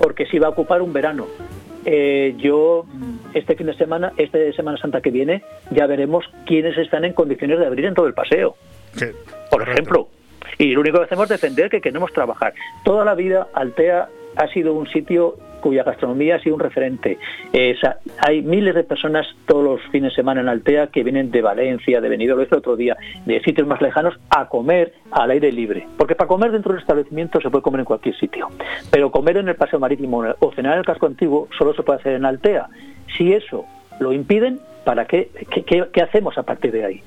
porque 0.00 0.26
se 0.26 0.36
iba 0.36 0.46
a 0.46 0.50
ocupar 0.50 0.82
un 0.82 0.92
verano. 0.92 1.26
Eh, 1.88 2.34
yo 2.38 2.84
este 3.32 3.54
fin 3.54 3.68
de 3.68 3.74
semana, 3.74 4.12
este 4.16 4.52
Semana 4.52 4.76
Santa 4.76 5.00
que 5.00 5.12
viene, 5.12 5.42
ya 5.70 5.86
veremos 5.86 6.24
quiénes 6.44 6.76
están 6.76 7.04
en 7.04 7.12
condiciones 7.12 7.60
de 7.60 7.66
abrir 7.66 7.84
en 7.84 7.94
todo 7.94 8.06
el 8.06 8.14
paseo. 8.14 8.56
Por 9.50 9.62
ejemplo. 9.62 10.08
Y 10.58 10.72
lo 10.72 10.80
único 10.80 10.98
que 10.98 11.04
hacemos 11.04 11.24
es 11.30 11.40
defender 11.40 11.70
que 11.70 11.80
queremos 11.80 12.12
trabajar. 12.12 12.54
Toda 12.84 13.04
la 13.04 13.14
vida 13.14 13.46
Altea 13.54 14.08
ha 14.36 14.48
sido 14.48 14.74
un 14.74 14.86
sitio 14.88 15.36
cuya 15.60 15.82
gastronomía 15.82 16.36
ha 16.36 16.40
sido 16.40 16.54
un 16.54 16.60
referente. 16.60 17.18
Eh, 17.52 17.76
hay 18.18 18.42
miles 18.42 18.74
de 18.74 18.84
personas 18.84 19.26
todos 19.46 19.64
los 19.64 19.80
fines 19.90 20.12
de 20.12 20.16
semana 20.16 20.40
en 20.40 20.48
Altea 20.48 20.88
que 20.88 21.02
vienen 21.02 21.30
de 21.30 21.42
Valencia, 21.42 22.00
de 22.00 22.08
Benidorm, 22.08 22.40
el 22.40 22.54
otro 22.54 22.76
día, 22.76 22.96
de 23.24 23.40
sitios 23.40 23.66
más 23.66 23.82
lejanos, 23.82 24.14
a 24.30 24.48
comer 24.48 24.94
al 25.10 25.30
aire 25.30 25.50
libre. 25.50 25.86
Porque 25.96 26.14
para 26.14 26.28
comer 26.28 26.52
dentro 26.52 26.72
del 26.72 26.80
establecimiento 26.80 27.40
se 27.40 27.50
puede 27.50 27.62
comer 27.62 27.80
en 27.80 27.86
cualquier 27.86 28.16
sitio. 28.16 28.48
Pero 28.90 29.10
comer 29.10 29.38
en 29.38 29.48
el 29.48 29.56
paseo 29.56 29.80
marítimo 29.80 30.24
o 30.38 30.52
cenar 30.52 30.74
en 30.74 30.78
el 30.80 30.84
casco 30.84 31.06
antiguo 31.06 31.48
solo 31.58 31.74
se 31.74 31.82
puede 31.82 31.98
hacer 31.98 32.12
en 32.12 32.26
Altea. 32.26 32.68
Si 33.16 33.32
eso 33.32 33.64
lo 33.98 34.12
impiden, 34.12 34.60
¿para 34.84 35.06
qué, 35.06 35.30
qué 35.66 36.02
hacemos 36.02 36.38
a 36.38 36.44
partir 36.44 36.70
de 36.70 36.84
ahí? 36.84 37.02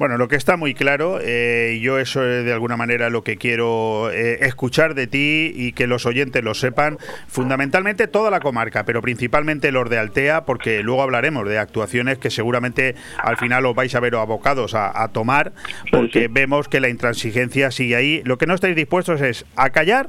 Bueno, 0.00 0.16
lo 0.16 0.28
que 0.28 0.36
está 0.36 0.56
muy 0.56 0.72
claro, 0.72 1.18
eh, 1.20 1.78
yo 1.82 1.98
eso 1.98 2.26
es 2.26 2.46
de 2.46 2.54
alguna 2.54 2.78
manera 2.78 3.10
lo 3.10 3.22
que 3.22 3.36
quiero 3.36 4.10
eh, 4.10 4.38
escuchar 4.46 4.94
de 4.94 5.06
ti 5.06 5.52
y 5.54 5.72
que 5.72 5.86
los 5.86 6.06
oyentes 6.06 6.42
lo 6.42 6.54
sepan, 6.54 6.96
fundamentalmente 7.28 8.06
toda 8.06 8.30
la 8.30 8.40
comarca, 8.40 8.86
pero 8.86 9.02
principalmente 9.02 9.70
los 9.72 9.90
de 9.90 9.98
Altea, 9.98 10.46
porque 10.46 10.82
luego 10.82 11.02
hablaremos 11.02 11.46
de 11.46 11.58
actuaciones 11.58 12.16
que 12.16 12.30
seguramente 12.30 12.94
al 13.18 13.36
final 13.36 13.66
os 13.66 13.74
vais 13.74 13.94
a 13.94 14.00
ver 14.00 14.14
abocados 14.14 14.72
a, 14.74 15.06
tomar, 15.08 15.52
porque 15.90 16.28
vemos 16.28 16.66
que 16.66 16.80
la 16.80 16.88
intransigencia 16.88 17.70
sigue 17.70 17.94
ahí. 17.94 18.22
Lo 18.24 18.38
que 18.38 18.46
no 18.46 18.54
estáis 18.54 18.76
dispuestos 18.76 19.20
es 19.20 19.44
a 19.54 19.68
callar 19.68 20.08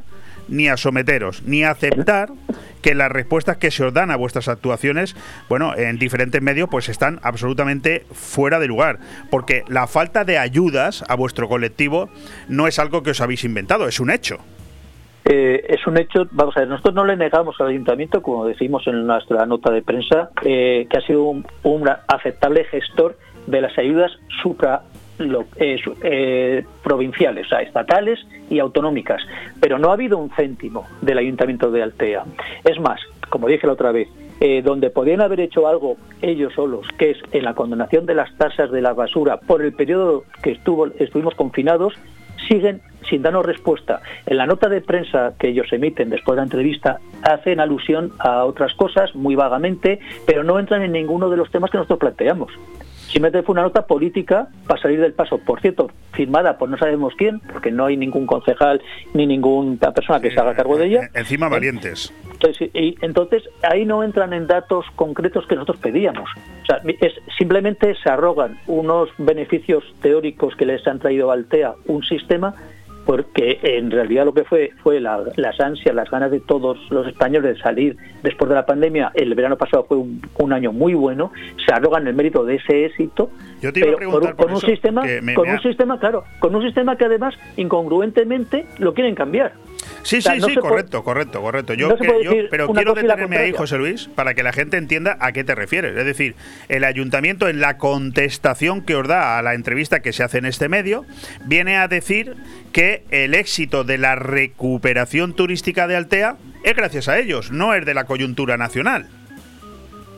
ni 0.52 0.68
a 0.68 0.78
someteros, 0.78 1.41
ni 1.43 1.64
a 1.64 1.72
aceptar 1.72 2.30
que 2.82 2.93
las 2.95 3.12
respuestas 3.12 3.58
que 3.58 3.72
se 3.72 3.84
os 3.84 3.93
dan 3.93 4.12
a 4.12 4.16
vuestras 4.16 4.47
actuaciones, 4.47 5.16
bueno, 5.49 5.76
en 5.76 5.97
diferentes 5.97 6.41
medios, 6.41 6.68
pues 6.70 6.89
están 6.89 7.20
absolutamente 7.24 8.06
fuera 8.12 8.60
de 8.60 8.68
lugar. 8.68 8.99
Porque 9.30 9.64
la 9.68 9.88
falta 9.88 10.26
de 10.26 10.38
ayudas 10.38 11.04
a 11.08 11.16
vuestro 11.16 11.47
colectivo 11.47 12.10
no 12.47 12.68
es 12.68 12.80
algo 12.80 13.04
que 13.04 13.12
os 13.12 13.22
habéis 13.22 13.43
inventado, 13.43 13.88
es 13.88 13.99
un 13.99 14.12
hecho. 14.12 14.39
Eh, 15.24 15.66
es 15.70 15.86
un 15.86 15.97
hecho, 15.97 16.28
vamos 16.32 16.58
a 16.58 16.62
ver, 16.62 16.70
nosotros 16.70 16.95
no 16.95 17.06
le 17.06 17.16
negamos 17.16 17.56
al 17.62 17.68
ayuntamiento, 17.68 18.22
como 18.22 18.45
decimos 18.47 18.86
en 18.88 19.06
nuestra 19.06 19.45
nota 19.45 19.72
de 19.72 19.84
prensa, 19.84 20.32
eh, 20.43 20.88
que 20.89 20.97
ha 20.97 21.02
sido 21.02 21.24
un, 21.24 21.45
aceptable 22.08 22.64
gestor 22.66 23.18
de 23.45 23.62
las 23.62 23.78
ayudas 23.78 24.12
supra 24.41 24.82
eh, 25.57 26.65
provinciales, 26.84 27.45
o 27.47 27.49
sea, 27.49 27.61
estatales 27.61 28.19
y 28.49 28.59
autonómicas, 28.59 29.22
pero 29.59 29.80
no 29.80 29.89
ha 29.89 29.93
habido 29.93 30.17
un 30.17 30.30
céntimo 30.32 30.88
del 31.01 31.17
Ayuntamiento 31.17 31.72
de 31.72 31.84
Altea. 31.84 32.24
Es 32.63 32.80
más, 32.80 32.99
como 33.30 33.47
dije 33.47 33.67
la 33.67 33.74
otra 33.74 33.91
vez, 33.91 34.07
eh, 34.39 34.61
donde 34.63 34.89
podían 34.89 35.22
haber 35.22 35.39
hecho 35.39 35.67
algo 35.67 35.97
ellos 36.22 36.53
solos, 36.53 36.88
que 36.97 37.11
es 37.11 37.17
en 37.32 37.43
la 37.43 37.53
condenación 37.53 38.05
de 38.05 38.15
las 38.15 38.36
tasas 38.38 38.72
de 38.72 38.82
la 38.82 38.93
basura 38.93 39.38
por 39.38 39.61
el 39.61 39.74
periodo 39.74 40.24
que 40.41 40.51
estuvo, 40.51 40.88
estuvimos 40.88 41.36
confinados, 41.36 41.93
siguen 42.47 42.82
sin 43.09 43.22
darnos 43.22 43.45
respuesta. 43.45 44.01
En 44.26 44.38
la 44.38 44.45
nota 44.45 44.67
de 44.67 44.82
prensa 44.82 45.34
que 45.38 45.49
ellos 45.49 45.72
emiten 45.72 46.09
después 46.09 46.36
de 46.36 46.38
la 46.38 46.43
entrevista 46.43 46.99
hacen 47.22 47.59
alusión 47.59 48.13
a 48.19 48.45
otras 48.45 48.74
cosas 48.74 49.13
muy 49.15 49.36
vagamente, 49.36 49.99
pero 50.26 50.43
no 50.43 50.59
entran 50.59 50.82
en 50.82 50.93
ninguno 50.93 51.30
de 51.30 51.38
los 51.38 51.51
temas 51.51 51.69
que 51.69 51.78
nosotros 51.78 51.99
planteamos. 51.99 52.51
Simplemente 53.12 53.43
fue 53.43 53.53
una 53.53 53.64
nota 53.64 53.86
política 53.86 54.47
para 54.66 54.82
salir 54.82 55.01
del 55.01 55.14
paso. 55.14 55.38
Por 55.38 55.59
cierto, 55.59 55.91
firmada 56.14 56.57
por 56.57 56.70
no 56.70 56.78
sabemos 56.78 57.14
quién, 57.18 57.39
porque 57.39 57.70
no 57.70 57.86
hay 57.86 57.97
ningún 57.97 58.26
concejal 58.26 58.82
ni 59.14 59.28
ninguna 59.28 59.91
persona 59.91 60.22
que 60.22 60.32
se 60.32 60.39
haga 60.39 60.55
cargo 60.55 60.78
de 60.78 60.86
ella. 60.86 61.09
Encima 61.14 61.49
valientes. 61.49 62.14
Entonces, 62.32 62.70
y 62.74 62.95
entonces 63.01 63.43
ahí 63.64 63.86
no 63.86 64.01
entran 64.03 64.32
en 64.32 64.47
datos 64.47 64.86
concretos 64.95 65.45
que 65.45 65.55
nosotros 65.55 65.80
pedíamos. 65.80 66.30
O 66.64 66.66
sea, 66.66 66.82
es, 67.01 67.14
simplemente 67.38 67.95
se 68.01 68.09
arrogan 68.09 68.57
unos 68.68 69.09
beneficios 69.18 69.84
teóricos 70.01 70.55
que 70.55 70.66
les 70.66 70.86
han 70.88 70.99
traído 70.99 71.32
a 71.32 71.34
Altea 71.34 71.74
un 71.88 72.03
sistema 72.03 72.55
porque 73.06 73.60
en 73.64 73.91
realidad 73.91 74.26
lo 74.26 74.34
que 74.34 74.43
fue 74.43 74.72
fue 74.84 74.99
las 74.99 75.60
ansias, 75.60 75.93
las 75.95 76.10
ganas 76.10 76.32
de 76.32 76.39
todos 76.39 76.78
los 76.89 77.08
españoles 77.08 77.56
de 77.56 77.62
salir 77.62 77.97
después 78.24 78.49
de 78.49 78.56
la 78.56 78.66
pandemia. 78.66 79.12
El 79.14 79.34
verano 79.36 79.58
pasado 79.58 79.86
fue 79.86 79.97
un, 79.97 80.54
año 80.54 80.74
muy 80.74 80.93
bueno, 80.93 81.32
se 81.66 81.74
arrogan 81.74 82.08
el 82.08 82.14
mérito 82.14 82.43
de 82.43 82.56
ese 82.56 82.86
éxito, 82.86 83.30
Yo 83.62 83.72
te 83.72 83.80
iba 83.80 83.97
pero 83.97 84.28
a 84.28 84.34
con, 84.34 84.52
un 84.52 84.60
sistema, 84.60 85.04
con 85.34 85.49
un 85.49 85.62
sistema, 85.62 85.99
claro, 85.99 86.26
con 86.39 86.54
un 86.56 86.62
sistema 86.62 86.97
que 86.97 87.06
además 87.06 87.36
incongruentemente 87.56 88.66
lo 88.80 88.93
quieren 88.93 89.16
cambiar. 89.16 89.54
Sí, 90.04 90.18
O 90.18 90.22
sea, 90.22 90.34
sí, 90.34 90.39
no 90.39 90.48
sí, 90.48 90.54
puede- 90.56 90.68
correcto, 90.70 91.04
correcto, 91.04 91.42
correcto. 91.42 91.74
Yo, 91.74 91.89
no 91.89 91.96
que- 91.98 92.48
pero 92.50 92.68
quiero 92.74 92.94
detenerme 92.94 93.38
ahí. 93.38 93.52
José 93.52 93.78
Luis, 93.78 94.08
para 94.16 94.34
que 94.34 94.44
la 94.44 94.52
gente 94.54 94.78
entienda 94.78 95.18
a 95.20 95.32
qué 95.32 95.44
te 95.44 95.54
refieres. 95.56 95.96
Es 95.96 96.06
decir, 96.06 96.36
el 96.70 96.84
ayuntamiento 96.84 97.48
en 97.50 97.60
la 97.62 97.78
contestación 97.78 98.82
que 98.82 98.96
os 98.96 99.08
da 99.08 99.38
a 99.38 99.42
la 99.42 99.54
entrevista 99.54 100.02
que 100.02 100.14
se 100.14 100.24
hace 100.24 100.39
en 100.39 100.46
este 100.46 100.70
medio, 100.70 101.06
viene 101.46 101.78
a 101.78 101.88
decir 101.88 102.36
que 102.74 103.04
el 103.12 103.34
éxito 103.34 103.84
de 103.84 103.98
la 103.98 104.16
recuperación 104.16 105.34
turística 105.34 105.88
de 105.88 105.96
Altea 105.96 106.38
es 106.64 106.76
gracias 106.76 107.08
a 107.08 107.20
ellos, 107.20 107.52
no 107.52 107.74
es 107.74 107.86
de 107.86 107.94
la 107.94 108.06
coyuntura 108.06 108.58
nacional. 108.58 109.08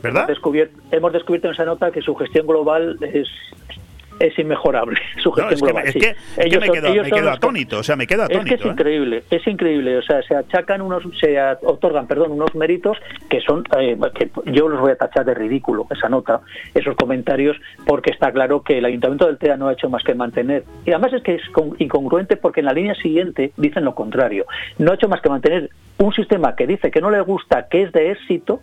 ¿Verdad? 0.02 0.24
Hemos 0.24 0.28
descubierto, 0.36 0.78
hemos 0.90 1.12
descubierto 1.14 1.48
en 1.48 1.54
esa 1.54 1.64
nota 1.64 1.90
que 1.90 2.02
su 2.02 2.14
gestión 2.14 2.46
global 2.46 2.98
es, 3.00 3.26
es 4.20 4.38
inmejorable. 4.38 4.98
Su 5.22 5.30
No, 5.30 5.48
gestión 5.48 5.54
es 5.54 5.62
que, 5.62 5.72
me- 5.72 5.80
es 5.80 5.96
es 5.96 6.52
que 6.52 6.60
me 6.60 6.70
quedo, 6.70 7.24
me 7.24 7.30
atónito, 7.30 7.78
o 7.78 7.82
sea, 7.82 7.96
me 7.96 8.06
quedo 8.06 8.22
Es 8.24 8.28
que 8.28 8.34
es 8.34 8.40
atónito. 8.40 8.68
¿eh? 8.68 8.72
increíble, 8.72 9.22
es 9.30 9.46
increíble. 9.46 9.96
O 9.98 10.02
sea, 10.02 10.22
se 10.22 10.34
achacan 10.36 10.80
unos, 10.82 11.02
se 11.20 11.38
otorgan, 11.62 12.06
perdón, 12.06 12.32
unos 12.32 12.54
méritos 12.54 12.96
que 13.28 13.40
son, 13.40 13.64
eh, 13.78 13.96
que 14.14 14.30
yo 14.52 14.68
los 14.68 14.80
voy 14.80 14.92
a 14.92 14.96
tachar 14.96 15.24
de 15.24 15.34
ridículo, 15.34 15.86
esa 15.90 16.08
nota, 16.08 16.40
esos 16.74 16.94
comentarios, 16.96 17.56
porque 17.86 18.10
está 18.10 18.30
claro 18.32 18.62
que 18.62 18.78
el 18.78 18.84
Ayuntamiento 18.84 19.26
del 19.26 19.38
TEA 19.38 19.56
no 19.56 19.68
ha 19.68 19.72
hecho 19.72 19.88
más 19.90 20.02
que 20.04 20.14
mantener. 20.14 20.64
Y 20.86 20.90
además 20.92 21.12
es 21.14 21.22
que 21.22 21.34
es 21.34 21.48
con- 21.50 21.74
incongruente 21.78 22.36
porque 22.36 22.60
en 22.60 22.66
la 22.66 22.72
línea 22.72 22.94
siguiente 22.94 23.52
dicen 23.56 23.84
lo 23.84 23.94
contrario. 23.94 24.46
No 24.78 24.92
ha 24.92 24.94
hecho 24.94 25.08
más 25.08 25.20
que 25.20 25.28
mantener 25.28 25.70
un 25.98 26.12
sistema 26.12 26.54
que 26.56 26.66
dice 26.66 26.90
que 26.90 27.00
no 27.00 27.10
le 27.10 27.20
gusta, 27.20 27.68
que 27.68 27.82
es 27.82 27.92
de 27.92 28.10
éxito, 28.12 28.60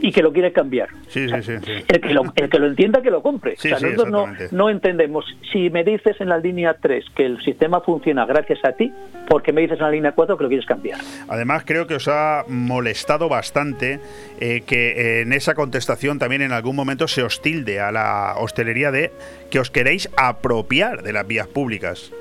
y 0.00 0.12
que 0.12 0.22
lo 0.22 0.32
quiere 0.32 0.52
cambiar. 0.52 0.88
Sí, 1.08 1.28
sí, 1.28 1.42
sí, 1.42 1.52
sí. 1.64 1.72
El 1.88 2.00
que, 2.00 2.14
lo, 2.14 2.22
el 2.34 2.48
que 2.48 2.58
lo 2.58 2.66
entienda 2.66 3.02
que 3.02 3.10
lo 3.10 3.22
compre. 3.22 3.56
Sí, 3.56 3.68
o 3.68 3.70
sea, 3.70 3.78
sí, 3.78 3.84
nosotros 3.84 4.10
no, 4.10 4.26
no 4.50 4.70
entendemos. 4.70 5.24
Si 5.52 5.70
me 5.70 5.84
dices 5.84 6.20
en 6.20 6.28
la 6.28 6.38
línea 6.38 6.76
3 6.80 7.04
que 7.14 7.26
el 7.26 7.42
sistema 7.42 7.80
funciona 7.80 8.26
gracias 8.26 8.60
a 8.64 8.72
ti, 8.72 8.92
porque 9.28 9.52
me 9.52 9.62
dices 9.62 9.78
en 9.78 9.84
la 9.84 9.90
línea 9.90 10.12
4 10.12 10.36
que 10.36 10.42
lo 10.42 10.48
quieres 10.48 10.66
cambiar. 10.66 10.98
Además, 11.28 11.62
creo 11.66 11.86
que 11.86 11.94
os 11.94 12.08
ha 12.08 12.44
molestado 12.48 13.28
bastante 13.28 14.00
eh, 14.40 14.62
que 14.66 15.22
en 15.22 15.32
esa 15.32 15.54
contestación 15.54 16.18
también 16.18 16.42
en 16.42 16.52
algún 16.52 16.76
momento 16.76 17.08
se 17.08 17.22
os 17.22 17.42
tilde 17.42 17.80
a 17.80 17.92
la 17.92 18.34
hostelería 18.38 18.90
de 18.90 19.12
que 19.50 19.60
os 19.60 19.70
queréis 19.70 20.08
apropiar 20.16 21.02
de 21.02 21.12
las 21.12 21.26
vías 21.26 21.46
públicas. 21.46 22.12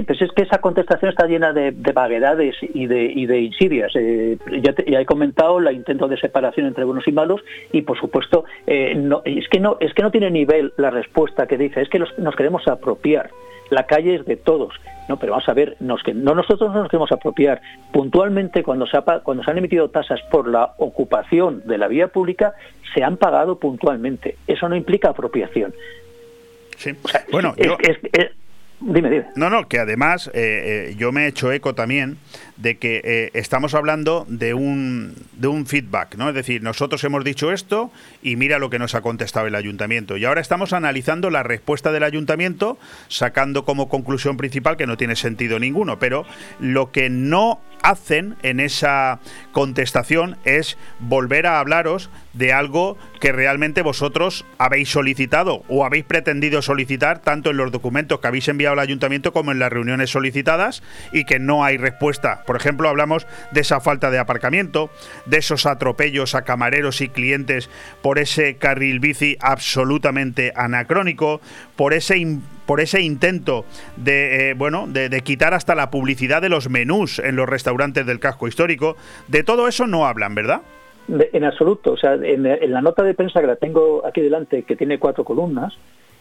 Sí, 0.00 0.06
pues 0.06 0.22
es 0.22 0.32
que 0.32 0.42
esa 0.44 0.58
contestación 0.62 1.10
está 1.10 1.26
llena 1.26 1.52
de, 1.52 1.72
de 1.72 1.92
vaguedades 1.92 2.56
y 2.62 2.86
de, 2.86 3.04
y 3.04 3.26
de 3.26 3.40
insidias. 3.40 3.92
Eh, 3.94 4.38
ya, 4.62 4.72
te- 4.72 4.90
ya 4.90 4.98
he 4.98 5.04
comentado 5.04 5.58
el 5.58 5.74
intento 5.76 6.08
de 6.08 6.16
separación 6.16 6.66
entre 6.66 6.84
buenos 6.84 7.06
y 7.06 7.12
malos 7.12 7.42
y, 7.70 7.82
por 7.82 7.98
supuesto, 8.00 8.44
eh, 8.66 8.94
no, 8.94 9.20
es 9.26 9.46
que 9.48 9.60
no 9.60 9.76
es 9.78 9.92
que 9.92 10.02
no 10.02 10.10
tiene 10.10 10.30
nivel 10.30 10.72
la 10.78 10.88
respuesta 10.90 11.46
que 11.46 11.58
dice. 11.58 11.82
Es 11.82 11.90
que 11.90 11.98
los- 11.98 12.18
nos 12.18 12.34
queremos 12.34 12.66
apropiar. 12.66 13.28
La 13.68 13.86
calle 13.86 14.14
es 14.14 14.24
de 14.24 14.36
todos. 14.36 14.72
No, 15.08 15.18
pero 15.18 15.32
vamos 15.32 15.48
a 15.50 15.52
ver, 15.54 15.76
nos, 15.80 16.02
que, 16.02 16.14
no 16.14 16.34
nosotros 16.34 16.72
no 16.72 16.80
nos 16.80 16.88
queremos 16.88 17.12
apropiar. 17.12 17.60
Puntualmente, 17.92 18.62
cuando 18.62 18.86
se, 18.86 18.96
ha 18.96 19.02
cuando 19.02 19.44
se 19.44 19.50
han 19.50 19.58
emitido 19.58 19.90
tasas 19.90 20.20
por 20.30 20.48
la 20.48 20.72
ocupación 20.78 21.62
de 21.66 21.76
la 21.76 21.88
vía 21.88 22.08
pública, 22.08 22.54
se 22.94 23.04
han 23.04 23.18
pagado 23.18 23.58
puntualmente. 23.58 24.36
Eso 24.46 24.66
no 24.66 24.76
implica 24.76 25.10
apropiación. 25.10 25.74
Sí. 26.78 26.92
Bueno, 27.30 27.52
Es- 27.58 27.66
yo, 27.66 27.76
es- 27.82 27.98
es- 28.12 28.30
dime, 28.80 29.10
dime. 29.10 29.26
No, 29.36 29.50
no, 29.50 29.68
que 29.68 29.78
además 29.78 30.28
eh, 30.28 30.90
eh, 30.90 30.94
yo 30.96 31.12
me 31.12 31.24
he 31.24 31.28
hecho 31.28 31.52
eco 31.52 31.74
también 31.74 32.18
de 32.56 32.78
que 32.78 33.00
eh, 33.04 33.30
estamos 33.34 33.74
hablando 33.74 34.26
de 34.28 34.54
un, 34.54 35.14
de 35.32 35.48
un 35.48 35.66
feedback, 35.66 36.16
¿no? 36.16 36.28
Es 36.28 36.34
decir, 36.34 36.62
nosotros 36.62 37.02
hemos 37.04 37.24
dicho 37.24 37.52
esto 37.52 37.90
y 38.22 38.36
mira 38.36 38.58
lo 38.58 38.68
que 38.68 38.78
nos 38.78 38.94
ha 38.94 39.00
contestado 39.00 39.46
el 39.46 39.54
ayuntamiento. 39.54 40.16
Y 40.16 40.24
ahora 40.24 40.40
estamos 40.40 40.72
analizando 40.72 41.30
la 41.30 41.42
respuesta 41.42 41.92
del 41.92 42.02
ayuntamiento, 42.02 42.78
sacando 43.08 43.64
como 43.64 43.88
conclusión 43.88 44.36
principal 44.36 44.76
que 44.76 44.86
no 44.86 44.96
tiene 44.96 45.16
sentido 45.16 45.58
ninguno. 45.58 45.98
Pero 45.98 46.26
lo 46.58 46.92
que 46.92 47.08
no 47.08 47.60
hacen 47.82 48.36
en 48.42 48.60
esa 48.60 49.20
contestación 49.52 50.36
es 50.44 50.76
volver 50.98 51.46
a 51.46 51.58
hablaros 51.58 52.10
de 52.32 52.52
algo 52.52 52.96
que 53.20 53.32
realmente 53.32 53.82
vosotros 53.82 54.44
habéis 54.58 54.90
solicitado 54.90 55.64
o 55.68 55.84
habéis 55.84 56.04
pretendido 56.04 56.62
solicitar 56.62 57.20
tanto 57.20 57.50
en 57.50 57.56
los 57.56 57.72
documentos 57.72 58.20
que 58.20 58.28
habéis 58.28 58.48
enviado 58.48 58.74
al 58.74 58.78
ayuntamiento 58.78 59.32
como 59.32 59.52
en 59.52 59.58
las 59.58 59.72
reuniones 59.72 60.10
solicitadas 60.10 60.82
y 61.12 61.24
que 61.24 61.38
no 61.38 61.64
hay 61.64 61.76
respuesta. 61.76 62.44
Por 62.46 62.56
ejemplo, 62.56 62.88
hablamos 62.88 63.26
de 63.52 63.60
esa 63.60 63.80
falta 63.80 64.10
de 64.10 64.18
aparcamiento, 64.18 64.90
de 65.26 65.38
esos 65.38 65.66
atropellos 65.66 66.34
a 66.34 66.42
camareros 66.42 67.00
y 67.00 67.08
clientes 67.08 67.68
por 68.02 68.18
ese 68.18 68.56
carril 68.56 69.00
bici 69.00 69.36
absolutamente 69.40 70.52
anacrónico, 70.54 71.40
por 71.76 71.94
ese 71.94 72.18
por 72.70 72.80
ese 72.80 73.00
intento 73.00 73.64
de 73.96 74.50
eh, 74.50 74.54
bueno 74.54 74.86
de, 74.86 75.08
de 75.08 75.20
quitar 75.22 75.54
hasta 75.54 75.74
la 75.74 75.90
publicidad 75.90 76.40
de 76.40 76.48
los 76.48 76.70
menús 76.70 77.18
en 77.18 77.34
los 77.34 77.48
restaurantes 77.48 78.06
del 78.06 78.20
casco 78.20 78.46
histórico. 78.46 78.94
De 79.26 79.42
todo 79.42 79.66
eso 79.66 79.88
no 79.88 80.06
hablan, 80.06 80.36
¿verdad? 80.36 80.60
En 81.08 81.42
absoluto. 81.42 81.90
O 81.90 81.96
sea, 81.96 82.14
en, 82.14 82.44
la 82.70 82.80
nota 82.80 83.02
de 83.02 83.14
prensa 83.14 83.40
que 83.40 83.48
la 83.48 83.56
tengo 83.56 84.06
aquí 84.06 84.20
delante, 84.20 84.62
que 84.62 84.76
tiene 84.76 85.00
cuatro 85.00 85.24
columnas, 85.24 85.74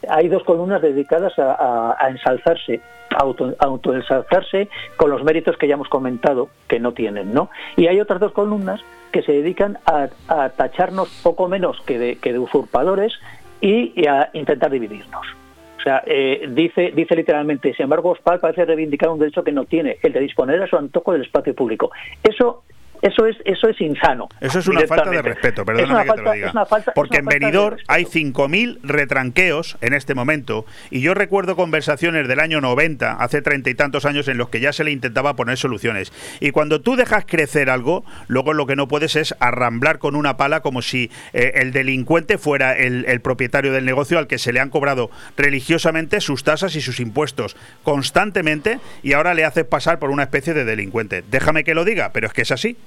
hay 0.10 0.28
dos 0.28 0.43
columnas 0.43 0.82
dedicadas 0.82 1.34
a, 1.38 1.95
ensalzarse, 2.10 2.82
a 3.12 3.22
auto, 3.22 3.54
autoensalzarse 3.60 4.70
con 4.97 5.12
los 5.12 5.24
méritos 5.24 5.56
que 5.56 5.68
ya 5.68 5.76
hemos 5.76 5.88
comentado 5.88 6.50
que 6.68 6.80
no 6.80 6.93
tienen, 6.93 7.32
¿no? 7.32 7.52
Y 7.78 7.86
hay 7.86 8.02
otras 8.02 8.20
dos 8.20 8.32
columnas 8.32 8.82
que 9.12 9.22
se 9.22 9.34
dedican 9.34 9.78
a, 9.86 10.10
tacharnos 10.58 11.10
poco 11.22 11.47
menos 11.47 11.80
que 11.82 12.00
de, 12.00 12.16
que 12.16 12.34
de 12.34 12.39
usurpadores 12.39 13.14
y 13.62 14.08
a 14.08 14.32
intentar 14.34 14.72
dividirnos. 14.72 15.39
O 15.80 15.82
sea, 15.82 16.04
eh, 16.06 16.46
dice, 16.50 16.92
dice 16.94 17.16
literalmente, 17.16 17.74
sin 17.74 17.86
embargo, 17.86 18.10
Ospal 18.10 18.40
parece 18.40 18.66
reivindicar 18.66 19.10
un 19.10 19.20
derecho 19.20 19.44
que 19.46 19.54
no 19.54 19.64
tiene, 19.64 19.98
el 20.04 20.12
de 20.12 20.20
disponer 20.20 20.62
a 20.62 20.68
su 20.68 20.76
antojo 20.76 21.14
del 21.14 21.22
espacio 21.22 21.56
público. 21.56 21.90
Eso, 22.22 22.64
eso 23.02 23.26
es, 23.26 23.38
eso 23.45 23.68
es 23.70 23.80
insano. 23.82 24.28
Eso 24.41 24.60
es 24.60 24.68
una 24.68 24.82
falta 24.88 25.10
de 25.10 25.22
respeto, 25.22 25.62
Es 25.62 25.66
perdóname 25.66 25.93
una 25.93 26.02
que 26.04 26.10
te 26.10 26.16
falta- 26.16 26.24
lo 26.30 26.32
diga. 26.34 26.66
falta- 26.66 26.91
Porque 26.93 27.18
en 27.18 27.26
Benidorm 27.26 27.78
hay 27.88 28.06
5.000 28.06 28.80
retranqueos 28.84 29.78
en 29.82 29.93
este 29.93 30.16
momento 30.16 30.66
y 30.89 31.02
yo 31.02 31.14
recuerdo 31.14 31.56
conversaciones 31.56 32.28
del 32.28 32.39
año 32.39 32.62
90, 32.62 33.14
hace 33.14 33.41
treinta 33.41 33.70
y 33.70 33.76
tantos 33.76 34.06
años, 34.06 34.28
en 34.28 34.38
los 34.38 34.50
que 34.50 34.60
ya 34.60 34.74
se 34.74 34.84
le 34.84 34.91
intentaba 34.91 35.36
poner 35.36 35.58
soluciones. 35.58 36.12
Y 36.39 36.52
cuando 36.52 36.82
tú 36.82 36.95
dejas 36.95 37.26
crecer 37.26 37.70
algo, 37.70 38.04
luego 38.28 38.54
lo 38.54 38.66
que 38.66 38.76
no 38.76 38.88
puedes 38.88 39.16
es 39.16 39.36
arramblar 39.39 40.00
con 40.00 40.16
una 40.16 40.38
pala 40.38 40.62
como 40.62 40.82
si 40.82 41.10
eh, 41.34 41.52
el 41.56 41.72
delincuente 41.72 42.38
fuera 42.38 42.74
el, 42.74 43.06
el 43.08 43.22
propietario 43.22 43.72
del 43.72 43.86
negocio 43.86 44.18
al 44.20 44.28
que 44.28 44.38
se 44.38 44.52
le 44.54 44.60
han 44.60 44.70
cobrado 44.70 45.10
religiosamente 45.38 46.22
sus 46.22 46.43
tasas 46.43 46.76
y 46.76 46.82
sus 46.82 47.00
impuestos 47.00 47.56
constantemente 47.84 48.80
y 49.04 49.14
ahora 49.14 49.34
le 49.34 49.45
haces 49.45 49.66
pasar 49.66 50.00
por 50.00 50.10
una 50.10 50.24
especie 50.24 50.54
de 50.54 50.66
delincuente. 50.66 51.24
Déjame 51.30 51.64
que 51.64 51.74
lo 51.76 51.86
diga, 51.86 52.12
pero 52.14 52.28
es 52.28 52.34
que 52.34 52.41
es 52.43 52.52
así. 52.52 52.78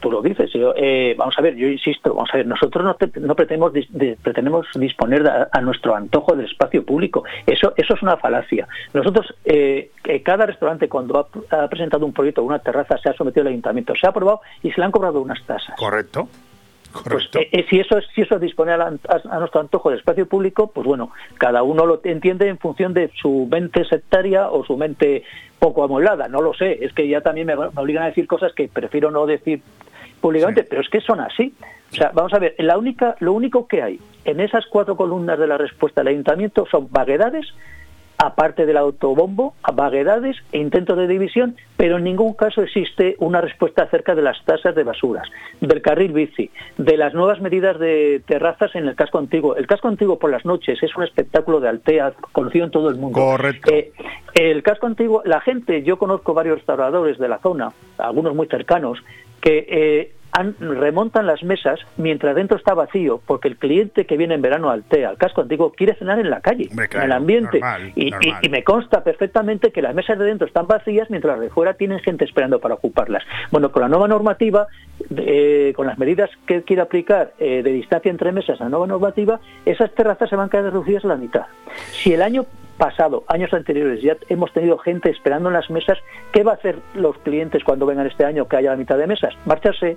Tú 0.00 0.10
lo 0.10 0.20
dices. 0.22 0.50
yo, 0.52 0.74
eh, 0.76 1.14
vamos 1.16 1.34
a 1.38 1.42
ver, 1.42 1.54
yo 1.56 1.66
insisto, 1.68 2.14
vamos 2.14 2.30
a 2.32 2.36
ver, 2.38 2.46
nosotros 2.46 2.84
no, 2.84 2.94
te- 2.94 3.20
no 3.20 3.34
pretendemos, 3.34 3.72
pretendemos 4.22 4.66
disponer 4.74 5.26
a, 5.50 5.60
nuestro 5.60 5.94
antojo 5.94 6.34
del 6.36 6.46
espacio 6.46 6.84
público. 6.84 7.24
Eso, 7.46 7.72
eso 7.76 7.94
es 7.94 8.02
una 8.02 8.16
falacia. 8.16 8.66
Nosotros, 8.92 9.34
eh, 9.44 9.90
que 10.02 10.22
cada 10.22 10.46
restaurante 10.46 10.88
cuando 10.88 11.18
ha, 11.50 11.62
ha 11.64 11.68
presentado 11.68 12.04
un 12.04 12.12
proyecto 12.12 12.42
o 12.42 12.44
una 12.44 12.58
terraza 12.58 12.98
se 12.98 13.08
ha 13.08 13.14
sometido 13.14 13.42
al 13.42 13.48
ayuntamiento, 13.48 13.94
se 13.94 14.06
ha 14.06 14.10
aprobado 14.10 14.40
y 14.62 14.70
se 14.70 14.80
le 14.80 14.84
han 14.86 14.92
cobrado 14.92 15.20
unas 15.20 15.42
tasas. 15.44 15.74
Correcto. 15.76 16.28
Pues, 16.92 17.04
Correcto. 17.04 17.38
eh, 17.38 17.48
eh, 17.52 17.66
si 17.70 17.80
eso 17.80 17.96
es 17.96 18.04
si 18.14 18.20
eso 18.20 18.34
es 18.34 18.40
disponer 18.40 18.80
a, 18.80 18.88
a 18.88 19.38
nuestro 19.38 19.60
antojo 19.60 19.90
del 19.90 19.98
espacio 19.98 20.26
público, 20.26 20.70
pues 20.72 20.86
bueno, 20.86 21.10
cada 21.38 21.62
uno 21.62 21.86
lo 21.86 22.00
entiende 22.04 22.48
en 22.48 22.58
función 22.58 22.92
de 22.92 23.10
su 23.20 23.48
mente 23.50 23.84
sectaria 23.84 24.50
o 24.50 24.64
su 24.64 24.76
mente 24.76 25.24
poco 25.58 25.84
amueblada, 25.84 26.28
no 26.28 26.42
lo 26.42 26.54
sé, 26.54 26.84
es 26.84 26.92
que 26.92 27.08
ya 27.08 27.20
también 27.20 27.46
me, 27.46 27.56
me 27.56 27.68
obligan 27.76 28.02
a 28.02 28.06
decir 28.06 28.26
cosas 28.26 28.52
que 28.52 28.68
prefiero 28.68 29.10
no 29.10 29.26
decir 29.26 29.62
públicamente, 30.20 30.64
pero 30.64 30.80
es 30.80 30.88
que 30.88 31.00
son 31.00 31.20
así. 31.20 31.52
O 31.90 31.94
sea, 31.94 32.10
vamos 32.14 32.32
a 32.32 32.38
ver, 32.38 32.54
la 32.58 32.78
única, 32.78 33.16
lo 33.20 33.34
único 33.34 33.66
que 33.66 33.82
hay 33.82 34.00
en 34.24 34.40
esas 34.40 34.64
cuatro 34.66 34.96
columnas 34.96 35.38
de 35.38 35.46
la 35.46 35.58
respuesta 35.58 36.00
del 36.00 36.08
ayuntamiento 36.08 36.66
son 36.70 36.88
vaguedades, 36.90 37.46
aparte 38.22 38.66
del 38.66 38.76
autobombo, 38.76 39.54
vaguedades 39.74 40.36
e 40.52 40.58
intentos 40.58 40.96
de 40.96 41.08
división, 41.08 41.56
pero 41.76 41.96
en 41.96 42.04
ningún 42.04 42.34
caso 42.34 42.62
existe 42.62 43.16
una 43.18 43.40
respuesta 43.40 43.82
acerca 43.82 44.14
de 44.14 44.22
las 44.22 44.40
tasas 44.44 44.76
de 44.76 44.84
basuras, 44.84 45.28
del 45.60 45.82
carril 45.82 46.12
bici, 46.12 46.48
de 46.78 46.96
las 46.96 47.14
nuevas 47.14 47.40
medidas 47.40 47.80
de 47.80 48.22
terrazas 48.24 48.76
en 48.76 48.86
el 48.86 48.94
casco 48.94 49.18
antiguo. 49.18 49.56
El 49.56 49.66
casco 49.66 49.88
antiguo 49.88 50.20
por 50.20 50.30
las 50.30 50.44
noches 50.44 50.80
es 50.80 50.96
un 50.96 51.02
espectáculo 51.02 51.58
de 51.58 51.68
altea 51.68 52.12
conocido 52.30 52.64
en 52.64 52.70
todo 52.70 52.90
el 52.90 52.96
mundo. 52.96 53.18
Correcto. 53.18 53.72
Eh, 53.72 53.92
el 54.34 54.62
casco 54.62 54.86
antiguo, 54.86 55.22
la 55.24 55.40
gente, 55.40 55.82
yo 55.82 55.98
conozco 55.98 56.32
varios 56.32 56.58
restauradores 56.58 57.18
de 57.18 57.28
la 57.28 57.40
zona, 57.40 57.72
algunos 57.98 58.36
muy 58.36 58.46
cercanos, 58.46 59.02
que 59.40 59.66
eh, 59.68 60.12
han- 60.32 60.56
remontan 60.58 61.26
las 61.26 61.42
mesas 61.42 61.80
mientras 61.96 62.34
dentro 62.34 62.56
está 62.56 62.74
vacío, 62.74 63.20
porque 63.26 63.48
el 63.48 63.56
cliente 63.56 64.06
que 64.06 64.16
viene 64.16 64.34
en 64.34 64.42
verano 64.42 64.70
al 64.70 64.82
TEA, 64.82 65.10
al 65.10 65.16
casco 65.18 65.42
antiguo, 65.42 65.72
quiere 65.72 65.94
cenar 65.94 66.18
en 66.18 66.30
la 66.30 66.40
calle, 66.40 66.68
Hombre, 66.70 66.88
claro, 66.88 67.04
en 67.06 67.12
el 67.12 67.16
ambiente. 67.16 67.60
normal, 67.60 67.92
y, 67.94 68.06
y- 68.08 68.10
normal. 68.10 68.38
y 68.42 68.48
me 68.48 68.64
consta 68.64 69.04
perfectamente 69.04 69.70
que 69.72 69.82
las 69.82 69.94
mesas 69.94 70.18
de 70.18 70.24
dentro 70.24 70.46
están 70.46 70.66
vacías 70.66 71.10
mientras 71.10 71.34
las 71.34 71.40
de 71.40 71.50
fuera 71.50 71.74
tienen 71.74 72.00
gente 72.00 72.24
esperando 72.24 72.58
para 72.60 72.74
ocuparlas. 72.74 73.22
Bueno, 73.50 73.70
con 73.70 73.82
la 73.82 73.88
nueva 73.88 74.08
normativa, 74.08 74.66
eh, 75.16 75.72
con 75.76 75.86
las 75.86 75.98
medidas 75.98 76.30
que 76.46 76.62
quiere 76.62 76.82
aplicar 76.82 77.32
eh, 77.38 77.62
de 77.62 77.72
distancia 77.72 78.10
entre 78.10 78.32
mesas, 78.32 78.58
la 78.60 78.68
nueva 78.68 78.86
normativa, 78.86 79.40
esas 79.66 79.90
terrazas 79.94 80.28
se 80.30 80.36
van 80.36 80.46
a 80.46 80.50
quedar 80.50 80.64
reducidas 80.64 81.04
a 81.04 81.08
la 81.08 81.16
mitad. 81.16 81.46
Si 81.92 82.12
el 82.14 82.22
año 82.22 82.46
pasado, 82.76 83.24
años 83.28 83.52
anteriores, 83.52 84.02
ya 84.02 84.16
hemos 84.28 84.52
tenido 84.52 84.78
gente 84.78 85.10
esperando 85.10 85.48
en 85.48 85.54
las 85.54 85.70
mesas. 85.70 85.98
¿Qué 86.32 86.42
va 86.42 86.52
a 86.52 86.54
hacer 86.54 86.78
los 86.94 87.16
clientes 87.18 87.62
cuando 87.64 87.86
vengan 87.86 88.06
este 88.06 88.24
año 88.24 88.48
que 88.48 88.56
haya 88.56 88.70
la 88.70 88.76
mitad 88.76 88.98
de 88.98 89.06
mesas? 89.06 89.34
Marcharse. 89.46 89.96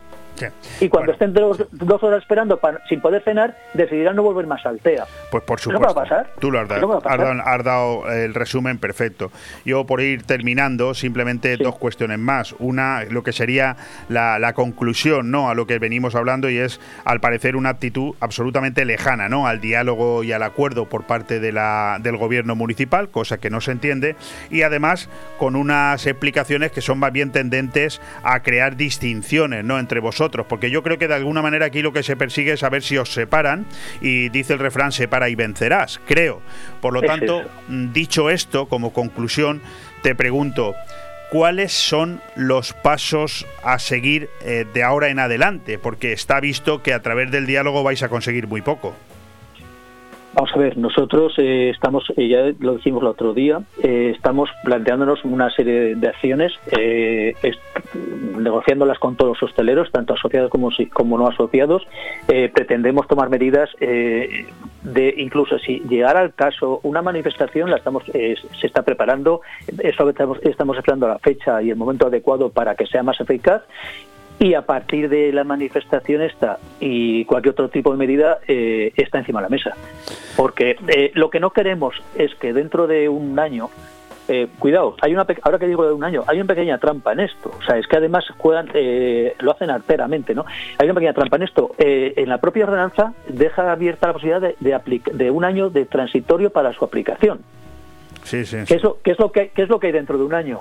Y 0.82 0.90
cuando 0.90 1.14
estén 1.14 1.34
dos, 1.34 1.66
dos, 1.72 2.04
horas 2.04 2.22
esperando 2.22 2.60
sin 2.90 3.00
poder 3.00 3.24
cenar, 3.24 3.56
decidirán 3.74 4.18
no 4.18 4.24
volver 4.24 4.46
más 4.48 4.66
al 4.66 4.80
TEA. 4.80 5.06
Pues 5.32 5.44
por 5.44 5.60
supuesto. 5.60 5.86
va 5.86 5.92
a 5.92 6.04
pasar? 6.04 6.30
Tú 6.40 6.52
lo 6.52 6.60
has 6.60 6.68
dado, 6.68 7.02
has 7.06 7.64
dado, 7.64 8.12
el 8.12 8.34
resumen 8.34 8.78
perfecto. 8.78 9.32
Yo 9.64 9.86
por 9.86 10.02
ir 10.02 10.24
terminando, 10.24 10.94
simplemente 10.94 11.56
dos 11.56 11.78
cuestiones 11.78 12.20
más. 12.20 12.54
Una, 12.60 13.04
lo 13.10 13.24
que 13.24 13.32
sería 13.32 13.78
la, 14.10 14.38
la, 14.40 14.54
conclusión 14.54 15.32
¿no? 15.32 15.50
a 15.50 15.56
lo 15.56 15.68
que 15.68 15.80
venimos 15.80 16.16
hablando 16.16 16.50
y 16.50 16.58
es, 16.58 16.82
al 17.06 17.22
parecer, 17.22 17.56
una 17.56 17.70
actitud 17.70 18.16
absolutamente 18.20 18.84
lejana 18.84 19.30
¿no? 19.30 19.48
al 19.48 19.62
diálogo 19.62 20.24
y 20.24 20.34
al 20.34 20.44
acuerdo 20.44 20.90
por 20.90 21.06
parte 21.06 21.40
de 21.40 21.54
la, 21.54 21.98
del 22.02 22.18
gobierno 22.18 22.56
municipal, 22.56 22.65
cosa 23.12 23.38
que 23.38 23.50
no 23.50 23.62
se 23.62 23.72
entiende, 23.72 24.16
y 24.50 24.62
además 24.62 25.10
con 25.38 25.56
unas 25.56 26.06
explicaciones 26.06 26.72
que 26.72 26.82
son 26.82 27.00
más 27.00 27.12
bien 27.12 27.32
tendentes 27.32 28.02
a 28.24 28.42
crear 28.42 28.76
distinciones 28.76 29.64
¿no? 29.64 29.80
entre 29.80 30.00
vosotros, 30.00 30.46
porque 30.48 30.70
yo 30.70 30.84
creo 30.84 30.98
que 30.98 31.08
de 31.08 31.16
alguna 31.16 31.42
manera 31.42 31.68
aquí 31.68 31.82
lo 31.82 31.94
que 31.94 32.04
se 32.04 32.16
persigue 32.16 32.54
es 32.54 32.62
saber 32.62 32.84
si 32.84 32.98
os 32.98 33.14
separan, 33.14 33.66
y 34.02 34.30
dice 34.30 34.54
el 34.54 34.60
refrán, 34.60 34.92
separa 34.92 35.30
y 35.30 35.36
vencerás, 35.36 36.00
creo. 36.08 36.42
Por 36.82 36.94
lo 36.94 37.02
tanto, 37.02 37.44
dicho 37.68 38.30
esto, 38.30 38.68
como 38.68 38.94
conclusión, 38.94 39.62
te 40.02 40.16
pregunto, 40.16 40.76
cuáles 41.32 41.74
son 41.74 42.22
los 42.36 42.74
pasos 42.74 43.46
a 43.64 43.80
seguir 43.80 44.30
eh, 44.42 44.66
de 44.74 44.84
ahora 44.84 45.10
en 45.10 45.20
adelante, 45.20 45.78
porque 45.78 46.14
está 46.14 46.40
visto 46.40 46.82
que 46.82 46.94
a 46.94 47.02
través 47.02 47.32
del 47.32 47.46
diálogo 47.46 47.84
vais 47.84 48.04
a 48.04 48.10
conseguir 48.10 48.48
muy 48.48 48.62
poco. 48.62 48.96
Vamos 50.36 50.52
a 50.54 50.58
ver, 50.60 50.78
nosotros 50.78 51.34
eh, 51.38 51.70
estamos, 51.70 52.12
eh, 52.18 52.28
ya 52.28 52.54
lo 52.60 52.76
dijimos 52.76 53.02
el 53.04 53.08
otro 53.08 53.34
día, 53.34 53.62
eh, 53.82 54.12
estamos 54.14 54.50
planteándonos 54.66 55.24
una 55.24 55.50
serie 55.50 55.96
de 55.96 56.08
acciones, 56.10 56.52
negociándolas 58.38 59.00
con 59.00 59.16
todos 59.16 59.40
los 59.40 59.50
hosteleros, 59.50 59.90
tanto 59.94 60.14
asociados 60.14 60.52
como, 60.52 61.18
no 61.18 61.28
asociados. 61.28 61.88
pretendemos 62.28 63.08
tomar 63.08 63.30
medidas 63.30 63.70
de 63.80 65.14
incluso 65.18 65.58
si 65.58 65.80
llegara 65.88 66.20
al 66.20 66.34
caso 66.34 66.82
una 66.84 67.02
manifestación, 67.02 67.70
la 67.70 67.78
estamos 67.78 68.04
se 68.04 68.68
está 68.68 68.82
preparando, 68.84 69.40
estamos, 69.80 70.40
estamos 70.44 70.78
esperando 70.78 71.08
la 71.08 71.20
fecha 71.20 71.62
y 71.62 71.70
el 71.70 71.78
momento 71.78 72.08
adecuado 72.08 72.50
para 72.50 72.76
que 72.76 72.86
sea 72.86 73.04
más 73.04 73.20
eficaz 73.22 73.64
y 74.40 74.54
a 74.54 74.64
partir 74.64 75.10
de 75.10 75.32
la 75.32 75.44
manifestación 75.44 76.22
esta 76.22 76.60
y 76.80 77.26
cualquier 77.26 77.54
otro 77.54 77.70
tipo 77.70 77.92
de 77.92 77.98
medida 77.98 78.40
eh, 78.48 78.92
está 78.96 79.20
encima 79.20 79.40
de 79.40 79.44
la 79.44 79.50
mesa. 79.50 79.76
Porque 80.36 80.78
eh, 80.88 81.12
lo 81.14 81.30
que 81.30 81.40
no 81.40 81.52
queremos 81.52 81.96
es 82.18 82.36
que 82.36 82.54
dentro 82.54 82.88
de 82.88 83.08
un 83.08 83.40
año, 83.40 83.70
eh, 84.28 84.48
cuidado, 84.60 84.96
hay 85.02 85.14
una 85.14 85.26
ahora 85.44 85.60
que 85.60 85.68
digo 85.68 85.86
de 85.86 85.94
un 85.94 86.04
año, 86.04 86.24
hay 86.28 86.40
una 86.40 86.48
pequeña 86.48 86.78
trampa 86.80 87.14
en 87.14 87.22
esto. 87.22 87.52
O 87.58 87.64
sea, 87.64 87.78
es 87.78 87.88
que 87.88 87.96
además 87.96 88.26
juegan, 88.38 88.70
lo 89.40 89.52
hacen 89.52 89.70
arteramente, 89.70 90.36
¿no? 90.36 90.46
Hay 90.78 90.86
una 90.86 90.96
pequeña 90.96 91.14
trampa 91.14 91.38
en 91.38 91.44
esto. 91.44 91.74
en 91.78 92.28
la 92.28 92.40
propia 92.40 92.66
ordenanza 92.66 93.14
deja 93.30 93.72
abierta 93.72 94.08
la 94.08 94.14
posibilidad 94.14 94.42
de, 94.42 94.56
de, 94.60 95.02
de 95.14 95.32
un 95.32 95.46
año 95.46 95.70
de 95.70 95.86
transitorio 95.86 96.50
para 96.50 96.74
su 96.74 96.84
aplicación. 96.84 97.40
Sí, 98.24 98.44
sí. 98.44 98.58
¿Qué, 98.68 98.76
es 98.76 98.84
lo, 98.84 98.98
qué, 99.02 99.12
es 99.12 99.20
lo 99.20 99.32
que, 99.32 99.50
¿Qué 99.50 99.62
es 99.62 99.70
lo 99.70 99.80
que 99.80 99.88
hay 99.88 99.94
dentro 99.94 100.18
de 100.18 100.24
un 100.24 100.34
año? 100.34 100.60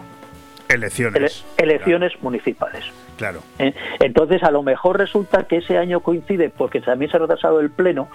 Elecciones. 0.75 1.45
elecciones 1.57 2.12
municipales. 2.22 2.85
Claro. 3.16 3.41
¿Eh? 3.59 3.72
Entonces, 4.01 4.43
a 4.43 4.51
lo 4.51 4.62
mejor 4.62 4.99
resulta 4.99 5.45
que 5.45 5.59
ese 5.59 5.79
año 5.79 6.01
coincide, 6.01 6.51
porque 6.51 6.81
también 6.81 7.11
se 7.11 7.16
ha 7.16 7.20
retrasado 7.20 7.61
el 7.61 7.70
pleno, 7.70 8.09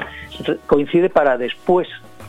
coincide 0.67 1.09
para 1.09 1.37
después 1.37 1.87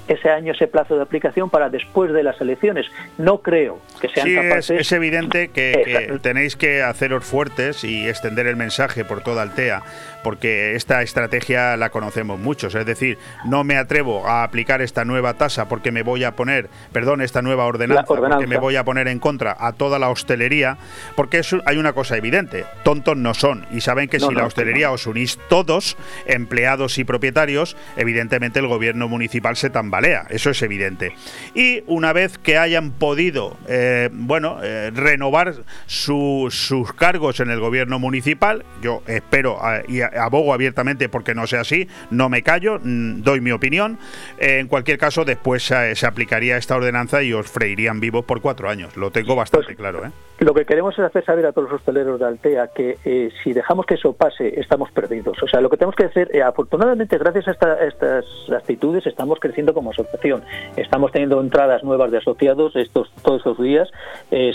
ese 0.08 0.28
año, 0.28 0.52
ese 0.52 0.66
plazo 0.66 0.96
de 0.96 1.02
aplicación 1.02 1.50
para 1.50 1.70
después 1.70 2.12
de 2.12 2.22
las 2.22 2.40
elecciones. 2.40 2.86
No 3.16 3.38
creo 3.42 3.78
que 4.00 4.08
sean 4.08 4.26
sí, 4.26 4.34
capaces. 4.34 4.70
Es, 4.70 4.80
es 4.80 4.92
evidente 4.92 5.48
que, 5.48 5.82
que, 5.84 6.18
tenéis 6.18 6.56
que 6.56 6.82
haceros 6.82 7.24
fuertes 7.24 7.84
y 7.84 8.08
extender 8.08 8.46
el 8.46 8.56
mensaje 8.56 9.04
por 9.04 9.22
toda 9.22 9.42
Altea, 9.42 9.82
porque 10.22 10.74
esta 10.74 11.02
estrategia 11.02 11.76
la 11.76 11.90
conocemos 11.90 12.38
muchos. 12.38 12.74
Es 12.74 12.86
decir, 12.86 13.18
no 13.44 13.64
me 13.64 13.76
atrevo 13.76 14.26
a 14.28 14.42
aplicar 14.44 14.82
esta 14.82 15.04
nueva 15.04 15.34
tasa 15.34 15.68
porque 15.68 15.92
me 15.92 16.02
voy 16.02 16.24
a 16.24 16.36
poner, 16.36 16.68
perdón, 16.92 17.20
esta 17.20 17.42
nueva 17.42 17.64
ordenanza, 17.66 18.04
ordenanza. 18.08 18.36
porque 18.36 18.46
me 18.46 18.58
voy 18.58 18.76
a 18.76 18.84
poner 18.84 19.08
en 19.08 19.18
contra 19.18 19.56
a 19.58 19.72
toda 19.72 19.98
la 19.98 20.08
hostelería, 20.10 20.76
porque 21.16 21.42
hay 21.66 21.76
una 21.78 21.92
cosa 21.92 22.16
evidente, 22.16 22.64
tontos 22.84 23.16
no 23.16 23.34
son 23.34 23.66
y 23.72 23.80
saben 23.80 24.08
que 24.08 24.18
No, 24.18 24.28
si 24.28 24.34
no, 24.34 24.40
la 24.40 24.46
hostelería 24.46 24.88
no. 24.88 24.94
os 24.94 25.06
unís 25.06 25.38
todos, 25.48 25.96
empleados 26.26 26.98
y 26.98 27.04
propietarios, 27.04 27.76
evidentemente 27.96 28.58
el 28.60 28.66
gobierno 28.66 29.08
municipal 29.08 29.56
se 29.56 29.70
tambalea, 29.70 30.26
eso 30.30 30.50
es 30.50 30.62
evidente. 30.62 31.12
Y 31.54 31.82
una 31.86 32.12
vez 32.12 32.38
que 32.38 32.58
hayan 32.58 32.90
podido, 32.92 33.56
eh, 33.68 34.08
bueno, 34.12 34.58
eh, 34.62 34.90
renovar 34.94 35.54
su- 35.86 36.48
sus 36.50 36.92
cargos 36.92 37.40
en 37.40 37.50
el 37.50 37.60
gobierno 37.60 37.98
municipal, 37.98 38.64
yo 38.82 39.02
espero 39.06 39.58
eh, 39.68 39.84
y 39.88 40.00
abogo 40.18 40.52
abiertamente 40.54 41.08
porque 41.08 41.34
no 41.34 41.46
sea 41.46 41.60
así, 41.60 41.88
no 42.10 42.28
me 42.28 42.42
callo, 42.42 42.78
mm, 42.82 43.22
doy 43.22 43.40
mi 43.40 43.52
opinión. 43.52 43.98
En 44.38 44.68
cualquier 44.68 44.98
caso, 44.98 45.24
después 45.24 45.62
se, 45.64 45.94
se 45.94 46.06
aplicaría 46.06 46.56
esta 46.56 46.76
ordenanza 46.76 47.22
y 47.22 47.32
os 47.32 47.46
freirían 47.50 48.00
vivos 48.00 48.24
por 48.24 48.40
cuatro 48.40 48.68
años. 48.68 48.96
Lo 48.96 49.10
tengo 49.10 49.36
bastante 49.36 49.66
Pues 49.66 49.76
claro, 49.76 50.04
¿eh? 50.06 50.10
Lo 50.38 50.54
que 50.54 50.64
queremos 50.64 50.94
es 50.98 51.04
hacer 51.04 51.22
saber 51.22 51.44
a 51.44 51.52
todos 51.52 51.70
los 51.70 51.80
hosteleros 51.80 52.18
de 52.18 52.24
Altea 52.26 52.68
que 52.74 52.96
eh, 53.04 53.30
si 53.44 53.52
dejamos 53.52 53.84
que 53.84 53.94
eso 53.94 54.14
pase, 54.14 54.58
estamos 54.58 54.90
perdidos. 54.90 55.36
O 55.42 55.46
sea, 55.46 55.60
lo 55.60 55.68
que 55.68 55.76
tenemos 55.76 55.94
que 55.94 56.04
hacer, 56.06 56.30
eh, 56.34 56.40
afortunadamente, 56.42 57.18
gracias 57.18 57.46
a, 57.48 57.50
esta- 57.50 57.72
a 57.74 57.86
estas 57.86 58.24
actitudes, 58.56 59.06
estamos 59.06 59.38
creciendo 59.38 59.74
como 59.74 59.90
asociación. 59.90 60.42
Estamos 60.78 61.12
teniendo 61.12 61.40
entradas 61.42 61.84
nuevas 61.84 62.10
de 62.10 62.18
asociados 62.18 62.74
estos 62.74 63.12
todos 63.22 63.38
estos 63.40 63.58
días, 63.62 63.90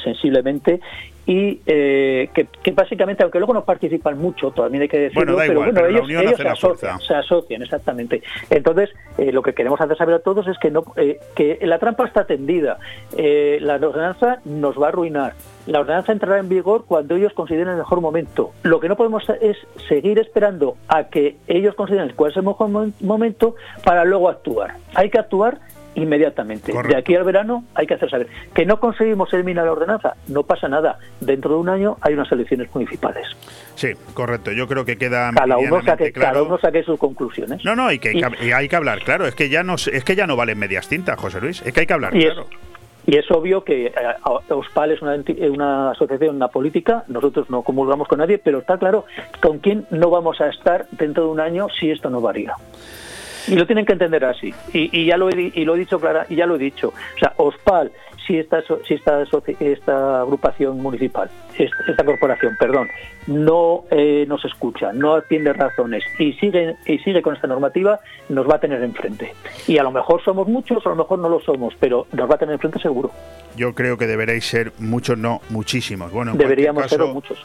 sensiblemente. 0.03 0.79
Y 1.27 1.59
eh, 1.65 2.29
que, 2.35 2.45
que 2.61 2.71
básicamente, 2.71 3.23
aunque 3.23 3.39
luego 3.39 3.53
no 3.53 3.63
participan 3.65 4.17
mucho, 4.17 4.51
también 4.51 4.83
hay 4.83 4.87
que 4.87 4.99
decirlo, 4.99 5.33
Bueno, 5.33 5.37
pero 5.37 5.51
igual, 5.53 5.65
bueno, 5.71 5.73
pero 5.73 5.87
ellos, 5.89 6.03
unión 6.05 6.21
ellos 6.23 6.37
se, 6.37 6.47
asocian, 6.47 6.99
se 7.01 7.15
asocian, 7.15 7.61
exactamente. 7.63 8.21
Entonces, 8.51 8.91
eh, 9.17 9.31
lo 9.31 9.41
que 9.41 9.53
queremos 9.53 9.81
hacer 9.81 9.97
saber 9.97 10.15
a 10.15 10.19
todos 10.19 10.47
es 10.47 10.57
que 10.59 10.69
no 10.69 10.83
eh, 10.97 11.19
que 11.35 11.57
la 11.63 11.79
trampa 11.79 12.05
está 12.05 12.25
tendida. 12.25 12.77
Eh, 13.17 13.57
la 13.61 13.75
ordenanza 13.75 14.39
nos 14.45 14.79
va 14.79 14.85
a 14.85 14.89
arruinar. 14.89 15.33
La 15.65 15.79
ordenanza 15.79 16.11
entrará 16.11 16.37
en 16.39 16.47
vigor 16.47 16.85
cuando 16.87 17.15
ellos 17.15 17.33
consideren 17.33 17.69
el 17.69 17.77
mejor 17.77 18.01
momento. 18.01 18.51
Lo 18.61 18.79
que 18.79 18.87
no 18.87 18.95
podemos 18.95 19.23
es 19.41 19.57
seguir 19.89 20.19
esperando 20.19 20.77
a 20.87 21.05
que 21.05 21.37
ellos 21.47 21.73
consideren 21.73 22.13
cuál 22.15 22.29
es 22.31 22.37
el 22.37 22.43
mejor 22.43 22.69
mo- 22.69 22.91
momento 23.01 23.55
para 23.83 24.05
luego 24.05 24.29
actuar. 24.29 24.75
Hay 24.93 25.09
que 25.09 25.17
actuar 25.17 25.57
inmediatamente. 25.95 26.71
Correcto. 26.71 26.93
De 26.93 26.99
aquí 26.99 27.15
al 27.15 27.23
verano 27.23 27.63
hay 27.73 27.87
que 27.87 27.95
hacer 27.95 28.09
saber 28.09 28.27
que 28.53 28.65
no 28.65 28.79
conseguimos 28.79 29.33
eliminar 29.33 29.65
la 29.65 29.71
ordenanza, 29.71 30.15
no 30.27 30.43
pasa 30.43 30.67
nada. 30.67 30.97
Dentro 31.19 31.51
de 31.51 31.57
un 31.57 31.69
año 31.69 31.97
hay 32.01 32.13
unas 32.13 32.31
elecciones 32.31 32.73
municipales. 32.73 33.27
Sí, 33.75 33.89
correcto. 34.13 34.51
Yo 34.51 34.67
creo 34.67 34.85
que 34.85 34.97
queda 34.97 35.31
Cada 35.33 35.57
uno 35.57 35.81
saque, 35.83 36.11
cada 36.11 36.31
claro. 36.31 36.45
uno 36.45 36.57
saque 36.59 36.83
sus 36.83 36.99
conclusiones. 36.99 37.63
No, 37.65 37.75
no, 37.75 37.91
y 37.91 37.99
que, 37.99 38.13
y 38.13 38.51
hay 38.51 38.67
que 38.69 38.75
hablar, 38.75 38.99
claro. 39.03 39.25
Es 39.25 39.35
que 39.35 39.49
ya 39.49 39.63
no, 39.63 39.75
es 39.75 40.03
que 40.03 40.15
ya 40.15 40.27
no 40.27 40.35
valen 40.35 40.57
medias 40.59 40.87
tintas, 40.87 41.19
José 41.19 41.41
Luis. 41.41 41.61
Es 41.65 41.73
que 41.73 41.81
hay 41.81 41.85
que 41.87 41.93
hablar, 41.93 42.15
Y 42.15 42.23
es, 42.25 42.33
claro. 42.33 42.47
y 43.05 43.17
es 43.17 43.29
obvio 43.31 43.63
que 43.63 43.87
eh, 43.87 43.93
a- 43.95 44.53
OSPAL 44.55 44.91
es 44.91 45.01
una, 45.01 45.15
eh, 45.15 45.49
una 45.49 45.91
asociación, 45.91 46.35
una 46.37 46.47
política, 46.49 47.03
nosotros 47.07 47.49
no 47.49 47.61
comulgamos 47.63 48.07
con 48.07 48.19
nadie, 48.19 48.37
pero 48.37 48.59
está 48.59 48.77
claro 48.77 49.05
con 49.41 49.59
quién 49.59 49.85
no 49.91 50.09
vamos 50.09 50.39
a 50.41 50.47
estar 50.49 50.87
dentro 50.91 51.25
de 51.25 51.29
un 51.29 51.39
año 51.39 51.67
si 51.79 51.91
esto 51.91 52.09
no 52.09 52.21
varía. 52.21 52.53
Y 53.47 53.55
lo 53.55 53.65
tienen 53.65 53.85
que 53.85 53.93
entender 53.93 54.23
así. 54.25 54.53
Y, 54.73 54.89
y 54.97 55.05
ya 55.05 55.17
lo 55.17 55.29
he, 55.29 55.51
y 55.53 55.65
lo 55.65 55.75
he 55.75 55.79
dicho 55.79 55.99
clara, 55.99 56.25
y 56.29 56.35
ya 56.35 56.45
lo 56.45 56.55
he 56.55 56.59
dicho. 56.59 56.89
O 57.15 57.19
sea, 57.19 57.33
OSPAL, 57.37 57.91
si 58.25 58.39
esta, 58.39 58.63
si 58.87 58.93
esta, 58.95 59.23
esta 59.59 60.21
agrupación 60.21 60.81
municipal, 60.81 61.29
es- 61.57 61.69
esta 61.87 62.03
corporación, 62.03 62.55
perdón, 62.59 62.87
no 63.27 63.83
eh, 63.91 64.25
nos 64.27 64.43
escucha, 64.45 64.91
no 64.93 65.13
atiende 65.15 65.53
razones 65.53 66.03
y 66.19 66.33
sigue, 66.33 66.75
y 66.87 66.97
sigue 66.99 67.21
con 67.21 67.35
esta 67.35 67.47
normativa, 67.47 67.99
nos 68.29 68.49
va 68.49 68.55
a 68.55 68.59
tener 68.59 68.81
enfrente. 68.83 69.33
Y 69.67 69.77
a 69.77 69.83
lo 69.83 69.91
mejor 69.91 70.23
somos 70.23 70.47
muchos, 70.47 70.85
a 70.85 70.89
lo 70.89 70.95
mejor 70.95 71.19
no 71.19 71.29
lo 71.29 71.39
somos, 71.39 71.73
pero 71.79 72.07
nos 72.13 72.29
va 72.29 72.35
a 72.35 72.37
tener 72.37 72.53
enfrente 72.53 72.79
seguro. 72.79 73.11
Yo 73.55 73.73
creo 73.75 73.97
que 73.97 74.07
deberéis 74.07 74.45
ser 74.45 74.71
muchos, 74.79 75.17
no 75.17 75.41
muchísimos. 75.49 76.11
Bueno, 76.11 76.33
Deberíamos 76.33 76.83
caso, 76.83 76.95
ser 76.97 77.05
muchos. 77.13 77.37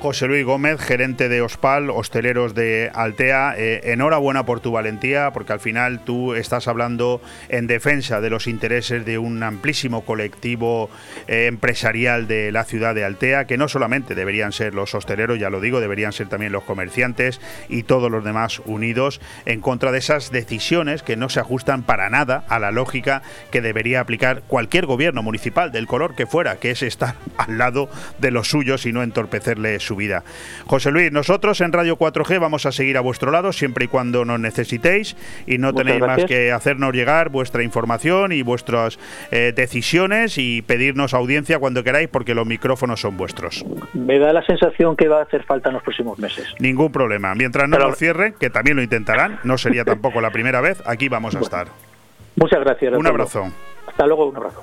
José 0.00 0.28
Luis 0.28 0.44
Gómez, 0.44 0.80
gerente 0.80 1.28
de 1.28 1.42
Ospal, 1.42 1.90
hosteleros 1.90 2.54
de 2.54 2.88
Altea, 2.94 3.54
eh, 3.56 3.80
enhorabuena 3.92 4.46
por 4.46 4.60
tu 4.60 4.70
valentía, 4.70 5.32
porque 5.32 5.52
al 5.52 5.58
final 5.58 6.04
tú 6.04 6.34
estás 6.34 6.68
hablando 6.68 7.20
en 7.48 7.66
defensa 7.66 8.20
de 8.20 8.30
los 8.30 8.46
intereses 8.46 9.04
de 9.04 9.18
un 9.18 9.42
amplísimo 9.42 10.04
colectivo 10.04 10.88
eh, 11.26 11.46
empresarial 11.46 12.28
de 12.28 12.52
la 12.52 12.62
ciudad 12.62 12.94
de 12.94 13.04
Altea, 13.04 13.46
que 13.46 13.58
no 13.58 13.66
solamente 13.66 14.14
deberían 14.14 14.52
ser 14.52 14.72
los 14.72 14.94
hosteleros, 14.94 15.40
ya 15.40 15.50
lo 15.50 15.60
digo, 15.60 15.80
deberían 15.80 16.12
ser 16.12 16.28
también 16.28 16.52
los 16.52 16.62
comerciantes 16.62 17.40
y 17.68 17.82
todos 17.82 18.08
los 18.08 18.22
demás 18.22 18.62
unidos 18.66 19.20
en 19.46 19.60
contra 19.60 19.90
de 19.90 19.98
esas 19.98 20.30
decisiones 20.30 21.02
que 21.02 21.16
no 21.16 21.28
se 21.28 21.40
ajustan 21.40 21.82
para 21.82 22.08
nada 22.08 22.44
a 22.48 22.60
la 22.60 22.70
lógica 22.70 23.22
que 23.50 23.62
debería 23.62 23.98
aplicar 23.98 24.42
cualquier 24.46 24.86
gobierno 24.86 25.24
municipal, 25.24 25.72
del 25.72 25.88
color 25.88 26.14
que 26.14 26.26
fuera, 26.26 26.60
que 26.60 26.70
es 26.70 26.84
estar 26.84 27.16
al 27.36 27.58
lado 27.58 27.90
de 28.20 28.30
los 28.30 28.48
suyos 28.48 28.86
y 28.86 28.92
no 28.92 29.02
entorpecerle 29.02 29.80
su 29.88 29.96
vida. 29.96 30.22
José 30.66 30.90
Luis, 30.90 31.10
nosotros 31.10 31.60
en 31.62 31.72
Radio 31.72 31.98
4G 31.98 32.38
vamos 32.38 32.66
a 32.66 32.72
seguir 32.72 32.98
a 32.98 33.00
vuestro 33.00 33.30
lado 33.30 33.52
siempre 33.52 33.86
y 33.86 33.88
cuando 33.88 34.24
nos 34.24 34.38
necesitéis 34.38 35.16
y 35.46 35.56
no 35.58 35.72
tenéis 35.72 36.00
más 36.00 36.24
que 36.26 36.52
hacernos 36.52 36.92
llegar 36.92 37.30
vuestra 37.30 37.62
información 37.62 38.32
y 38.32 38.42
vuestras 38.42 38.98
eh, 39.30 39.52
decisiones 39.56 40.36
y 40.36 40.62
pedirnos 40.62 41.14
audiencia 41.14 41.58
cuando 41.58 41.82
queráis 41.82 42.08
porque 42.08 42.34
los 42.34 42.46
micrófonos 42.46 43.00
son 43.00 43.16
vuestros. 43.16 43.64
Me 43.94 44.18
da 44.18 44.32
la 44.32 44.42
sensación 44.42 44.94
que 44.94 45.08
va 45.08 45.20
a 45.20 45.22
hacer 45.22 45.44
falta 45.44 45.70
en 45.70 45.74
los 45.74 45.82
próximos 45.82 46.18
meses. 46.18 46.46
Ningún 46.58 46.92
problema. 46.92 47.34
Mientras 47.34 47.68
no 47.68 47.78
lo 47.78 47.94
cierren, 47.94 48.34
que 48.38 48.50
también 48.50 48.76
lo 48.76 48.82
intentarán, 48.82 49.40
no 49.44 49.56
sería 49.56 49.84
tampoco 49.86 50.20
la 50.20 50.30
primera 50.30 50.60
vez, 50.60 50.82
aquí 50.86 51.08
vamos 51.08 51.34
a 51.34 51.40
estar. 51.40 51.68
Muchas 52.36 52.60
gracias. 52.60 52.94
Un 52.94 53.06
abrazo. 53.06 53.50
Hasta 53.86 54.06
luego, 54.06 54.26
un 54.26 54.36
abrazo. 54.36 54.62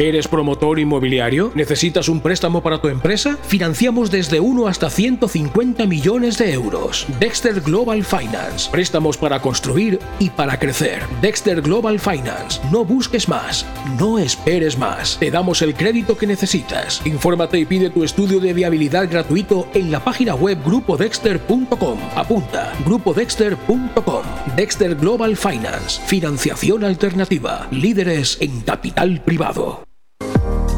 ¿Eres 0.00 0.28
promotor 0.28 0.78
inmobiliario? 0.78 1.52
¿Necesitas 1.54 2.08
un 2.08 2.22
préstamo 2.22 2.62
para 2.62 2.80
tu 2.80 2.88
empresa? 2.88 3.36
Financiamos 3.42 4.10
desde 4.10 4.40
1 4.40 4.66
hasta 4.66 4.88
150 4.88 5.84
millones 5.84 6.38
de 6.38 6.54
euros. 6.54 7.06
Dexter 7.20 7.60
Global 7.60 8.02
Finance. 8.02 8.70
Préstamos 8.70 9.18
para 9.18 9.42
construir 9.42 9.98
y 10.18 10.30
para 10.30 10.58
crecer. 10.58 11.02
Dexter 11.20 11.60
Global 11.60 12.00
Finance. 12.00 12.62
No 12.72 12.86
busques 12.86 13.28
más. 13.28 13.66
No 13.98 14.18
esperes 14.18 14.78
más. 14.78 15.18
Te 15.18 15.30
damos 15.30 15.60
el 15.60 15.74
crédito 15.74 16.16
que 16.16 16.26
necesitas. 16.26 17.02
Infórmate 17.04 17.58
y 17.58 17.66
pide 17.66 17.90
tu 17.90 18.02
estudio 18.02 18.40
de 18.40 18.54
viabilidad 18.54 19.06
gratuito 19.06 19.68
en 19.74 19.92
la 19.92 20.02
página 20.02 20.34
web 20.34 20.56
grupodexter.com. 20.64 21.98
Apunta. 22.16 22.72
grupodexter.com. 22.86 24.22
Dexter 24.56 24.94
Global 24.94 25.36
Finance. 25.36 26.00
Financiación 26.06 26.84
alternativa. 26.84 27.68
Líderes 27.70 28.38
en 28.40 28.62
capital 28.62 29.20
privado. 29.22 29.89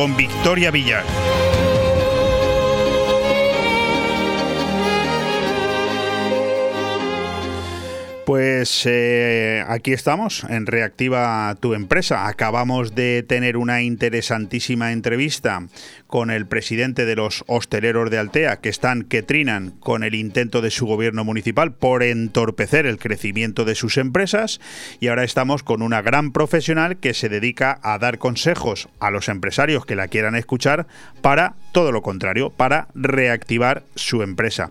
con 0.00 0.16
Victoria 0.16 0.70
Villar. 0.70 1.49
Pues 8.26 8.82
eh, 8.86 9.64
aquí 9.66 9.92
estamos 9.92 10.44
en 10.48 10.66
Reactiva 10.66 11.56
tu 11.58 11.74
empresa. 11.74 12.28
Acabamos 12.28 12.94
de 12.94 13.24
tener 13.26 13.56
una 13.56 13.82
interesantísima 13.82 14.92
entrevista 14.92 15.66
con 16.06 16.30
el 16.30 16.46
presidente 16.46 17.06
de 17.06 17.16
los 17.16 17.44
hosteleros 17.46 18.10
de 18.10 18.18
Altea, 18.18 18.56
que 18.56 18.68
están 18.68 19.04
que 19.04 19.22
trinan 19.22 19.70
con 19.80 20.04
el 20.04 20.14
intento 20.14 20.60
de 20.60 20.70
su 20.70 20.86
gobierno 20.86 21.24
municipal 21.24 21.72
por 21.72 22.02
entorpecer 22.02 22.86
el 22.86 22.98
crecimiento 22.98 23.64
de 23.64 23.74
sus 23.74 23.96
empresas. 23.96 24.60
Y 25.00 25.08
ahora 25.08 25.24
estamos 25.24 25.62
con 25.62 25.82
una 25.82 26.02
gran 26.02 26.32
profesional 26.32 26.98
que 26.98 27.14
se 27.14 27.28
dedica 27.28 27.80
a 27.82 27.98
dar 27.98 28.18
consejos 28.18 28.88
a 29.00 29.10
los 29.10 29.28
empresarios 29.28 29.86
que 29.86 29.96
la 29.96 30.08
quieran 30.08 30.36
escuchar 30.36 30.86
para 31.22 31.54
todo 31.72 31.92
lo 31.92 32.02
contrario, 32.02 32.50
para 32.50 32.88
reactivar 32.94 33.82
su 33.94 34.22
empresa. 34.22 34.70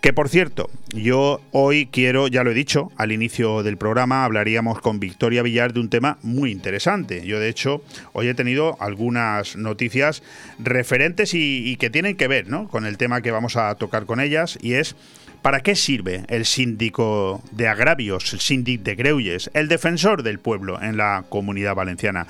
Que 0.00 0.12
por 0.12 0.28
cierto, 0.28 0.70
yo 0.94 1.40
hoy 1.52 1.86
quiero, 1.86 2.28
ya 2.28 2.44
lo 2.44 2.50
he 2.50 2.54
dicho, 2.54 2.90
al 2.96 3.12
inicio 3.12 3.62
del 3.62 3.76
programa 3.76 4.24
hablaríamos 4.24 4.80
con 4.80 5.00
Victoria 5.00 5.42
Villar 5.42 5.72
de 5.72 5.80
un 5.80 5.90
tema 5.90 6.18
muy 6.22 6.50
interesante. 6.50 7.26
Yo 7.26 7.40
de 7.40 7.48
hecho 7.48 7.82
hoy 8.12 8.28
he 8.28 8.34
tenido 8.34 8.76
algunas 8.80 9.56
noticias 9.56 10.22
referentes 10.58 11.34
y, 11.34 11.76
que 11.76 11.90
tienen 11.90 12.16
que 12.16 12.28
ver 12.28 12.48
¿no? 12.48 12.68
con 12.68 12.86
el 12.86 12.96
tema 12.96 13.20
que 13.20 13.30
vamos 13.30 13.56
a 13.56 13.74
tocar 13.76 14.06
con 14.06 14.20
ellas 14.20 14.58
y 14.60 14.74
es 14.74 14.96
¿Para 15.42 15.60
qué 15.60 15.76
sirve 15.76 16.24
el 16.28 16.44
síndico 16.44 17.40
de 17.52 17.68
agravios, 17.68 18.32
el 18.32 18.40
síndic 18.40 18.82
de 18.82 18.96
Greuyes, 18.96 19.50
el 19.54 19.68
defensor 19.68 20.22
del 20.22 20.40
pueblo 20.40 20.82
en 20.82 20.96
la 20.96 21.24
comunidad 21.28 21.74
valenciana? 21.74 22.26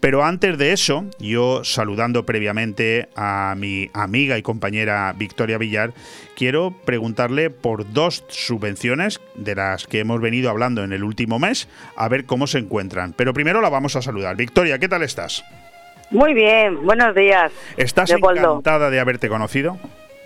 Pero 0.00 0.24
antes 0.24 0.58
de 0.58 0.72
eso, 0.72 1.06
yo 1.18 1.64
saludando 1.64 2.26
previamente 2.26 3.08
a 3.16 3.54
mi 3.56 3.90
amiga 3.94 4.36
y 4.36 4.42
compañera 4.42 5.14
Victoria 5.16 5.58
Villar, 5.58 5.92
quiero 6.36 6.74
preguntarle 6.84 7.50
por 7.50 7.90
dos 7.92 8.24
subvenciones 8.28 9.20
de 9.34 9.54
las 9.54 9.86
que 9.86 10.00
hemos 10.00 10.20
venido 10.20 10.50
hablando 10.50 10.84
en 10.84 10.92
el 10.92 11.02
último 11.02 11.38
mes, 11.38 11.68
a 11.96 12.08
ver 12.08 12.24
cómo 12.26 12.46
se 12.46 12.58
encuentran. 12.58 13.14
Pero 13.14 13.32
primero 13.32 13.60
la 13.60 13.70
vamos 13.70 13.96
a 13.96 14.02
saludar. 14.02 14.36
Victoria, 14.36 14.78
¿qué 14.78 14.88
tal 14.88 15.02
estás? 15.02 15.42
Muy 16.10 16.34
bien, 16.34 16.84
buenos 16.84 17.14
días. 17.14 17.52
¿Estás 17.76 18.10
encantada 18.10 18.90
de 18.90 19.00
haberte 19.00 19.28
conocido? 19.28 19.78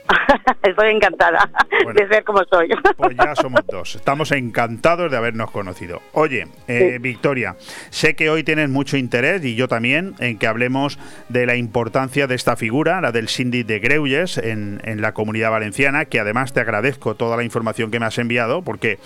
Estoy 0.62 0.90
encantada 0.90 1.50
de 1.94 2.08
ser 2.08 2.24
como 2.24 2.42
soy. 2.50 2.68
Pues 2.96 3.16
ya 3.16 3.34
somos 3.34 3.66
dos. 3.70 3.96
Estamos 3.96 4.30
encantados 4.32 5.10
de 5.10 5.16
habernos 5.16 5.50
conocido. 5.50 6.00
Oye, 6.12 6.46
eh, 6.68 6.98
Victoria, 7.00 7.56
sé 7.90 8.14
que 8.14 8.30
hoy 8.30 8.44
tienes 8.44 8.68
mucho 8.68 8.96
interés 8.96 9.44
y 9.44 9.56
yo 9.56 9.68
también 9.68 10.14
en 10.20 10.38
que 10.38 10.46
hablemos 10.46 10.98
de 11.28 11.46
la 11.46 11.56
importancia 11.56 12.26
de 12.26 12.34
esta 12.34 12.56
figura, 12.56 13.00
la 13.00 13.12
del 13.12 13.28
síndic 13.28 13.66
de 13.66 13.80
Greuyes 13.80 14.38
en, 14.38 14.80
en 14.84 15.02
la 15.02 15.12
comunidad 15.12 15.50
valenciana, 15.50 16.04
que 16.04 16.20
además 16.20 16.52
te 16.52 16.60
agradezco 16.60 17.14
toda 17.14 17.36
la 17.36 17.44
información 17.44 17.90
que 17.90 18.00
me 18.00 18.06
has 18.06 18.18
enviado 18.18 18.62
porque 18.62 18.98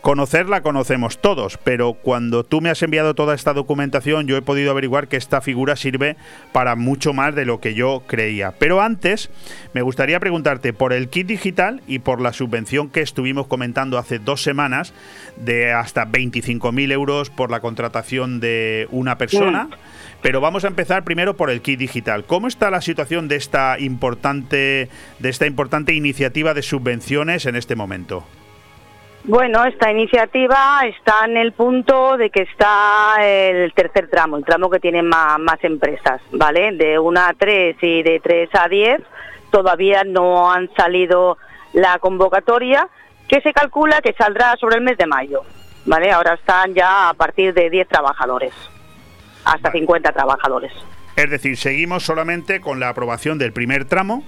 Conocerla 0.00 0.62
conocemos 0.62 1.18
todos, 1.18 1.58
pero 1.58 1.92
cuando 1.92 2.42
tú 2.42 2.62
me 2.62 2.70
has 2.70 2.82
enviado 2.82 3.14
toda 3.14 3.34
esta 3.34 3.52
documentación 3.52 4.26
yo 4.26 4.38
he 4.38 4.42
podido 4.42 4.70
averiguar 4.70 5.08
que 5.08 5.18
esta 5.18 5.42
figura 5.42 5.76
sirve 5.76 6.16
para 6.52 6.74
mucho 6.74 7.12
más 7.12 7.34
de 7.34 7.44
lo 7.44 7.60
que 7.60 7.74
yo 7.74 8.02
creía. 8.06 8.54
Pero 8.58 8.80
antes 8.80 9.28
me 9.74 9.82
gustaría 9.82 10.18
preguntarte 10.18 10.72
por 10.72 10.94
el 10.94 11.10
kit 11.10 11.26
digital 11.26 11.82
y 11.86 11.98
por 11.98 12.22
la 12.22 12.32
subvención 12.32 12.88
que 12.88 13.02
estuvimos 13.02 13.46
comentando 13.46 13.98
hace 13.98 14.18
dos 14.18 14.42
semanas 14.42 14.94
de 15.36 15.72
hasta 15.72 16.06
25.000 16.06 16.92
euros 16.92 17.28
por 17.28 17.50
la 17.50 17.60
contratación 17.60 18.40
de 18.40 18.88
una 18.90 19.18
persona. 19.18 19.68
pero 20.22 20.40
vamos 20.40 20.64
a 20.64 20.68
empezar 20.68 21.04
primero 21.04 21.36
por 21.36 21.50
el 21.50 21.60
kit 21.60 21.78
digital. 21.78 22.24
¿Cómo 22.24 22.48
está 22.48 22.70
la 22.70 22.80
situación 22.80 23.28
de 23.28 23.36
esta 23.36 23.78
importante, 23.78 24.88
de 25.18 25.28
esta 25.28 25.46
importante 25.46 25.92
iniciativa 25.92 26.54
de 26.54 26.62
subvenciones 26.62 27.44
en 27.44 27.56
este 27.56 27.76
momento? 27.76 28.24
Bueno, 29.24 29.64
esta 29.64 29.90
iniciativa 29.90 30.80
está 30.86 31.26
en 31.26 31.36
el 31.36 31.52
punto 31.52 32.16
de 32.16 32.30
que 32.30 32.42
está 32.42 33.16
el 33.20 33.72
tercer 33.74 34.08
tramo, 34.08 34.38
el 34.38 34.44
tramo 34.44 34.70
que 34.70 34.80
tiene 34.80 35.02
más, 35.02 35.38
más 35.38 35.62
empresas, 35.62 36.22
¿vale? 36.32 36.72
De 36.72 36.98
1 36.98 37.20
a 37.20 37.34
3 37.38 37.76
y 37.82 38.02
de 38.02 38.20
3 38.20 38.48
a 38.54 38.68
10 38.68 39.02
todavía 39.50 40.04
no 40.04 40.50
han 40.50 40.72
salido 40.74 41.36
la 41.72 41.98
convocatoria, 41.98 42.88
que 43.28 43.40
se 43.42 43.52
calcula 43.52 44.00
que 44.00 44.14
saldrá 44.14 44.56
sobre 44.56 44.76
el 44.76 44.82
mes 44.82 44.96
de 44.96 45.06
mayo, 45.06 45.42
¿vale? 45.84 46.10
Ahora 46.10 46.34
están 46.34 46.74
ya 46.74 47.10
a 47.10 47.14
partir 47.14 47.52
de 47.52 47.68
10 47.68 47.88
trabajadores, 47.88 48.54
hasta 49.44 49.70
50 49.70 50.12
trabajadores. 50.12 50.72
Es 51.16 51.28
decir, 51.28 51.56
seguimos 51.56 52.04
solamente 52.04 52.60
con 52.60 52.80
la 52.80 52.88
aprobación 52.88 53.38
del 53.38 53.52
primer 53.52 53.84
tramo, 53.84 54.24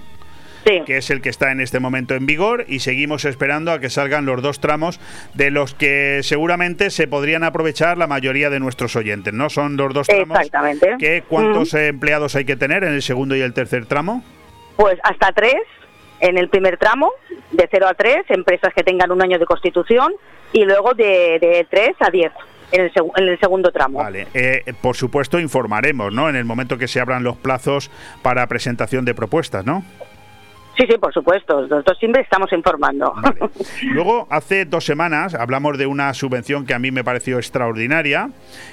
que 0.63 0.97
es 0.97 1.09
el 1.09 1.21
que 1.21 1.29
está 1.29 1.51
en 1.51 1.59
este 1.59 1.79
momento 1.79 2.15
en 2.15 2.25
vigor, 2.25 2.65
y 2.67 2.79
seguimos 2.79 3.25
esperando 3.25 3.71
a 3.71 3.79
que 3.79 3.89
salgan 3.89 4.25
los 4.25 4.41
dos 4.41 4.59
tramos 4.59 4.99
de 5.33 5.51
los 5.51 5.73
que 5.73 6.21
seguramente 6.23 6.89
se 6.89 7.07
podrían 7.07 7.43
aprovechar 7.43 7.97
la 7.97 8.07
mayoría 8.07 8.49
de 8.49 8.59
nuestros 8.59 8.95
oyentes, 8.95 9.33
¿no? 9.33 9.49
Son 9.49 9.77
los 9.77 9.93
dos 9.93 10.07
tramos. 10.07 10.37
Exactamente. 10.37 10.95
Que, 10.99 11.23
¿Cuántos 11.27 11.73
empleados 11.73 12.35
hay 12.35 12.45
que 12.45 12.55
tener 12.55 12.83
en 12.83 12.93
el 12.93 13.01
segundo 13.01 13.35
y 13.35 13.41
el 13.41 13.53
tercer 13.53 13.85
tramo? 13.85 14.23
Pues 14.75 14.97
hasta 15.03 15.31
tres 15.31 15.55
en 16.19 16.37
el 16.37 16.47
primer 16.47 16.77
tramo, 16.77 17.11
de 17.51 17.67
0 17.69 17.85
a 17.85 17.93
3, 17.93 18.25
empresas 18.29 18.73
que 18.73 18.81
tengan 18.81 19.11
un 19.11 19.21
año 19.21 19.37
de 19.37 19.45
constitución, 19.45 20.13
y 20.53 20.63
luego 20.63 20.93
de, 20.93 21.37
de 21.41 21.67
3 21.69 21.95
a 21.99 22.09
10 22.09 22.31
en 22.71 22.81
el, 22.81 22.91
en 23.17 23.27
el 23.27 23.39
segundo 23.39 23.71
tramo. 23.71 23.99
Vale, 23.99 24.27
eh, 24.33 24.73
por 24.81 24.95
supuesto 24.95 25.39
informaremos, 25.39 26.13
¿no? 26.13 26.29
En 26.29 26.35
el 26.35 26.45
momento 26.45 26.77
que 26.77 26.87
se 26.87 27.01
abran 27.01 27.23
los 27.23 27.35
plazos 27.37 27.91
para 28.21 28.47
presentación 28.47 29.03
de 29.03 29.13
propuestas, 29.13 29.65
¿no? 29.65 29.83
Sí, 30.77 30.85
sí, 30.89 30.97
por 30.97 31.13
supuesto. 31.13 31.61
Nosotros 31.61 31.97
siempre 31.99 32.21
estamos 32.21 32.51
informando. 32.51 33.13
Luego, 33.83 34.27
hace 34.31 34.65
dos 34.65 34.85
semanas 34.85 35.35
hablamos 35.35 35.77
de 35.77 35.85
una 35.85 36.13
subvención 36.13 36.65
que 36.65 36.73
a 36.73 36.79
mí 36.79 36.89
me 36.89 37.03
pareció 37.03 37.37
extraordinaria, 37.37 38.29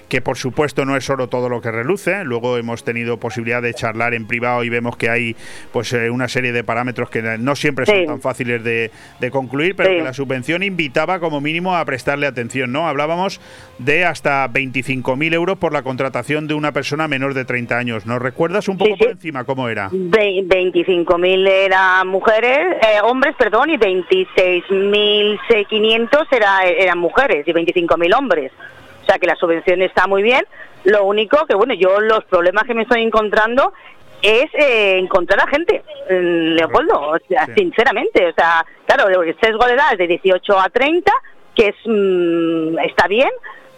que 0.08 0.22
por 0.22 0.38
supuesto 0.38 0.86
no 0.86 0.96
es 0.96 1.04
solo 1.04 1.28
todo 1.28 1.50
lo 1.50 1.60
que 1.60 1.70
reluce. 1.70 2.24
Luego 2.24 2.56
hemos 2.56 2.84
tenido 2.84 3.18
posibilidad 3.18 3.60
de 3.60 3.74
charlar 3.74 4.14
en 4.14 4.26
privado 4.26 4.64
y 4.64 4.70
vemos 4.70 4.96
que 4.96 5.10
hay 5.10 5.36
pues 5.72 5.92
eh, 5.92 6.08
una 6.08 6.28
serie 6.28 6.52
de 6.52 6.64
parámetros 6.64 7.10
que 7.10 7.22
no 7.22 7.54
siempre 7.54 7.84
son 7.84 8.06
tan 8.06 8.20
fáciles 8.20 8.64
de, 8.64 8.90
concluir, 9.30 9.76
pero 9.76 9.90
que 9.90 10.02
la 10.02 10.14
subvención 10.14 10.62
invitaba 10.62 11.20
como 11.20 11.40
mínimo 11.40 11.76
a 11.76 11.84
prestarle 11.84 12.26
atención. 12.26 12.72
¿no? 12.72 12.88
Hablábamos 12.88 13.40
de 13.78 14.06
hasta 14.06 14.48
25.000 14.48 15.34
euros 15.34 15.58
por 15.58 15.72
la 15.72 15.82
contratación 15.82 16.48
de 16.48 16.54
una 16.54 16.72
persona 16.72 17.08
menor 17.08 17.34
de 17.34 17.44
30 17.44 17.76
años. 17.76 18.06
¿Nos 18.06 18.22
recuerdas 18.22 18.68
un 18.68 18.78
poco 18.78 18.96
por 18.96 19.08
encima 19.08 19.44
cómo 19.44 19.68
era? 19.68 19.90
25.000 19.90 21.48
era 21.48 21.89
mujeres, 22.04 22.76
eh, 22.82 23.00
hombres, 23.02 23.34
perdón, 23.36 23.70
y 23.70 23.76
26.500 23.76 26.26
era, 26.30 26.64
eran 26.64 26.98
mujeres 26.98 27.46
y 27.46 27.52
25.000 27.52 28.16
hombres. 28.16 28.50
O 29.02 29.06
sea 29.06 29.18
que 29.18 29.26
la 29.26 29.36
subvención 29.36 29.82
está 29.82 30.06
muy 30.06 30.22
bien. 30.22 30.46
Lo 30.84 31.04
único 31.04 31.44
que, 31.46 31.54
bueno, 31.54 31.74
yo 31.74 32.00
los 32.00 32.24
problemas 32.24 32.64
que 32.64 32.72
me 32.74 32.82
estoy 32.82 33.02
encontrando 33.02 33.72
es 34.22 34.46
eh, 34.54 34.98
encontrar 34.98 35.40
a 35.40 35.46
gente, 35.46 35.82
Leopoldo, 36.08 37.00
o 37.00 37.18
sea, 37.28 37.46
sinceramente. 37.54 38.28
O 38.28 38.32
sea, 38.32 38.64
claro, 38.86 39.22
el 39.22 39.38
sesgo 39.40 39.66
de 39.66 39.74
edad 39.74 39.92
es 39.92 39.98
de 39.98 40.06
18 40.06 40.58
a 40.58 40.68
30, 40.68 41.12
que 41.54 41.68
es 41.68 41.76
mm, 41.84 42.78
está 42.80 43.06
bien, 43.08 43.30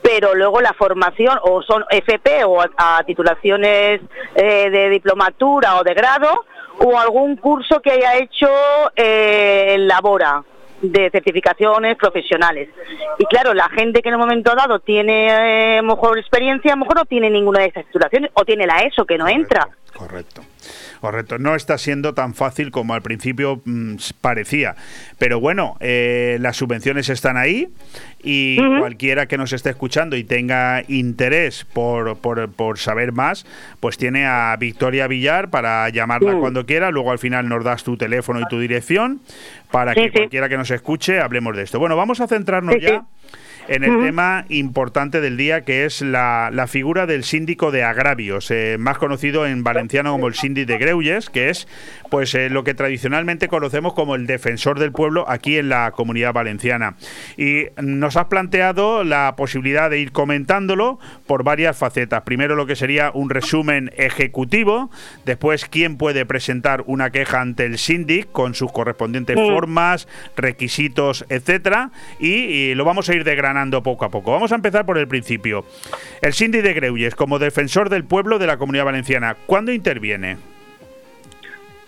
pero 0.03 0.35
luego 0.35 0.61
la 0.61 0.73
formación 0.73 1.39
o 1.43 1.63
son 1.63 1.85
FP 1.89 2.45
o 2.45 2.61
a, 2.61 3.03
titulaciones 3.05 4.01
eh, 4.35 4.71
de 4.71 4.91
diplomatura 4.91 5.79
o 5.79 5.85
de 5.85 5.95
grado 5.95 6.45
o 6.85 6.99
algún 6.99 7.37
curso 7.37 7.81
que 7.81 7.91
haya 7.91 8.17
hecho 8.19 8.49
eh, 8.97 9.77
Labora 9.79 10.43
de 10.81 11.11
certificaciones 11.11 11.97
profesionales. 11.97 12.69
Y 13.19 13.25
claro, 13.27 13.55
la 13.55 13.69
gente 13.69 14.03
que 14.03 14.09
en 14.09 14.17
un 14.17 14.21
momento 14.21 14.53
dado 14.55 14.81
tiene 14.81 15.79
eh, 15.79 15.83
mejor 15.83 16.19
experiencia, 16.19 16.73
a 16.73 16.77
lo 16.77 16.81
mejor 16.81 16.97
no 16.97 17.05
tiene 17.05 17.31
ninguna 17.31 17.61
de 17.61 17.67
esas 17.67 17.87
titulaciones 17.87 18.31
o 18.35 18.45
tiene 18.45 18.67
la 18.67 18.81
ESO 18.81 19.05
que 19.05 19.17
no 19.17 19.29
entra. 19.29 19.69
Correcto. 19.95 20.43
Correcto, 21.03 21.37
no 21.37 21.57
está 21.57 21.79
siendo 21.79 22.15
tan 22.15 22.33
fácil 22.33 22.71
como 22.71 22.95
al 22.95 23.03
principio 23.03 23.61
mm, 23.65 23.97
parecía. 24.21 24.77
Pero 25.19 25.41
bueno, 25.41 25.77
eh, 25.81 26.37
las 26.41 26.57
subvenciones 26.57 27.09
están 27.09 27.37
ahí 27.37 27.71
y 28.23 28.57
cualquiera 28.79 29.27
que 29.27 29.37
nos 29.37 29.53
esté 29.53 29.71
escuchando 29.71 30.17
y 30.17 30.23
tenga 30.23 30.85
interés 30.87 31.65
por, 31.65 32.19
por, 32.19 32.79
saber 32.79 33.11
más, 33.11 33.45
pues 33.81 33.99
tiene 33.99 34.27
a 34.27 34.57
Victoria 34.61 35.09
Villar 35.09 35.51
para 35.51 35.89
llamarla 35.89 36.39
cuando 36.39 36.67
quiera. 36.67 36.93
Luego 36.93 37.11
al 37.11 37.19
final 37.19 37.49
nos 37.49 37.65
das 37.65 37.83
tu 37.83 37.97
teléfono 37.97 38.39
y 38.39 38.45
tu 38.45 38.61
dirección 38.61 39.23
para 39.73 39.95
que 39.95 40.13
cualquiera 40.13 40.49
que 40.49 40.57
nos 40.57 40.71
escuche 40.71 41.19
hablemos 41.19 41.57
de 41.57 41.65
esto. 41.65 41.81
Bueno, 41.81 41.97
vamos 41.97 42.21
a 42.21 42.29
centrarnos 42.29 42.77
ya 42.81 43.03
en 43.69 43.85
el 43.85 44.01
tema 44.01 44.45
importante 44.49 45.21
del 45.21 45.37
día, 45.37 45.65
que 45.65 45.85
es 45.85 46.03
la, 46.03 46.67
figura 46.69 47.07
del 47.07 47.25
síndico 47.25 47.71
de 47.71 47.85
agravios, 47.85 48.51
eh, 48.51 48.77
más 48.79 48.99
conocido 48.99 49.47
en 49.47 49.65
valenciano 49.65 50.13
como 50.13 50.29
el 50.29 50.35
síndic 50.35 50.67
de 50.67 50.79
Greulles, 50.79 51.29
que 51.29 51.51
es 51.51 51.69
pues 52.11 52.35
eh, 52.35 52.51
lo 52.51 52.65
que 52.65 52.75
tradicionalmente 52.75 53.49
conocemos 53.49 53.95
como 53.95 54.15
el 54.15 54.27
defensor 54.27 54.79
del 54.79 54.93
pueblo 54.93 55.25
aquí 55.29 55.57
en 55.59 55.69
la 55.69 55.91
comunidad 55.93 56.33
valenciana. 56.33 56.97
Y 57.37 57.67
nos 57.81 58.17
has 58.17 58.27
planteado 58.27 59.05
la 59.05 59.35
posibilidad 59.37 59.91
de 59.91 59.99
ir 59.99 60.13
comentándolo 60.13 60.99
por 61.33 61.45
varias 61.45 61.79
facetas. 61.79 62.25
Primero 62.25 62.57
lo 62.57 62.67
que 62.67 62.77
sería 62.77 63.11
un 63.15 63.31
resumen 63.31 63.91
ejecutivo, 63.97 64.91
después 65.25 65.65
quién 65.65 65.97
puede 65.97 66.27
presentar 66.27 66.85
una 66.87 67.09
queja 67.09 67.41
ante 67.41 67.65
el 67.65 67.79
síndic 67.79 68.31
con 68.33 68.55
sus 68.55 68.71
correspondientes 68.71 69.37
formas, 69.37 70.09
requisitos, 70.37 71.25
etcétera, 71.31 71.91
y, 72.21 72.75
lo 72.75 72.85
vamos 72.85 73.09
a 73.09 73.15
ir 73.15 73.25
degradando 73.25 73.83
poco 73.83 74.05
a 74.05 74.11
poco. 74.11 74.31
Vamos 74.31 74.53
a 74.53 74.57
empezar 74.57 74.85
por 74.85 74.99
el 74.99 75.09
principio. 75.09 75.65
El 76.21 76.35
síndic 76.35 76.65
de 76.65 76.75
Greulles, 76.75 77.15
como 77.15 77.39
defensor 77.39 77.89
del 77.89 78.05
pueblo 78.05 78.39
de 78.39 78.49
la 78.49 78.59
Comunidad 78.59 78.85
Valenciana, 78.85 79.35
¿cuándo 79.47 79.73
interviene? 79.73 80.52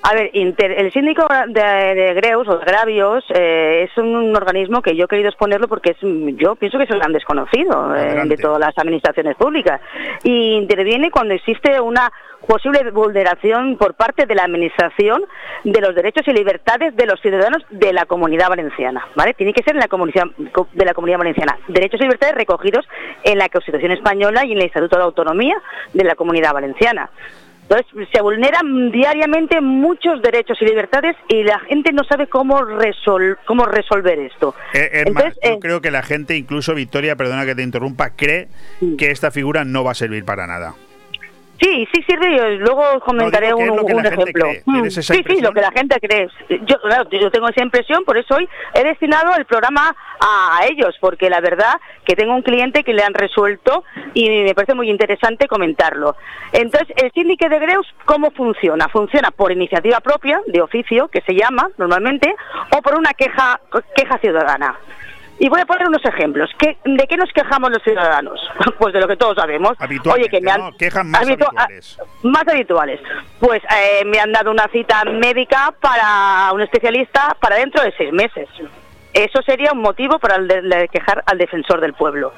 A 0.06 0.12
ver, 0.12 0.30
el 0.34 0.92
síndico 0.92 1.26
de, 1.48 2.12
Greus 2.14 2.46
o 2.46 2.58
de 2.58 2.64
Gravios 2.66 3.24
eh, 3.30 3.88
es 3.88 3.96
un, 3.96 4.36
organismo 4.36 4.82
que 4.82 4.94
yo 4.94 5.06
he 5.06 5.08
querido 5.08 5.30
exponerlo 5.30 5.66
porque 5.66 5.92
es, 5.92 5.96
yo 6.36 6.56
pienso 6.56 6.76
que 6.76 6.84
es 6.84 6.90
el 6.90 6.98
gran 6.98 7.14
desconocido 7.14 7.96
eh, 7.96 8.20
de 8.26 8.36
todas 8.36 8.60
las 8.60 8.76
administraciones 8.76 9.34
públicas. 9.34 9.80
Y 10.22 10.56
interviene 10.56 11.10
cuando 11.10 11.32
existe 11.32 11.80
una 11.80 12.12
posible 12.46 12.90
vulneración 12.90 13.78
por 13.78 13.94
parte 13.94 14.26
de 14.26 14.34
la 14.34 14.44
administración 14.44 15.24
de 15.64 15.80
los 15.80 15.94
derechos 15.94 16.28
y 16.28 16.34
libertades 16.34 16.94
de 16.94 17.06
los 17.06 17.18
ciudadanos 17.22 17.64
de 17.70 17.94
la 17.94 18.04
comunidad 18.04 18.50
valenciana, 18.50 19.06
¿vale? 19.16 19.32
Tiene 19.32 19.54
que 19.54 19.62
ser 19.62 19.74
en 19.74 19.80
la 19.80 19.88
comunidad 19.88 20.24
de 20.36 20.84
la 20.84 20.92
comunidad 20.92 21.16
valenciana, 21.16 21.58
derechos 21.68 21.98
y 22.00 22.04
libertades 22.04 22.34
recogidos 22.34 22.86
en 23.22 23.38
la 23.38 23.48
Constitución 23.48 23.92
española 23.92 24.44
y 24.44 24.52
en 24.52 24.58
el 24.58 24.66
Estatuto 24.66 24.98
de 24.98 25.04
Autonomía 25.04 25.56
de 25.94 26.04
la 26.04 26.14
comunidad 26.14 26.52
valenciana. 26.52 27.08
Entonces, 27.68 28.08
se 28.12 28.20
vulneran 28.20 28.90
diariamente 28.90 29.60
muchos 29.60 30.20
derechos 30.22 30.58
y 30.60 30.66
libertades 30.66 31.16
y 31.28 31.42
la 31.44 31.58
gente 31.60 31.92
no 31.92 32.04
sabe 32.04 32.26
cómo, 32.26 32.62
resol 32.62 33.38
cómo 33.46 33.64
resolver 33.64 34.18
esto. 34.18 34.54
Eh, 34.74 35.04
yo 35.06 35.24
eh, 35.42 35.58
creo 35.60 35.80
que 35.80 35.90
la 35.90 36.02
gente, 36.02 36.36
incluso 36.36 36.74
Victoria, 36.74 37.16
perdona 37.16 37.46
que 37.46 37.54
te 37.54 37.62
interrumpa, 37.62 38.10
cree 38.10 38.48
que 38.98 39.10
esta 39.10 39.30
figura 39.30 39.64
no 39.64 39.82
va 39.82 39.92
a 39.92 39.94
servir 39.94 40.24
para 40.24 40.46
nada. 40.46 40.74
Sí, 41.60 41.88
sí 41.92 42.02
sirve. 42.02 42.56
Luego 42.56 43.00
comentaré 43.00 43.54
un, 43.54 43.62
ejemplo. 44.04 44.46
Mm. 44.64 44.88
Sí, 44.88 45.22
sí, 45.26 45.40
lo 45.40 45.52
que 45.52 45.60
la 45.60 45.70
gente 45.70 45.98
cree. 46.00 46.28
Yo, 46.48 46.76
yo 47.10 47.30
tengo 47.30 47.48
esa 47.48 47.62
impresión, 47.62 48.04
por 48.04 48.18
eso 48.18 48.34
hoy 48.34 48.48
he 48.74 48.82
destinado 48.82 49.34
el 49.36 49.44
programa 49.44 49.94
a, 50.20 50.66
ellos, 50.66 50.96
porque 51.00 51.30
la 51.30 51.40
verdad 51.40 51.80
que 52.04 52.16
tengo 52.16 52.34
un 52.34 52.42
cliente 52.42 52.82
que 52.82 52.92
le 52.92 53.02
han 53.02 53.14
resuelto 53.14 53.84
y 54.14 54.28
me 54.28 54.54
parece 54.54 54.74
muy 54.74 54.90
interesante 54.90 55.46
comentarlo. 55.46 56.16
Entonces, 56.52 56.94
el 56.96 57.12
síndico 57.12 57.48
de 57.48 57.58
Greus, 57.58 57.86
¿cómo 58.04 58.30
funciona? 58.30 58.88
Funciona 58.88 59.30
por 59.30 59.52
iniciativa 59.52 60.00
propia, 60.00 60.40
de 60.46 60.60
oficio, 60.60 61.08
que 61.08 61.20
se 61.22 61.34
llama 61.34 61.70
normalmente, 61.78 62.34
o 62.76 62.82
por 62.82 62.94
una 62.94 63.12
queja, 63.14 63.60
queja 63.94 64.18
ciudadana. 64.18 64.76
Y 65.38 65.48
voy 65.48 65.60
a 65.60 65.66
poner 65.66 65.88
unos 65.88 66.04
ejemplos. 66.04 66.50
¿De 66.84 67.06
qué 67.08 67.16
nos 67.16 67.30
quejamos 67.32 67.70
los 67.70 67.82
ciudadanos? 67.82 68.40
Pues 68.78 68.92
de 68.92 69.00
lo 69.00 69.08
que 69.08 69.16
todos 69.16 69.36
sabemos. 69.36 69.72
Oye, 70.12 70.28
que 70.28 70.40
me 70.40 70.50
han 70.50 70.72
quejan 70.72 71.10
más 71.10 71.22
habituales. 71.22 71.98
Más 72.22 72.46
habituales. 72.46 73.00
Pues 73.40 73.62
eh, 73.64 74.04
me 74.04 74.18
han 74.18 74.32
dado 74.32 74.50
una 74.50 74.68
cita 74.68 75.04
médica 75.04 75.72
para 75.80 76.52
un 76.52 76.60
especialista 76.60 77.36
para 77.40 77.56
dentro 77.56 77.82
de 77.82 77.92
seis 77.96 78.12
meses. 78.12 78.48
Eso 79.12 79.42
sería 79.42 79.72
un 79.72 79.80
motivo 79.80 80.18
para 80.18 80.36
quejar 80.88 81.22
al 81.26 81.38
defensor 81.38 81.80
del 81.80 81.94
pueblo. 81.94 82.32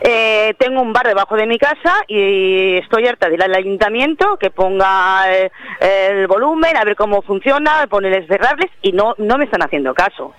Eh, 0.00 0.54
tengo 0.58 0.80
un 0.80 0.92
bar 0.92 1.06
debajo 1.06 1.36
de 1.36 1.46
mi 1.46 1.58
casa 1.58 2.02
y 2.08 2.76
estoy 2.78 3.06
harta 3.06 3.28
de 3.28 3.34
ir 3.34 3.42
al 3.42 3.54
ayuntamiento 3.54 4.36
que 4.36 4.50
ponga 4.50 5.30
eh, 5.30 5.50
el, 5.80 6.26
volumen, 6.26 6.76
a 6.76 6.84
ver 6.84 6.96
cómo 6.96 7.22
funciona, 7.22 7.86
ponerles 7.86 8.26
cerrarles 8.26 8.70
y 8.82 8.92
no, 8.92 9.14
no 9.18 9.38
me 9.38 9.44
están 9.44 9.62
haciendo 9.62 9.94
caso 9.94 10.34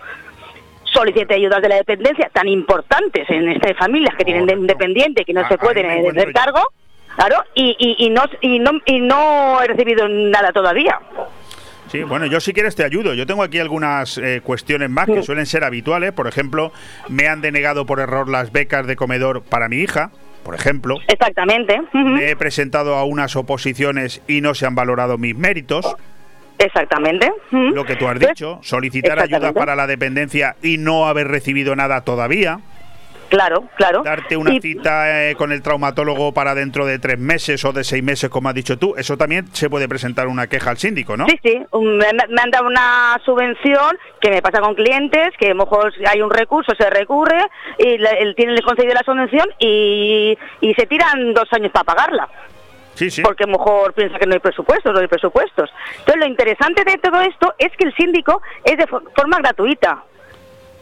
solicite 0.97 1.35
ayudas 1.35 1.61
de 1.61 1.69
la 1.69 1.75
dependencia 1.75 2.29
tan 2.33 2.47
importantes 2.47 3.29
en 3.29 3.49
estas 3.49 3.77
familias 3.77 4.15
que 4.17 4.25
tienen 4.25 4.45
de 4.47 4.53
independiente 4.53 5.23
que 5.23 5.33
no 5.33 5.47
se 5.47 5.57
pueden 5.57 5.85
hacer 5.85 6.33
cargo. 6.33 6.61
Claro, 7.15 7.43
y, 7.55 7.75
y, 7.79 8.05
y, 8.05 8.09
no, 8.09 8.23
y, 8.41 8.59
no, 8.59 8.71
y 8.85 8.99
no 8.99 9.61
he 9.61 9.67
recibido 9.67 10.07
nada 10.07 10.51
todavía. 10.51 10.99
Sí, 11.87 12.03
bueno, 12.03 12.25
yo 12.25 12.39
si 12.39 12.53
quieres 12.53 12.75
te 12.75 12.83
ayudo. 12.83 13.13
Yo 13.13 13.25
tengo 13.25 13.43
aquí 13.43 13.59
algunas 13.59 14.17
eh, 14.17 14.41
cuestiones 14.43 14.89
más 14.89 15.05
que 15.07 15.23
suelen 15.23 15.45
ser 15.45 15.63
habituales. 15.63 16.11
Por 16.11 16.27
ejemplo, 16.27 16.71
me 17.07 17.27
han 17.27 17.41
denegado 17.41 17.85
por 17.85 17.99
error 17.99 18.29
las 18.29 18.51
becas 18.51 18.85
de 18.85 18.95
comedor 18.95 19.41
para 19.41 19.69
mi 19.69 19.77
hija, 19.77 20.11
por 20.43 20.53
ejemplo. 20.53 20.97
Exactamente. 21.07 21.79
Ujú. 21.79 21.97
Me 21.97 22.29
he 22.29 22.35
presentado 22.35 22.95
a 22.95 23.05
unas 23.05 23.35
oposiciones 23.35 24.21
y 24.27 24.41
no 24.41 24.53
se 24.53 24.65
han 24.65 24.75
valorado 24.75 25.17
mis 25.17 25.35
méritos. 25.35 25.95
Exactamente. 26.59 27.31
Lo 27.51 27.85
que 27.85 27.95
tú 27.95 28.07
has 28.07 28.17
Pues, 28.17 28.29
dicho, 28.29 28.59
solicitar 28.63 29.19
ayuda 29.19 29.51
para 29.53 29.75
la 29.75 29.85
dependencia 29.87 30.55
y 30.63 30.77
no 30.77 31.07
haber 31.07 31.27
recibido 31.27 31.75
nada 31.75 32.01
todavía. 32.01 32.59
Claro, 33.29 33.65
claro. 33.75 34.03
Darte 34.03 34.37
una 34.37 34.53
Y- 34.53 34.61
cita 34.61 35.29
eh, 35.29 35.35
con 35.35 35.51
el 35.51 35.61
traumatólogo 35.61 36.33
para 36.33 36.55
dentro 36.55 36.85
de 36.85 36.97
tres 36.97 37.19
meses 37.19 37.63
o 37.65 37.73
de 37.73 37.83
seis 37.83 38.01
meses, 38.01 38.29
como 38.29 38.47
has 38.47 38.55
dicho 38.55 38.77
tú. 38.79 38.95
Eso 38.97 39.17
también 39.17 39.47
se 39.53 39.69
puede 39.69 39.89
presentar 39.89 40.27
una 40.27 40.47
queja 40.47 40.69
al 40.69 40.77
síndico, 40.77 41.17
¿no? 41.17 41.25
Sí, 41.27 41.37
sí, 41.43 41.57
me, 41.73 42.07
me 42.29 42.41
han 42.41 42.51
dado 42.51 42.67
una 42.67 43.19
subvención 43.25 43.97
que 44.21 44.29
me 44.31 44.41
pasa 44.41 44.61
con 44.61 44.75
clientes, 44.75 45.31
que 45.37 45.47
a 45.47 45.53
lo 45.53 45.65
mejor 45.65 45.91
hay 46.09 46.21
un 46.21 46.29
recurso, 46.31 46.73
se 46.79 46.89
recurre, 46.89 47.45
y 47.77 47.97
le, 47.97 48.09
el, 48.21 48.33
tienen 48.33 48.55
concedido 48.61 48.93
la 48.93 49.03
subvención 49.03 49.49
y, 49.59 50.37
y 50.61 50.73
se 50.75 50.87
tiran 50.87 51.33
dos 51.33 51.51
años 51.51 51.71
para 51.73 51.83
pagarla. 51.83 52.29
Sí, 52.97 53.11
sí. 53.11 53.21
Porque 53.21 53.43
a 53.43 53.47
lo 53.47 53.53
mejor 53.59 53.93
piensa 53.93 54.17
que 54.17 54.25
no 54.25 54.33
hay 54.33 54.39
presupuestos, 54.39 54.91
no 54.91 54.99
hay 54.99 55.07
presupuestos. 55.07 55.69
Entonces, 55.99 56.17
lo 56.17 56.25
interesante 56.25 56.83
de 56.83 56.97
todo 56.97 57.21
esto 57.21 57.53
es 57.59 57.71
que 57.77 57.85
el 57.85 57.93
síndico 57.95 58.41
es 58.63 58.75
de 58.77 58.87
fo- 58.87 59.03
forma 59.15 59.37
gratuita. 59.37 60.03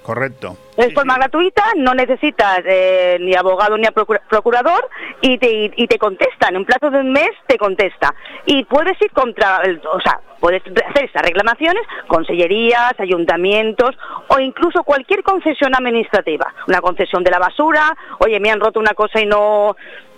Correcto. 0.02 0.56
Es 0.78 0.90
Sí, 0.90 0.94
forma 0.94 1.16
sí. 1.16 1.20
gratuita, 1.20 1.64
no 1.78 1.94
necesitas 1.96 2.60
eh, 2.66 3.18
ni 3.20 3.34
abogado 3.36 3.76
ni 3.78 3.88
a 3.88 3.92
procura- 3.92 4.22
procurador 4.30 4.88
y 5.22 5.38
te, 5.40 5.52
y, 5.52 5.74
y 5.78 5.88
te 5.88 5.98
contestan. 5.98 6.56
En 6.56 6.64
plazo 6.64 6.92
de 6.92 7.00
un 7.00 7.12
mes 7.12 7.32
te 7.48 7.58
contesta. 7.58 8.14
Y 8.46 8.64
puedes 8.66 9.02
ir 9.02 9.12
contra, 9.12 9.62
el- 9.64 9.82
o 9.92 10.00
sea, 10.02 10.20
puedes 10.40 10.62
hacer 10.62 11.06
esas 11.06 11.24
reclamaciones, 11.24 11.82
consellerías, 12.08 12.94
ayuntamientos 13.00 13.98
o 14.28 14.40
incluso 14.40 14.84
cualquier 14.84 15.24
concesión 15.24 15.74
administrativa. 15.76 16.54
Una 16.68 16.82
concesión 16.82 17.24
de 17.24 17.32
la 17.32 17.40
basura, 17.40 17.98
oye, 18.20 18.40
me 18.40 18.52
han 18.52 18.60
roto 18.60 18.80
una 18.80 18.94
cosa 18.94 19.20
y 19.20 19.26
no 19.26 19.76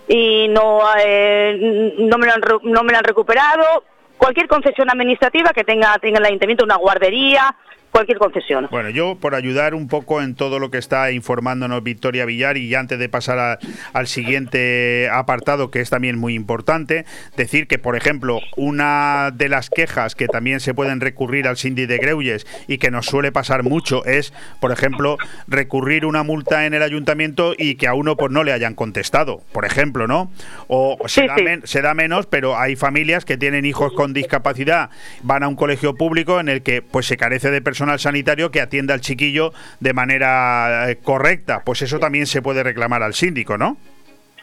y 0.08 0.48
no 0.48 0.80
eh, 0.98 1.94
no 1.98 2.18
me 2.18 2.26
lo 2.26 2.32
han, 2.32 2.40
no 2.62 2.82
me 2.82 2.92
lo 2.92 2.98
han 2.98 3.04
recuperado. 3.04 3.84
Cualquier 4.16 4.48
concesión 4.48 4.90
administrativa 4.90 5.52
que 5.52 5.62
tenga 5.62 5.96
tenga 5.98 6.18
el 6.18 6.24
ayuntamiento, 6.24 6.64
una 6.64 6.76
guardería, 6.76 7.54
cualquier 7.90 8.18
concesión. 8.18 8.68
Bueno, 8.70 8.90
yo 8.90 9.16
por 9.16 9.34
ayudar 9.34 9.74
un 9.74 9.88
poco 9.88 10.22
en 10.22 10.34
todo 10.34 10.58
lo 10.58 10.70
que 10.70 10.78
está 10.78 11.10
informándonos 11.12 11.82
Victoria 11.82 12.24
Villar 12.24 12.56
y 12.56 12.74
antes 12.74 12.98
de 12.98 13.08
pasar 13.08 13.38
a- 13.38 13.58
al 13.92 14.06
siguiente 14.06 15.08
apartado 15.10 15.70
que 15.70 15.80
es 15.80 15.90
también 15.90 16.18
muy 16.18 16.34
importante, 16.34 17.04
decir 17.36 17.66
que 17.66 17.78
por 17.78 17.96
ejemplo 17.96 18.40
una 18.56 19.30
de 19.34 19.48
las 19.48 19.70
quejas 19.70 20.14
que 20.14 20.28
también 20.28 20.60
se 20.60 20.74
pueden 20.74 21.00
recurrir 21.00 21.48
al 21.48 21.56
síndic 21.56 21.88
de 21.88 21.98
Greuyes 21.98 22.46
y 22.66 22.78
que 22.78 22.90
nos 22.90 23.06
suele 23.06 23.32
pasar 23.32 23.62
mucho 23.62 24.04
es, 24.04 24.32
por 24.60 24.70
ejemplo, 24.72 25.16
recurrir 25.46 26.04
una 26.04 26.22
multa 26.22 26.66
en 26.66 26.74
el 26.74 26.82
ayuntamiento 26.82 27.54
y 27.56 27.74
que 27.76 27.86
a 27.88 27.94
uno 27.94 28.16
pues 28.16 28.30
no 28.32 28.44
le 28.44 28.52
hayan 28.52 28.74
contestado, 28.74 29.42
por 29.52 29.64
ejemplo, 29.64 30.06
¿no? 30.06 30.30
O 30.68 30.96
se, 31.06 31.22
Sí, 31.22 31.26
da, 31.26 31.36
sí. 31.36 31.42
men- 31.42 31.62
se 31.64 31.82
da 31.82 31.94
menos, 31.94 32.26
pero 32.26 32.56
hay 32.58 32.76
familias 32.76 33.24
que 33.24 33.36
tienen 33.36 33.64
hijos 33.64 33.92
con 33.94 34.12
discapacidad, 34.12 34.90
van 35.22 35.42
a 35.42 35.48
un 35.48 35.56
colegio 35.56 35.94
público 35.94 36.38
en 36.40 36.48
el 36.48 36.62
que 36.62 36.82
pues 36.82 37.06
se 37.06 37.16
carece 37.16 37.50
de 37.50 37.60
personal 37.78 38.00
sanitario 38.00 38.50
que 38.50 38.60
atienda 38.60 38.92
al 38.92 39.00
chiquillo 39.00 39.52
de 39.78 39.92
manera 39.92 40.90
eh, 40.90 40.96
correcta. 40.96 41.62
Pues 41.64 41.80
eso 41.82 42.00
también 42.00 42.26
se 42.26 42.42
puede 42.42 42.64
reclamar 42.64 43.04
al 43.04 43.14
síndico, 43.14 43.56
¿no? 43.56 43.76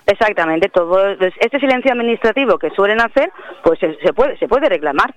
Exactamente, 0.07 0.69
todo 0.69 1.17
pues, 1.17 1.33
este 1.41 1.59
silencio 1.59 1.91
administrativo 1.91 2.57
que 2.57 2.69
suelen 2.69 3.01
hacer, 3.01 3.29
pues 3.63 3.79
se, 3.79 3.97
se 3.97 4.13
puede 4.13 4.37
se 4.37 4.47
puede 4.47 4.69
reclamar. 4.69 5.13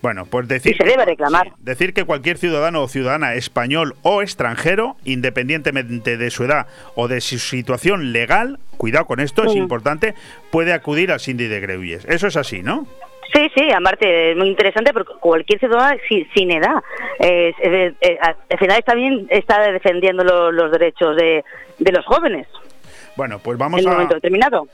Bueno, 0.00 0.26
pues 0.26 0.46
decir, 0.46 0.74
Y 0.74 0.76
se 0.76 0.84
debe 0.84 1.04
reclamar. 1.04 1.48
decir 1.58 1.92
que 1.92 2.04
cualquier 2.04 2.38
ciudadano 2.38 2.82
o 2.82 2.88
ciudadana 2.88 3.34
español 3.34 3.96
o 4.02 4.22
extranjero, 4.22 4.96
independientemente 5.04 6.16
de 6.16 6.30
su 6.30 6.44
edad 6.44 6.68
o 6.94 7.08
de 7.08 7.20
su 7.20 7.38
situación 7.38 8.12
legal, 8.12 8.60
cuidado 8.76 9.06
con 9.06 9.18
esto, 9.18 9.42
es 9.44 9.56
importante, 9.56 10.14
puede 10.52 10.72
acudir 10.72 11.10
al 11.10 11.18
síndic 11.18 11.48
de 11.48 11.60
Greuyes. 11.60 12.04
Eso 12.04 12.28
es 12.28 12.36
así, 12.36 12.62
¿no? 12.62 12.86
Sí, 13.32 13.50
sí, 13.54 13.70
aparte 13.72 14.30
es 14.32 14.36
muy 14.36 14.48
interesante 14.48 14.92
porque 14.92 15.12
cualquier 15.20 15.58
ciudadano 15.58 15.98
sin, 16.08 16.28
sin 16.32 16.50
edad, 16.52 16.82
eh, 17.20 17.52
eh, 17.62 17.92
eh, 18.00 18.18
al 18.20 18.58
final 18.58 18.78
está 18.78 18.94
está 19.30 19.72
defendiendo 19.72 20.22
lo- 20.24 20.52
los 20.52 20.70
derechos 20.70 21.16
de, 21.16 21.44
de 21.78 21.92
los 21.92 22.04
jóvenes 22.06 22.46
Bueno, 23.16 23.38
pues 23.38 23.56
vamos 23.58 23.84
a... 23.86 24.04
determinado. 24.04 24.68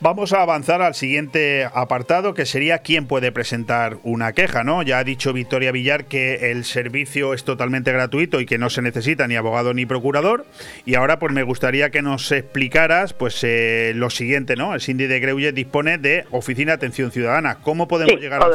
Vamos 0.00 0.32
a 0.32 0.42
avanzar 0.42 0.80
al 0.80 0.94
siguiente 0.94 1.66
apartado, 1.74 2.34
que 2.34 2.46
sería 2.46 2.78
quién 2.78 3.06
puede 3.06 3.32
presentar 3.32 3.96
una 4.04 4.32
queja, 4.32 4.62
¿no? 4.62 4.82
Ya 4.82 4.98
ha 4.98 5.04
dicho 5.04 5.32
Victoria 5.32 5.72
Villar 5.72 6.04
que 6.04 6.50
el 6.52 6.64
servicio 6.64 7.34
es 7.34 7.44
totalmente 7.44 7.90
gratuito 7.92 8.40
y 8.40 8.46
que 8.46 8.58
no 8.58 8.70
se 8.70 8.80
necesita 8.82 9.26
ni 9.26 9.34
abogado 9.36 9.74
ni 9.74 9.86
procurador. 9.86 10.46
Y 10.86 10.94
ahora, 10.94 11.18
pues 11.18 11.32
me 11.32 11.42
gustaría 11.42 11.90
que 11.90 12.00
nos 12.02 12.30
explicaras, 12.30 13.12
pues 13.12 13.42
eh, 13.42 13.92
lo 13.96 14.08
siguiente, 14.10 14.54
¿no? 14.56 14.74
El 14.74 14.80
síndic 14.80 15.08
de 15.08 15.18
Greuge 15.20 15.52
dispone 15.52 15.98
de 15.98 16.24
oficina 16.30 16.72
de 16.72 16.76
atención 16.76 17.10
ciudadana. 17.10 17.56
¿Cómo 17.62 17.88
podemos 17.88 18.14
Sí, 18.14 18.20
llegar 18.20 18.42
al? 18.42 18.52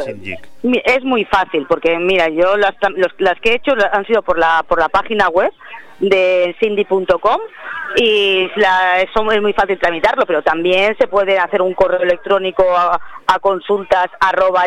Mi- 0.63 0.81
Es 0.85 1.03
muy 1.03 1.25
fácil 1.25 1.65
porque 1.67 1.97
mira, 1.99 2.29
yo 2.29 2.55
las, 2.57 2.75
los- 2.95 3.13
las 3.19 3.39
que 3.41 3.49
he 3.51 3.55
hecho 3.55 3.73
han 3.91 4.05
sido 4.05 4.21
por 4.21 4.37
la 4.39 4.63
por 4.67 4.79
la 4.79 4.87
página 4.89 5.27
web 5.29 5.51
de 5.99 6.55
cindy.com 6.59 7.39
y 7.97 8.49
la, 8.57 9.01
es 9.01 9.41
muy 9.41 9.53
fácil 9.53 9.79
tramitarlo, 9.79 10.25
pero 10.25 10.41
también 10.41 10.95
se 10.97 11.07
puede 11.07 11.37
hacer 11.39 11.61
un 11.61 11.73
correo 11.73 12.01
electrónico 12.01 12.63
a, 12.75 12.99
a 13.27 13.39
consultas 13.39 14.07
arroba 14.19 14.63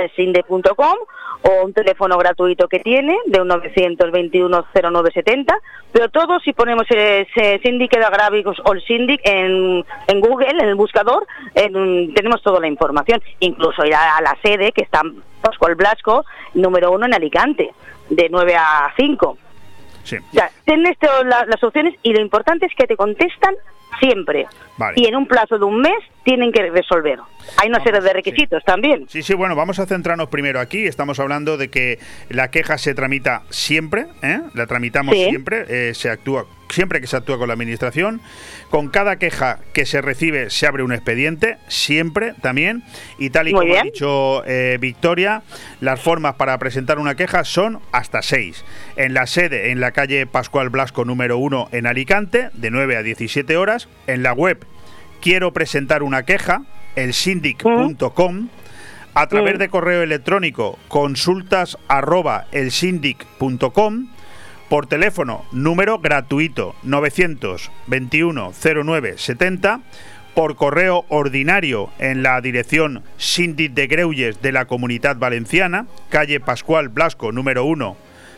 o 1.42 1.64
un 1.64 1.72
teléfono 1.72 2.16
gratuito 2.18 2.66
que 2.68 2.80
tiene 2.80 3.16
de 3.26 3.40
un 3.40 3.48
921 3.48 4.66
0970, 4.74 5.56
pero 5.92 6.08
todo 6.08 6.40
si 6.40 6.52
ponemos 6.52 6.84
ese 6.88 7.60
Syndicate 7.62 8.04
Agravicus 8.04 8.60
o 8.64 8.72
el 8.72 8.82
Syndic 8.82 9.20
en, 9.24 9.84
en 10.06 10.20
Google, 10.20 10.48
en 10.50 10.60
el 10.60 10.74
buscador, 10.74 11.26
en- 11.54 12.12
tenemos 12.14 12.42
toda 12.42 12.58
la 12.60 12.66
información, 12.66 13.22
incluso 13.40 13.84
ir 13.84 13.94
a, 13.94 14.16
a 14.16 14.22
la 14.22 14.36
sede 14.42 14.72
que 14.72 14.82
está 14.82 15.00
en 15.04 15.22
Pascual 15.40 15.74
Blasco, 15.76 16.24
número 16.54 16.90
uno 16.90 17.06
en 17.06 17.14
Alicante, 17.14 17.70
de 18.10 18.28
9 18.30 18.56
a 18.56 18.92
5. 18.96 19.38
Sí. 20.08 20.16
O 20.16 20.32
sea, 20.32 20.50
tienes 20.64 20.96
todas 20.98 21.24
la- 21.26 21.44
las 21.46 21.62
opciones 21.62 21.94
y 22.02 22.12
lo 22.12 22.20
importante 22.20 22.66
es 22.66 22.72
que 22.74 22.86
te 22.86 22.96
contestan 22.96 23.54
siempre. 24.00 24.46
Vale. 24.76 24.94
Y 25.00 25.06
en 25.06 25.16
un 25.16 25.26
plazo 25.26 25.58
de 25.58 25.64
un 25.64 25.80
mes 25.80 25.98
tienen 26.24 26.52
que 26.52 26.70
resolver. 26.70 27.18
Hay 27.56 27.68
una 27.68 27.82
serie 27.82 28.00
de 28.00 28.12
requisitos 28.12 28.62
también. 28.64 29.08
Sí, 29.08 29.22
sí, 29.22 29.34
bueno, 29.34 29.56
vamos 29.56 29.78
a 29.80 29.86
centrarnos 29.86 30.28
primero 30.28 30.60
aquí. 30.60 30.86
Estamos 30.86 31.18
hablando 31.18 31.56
de 31.56 31.68
que 31.68 31.98
la 32.28 32.50
queja 32.50 32.78
se 32.78 32.94
tramita 32.94 33.42
siempre, 33.50 34.06
¿eh? 34.22 34.40
la 34.54 34.66
tramitamos 34.66 35.14
Sí. 35.16 35.26
siempre, 35.30 35.64
eh, 35.68 35.94
se 35.94 36.10
actúa 36.10 36.46
siempre 36.70 37.00
que 37.00 37.06
se 37.06 37.16
actúa 37.16 37.38
con 37.38 37.48
la 37.48 37.54
administración. 37.54 38.20
Con 38.70 38.88
cada 38.88 39.16
queja 39.16 39.58
que 39.72 39.86
se 39.86 40.00
recibe 40.00 40.50
se 40.50 40.66
abre 40.66 40.82
un 40.82 40.92
expediente, 40.92 41.58
siempre 41.68 42.34
también. 42.42 42.82
Y 43.18 43.30
tal 43.30 43.48
y 43.48 43.54
Muy 43.54 43.66
como 43.66 43.80
ha 43.80 43.82
dicho 43.82 44.44
eh, 44.46 44.78
Victoria, 44.80 45.42
las 45.80 46.00
formas 46.00 46.34
para 46.34 46.56
presentar 46.58 46.98
una 46.98 47.14
queja 47.14 47.44
son 47.44 47.80
hasta 47.92 48.22
seis. 48.22 48.64
En 48.96 49.14
la 49.14 49.26
sede, 49.26 49.70
en 49.70 49.80
la 49.80 49.92
calle 49.92 50.26
Pascual 50.26 50.68
Blasco 50.70 51.04
número 51.04 51.38
1 51.38 51.68
en 51.72 51.86
Alicante, 51.86 52.50
de 52.52 52.70
9 52.70 52.96
a 52.96 53.02
17 53.02 53.56
horas. 53.56 53.88
En 54.06 54.22
la 54.22 54.32
web 54.32 54.64
quiero 55.20 55.52
presentar 55.52 56.02
una 56.02 56.24
queja, 56.24 56.62
elsindic.com. 56.96 58.48
A 59.14 59.26
través 59.26 59.56
Mm. 59.56 59.58
de 59.58 59.68
correo 59.68 60.02
electrónico 60.02 60.78
consultas 60.88 61.76
arroba 61.88 62.46
elsindic.com 62.52 64.08
por 64.68 64.86
teléfono 64.86 65.44
número 65.52 65.98
gratuito 65.98 66.74
921 66.82 68.52
09 68.84 69.14
70 69.16 69.80
por 70.34 70.56
correo 70.56 71.04
ordinario 71.08 71.90
en 71.98 72.22
la 72.22 72.40
dirección 72.40 73.02
Síndic 73.16 73.72
de 73.72 73.86
Greuyes 73.86 74.40
de 74.40 74.52
la 74.52 74.66
Comunidad 74.66 75.16
Valenciana, 75.16 75.86
calle 76.10 76.38
Pascual 76.38 76.88
Blasco 76.90 77.32
número 77.32 77.64
1 77.64 77.96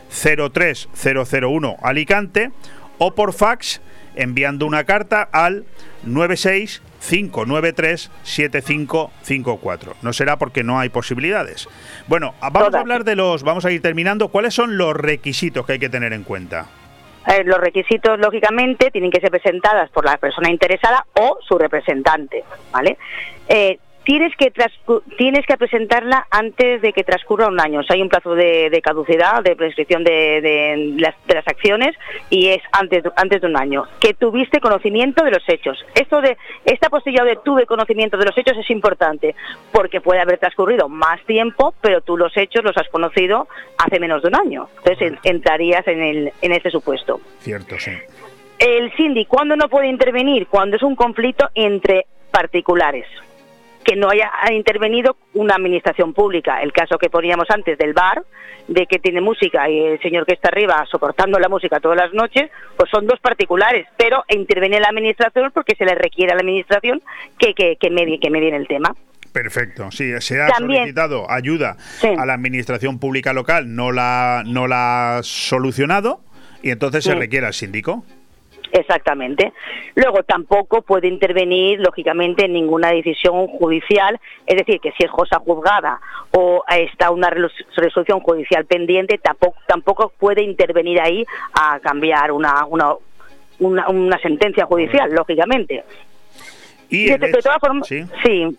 03001 0.09 1.77
Alicante 1.81 2.51
o 2.97 3.13
por 3.13 3.33
fax 3.33 3.81
enviando 4.15 4.65
una 4.65 4.83
carta 4.83 5.21
al 5.31 5.65
96 6.03 6.81
593 7.01 8.11
7554. 8.23 9.95
No 10.01 10.13
será 10.13 10.37
porque 10.37 10.63
no 10.63 10.79
hay 10.79 10.89
posibilidades. 10.89 11.67
Bueno, 12.07 12.35
vamos 12.39 12.73
a 12.73 12.79
hablar 12.79 13.03
de 13.03 13.15
los 13.15 13.43
vamos 13.43 13.65
a 13.65 13.71
ir 13.71 13.81
terminando. 13.81 14.29
¿Cuáles 14.29 14.53
son 14.53 14.77
los 14.77 14.95
requisitos 14.95 15.65
que 15.65 15.73
hay 15.73 15.79
que 15.79 15.89
tener 15.89 16.13
en 16.13 16.23
cuenta? 16.23 16.67
Eh, 17.27 17.43
los 17.43 17.59
requisitos, 17.59 18.19
lógicamente, 18.19 18.89
tienen 18.89 19.11
que 19.11 19.19
ser 19.19 19.29
presentadas 19.29 19.91
por 19.91 20.05
la 20.05 20.17
persona 20.17 20.49
interesada 20.49 21.05
o 21.13 21.37
su 21.47 21.57
representante, 21.57 22.43
¿vale? 22.71 22.97
Eh, 23.47 23.77
tienes 24.03 24.35
que 24.35 24.51
tienes 25.17 25.45
que 25.45 25.57
presentarla 25.57 26.25
antes 26.31 26.81
de 26.81 26.91
que 26.93 27.03
transcurra 27.03 27.47
un 27.47 27.59
año. 27.59 27.81
O 27.81 27.83
sea, 27.83 27.95
hay 27.95 28.01
un 28.01 28.09
plazo 28.09 28.33
de, 28.35 28.69
de 28.69 28.81
caducidad, 28.81 29.43
de 29.43 29.55
prescripción 29.55 30.03
de, 30.03 30.41
de 30.41 30.93
las, 30.97 31.15
de 31.27 31.35
las 31.35 31.47
acciones 31.47 31.95
y 32.29 32.47
es 32.49 32.61
antes, 32.71 33.03
de- 33.03 33.11
antes 33.15 33.41
de 33.41 33.47
un 33.47 33.57
año. 33.57 33.83
Que 33.99 34.13
tuviste 34.13 34.59
conocimiento 34.59 35.23
de 35.23 35.31
los 35.31 35.43
hechos. 35.47 35.85
Esto 35.95 36.21
de 36.21 36.37
esta 36.65 36.89
posibilidad 36.89 37.25
de 37.25 37.37
tuve 37.43 37.65
conocimiento 37.65 38.17
de 38.17 38.25
los 38.25 38.37
hechos 38.37 38.57
es 38.57 38.69
importante 38.71 39.35
porque 39.71 40.01
puede 40.01 40.19
haber 40.19 40.39
transcurrido 40.39 40.89
más 40.89 41.21
tiempo, 41.25 41.73
pero 41.81 42.01
tú 42.01 42.17
los 42.17 42.35
hechos 42.37 42.63
los 42.63 42.75
has 42.77 42.89
conocido 42.89 43.47
hace 43.77 43.99
menos 43.99 44.21
de 44.23 44.29
un 44.29 44.35
año. 44.35 44.67
Entonces 44.79 45.01
en- 45.11 45.19
entrarías 45.23 45.87
en, 45.87 46.01
el, 46.01 46.31
en 46.41 46.51
este 46.51 46.71
supuesto. 46.71 47.21
Cierto, 47.39 47.75
sí. 47.77 47.91
El 48.57 48.91
Cindy, 48.93 49.25
¿cuándo 49.25 49.55
no 49.55 49.69
puede 49.69 49.87
intervenir? 49.87 50.47
Cuando 50.47 50.75
es 50.75 50.83
un 50.83 50.95
conflicto 50.95 51.49
entre 51.55 52.05
particulares. 52.31 53.05
Que 53.83 53.95
no 53.95 54.09
haya 54.09 54.31
intervenido 54.51 55.17
una 55.33 55.55
administración 55.55 56.13
pública. 56.13 56.61
El 56.61 56.71
caso 56.71 56.97
que 56.97 57.09
poníamos 57.09 57.49
antes 57.49 57.77
del 57.77 57.93
bar, 57.93 58.23
de 58.67 58.85
que 58.85 58.99
tiene 58.99 59.21
música 59.21 59.67
y 59.69 59.79
el 59.79 60.01
señor 60.01 60.25
que 60.25 60.33
está 60.33 60.49
arriba 60.49 60.85
soportando 60.89 61.39
la 61.39 61.49
música 61.49 61.79
todas 61.79 61.97
las 61.97 62.13
noches, 62.13 62.49
pues 62.77 62.89
son 62.91 63.07
dos 63.07 63.19
particulares. 63.19 63.87
Pero 63.97 64.23
interviene 64.29 64.79
la 64.79 64.89
administración 64.89 65.51
porque 65.53 65.75
se 65.75 65.85
le 65.85 65.95
requiere 65.95 66.31
a 66.31 66.35
la 66.35 66.41
administración 66.41 67.01
que, 67.39 67.53
que, 67.55 67.75
que, 67.79 67.89
medie, 67.89 68.19
que 68.19 68.29
medie 68.29 68.49
en 68.49 68.55
el 68.55 68.67
tema. 68.67 68.95
Perfecto, 69.33 69.89
sí, 69.91 70.11
se 70.19 70.41
ha 70.41 70.47
También- 70.47 70.81
solicitado 70.81 71.29
ayuda 71.31 71.77
Sí. 71.99 72.09
a 72.17 72.25
la 72.25 72.33
administración 72.33 72.99
pública 72.99 73.31
local, 73.33 73.73
no 73.75 73.91
la, 73.91 74.43
no 74.45 74.67
la 74.67 75.17
ha 75.17 75.23
solucionado 75.23 76.21
y 76.61 76.69
entonces 76.69 77.03
se 77.05 77.15
requiere 77.15 77.47
al 77.47 77.53
síndico. 77.53 78.03
Exactamente. 78.71 79.51
Luego 79.95 80.23
tampoco 80.23 80.81
puede 80.81 81.07
intervenir, 81.07 81.79
lógicamente, 81.79 82.45
en 82.45 82.53
ninguna 82.53 82.91
decisión 82.91 83.47
judicial, 83.47 84.19
es 84.45 84.57
decir, 84.57 84.79
que 84.79 84.91
si 84.93 85.03
es 85.03 85.11
cosa 85.11 85.39
juzgada 85.39 85.99
o 86.31 86.63
está 86.69 87.11
una 87.11 87.29
resolución 87.29 88.21
judicial 88.21 88.65
pendiente, 88.65 89.17
tampoco, 89.17 89.57
tampoco 89.67 90.13
puede 90.17 90.43
intervenir 90.43 91.01
ahí 91.01 91.25
a 91.53 91.79
cambiar 91.79 92.31
una, 92.31 92.65
una, 92.65 92.93
una, 93.59 93.89
una 93.89 94.17
sentencia 94.19 94.65
judicial, 94.65 95.11
lógicamente. 95.13 95.83
Y 96.91 97.05
De, 97.05 97.13
el 97.13 97.19
de 97.21 97.27
hecho- 97.29 97.39
todas 97.41 97.59
formas, 97.59 97.87
sí. 97.87 98.03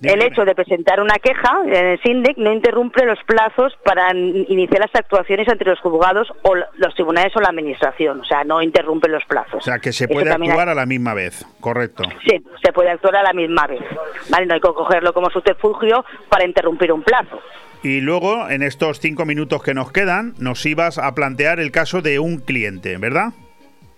el 0.03 0.23
hecho 0.23 0.45
de 0.47 0.55
presentar 0.55 1.01
una 1.01 1.17
queja 1.17 1.59
en 1.67 1.87
el 1.87 2.01
SINDEC 2.03 2.39
no 2.39 2.51
interrumpe 2.53 3.05
los 3.05 3.19
plazos 3.25 3.75
para 3.85 4.11
iniciar 4.17 4.81
las 4.81 4.95
actuaciones 4.95 5.47
entre 5.49 5.69
los 5.69 5.79
juzgados 5.81 6.33
o 6.43 6.55
los 6.57 6.95
tribunales 6.95 7.37
o 7.37 7.41
la 7.41 7.49
administración, 7.51 8.21
o 8.21 8.25
sea, 8.25 8.43
no 8.43 8.63
interrumpe 8.63 9.09
los 9.09 9.23
plazos. 9.27 9.57
O 9.57 9.61
sea, 9.61 9.79
que 9.79 9.93
se 9.93 10.05
Eso 10.05 10.15
puede 10.15 10.31
hay- 10.33 10.49
actuar 10.49 10.71
a 10.71 10.75
la 10.75 10.87
misma 10.87 11.13
vez, 11.13 11.47
correcto. 11.61 12.05
Sí, 12.27 12.43
se 12.65 12.73
puede 12.73 12.91
actuar 12.91 13.17
a 13.17 13.23
la 13.23 13.35
misma 13.35 13.67
vez. 13.67 13.83
¿vale? 14.31 14.47
No 14.47 14.55
hay 14.55 14.61
que 14.61 14.69
cogerlo 14.69 15.13
como 15.13 15.29
subterfugio 15.31 16.05
para 16.31 16.47
interrumpir 16.47 16.91
un 16.91 17.03
plazo. 17.03 17.39
Y 17.83 18.01
luego, 18.01 18.49
en 18.49 18.63
estos 18.63 18.99
cinco 19.01 19.27
minutos 19.27 19.63
que 19.63 19.75
nos 19.75 19.93
quedan, 19.93 20.33
nos 20.39 20.65
ibas 20.65 20.97
a 20.99 21.15
plantear 21.15 21.61
el 21.61 21.71
caso 21.71 22.01
de 22.01 22.19
un 22.19 22.39
cliente, 22.39 22.97
¿verdad? 22.97 23.33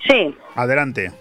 Sí. 0.09 0.35
Adelante. 0.57 1.13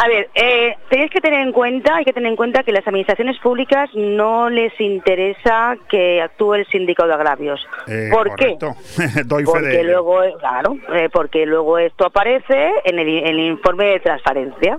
A 0.00 0.06
ver, 0.06 0.30
eh, 0.32 0.76
tenéis 0.88 1.10
que 1.10 1.20
tener 1.20 1.40
en 1.40 1.50
cuenta, 1.52 1.96
hay 1.96 2.04
que 2.04 2.12
tener 2.12 2.30
en 2.30 2.36
cuenta 2.36 2.62
que 2.62 2.70
las 2.70 2.86
administraciones 2.86 3.36
públicas 3.40 3.90
no 3.94 4.48
les 4.48 4.72
interesa 4.80 5.76
que 5.90 6.22
actúe 6.22 6.54
el 6.54 6.66
síndico 6.68 7.04
de 7.04 7.14
agravios. 7.14 7.60
Eh, 7.88 8.08
¿Por 8.12 8.36
qué? 8.36 8.56
Doy 9.24 9.42
fe 9.44 9.50
Porque 9.50 9.66
de 9.68 9.82
luego, 9.82 10.22
eh, 10.22 10.34
claro, 10.38 10.76
eh, 10.94 11.08
porque 11.12 11.44
luego 11.46 11.78
esto 11.78 12.06
aparece 12.06 12.74
en 12.84 13.00
el, 13.00 13.08
en 13.08 13.26
el 13.26 13.40
informe 13.40 13.86
de 13.86 14.00
transparencia. 14.00 14.78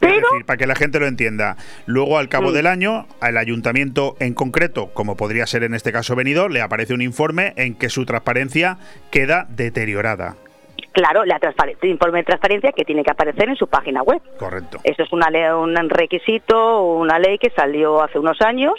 decir, 0.00 0.46
para 0.46 0.56
que 0.56 0.66
la 0.66 0.76
gente 0.76 0.98
lo 0.98 1.06
entienda, 1.06 1.58
luego 1.84 2.16
al 2.16 2.30
cabo 2.30 2.52
Mm. 2.52 2.54
del 2.54 2.66
año, 2.68 3.06
al 3.20 3.36
ayuntamiento 3.36 4.16
en 4.18 4.32
concreto, 4.32 4.88
como 4.94 5.14
podría 5.14 5.46
ser 5.46 5.62
en 5.62 5.74
este 5.74 5.92
caso 5.92 6.16
Benidorm, 6.16 6.54
le 6.54 6.62
aparece 6.62 6.94
un 6.94 7.02
informe 7.02 7.52
en 7.56 7.74
que 7.74 7.90
su 7.90 8.06
transparencia 8.06 8.78
queda 9.10 9.46
deteriorada. 9.50 10.36
Claro, 10.92 11.24
la 11.24 11.38
el 11.82 11.88
informe 11.90 12.18
de 12.20 12.24
transparencia 12.24 12.72
que 12.72 12.84
tiene 12.84 13.02
que 13.02 13.10
aparecer 13.10 13.48
en 13.48 13.56
su 13.56 13.66
página 13.66 14.02
web. 14.02 14.20
Correcto. 14.38 14.78
Eso 14.84 15.02
es 15.02 15.12
una 15.12 15.28
ley- 15.30 15.50
un 15.50 15.76
requisito, 15.90 16.82
una 16.82 17.18
ley 17.18 17.38
que 17.38 17.50
salió 17.50 18.02
hace 18.02 18.18
unos 18.18 18.40
años 18.40 18.74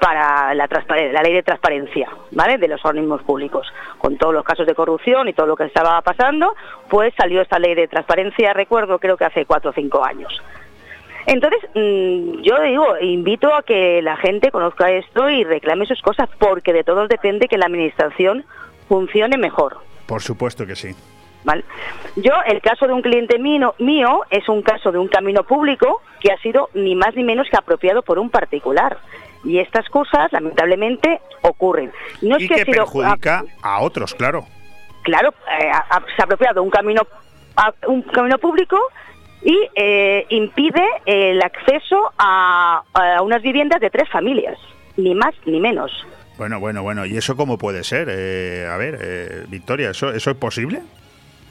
para 0.00 0.54
la, 0.54 0.68
la 1.12 1.22
ley 1.22 1.32
de 1.34 1.42
transparencia, 1.42 2.08
¿vale? 2.30 2.58
De 2.58 2.68
los 2.68 2.84
organismos 2.84 3.22
públicos. 3.22 3.66
Con 3.98 4.16
todos 4.16 4.34
los 4.34 4.44
casos 4.44 4.66
de 4.66 4.74
corrupción 4.74 5.28
y 5.28 5.32
todo 5.32 5.46
lo 5.46 5.56
que 5.56 5.64
estaba 5.64 6.00
pasando, 6.02 6.54
pues 6.88 7.12
salió 7.16 7.40
esta 7.42 7.58
ley 7.58 7.74
de 7.74 7.88
transparencia, 7.88 8.52
recuerdo, 8.52 8.98
creo 8.98 9.16
que 9.16 9.24
hace 9.24 9.44
cuatro 9.46 9.70
o 9.70 9.72
cinco 9.74 10.04
años. 10.04 10.42
Entonces, 11.26 11.60
mm, 11.74 12.42
yo 12.42 12.60
digo, 12.62 12.98
invito 13.00 13.54
a 13.54 13.62
que 13.62 14.02
la 14.02 14.16
gente 14.16 14.50
conozca 14.50 14.90
esto 14.90 15.30
y 15.30 15.42
reclame 15.44 15.86
sus 15.86 16.02
cosas, 16.02 16.28
porque 16.38 16.72
de 16.74 16.84
todos 16.84 17.08
depende 17.08 17.48
que 17.48 17.56
la 17.56 17.66
administración 17.66 18.44
funcione 18.88 19.38
mejor. 19.38 19.78
Por 20.06 20.20
supuesto 20.20 20.66
que 20.66 20.76
sí. 20.76 20.94
¿Vale? 21.44 21.64
Yo, 22.16 22.32
el 22.46 22.60
caso 22.60 22.86
de 22.86 22.92
un 22.92 23.02
cliente 23.02 23.38
mío, 23.38 23.74
mío 23.78 24.20
es 24.30 24.48
un 24.48 24.62
caso 24.62 24.90
de 24.92 24.98
un 24.98 25.08
camino 25.08 25.44
público 25.44 26.02
que 26.20 26.32
ha 26.32 26.38
sido 26.38 26.70
ni 26.74 26.94
más 26.94 27.14
ni 27.14 27.22
menos 27.24 27.46
que 27.50 27.56
apropiado 27.56 28.02
por 28.02 28.18
un 28.18 28.30
particular. 28.30 28.98
Y 29.44 29.58
estas 29.58 29.88
cosas, 29.90 30.32
lamentablemente, 30.32 31.20
ocurren. 31.42 31.92
No 32.22 32.36
es 32.36 32.44
y 32.44 32.48
que, 32.48 32.54
que 32.54 32.60
ha 32.62 32.64
sido- 32.64 32.84
perjudica 32.84 33.44
a 33.62 33.80
otros, 33.82 34.14
claro. 34.14 34.46
claro, 35.02 35.34
eh, 35.60 35.70
se 36.16 36.22
ha 36.22 36.24
apropiado 36.24 36.62
un 36.62 36.70
camino, 36.70 37.02
a- 37.56 37.74
un 37.88 38.00
camino 38.02 38.38
público 38.38 38.78
y 39.42 39.54
eh, 39.74 40.24
impide 40.30 40.82
el 41.04 41.42
acceso 41.42 42.10
a, 42.16 42.82
a 42.94 43.20
unas 43.22 43.42
viviendas 43.42 43.80
de 43.82 43.90
tres 43.90 44.08
familias, 44.08 44.56
ni 44.96 45.14
más 45.14 45.34
ni 45.44 45.60
menos. 45.60 45.92
Bueno, 46.38 46.58
bueno, 46.58 46.82
bueno. 46.82 47.04
¿Y 47.04 47.16
eso 47.18 47.36
cómo 47.36 47.58
puede 47.58 47.84
ser? 47.84 48.08
Eh, 48.10 48.66
a 48.66 48.76
ver, 48.78 48.98
eh, 49.02 49.44
Victoria, 49.48 49.90
¿eso, 49.90 50.10
¿eso 50.10 50.30
es 50.30 50.36
posible? 50.38 50.80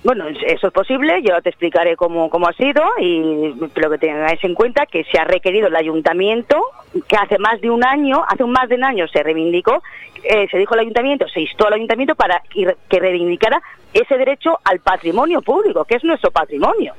Bueno, 0.04 0.28
es- 0.28 0.38
eso 0.44 0.68
es 0.68 0.74
posible, 0.74 1.22
yo 1.24 1.42
te 1.42 1.50
explicaré 1.50 1.96
cómo, 1.96 2.30
cómo 2.30 2.48
ha 2.48 2.54
sido 2.54 2.84
y 3.00 3.54
lo 3.76 3.90
que 3.90 3.98
tengáis 3.98 4.44
en 4.44 4.54
cuenta 4.54 4.86
que 4.86 5.06
se 5.06 5.18
ha 5.18 5.24
requerido 5.24 5.68
el 5.68 5.76
ayuntamiento, 5.76 6.62
que 7.08 7.16
hace 7.16 7.38
más 7.38 7.62
de 7.62 7.70
un 7.70 7.86
año, 7.86 8.22
hace 8.28 8.44
más 8.44 8.68
de 8.68 8.76
un 8.76 8.84
año 8.84 9.08
se 9.08 9.24
reivindicó, 9.24 9.82
eh, 10.24 10.48
se 10.52 10.58
dijo 10.58 10.74
al 10.74 10.82
ayuntamiento, 10.82 11.28
se 11.30 11.42
instó 11.42 11.68
al 11.68 11.74
ayuntamiento 11.74 12.16
para 12.16 12.42
que 12.90 13.00
reivindicara 13.00 13.62
ese 13.94 14.18
derecho 14.18 14.60
al 14.66 14.80
patrimonio 14.80 15.42
público, 15.42 15.86
que 15.86 15.96
es 15.96 16.04
nuestro 16.04 16.32
patrimonio. 16.32 16.94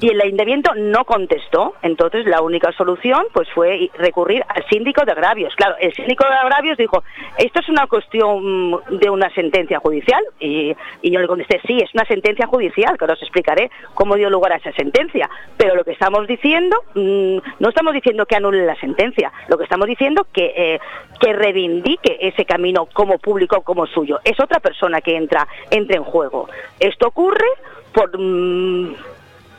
Y 0.00 0.10
el 0.10 0.20
ayuntamiento 0.20 0.74
no 0.74 1.04
contestó. 1.04 1.74
Entonces 1.82 2.26
la 2.26 2.40
única 2.42 2.72
solución 2.72 3.26
pues 3.32 3.48
fue 3.54 3.90
recurrir 3.98 4.42
al 4.48 4.64
síndico 4.68 5.04
de 5.04 5.12
agravios. 5.12 5.54
Claro, 5.56 5.76
el 5.80 5.92
síndico 5.94 6.24
de 6.24 6.34
agravios 6.34 6.78
dijo, 6.78 7.02
esto 7.36 7.60
es 7.60 7.68
una 7.68 7.86
cuestión 7.86 8.70
mm, 8.70 8.98
de 8.98 9.10
una 9.10 9.32
sentencia 9.34 9.78
judicial. 9.80 10.24
Y, 10.40 10.74
y 11.02 11.10
yo 11.10 11.20
le 11.20 11.26
contesté, 11.26 11.60
sí, 11.66 11.78
es 11.78 11.92
una 11.94 12.04
sentencia 12.04 12.46
judicial, 12.46 12.96
que 12.96 13.04
ahora 13.04 13.14
os 13.14 13.22
explicaré 13.22 13.70
cómo 13.94 14.16
dio 14.16 14.30
lugar 14.30 14.52
a 14.52 14.56
esa 14.56 14.72
sentencia. 14.72 15.28
Pero 15.56 15.74
lo 15.74 15.84
que 15.84 15.92
estamos 15.92 16.26
diciendo, 16.26 16.76
mm, 16.94 17.38
no 17.58 17.68
estamos 17.68 17.92
diciendo 17.92 18.26
que 18.26 18.36
anule 18.36 18.64
la 18.64 18.76
sentencia, 18.76 19.32
lo 19.48 19.58
que 19.58 19.64
estamos 19.64 19.86
diciendo 19.86 20.26
que, 20.32 20.52
eh, 20.56 20.80
que 21.20 21.32
reivindique 21.32 22.18
ese 22.20 22.44
camino 22.44 22.86
como 22.86 23.18
público, 23.18 23.62
como 23.62 23.86
suyo. 23.86 24.20
Es 24.24 24.38
otra 24.40 24.60
persona 24.60 25.00
que 25.00 25.16
entra, 25.16 25.46
entra 25.70 25.96
en 25.96 26.04
juego. 26.04 26.48
Esto 26.80 27.08
ocurre 27.08 27.46
por... 27.92 28.18
mm, 28.18 28.94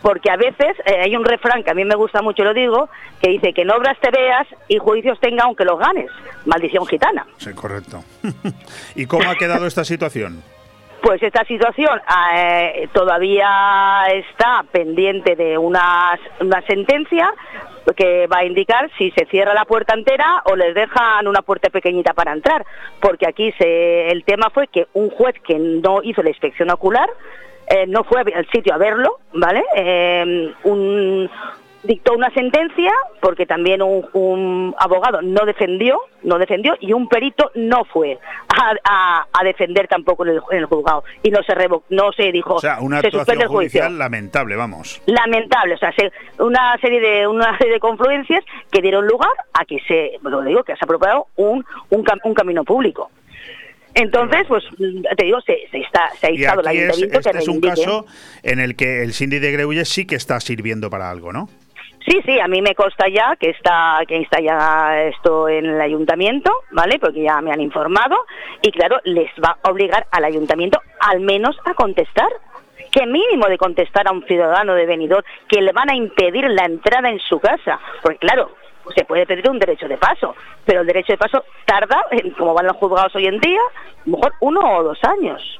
porque 0.02 0.30
a 0.30 0.38
veces 0.38 0.78
eh, 0.86 1.02
hay 1.04 1.16
un 1.16 1.26
refrán 1.26 1.64
que 1.64 1.72
a 1.72 1.74
mí 1.74 1.84
me 1.86 1.95
gusta 1.95 2.22
mucho, 2.22 2.43
lo 2.43 2.54
digo, 2.54 2.89
que 3.22 3.30
dice 3.30 3.54
que 3.54 3.62
en 3.64 3.72
obras 3.72 3.97
te 4.00 4.10
veas 4.12 4.47
y 4.68 4.78
juicios 4.78 5.20
tenga 5.20 5.43
aunque 5.43 5.66
los 5.66 5.80
ganes. 5.80 6.10
Maldición 6.45 6.86
gitana. 6.86 7.26
Sí, 7.38 7.54
correcto. 7.54 8.04
¿Y 8.95 9.06
cómo 9.06 9.30
ha 9.30 9.36
quedado 9.36 9.66
esta 9.66 9.84
situación? 9.84 10.41
Pues 11.02 11.24
esta 11.24 11.45
situación 11.45 12.02
eh, 12.36 12.89
todavía 12.91 14.04
está 14.14 14.66
pendiente 14.70 15.36
de 15.36 15.58
una, 15.58 16.20
una 16.41 16.62
sentencia 16.64 17.34
que 17.95 18.28
va 18.28 18.39
a 18.39 18.45
indicar 18.45 18.89
si 18.97 19.10
se 19.12 19.26
cierra 19.26 19.54
la 19.54 19.66
puerta 19.66 19.93
entera 19.93 20.43
o 20.45 20.56
les 20.56 20.76
dejan 20.76 21.28
una 21.28 21.41
puerta 21.41 21.70
pequeñita 21.70 22.14
para 22.14 22.34
entrar. 22.34 22.66
Porque 23.00 23.28
aquí 23.28 23.52
se, 23.58 24.10
el 24.10 24.24
tema 24.26 24.50
fue 24.54 24.68
que 24.68 24.88
un 24.93 25.10
juez 25.10 25.36
que 25.45 25.58
no 25.58 26.04
hizo 26.04 26.22
la 26.22 26.30
inspección 26.30 26.70
ocular 26.70 27.10
eh, 27.70 27.86
no 27.88 28.04
fue 28.04 28.22
al 28.22 28.48
sitio 28.52 28.74
a 28.74 28.78
verlo, 28.78 29.20
¿vale? 29.34 29.64
Eh, 29.76 30.54
un, 30.64 31.30
dictó 31.82 32.14
una 32.14 32.30
sentencia 32.32 32.92
porque 33.22 33.46
también 33.46 33.82
un, 33.82 34.06
un 34.12 34.76
abogado 34.78 35.22
no 35.22 35.46
defendió, 35.46 36.02
no 36.24 36.38
defendió 36.38 36.76
y 36.82 36.92
un 36.92 37.08
perito 37.08 37.52
no 37.56 37.86
fue 37.86 38.20
a, 38.50 38.74
a- 38.84 39.28
a 39.32 39.44
defender 39.46 39.88
tampoco 39.88 40.26
en 40.26 40.32
el, 40.32 40.42
en 40.52 40.58
el 40.58 40.66
juzgado 40.66 41.06
y 41.24 41.30
no 41.32 41.42
se 41.44 41.56
revo- 41.56 41.84
no 41.90 42.12
se 42.12 42.34
dijo 42.34 42.56
O 42.56 42.60
sea, 42.60 42.80
una 42.82 43.00
se 43.00 43.12
suspende 43.12 43.46
actuación 43.46 43.86
el 43.86 43.90
juicio. 43.90 43.90
lamentable, 43.98 44.58
vamos. 44.58 45.02
Lamentable, 45.06 45.76
o 45.76 45.78
sea, 45.78 45.94
se- 45.94 46.12
una 46.44 46.78
serie 46.82 47.00
de 47.00 47.28
una 47.28 47.58
serie 47.58 47.74
de 47.76 47.80
confluencias 47.80 48.44
que 48.72 48.82
dieron 48.82 49.08
lugar 49.08 49.32
a 49.54 49.64
que 49.64 49.80
se, 49.88 50.18
bueno, 50.22 50.42
digo, 50.42 50.64
que 50.64 50.74
se 50.74 50.80
ha 50.82 50.86
apropiado 50.86 51.28
un, 51.38 51.64
un, 51.92 52.04
cam- 52.04 52.20
un 52.26 52.34
camino 52.34 52.66
público. 52.66 53.10
Entonces, 53.95 54.45
pues 54.48 54.64
te 55.18 55.26
digo, 55.26 55.41
se, 55.41 55.68
se 55.72 55.80
está, 55.80 56.10
se 56.20 56.28
ha 56.28 56.32
instado 56.32 56.61
el 56.61 56.68
aquí 56.68 56.78
es, 56.78 56.84
ayuntamiento 56.84 57.20
este 57.20 57.32
que 57.32 57.38
es 57.40 57.48
un 57.48 57.61
caso 57.61 58.06
en 58.44 58.60
el 58.60 58.76
que 58.76 59.03
el 59.03 59.14
síndic 59.14 59.41
de 59.41 59.52
Greuges 59.52 59.90
sí 59.90 60.06
que 60.06 60.16
está 60.16 60.40
sirviendo 60.40 60.90
para 60.90 61.10
algo, 61.10 61.34
¿no? 61.34 61.49
Sí, 62.07 62.22
sí, 62.26 62.40
a 62.40 62.48
mí 62.48 62.61
me 62.61 62.76
consta 62.76 63.07
ya 63.10 63.36
que 63.36 63.49
está, 63.49 63.99
que 64.07 64.22
está 64.22 64.40
ya 64.40 65.03
esto 65.03 65.49
en 65.49 65.66
el 65.66 65.82
ayuntamiento, 65.82 66.52
¿vale? 66.72 66.98
Porque 66.98 67.22
ya 67.22 67.41
me 67.41 67.52
han 67.52 67.60
informado 67.60 68.26
y 68.61 68.72
claro, 68.72 68.99
les 69.03 69.30
va 69.44 69.57
a 69.61 69.70
obligar 69.70 70.07
al 70.11 70.24
ayuntamiento 70.24 70.80
al 70.99 71.20
menos 71.20 71.57
a 71.66 71.74
contestar. 71.74 72.30
¿Qué 72.91 73.06
mínimo 73.06 73.48
de 73.48 73.57
contestar 73.57 74.07
a 74.07 74.11
un 74.11 74.26
ciudadano 74.26 74.74
de 74.74 74.88
Benidorm 74.88 75.24
que 75.48 75.61
le 75.61 75.72
van 75.72 75.91
a 75.91 75.95
impedir 75.95 76.49
la 76.49 76.66
entrada 76.66 77.10
en 77.10 77.20
su 77.20 77.40
casa? 77.40 77.80
Porque 78.02 78.18
claro, 78.18 78.56
se 78.95 79.06
puede 79.06 79.26
pedir 79.26 79.49
un 79.49 79.60
derecho 79.60 79.88
de 79.88 79.98
paso, 79.98 80.36
pero 80.66 80.82
el 80.82 80.88
derecho 80.88 81.14
de 81.14 81.18
paso 81.18 81.44
tarda, 81.66 82.06
como 82.38 82.53
van 82.53 82.68
los 82.68 82.78
juzgados 82.78 83.16
hoy 83.16 83.28
en 83.28 83.40
día, 83.40 83.60
a 83.60 84.10
lo 84.10 84.18
mejor 84.18 84.34
uno 84.41 84.60
o 84.78 84.84
dos 84.84 84.99
años. 85.03 85.60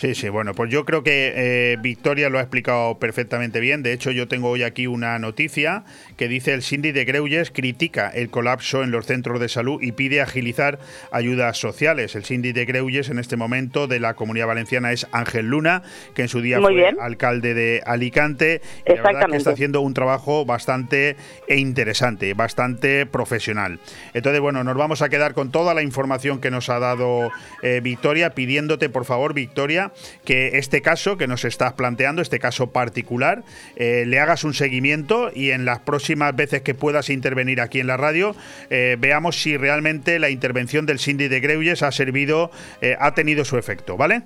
Sí, 0.00 0.14
sí, 0.14 0.30
bueno, 0.30 0.54
pues 0.54 0.70
yo 0.70 0.86
creo 0.86 1.02
que 1.02 1.34
eh, 1.36 1.76
Victoria 1.78 2.30
lo 2.30 2.38
ha 2.38 2.40
explicado 2.40 2.98
perfectamente 2.98 3.60
bien. 3.60 3.82
De 3.82 3.92
hecho, 3.92 4.10
yo 4.10 4.28
tengo 4.28 4.48
hoy 4.48 4.62
aquí 4.62 4.86
una 4.86 5.18
noticia 5.18 5.84
que 6.20 6.28
dice 6.28 6.52
el 6.52 6.62
Cindy 6.62 6.92
de 6.92 7.06
Greuges 7.06 7.50
critica 7.50 8.10
el 8.10 8.28
colapso 8.28 8.82
en 8.82 8.90
los 8.90 9.06
centros 9.06 9.40
de 9.40 9.48
salud 9.48 9.80
y 9.80 9.92
pide 9.92 10.20
agilizar 10.20 10.78
ayudas 11.12 11.56
sociales. 11.56 12.14
El 12.14 12.26
Cindy 12.26 12.52
de 12.52 12.66
Greuges 12.66 13.08
en 13.08 13.18
este 13.18 13.36
momento 13.36 13.86
de 13.86 14.00
la 14.00 14.12
Comunidad 14.12 14.48
Valenciana 14.48 14.92
es 14.92 15.06
Ángel 15.12 15.46
Luna, 15.46 15.82
que 16.14 16.20
en 16.20 16.28
su 16.28 16.42
día 16.42 16.60
fue 16.60 16.94
alcalde 17.00 17.54
de 17.54 17.82
Alicante. 17.86 18.60
Y 18.86 18.96
la 18.96 19.02
verdad 19.02 19.28
que 19.30 19.36
está 19.38 19.52
haciendo 19.52 19.80
un 19.80 19.94
trabajo 19.94 20.44
bastante 20.44 21.16
e 21.48 21.56
interesante, 21.56 22.34
bastante 22.34 23.06
profesional. 23.06 23.80
Entonces, 24.12 24.42
bueno, 24.42 24.62
nos 24.62 24.76
vamos 24.76 25.00
a 25.00 25.08
quedar 25.08 25.32
con 25.32 25.50
toda 25.50 25.72
la 25.72 25.80
información 25.80 26.38
que 26.38 26.50
nos 26.50 26.68
ha 26.68 26.78
dado 26.80 27.30
eh, 27.62 27.80
Victoria, 27.82 28.34
pidiéndote, 28.34 28.90
por 28.90 29.06
favor, 29.06 29.32
Victoria, 29.32 29.90
que 30.26 30.58
este 30.58 30.82
caso 30.82 31.16
que 31.16 31.26
nos 31.26 31.46
estás 31.46 31.72
planteando, 31.72 32.20
este 32.20 32.38
caso 32.38 32.72
particular, 32.72 33.42
eh, 33.76 34.04
le 34.06 34.20
hagas 34.20 34.44
un 34.44 34.52
seguimiento 34.52 35.30
y 35.34 35.52
en 35.52 35.64
las 35.64 35.78
próximas 35.78 36.09
veces 36.16 36.62
que 36.62 36.74
puedas 36.74 37.10
intervenir 37.10 37.60
aquí 37.60 37.80
en 37.80 37.86
la 37.86 37.96
radio, 37.96 38.34
eh, 38.70 38.96
veamos 38.98 39.40
si 39.42 39.56
realmente 39.56 40.18
la 40.18 40.30
intervención 40.30 40.86
del 40.86 40.98
Cindy 40.98 41.28
de 41.28 41.40
Greuges 41.40 41.82
ha 41.82 41.92
servido, 41.92 42.50
eh, 42.80 42.96
ha 42.98 43.14
tenido 43.14 43.44
su 43.44 43.58
efecto, 43.58 43.96
¿vale? 43.96 44.22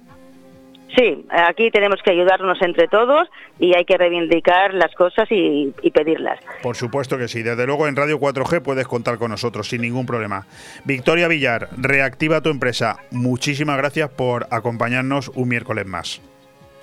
Sí, 0.96 1.26
aquí 1.30 1.70
tenemos 1.70 2.00
que 2.02 2.12
ayudarnos 2.12 2.60
entre 2.62 2.86
todos 2.86 3.28
y 3.58 3.74
hay 3.74 3.84
que 3.84 3.96
reivindicar 3.96 4.74
las 4.74 4.94
cosas 4.94 5.26
y, 5.30 5.72
pedirlas. 5.92 6.38
Por 6.62 6.76
supuesto 6.76 7.18
que 7.18 7.26
sí. 7.26 7.42
Desde 7.42 7.66
luego 7.66 7.88
en 7.88 7.96
Radio 7.96 8.20
4G 8.20 8.62
puedes 8.62 8.86
contar 8.86 9.18
con 9.18 9.30
nosotros 9.30 9.68
sin 9.68 9.82
ningún 9.82 10.06
problema. 10.06 10.46
Victoria 10.84 11.26
Villar, 11.26 11.68
reactiva 11.76 12.42
tu 12.42 12.50
empresa. 12.50 12.98
Muchísimas 13.10 13.76
gracias 13.76 14.10
por 14.10 14.46
acompañarnos 14.50 15.30
un 15.34 15.48
miércoles 15.48 15.86
más. 15.86 16.22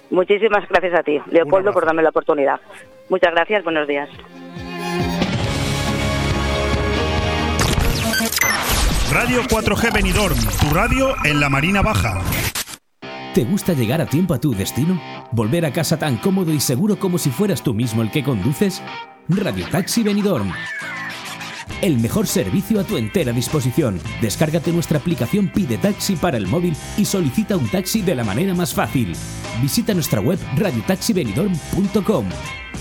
Muchísimas 0.10 0.68
gracias 0.68 1.00
a 1.00 1.04
ti, 1.04 1.22
Leopoldo, 1.32 1.72
por 1.72 1.86
darme 1.86 2.04
la 2.04 2.10
oportunidad. 2.10 2.60
Muchas 3.10 3.32
gracias, 3.32 3.64
buenos 3.64 3.88
días. 3.88 4.10
Radio 9.12 9.44
4G 9.44 9.94
Benidorm, 9.94 10.38
tu 10.38 10.74
radio 10.74 11.14
en 11.26 11.42
la 11.42 11.50
Marina 11.50 11.82
Baja. 11.82 12.22
¿Te 13.34 13.44
gusta 13.44 13.74
llegar 13.74 14.00
a 14.00 14.06
tiempo 14.06 14.34
a 14.34 14.40
tu 14.40 14.54
destino? 14.54 15.02
¿Volver 15.34 15.66
a 15.66 15.74
casa 15.74 16.00
tan 16.00 16.16
cómodo 16.16 16.54
y 16.54 16.62
seguro 16.62 16.98
como 16.98 17.18
si 17.18 17.30
fueras 17.30 17.62
tú 17.62 17.74
mismo 17.74 18.04
el 18.04 18.10
que 18.10 18.24
conduces? 18.24 18.82
Radio 19.28 19.68
Taxi 19.70 20.02
Benidorm. 20.04 20.54
El 21.82 22.00
mejor 22.00 22.26
servicio 22.26 22.80
a 22.80 22.86
tu 22.86 22.96
entera 22.96 23.34
disposición. 23.34 24.00
Descárgate 24.22 24.72
nuestra 24.72 25.00
aplicación 25.00 25.50
Pide 25.50 25.78
Taxi 25.78 26.16
para 26.16 26.38
el 26.38 26.48
móvil 26.48 26.74
y 26.98 27.04
solicita 27.04 27.58
un 27.58 27.68
taxi 27.68 28.02
de 28.02 28.16
la 28.16 28.24
manera 28.24 28.54
más 28.54 28.74
fácil. 28.74 29.14
Visita 29.62 29.94
nuestra 29.94 30.22
web 30.22 30.40
radiotaxibenidorm.com. 30.56 32.30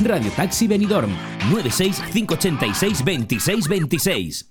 Radio 0.05 0.31
Taxi 0.37 0.69
Benidorm 0.69 1.11
96 1.51 2.01
586 2.13 2.99
2626. 2.99 4.51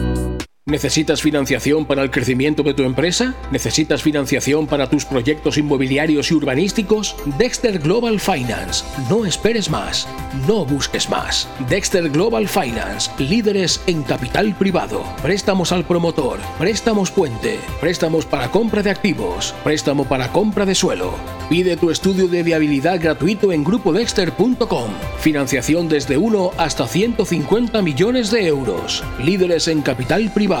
¿Necesitas 0.71 1.21
financiación 1.21 1.85
para 1.85 2.01
el 2.01 2.11
crecimiento 2.11 2.63
de 2.63 2.73
tu 2.73 2.83
empresa? 2.83 3.35
¿Necesitas 3.51 4.01
financiación 4.01 4.67
para 4.67 4.89
tus 4.89 5.03
proyectos 5.03 5.57
inmobiliarios 5.57 6.31
y 6.31 6.33
urbanísticos? 6.33 7.17
Dexter 7.37 7.77
Global 7.77 8.21
Finance. 8.21 8.85
No 9.09 9.25
esperes 9.25 9.69
más. 9.69 10.07
No 10.47 10.63
busques 10.63 11.09
más. 11.09 11.49
Dexter 11.67 12.09
Global 12.09 12.47
Finance. 12.47 13.11
Líderes 13.19 13.81
en 13.85 14.01
capital 14.03 14.55
privado. 14.55 15.03
Préstamos 15.21 15.73
al 15.73 15.83
promotor. 15.83 16.39
Préstamos 16.57 17.11
puente. 17.11 17.59
Préstamos 17.81 18.25
para 18.25 18.49
compra 18.49 18.81
de 18.81 18.91
activos. 18.91 19.53
Préstamo 19.65 20.05
para 20.05 20.31
compra 20.31 20.65
de 20.65 20.73
suelo. 20.73 21.15
Pide 21.49 21.75
tu 21.75 21.91
estudio 21.91 22.29
de 22.29 22.43
viabilidad 22.43 22.97
gratuito 23.01 23.51
en 23.51 23.65
grupodexter.com. 23.65 24.89
Financiación 25.19 25.89
desde 25.89 26.15
1 26.15 26.51
hasta 26.55 26.87
150 26.87 27.81
millones 27.81 28.31
de 28.31 28.47
euros. 28.47 29.03
Líderes 29.21 29.67
en 29.67 29.81
capital 29.81 30.31
privado 30.33 30.60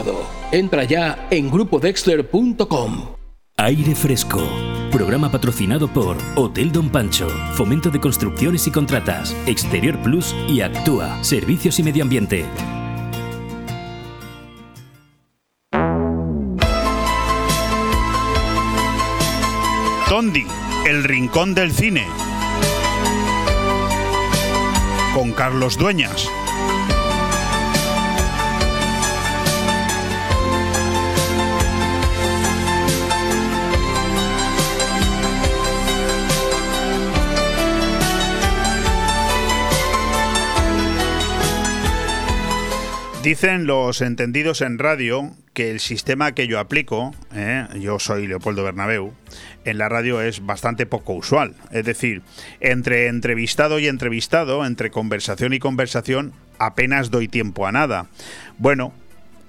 Entra 0.51 0.83
ya 0.83 1.27
en 1.29 1.49
grupodexter.com. 1.49 3.15
Aire 3.57 3.95
Fresco. 3.95 4.41
Programa 4.91 5.31
patrocinado 5.31 5.87
por 5.87 6.17
Hotel 6.35 6.71
Don 6.71 6.89
Pancho, 6.89 7.27
Fomento 7.53 7.89
de 7.89 7.99
Construcciones 7.99 8.65
y 8.67 8.71
Contratas, 8.71 9.35
Exterior 9.45 9.97
Plus 9.99 10.35
y 10.47 10.61
Actúa, 10.61 11.23
Servicios 11.23 11.79
y 11.79 11.83
Medio 11.83 12.03
Ambiente. 12.03 12.45
Tondi, 20.09 20.45
el 20.85 21.03
rincón 21.05 21.53
del 21.53 21.71
cine. 21.71 22.05
Con 25.13 25.31
Carlos 25.31 25.77
Dueñas. 25.77 26.27
Dicen 43.23 43.67
los 43.67 44.01
entendidos 44.01 44.61
en 44.61 44.79
radio 44.79 45.35
que 45.53 45.69
el 45.69 45.79
sistema 45.79 46.31
que 46.31 46.47
yo 46.47 46.57
aplico, 46.57 47.13
eh, 47.35 47.67
yo 47.79 47.99
soy 47.99 48.25
Leopoldo 48.25 48.63
Bernabeu, 48.63 49.13
en 49.63 49.77
la 49.77 49.89
radio 49.89 50.21
es 50.21 50.43
bastante 50.43 50.87
poco 50.87 51.13
usual. 51.13 51.53
Es 51.69 51.85
decir, 51.85 52.23
entre 52.61 53.09
entrevistado 53.09 53.77
y 53.77 53.87
entrevistado, 53.87 54.65
entre 54.65 54.89
conversación 54.89 55.53
y 55.53 55.59
conversación, 55.59 56.33
apenas 56.57 57.11
doy 57.11 57.27
tiempo 57.27 57.67
a 57.67 57.71
nada. 57.71 58.07
Bueno, 58.57 58.91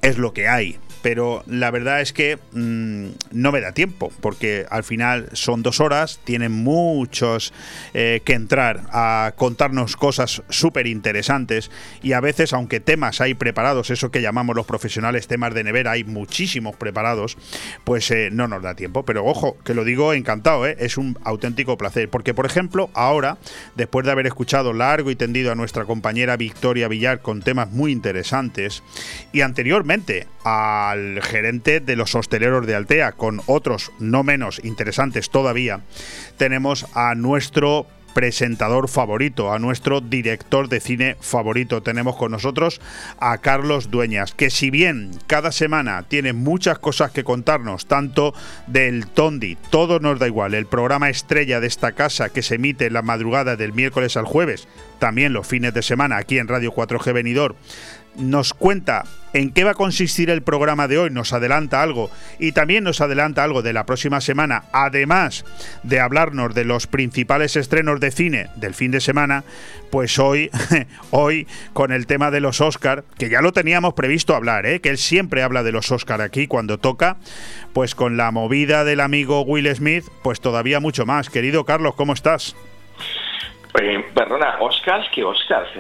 es 0.03 0.19
lo 0.19 0.35
que 0.35 0.49
hay 0.49 0.79
pero 1.03 1.43
la 1.47 1.71
verdad 1.71 2.01
es 2.01 2.13
que 2.13 2.39
mm, 2.53 3.09
no 3.33 3.53
me 3.53 3.61
da 3.61 3.73
tiempo, 3.73 4.13
porque 4.21 4.67
al 4.71 4.85
final 4.85 5.29
son 5.33 5.63
dos 5.63 5.81
horas, 5.81 6.21
tienen 6.25 6.53
muchos 6.53 7.53
eh, 7.93 8.23
que 8.25 8.35
entrar 8.35 8.83
a 8.93 9.33
contarnos 9.37 9.97
cosas 9.97 10.43
súper 10.49 10.87
interesantes 10.87 11.71
y 12.03 12.13
a 12.13 12.21
veces, 12.21 12.53
aunque 12.53 12.81
temas 12.81 13.21
hay 13.21 13.35
preparados, 13.35 13.91
eso 13.91 14.11
que 14.11 14.23
llamamos 14.23 14.57
los 14.57 14.67
profesionales 14.67 15.27
temas 15.27 15.55
de 15.55 15.65
nevera, 15.65 15.93
hay 15.93 16.05
muchísimos 16.05 16.77
preparados, 16.77 17.37
pues 17.85 18.11
eh, 18.11 18.31
no 18.33 18.49
nos 18.49 18.63
da 18.63 18.75
tiempo. 18.75 19.05
Pero 19.05 19.25
ojo, 19.25 19.57
que 19.65 19.75
lo 19.75 19.85
digo 19.85 20.13
encantado, 20.13 20.67
¿eh? 20.67 20.77
es 20.79 20.97
un 20.97 21.19
auténtico 21.25 21.77
placer, 21.77 22.09
porque 22.09 22.35
por 22.35 22.47
ejemplo, 22.47 22.91
ahora, 22.95 23.39
después 23.75 24.07
de 24.07 24.13
haber 24.13 24.27
escuchado 24.27 24.73
largo 24.73 25.11
y 25.11 25.17
tendido 25.17 25.51
a 25.53 25.55
nuestra 25.55 25.85
compañera 25.85 26.37
Victoria 26.37 26.89
Villar 26.89 27.21
con 27.21 27.43
temas 27.43 27.71
muy 27.71 27.93
interesantes, 27.93 28.83
y 29.33 29.41
anteriormente 29.41 30.27
a 30.45 30.92
al 30.93 31.21
gerente 31.23 31.81
de 31.81 31.97
los 31.97 32.15
hosteleros 32.15 32.67
de 32.67 32.75
Altea, 32.75 33.13
con 33.13 33.41
otros 33.47 33.93
no 33.99 34.23
menos 34.23 34.61
interesantes 34.65 35.31
todavía, 35.31 35.81
tenemos 36.37 36.87
a 36.95 37.15
nuestro 37.15 37.87
presentador 38.13 38.89
favorito, 38.89 39.53
a 39.53 39.59
nuestro 39.59 40.01
director 40.01 40.69
de 40.69 40.81
cine 40.81 41.17
favorito. 41.21 41.83
Tenemos 41.83 42.17
con 42.17 42.33
nosotros 42.33 42.81
a 43.19 43.39
Carlos 43.39 43.91
Dueñas, 43.91 44.33
que 44.33 44.51
si 44.51 44.71
bien 44.71 45.13
cada 45.27 45.51
semana 45.51 46.03
tiene 46.03 46.33
muchas 46.33 46.79
cosas 46.79 47.11
que 47.11 47.25
contarnos, 47.25 47.87
tanto 47.87 48.35
del 48.67 49.07
Tondi, 49.07 49.57
todo 49.71 49.99
nos 49.99 50.19
da 50.19 50.27
igual, 50.27 50.55
el 50.55 50.67
programa 50.67 51.09
estrella 51.09 51.61
de 51.61 51.67
esta 51.67 51.93
casa 51.93 52.29
que 52.29 52.43
se 52.43 52.57
emite 52.57 52.87
en 52.87 52.93
la 52.93 53.03
madrugada 53.03 53.57
del 53.57 53.73
miércoles 53.73 54.17
al 54.17 54.27
jueves, 54.27 54.69
también 54.99 55.33
los 55.33 55.47
fines 55.47 55.75
de 55.75 55.83
semana 55.83 56.17
aquí 56.17 56.39
en 56.39 56.49
Radio 56.49 56.73
4G 56.73 57.13
Venidor, 57.13 57.57
nos 58.17 58.55
cuenta 58.55 59.05
en 59.33 59.51
qué 59.51 59.65
va 59.65 59.71
a 59.71 59.75
consistir 59.75 60.29
el 60.29 60.43
programa 60.43 60.89
de 60.89 60.99
hoy, 60.99 61.11
nos 61.11 61.33
adelanta 61.33 61.83
algo 61.83 62.11
y 62.39 62.53
también 62.53 62.85
nos 62.85 63.01
adelanta 63.01 63.43
algo 63.43 63.63
de 63.63 63.73
la 63.73 63.87
próxima 63.87 64.21
semana, 64.21 64.65
además 64.73 65.45
de 65.83 66.01
hablarnos 66.01 66.55
de 66.55 66.65
los 66.65 66.87
principales 66.87 67.57
estrenos 67.57 68.01
de 68.01 68.11
cine 68.11 68.51
del 68.57 68.75
fin 68.75 68.91
de 68.91 69.01
semana, 69.01 69.45
pues 69.91 70.19
hoy, 70.19 70.51
hoy 71.11 71.47
con 71.73 71.93
el 71.93 72.07
tema 72.07 72.31
de 72.31 72.41
los 72.41 72.61
Oscar, 72.61 73.05
que 73.19 73.31
ya 73.31 73.41
lo 73.41 73.53
teníamos 73.53 73.95
previsto 73.95 74.35
hablar, 74.35 74.67
¿eh? 74.67 74.81
que 74.81 74.91
él 74.91 74.99
siempre 74.99 75.43
habla 75.43 75.63
de 75.63 75.73
los 75.73 75.91
Oscar 75.91 76.21
aquí 76.21 76.47
cuando 76.47 76.79
toca, 76.79 77.17
pues 77.73 77.95
con 77.95 78.17
la 78.17 78.31
movida 78.31 78.85
del 78.85 79.01
amigo 79.01 79.43
Will 79.43 79.75
Smith, 79.75 80.05
pues 80.23 80.41
todavía 80.41 80.81
mucho 80.81 81.07
más. 81.07 81.31
Querido 81.31 81.65
Carlos, 81.65 81.95
¿cómo 81.95 82.13
estás? 82.13 82.55
Eh, 83.81 84.05
perdona, 84.15 84.57
Oscars, 84.61 85.09
¿qué 85.15 85.25
Oscars? 85.25 85.71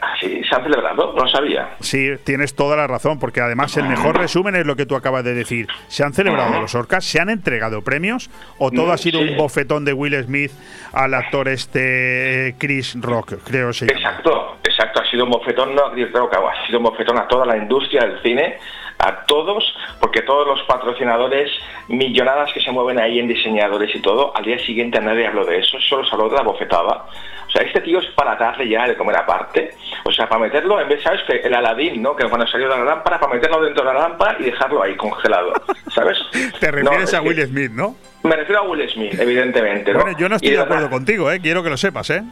¿Así 0.00 0.42
se 0.42 0.54
han 0.54 0.62
celebrado? 0.62 1.14
No 1.14 1.28
sabía. 1.28 1.76
Sí, 1.80 2.10
tienes 2.24 2.54
toda 2.54 2.76
la 2.76 2.86
razón, 2.86 3.18
porque 3.18 3.40
además 3.40 3.76
el 3.76 3.88
mejor 3.88 4.18
resumen 4.18 4.56
es 4.56 4.64
lo 4.64 4.74
que 4.74 4.86
tú 4.86 4.96
acabas 4.96 5.22
de 5.24 5.34
decir. 5.34 5.68
¿Se 5.88 6.02
han 6.02 6.14
celebrado 6.14 6.60
los 6.60 6.74
Oscars? 6.74 7.04
¿Se 7.04 7.20
han 7.20 7.28
entregado 7.28 7.82
premios? 7.82 8.30
¿O 8.58 8.70
todo 8.70 8.92
ha 8.92 8.96
sido 8.96 9.20
un 9.20 9.36
bofetón 9.36 9.84
de 9.84 9.92
Will 9.92 10.22
Smith 10.24 10.52
al 10.92 11.14
actor 11.14 11.48
este 11.48 12.48
eh, 12.48 12.54
Chris 12.58 12.96
Rock, 13.00 13.34
creo 13.44 13.72
sí. 13.72 13.86
Exacto, 13.86 14.58
exacto. 14.64 15.02
Ha 15.02 15.10
sido 15.10 15.24
un 15.24 15.30
bofetón, 15.30 15.74
no 15.74 15.86
a 15.86 15.92
Chris 15.92 16.10
Rock, 16.12 16.34
ha 16.34 16.66
sido 16.66 16.78
un 16.78 16.84
bofetón 16.84 17.18
a 17.18 17.26
toda 17.28 17.46
la 17.46 17.56
industria 17.56 18.06
del 18.06 18.22
cine 18.22 18.58
a 19.02 19.24
todos, 19.24 19.64
porque 20.00 20.22
todos 20.22 20.46
los 20.46 20.62
patrocinadores, 20.62 21.50
millonadas 21.88 22.52
que 22.52 22.60
se 22.60 22.70
mueven 22.70 23.00
ahí 23.00 23.18
en 23.18 23.26
diseñadores 23.26 23.94
y 23.94 24.00
todo, 24.00 24.34
al 24.36 24.44
día 24.44 24.58
siguiente 24.60 25.00
nadie 25.00 25.26
habló 25.26 25.44
de 25.44 25.58
eso, 25.58 25.78
solo 25.80 26.04
se 26.04 26.14
habló 26.14 26.28
de 26.28 26.36
la 26.36 26.42
bofetada. 26.42 27.04
O 27.48 27.50
sea, 27.50 27.62
este 27.62 27.80
tío 27.80 27.98
es 27.98 28.06
para 28.14 28.36
darle 28.36 28.66
ya 28.68 28.86
de 28.86 28.96
comer 28.96 29.16
aparte. 29.16 29.74
O 30.04 30.12
sea, 30.12 30.28
para 30.28 30.40
meterlo, 30.40 30.80
en 30.80 30.88
vez, 30.88 31.02
¿sabes? 31.02 31.20
Que 31.26 31.36
el 31.36 31.52
Aladín, 31.52 32.00
¿no? 32.00 32.16
Que 32.16 32.26
cuando 32.26 32.46
salió 32.46 32.68
de 32.68 32.78
la 32.78 32.84
lámpara, 32.84 33.20
para 33.20 33.34
meterlo 33.34 33.60
dentro 33.60 33.84
de 33.84 33.92
la 33.92 34.00
lámpara 34.00 34.36
y 34.38 34.44
dejarlo 34.44 34.82
ahí 34.82 34.96
congelado. 34.96 35.52
¿Sabes? 35.88 36.18
Te 36.60 36.70
refieres 36.70 37.12
a 37.12 37.20
Will 37.20 37.44
Smith, 37.44 37.72
¿no? 37.72 37.96
Me 38.22 38.36
refiero 38.36 38.62
a 38.62 38.64
Will 38.64 38.88
Smith, 38.88 39.18
evidentemente. 39.18 39.92
Bueno, 39.92 40.16
yo 40.16 40.28
no 40.28 40.36
estoy 40.36 40.52
de 40.52 40.60
acuerdo 40.60 40.88
contigo, 40.88 41.30
¿eh? 41.30 41.40
Quiero 41.40 41.62
que 41.62 41.70
lo 41.70 41.76
sepas, 41.76 42.08
¿eh? 42.10 42.22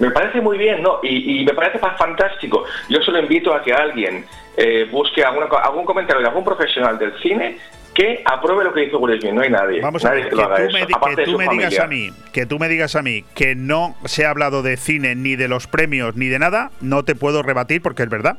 Me 0.00 0.10
parece 0.10 0.40
muy 0.40 0.58
bien, 0.58 0.82
¿no? 0.82 0.98
Y, 1.02 1.40
y 1.40 1.44
me 1.44 1.54
parece 1.54 1.78
fantástico. 1.78 2.64
Yo 2.88 3.00
solo 3.02 3.20
invito 3.20 3.54
a 3.54 3.62
que 3.62 3.72
alguien 3.72 4.26
eh, 4.62 4.86
busque 4.90 5.24
alguna, 5.24 5.46
algún 5.46 5.86
comentario 5.86 6.20
de 6.20 6.28
algún 6.28 6.44
profesional 6.44 6.98
del 6.98 7.18
cine 7.22 7.56
que 7.94 8.22
apruebe 8.24 8.64
lo 8.64 8.72
que 8.72 8.80
dice 8.80 8.96
Smith. 8.96 9.32
No 9.32 9.40
hay 9.40 9.50
nadie. 9.50 9.80
Vamos 9.80 10.04
a 10.04 10.10
ver, 10.10 10.28
que, 10.28 10.36
tú 10.36 10.36
me, 10.36 10.86
que 11.16 11.24
tú 11.24 11.38
me 11.38 11.48
digas 11.48 11.78
a 11.78 11.86
mí, 11.86 12.10
que 12.32 12.46
tú 12.46 12.58
me 12.58 12.68
digas 12.68 12.94
a 12.94 13.02
mí 13.02 13.24
que 13.34 13.54
no 13.54 13.96
se 14.04 14.26
ha 14.26 14.30
hablado 14.30 14.62
de 14.62 14.76
cine 14.76 15.14
ni 15.14 15.34
de 15.34 15.48
los 15.48 15.66
premios 15.66 16.14
ni 16.14 16.28
de 16.28 16.38
nada, 16.38 16.70
no 16.80 17.04
te 17.04 17.14
puedo 17.14 17.42
rebatir 17.42 17.80
porque 17.80 18.02
es 18.02 18.08
verdad. 18.08 18.36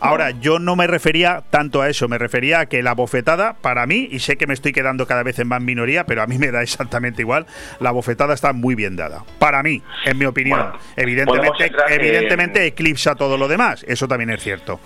Ahora, 0.00 0.30
yo 0.32 0.58
no 0.58 0.74
me 0.74 0.88
refería 0.88 1.44
tanto 1.50 1.80
a 1.80 1.88
eso, 1.88 2.08
me 2.08 2.18
refería 2.18 2.60
a 2.60 2.66
que 2.66 2.82
la 2.82 2.94
bofetada, 2.94 3.54
para 3.54 3.86
mí, 3.86 4.08
y 4.10 4.18
sé 4.18 4.36
que 4.36 4.48
me 4.48 4.54
estoy 4.54 4.72
quedando 4.72 5.06
cada 5.06 5.22
vez 5.22 5.38
en 5.38 5.46
más 5.46 5.62
minoría, 5.62 6.06
pero 6.06 6.22
a 6.22 6.26
mí 6.26 6.38
me 6.38 6.50
da 6.50 6.60
exactamente 6.60 7.22
igual, 7.22 7.46
la 7.78 7.92
bofetada 7.92 8.34
está 8.34 8.52
muy 8.52 8.74
bien 8.74 8.96
dada. 8.96 9.24
Para 9.38 9.62
mí, 9.62 9.80
en 10.04 10.18
mi 10.18 10.24
opinión. 10.24 10.72
evidentemente, 10.96 11.72
evidentemente 11.88 12.66
eclipsa 12.66 13.14
todo 13.14 13.38
lo 13.38 13.46
demás, 13.46 13.84
eso 13.86 14.08
también 14.08 14.30
es 14.30 14.42
cierto. 14.42 14.80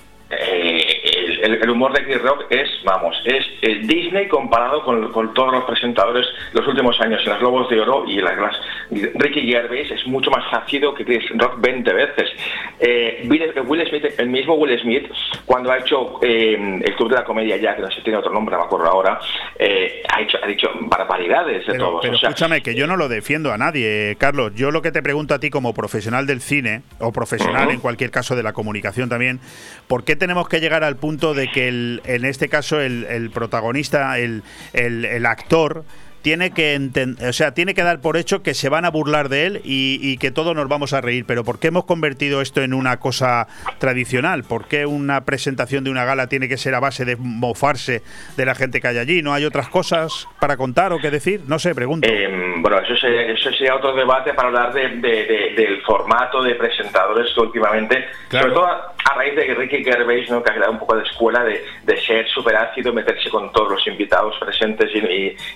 El, 1.42 1.70
humor 1.70 1.92
de 1.92 2.04
Chris 2.04 2.22
Rock 2.22 2.46
es, 2.50 2.68
vamos, 2.84 3.16
es 3.24 3.44
Disney 3.86 4.28
comparado 4.28 4.82
con, 4.82 5.34
todos 5.34 5.52
los 5.52 5.64
presentadores 5.64 6.26
los 6.52 6.66
últimos 6.66 7.00
años, 7.00 7.20
en 7.22 7.30
los 7.30 7.38
Globos 7.38 7.68
de 7.68 7.80
Oro 7.80 8.04
y 8.06 8.20
las, 8.20 8.36
las 8.38 8.56
Ricky 8.90 9.42
Gervais 9.42 9.90
es 9.90 10.06
mucho 10.06 10.30
más 10.30 10.44
ácido 10.52 10.94
que 10.94 11.04
Chris 11.04 11.24
Rock 11.36 11.60
20 11.60 11.92
veces. 11.92 12.30
Eh, 12.78 13.26
Will 13.28 13.88
Smith, 13.88 14.04
el 14.18 14.28
mismo 14.28 14.54
Will 14.54 14.78
Smith, 14.80 15.10
cuando 15.44 15.70
ha 15.72 15.78
hecho 15.78 16.18
eh, 16.22 16.80
el 16.82 16.94
Club 16.96 17.10
de 17.10 17.16
la 17.16 17.24
Comedia 17.24 17.56
ya, 17.56 17.74
que 17.74 17.82
no 17.82 17.90
sé 17.90 18.00
tiene 18.02 18.18
otro 18.18 18.32
nombre, 18.32 18.54
no 18.54 18.60
me 18.60 18.66
acuerdo 18.66 18.86
ahora, 18.86 19.18
eh, 19.58 20.02
ha, 20.08 20.20
hecho, 20.20 20.38
ha 20.42 20.46
dicho 20.46 20.68
barbaridades 20.82 21.66
de 21.66 21.72
pero, 21.72 21.86
todos. 21.86 22.00
Pero 22.02 22.14
escúchame, 22.14 22.62
que 22.62 22.74
yo 22.74 22.86
no 22.86 22.96
lo 22.96 23.08
defiendo 23.08 23.52
a 23.52 23.58
nadie, 23.58 24.16
Carlos. 24.18 24.52
Yo 24.54 24.70
lo 24.70 24.82
que 24.82 24.92
te 24.92 25.02
pregunto 25.02 25.34
a 25.34 25.38
ti 25.38 25.50
como 25.50 25.74
profesional 25.74 26.26
del 26.26 26.40
cine, 26.40 26.82
o 26.98 27.12
profesional 27.12 27.70
en 27.70 27.80
cualquier 27.80 28.10
caso 28.10 28.36
de 28.36 28.42
la 28.42 28.52
comunicación 28.52 29.08
también, 29.08 29.40
¿por 29.88 30.04
qué 30.04 30.16
tenemos 30.16 30.48
que 30.48 30.60
llegar 30.60 30.84
al 30.84 30.96
punto 30.96 31.34
de 31.36 31.48
que 31.48 31.68
el, 31.68 32.02
en 32.04 32.24
este 32.24 32.48
caso 32.48 32.80
el, 32.80 33.30
protagonista, 33.32 34.18
el, 34.18 34.42
el 34.72 35.26
actor, 35.26 35.84
tiene 36.27 36.51
que 36.51 36.77
o 37.24 37.32
sea, 37.32 37.55
tiene 37.55 37.73
que 37.73 37.85
dar 37.85 38.01
por 38.01 38.16
hecho 38.16 38.43
que 38.43 38.53
se 38.53 38.69
van 38.69 38.85
a 38.85 38.90
burlar 38.90 39.28
de 39.28 39.47
él 39.47 39.61
y, 39.62 40.19
que 40.19 40.32
todos 40.32 40.57
nos 40.57 40.66
vamos 40.66 40.93
a 40.93 41.01
reír. 41.01 41.24
Pero 41.24 41.44
¿por 41.44 41.61
qué 41.61 41.69
hemos 41.69 41.85
convertido 41.85 42.40
esto 42.40 42.62
en 42.62 42.74
una 42.74 42.97
cosa 42.97 43.47
tradicional? 43.78 44.43
¿Por 44.43 44.66
qué 44.66 44.86
una 44.86 45.24
presentación 45.24 45.85
de 45.85 45.90
una 45.90 46.05
gala 46.05 46.27
tiene 46.27 46.48
que 46.48 46.57
ser 46.57 46.74
a 46.74 46.81
base 46.81 47.05
de 47.05 47.15
mofarse 47.15 48.03
de 48.36 48.44
la 48.44 48.57
gente 48.57 48.81
que 48.81 48.89
hay 48.89 48.98
allí? 48.98 49.23
¿No 49.23 49.35
hay 49.35 49.44
otras 49.44 49.69
cosas 49.69 50.27
para 50.40 50.57
contar 50.57 50.93
o 50.93 50.98
qué 50.98 51.12
decir? 51.12 51.43
No 51.47 51.61
sé, 51.61 51.77
pregunto. 51.77 52.09
Em, 52.09 52.61
bueno, 52.61 52.81
eso 52.81 52.97
sería, 52.97 53.23
eso 53.31 53.53
sería, 53.53 53.77
otro 53.77 53.94
debate 53.94 54.35
para 54.35 54.48
hablar 54.48 54.73
del 54.73 55.82
formato 55.82 56.43
de 56.43 56.57
presentadores 56.57 57.32
que 57.32 57.40
últimamente, 57.40 58.05
sobre 58.32 58.51
todo 58.51 58.66
a, 58.66 58.94
raíz 59.15 59.36
de 59.36 59.47
que 59.47 59.55
Ricky 59.55 59.85
Gervais, 59.85 60.28
¿no? 60.28 60.43
que 60.43 60.51
ha 60.51 60.55
creado 60.55 60.73
un 60.73 60.81
poco 60.81 60.97
de 60.97 61.05
escuela 61.05 61.44
de, 61.44 61.62
ser 62.05 62.28
súper 62.28 62.57
ácido, 62.57 62.93
meterse 62.93 63.31
con 63.31 63.53
todos 63.53 63.70
los 63.70 63.86
invitados 63.86 64.36
presentes 64.40 64.90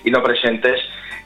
y 0.03 0.09
no 0.09 0.23
presentes 0.23 0.60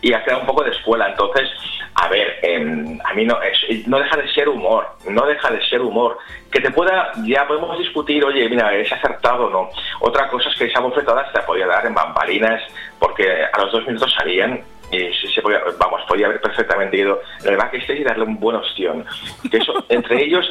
y 0.01 0.13
ha 0.13 0.23
creado 0.23 0.41
un 0.41 0.47
poco 0.47 0.63
de 0.63 0.71
escuela. 0.71 1.09
Entonces, 1.09 1.49
a 1.95 2.07
ver, 2.09 2.39
em, 2.43 2.99
a 3.03 3.13
mí 3.13 3.25
no, 3.25 3.41
es, 3.41 3.87
no 3.87 3.97
deja 3.99 4.17
de 4.17 4.31
ser 4.33 4.49
humor, 4.49 4.87
no 5.09 5.25
deja 5.25 5.49
de 5.49 5.65
ser 5.67 5.81
humor. 5.81 6.17
Que 6.51 6.59
te 6.59 6.71
pueda, 6.71 7.11
ya 7.23 7.47
podemos 7.47 7.77
discutir, 7.79 8.23
oye, 8.23 8.47
mira, 8.49 8.73
¿es 8.75 8.91
acertado 8.91 9.47
o 9.47 9.49
no? 9.49 9.69
Otra 10.01 10.27
cosa 10.27 10.49
es 10.49 10.55
que 10.55 10.65
esa 10.65 10.79
bofetada 10.79 11.25
se 11.31 11.37
la 11.39 11.45
podía 11.45 11.67
dar 11.67 11.85
en 11.85 11.93
bambalinas, 11.93 12.61
porque 12.99 13.45
a 13.51 13.59
los 13.59 13.71
dos 13.71 13.87
minutos 13.87 14.13
salían 14.17 14.61
y 14.91 15.11
se 15.13 15.41
podía, 15.41 15.61
vamos, 15.77 16.01
podía 16.07 16.27
haber 16.27 16.41
perfectamente 16.41 16.97
ido 16.97 17.19
en 17.43 17.51
el 17.51 17.57
backstage 17.57 17.99
y 17.99 18.03
darle 18.03 18.23
un 18.23 18.39
buen 18.39 18.55
ostión. 18.57 19.05
Que 19.49 19.57
eso, 19.57 19.73
entre 19.89 20.23
ellos, 20.23 20.49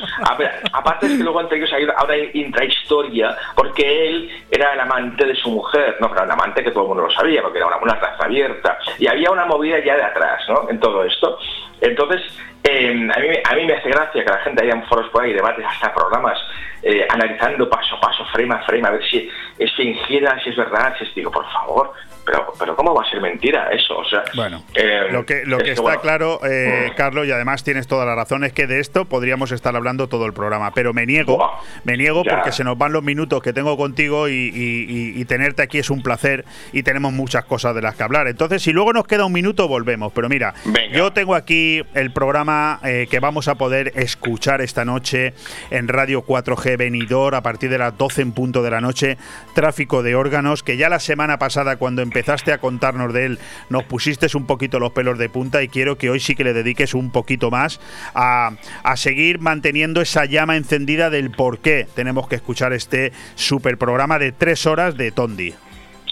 aparte 0.73 1.07
es 1.07 1.17
que 1.17 1.23
luego 1.23 1.41
entre 1.41 1.59
ellos 1.59 1.73
hay 1.73 1.85
una 1.85 2.17
intrahistoria, 2.33 3.37
porque 3.55 4.09
él 4.09 4.31
era 4.51 4.75
el 4.75 4.81
amante 4.81 5.25
de 5.25 5.35
su 5.37 5.51
mujer, 5.51 5.97
no, 6.01 6.09
pero 6.11 6.25
el 6.25 6.31
amante 6.31 6.63
que 6.63 6.71
todo 6.71 6.85
el 6.85 6.89
mundo 6.89 7.05
lo 7.05 7.11
sabía, 7.11 7.43
porque 7.43 7.59
era 7.59 7.67
una, 7.67 7.77
una 7.79 7.95
raza 7.95 8.25
abierta, 8.25 8.79
y 8.99 9.07
había 9.07 9.31
una 9.31 9.47
movida 9.47 9.79
ya 9.85 9.97
de 9.97 10.03
atrás, 10.03 10.43
¿no? 10.49 10.69
En 10.69 10.79
todo 10.81 11.05
esto. 11.05 11.39
Entonces, 11.81 12.23
em, 12.65 13.11
a, 13.11 13.19
mí, 13.19 13.29
a 13.45 13.55
mí 13.55 13.67
me 13.67 13.75
hace 13.75 13.89
gracia 13.89 14.25
que 14.25 14.31
la 14.31 14.39
gente 14.39 14.63
haya 14.63 14.75
en 14.75 14.85
foros 14.85 15.09
por 15.11 15.23
ahí, 15.23 15.33
debates, 15.33 15.65
hasta 15.65 15.95
programas, 15.95 16.39
eh, 16.83 17.07
analizando 17.09 17.69
paso 17.69 17.97
a 17.97 18.01
paso, 18.01 18.25
frame 18.33 18.55
a 18.55 18.63
frame, 18.65 18.87
a 18.87 18.91
ver 18.91 19.05
si 19.09 19.29
es 19.59 19.73
fingida, 19.75 20.39
si 20.43 20.51
es 20.51 20.57
verdad, 20.57 20.95
si 20.99 21.05
es, 21.05 21.15
digo, 21.15 21.31
por 21.31 21.51
favor, 21.51 21.93
pero, 22.25 22.53
pero 22.59 22.77
¿cómo 22.77 22.95
va 22.95 23.03
a 23.03 23.11
ser 23.11 23.21
mentira 23.21 23.71
eso? 23.71 23.99
O 23.99 24.05
sea, 24.05 24.23
bueno, 24.35 24.63
eh, 24.75 25.09
lo 25.11 25.25
que, 25.25 25.45
lo 25.45 25.59
que 25.59 25.73
está 25.73 25.97
claro, 25.99 26.41
eh, 26.45 26.91
mm. 26.91 26.95
Carlos, 26.95 27.27
y 27.27 27.33
además 27.33 27.65
tienes 27.65 27.87
toda 27.87 28.05
la 28.07 28.15
razón, 28.15 28.45
es 28.45 28.53
que 28.53 28.67
de 28.67 28.81
esto 28.81 29.05
podríamos 29.05 29.53
estar 29.53 29.75
hablando 29.77 30.09
todo 30.09 30.27
el 30.27 30.33
programa, 30.33 30.73
pero 30.75 30.93
me 30.93 31.07
niego, 31.07 31.53
me 31.85 31.97
niego 31.97 32.23
porque 32.25 32.53
se 32.53 32.65
nos 32.65 32.79
van 32.79 32.93
los 32.93 33.03
minutos 33.03 33.43
que 33.43 33.53
tengo 33.53 33.77
contigo 33.77 34.29
y, 34.29 35.25
tenerte 35.25 35.63
aquí 35.63 35.79
es 35.79 35.89
un 35.89 36.03
placer 36.03 36.45
y 36.73 36.83
tenemos 36.83 37.13
muchas 37.13 37.47
cosas 37.47 37.75
de 37.75 37.81
las 37.81 37.95
que 37.95 38.03
hablar. 38.03 38.29
Entonces, 38.29 38.63
si 38.63 38.73
luego 38.73 38.93
nos 38.93 39.07
queda 39.07 39.25
un 39.25 39.33
minuto, 39.33 39.69
volvemos. 39.69 40.13
Pero 40.13 40.29
mira, 40.29 40.55
yo 40.93 41.13
tengo 41.13 41.35
aquí 41.35 41.83
el 41.95 42.13
programa 42.13 42.54
eh, 42.83 43.07
que 43.11 43.21
vamos 43.21 43.49
a 43.49 43.55
poder 43.55 43.93
escuchar 43.95 44.61
esta 44.61 44.85
noche 44.85 45.35
en 45.71 45.87
Radio 45.89 46.25
4G 46.27 46.77
Venidor 46.77 47.35
a 47.35 47.43
partir 47.43 47.71
de 47.71 47.79
las 47.79 47.97
12 47.97 48.23
en 48.23 48.33
punto 48.33 48.63
de 48.63 48.71
la 48.71 48.81
noche, 48.81 49.17
Tráfico 49.55 50.03
de 50.03 50.15
órganos, 50.15 50.63
que 50.63 50.77
ya 50.77 50.89
la 50.89 50.99
semana 50.99 51.39
pasada 51.39 51.77
cuando 51.77 52.03
empezaste 52.03 52.53
a 52.53 52.59
contarnos 52.59 53.13
de 53.13 53.27
él, 53.27 53.39
nos 53.69 53.85
pusiste 53.85 54.25
un 54.35 54.47
poquito 54.47 54.81
los 54.81 54.93
pelos 54.93 55.19
de 55.19 55.29
punta 55.29 55.63
y 55.63 55.69
quiero 55.69 55.99
que 55.99 56.11
hoy 56.11 56.21
sí 56.21 56.35
que 56.35 56.45
le 56.45 56.55
dediques 56.55 56.95
un 56.95 57.11
poquito 57.11 57.51
más 57.51 57.81
a, 58.15 58.53
a 58.83 58.97
seguir 58.97 59.39
manteniendo 59.39 60.01
esa 60.01 60.25
llama 60.25 60.57
encendida 60.57 61.11
del 61.11 61.31
por 61.31 61.59
qué 61.59 61.87
tenemos 61.95 62.27
que 62.27 62.37
escuchar 62.37 62.73
este 62.73 63.13
super 63.35 63.77
programa 63.77 64.19
de 64.19 64.33
tres 64.33 64.67
horas 64.67 64.97
de 64.97 65.13
Tondi. 65.13 65.55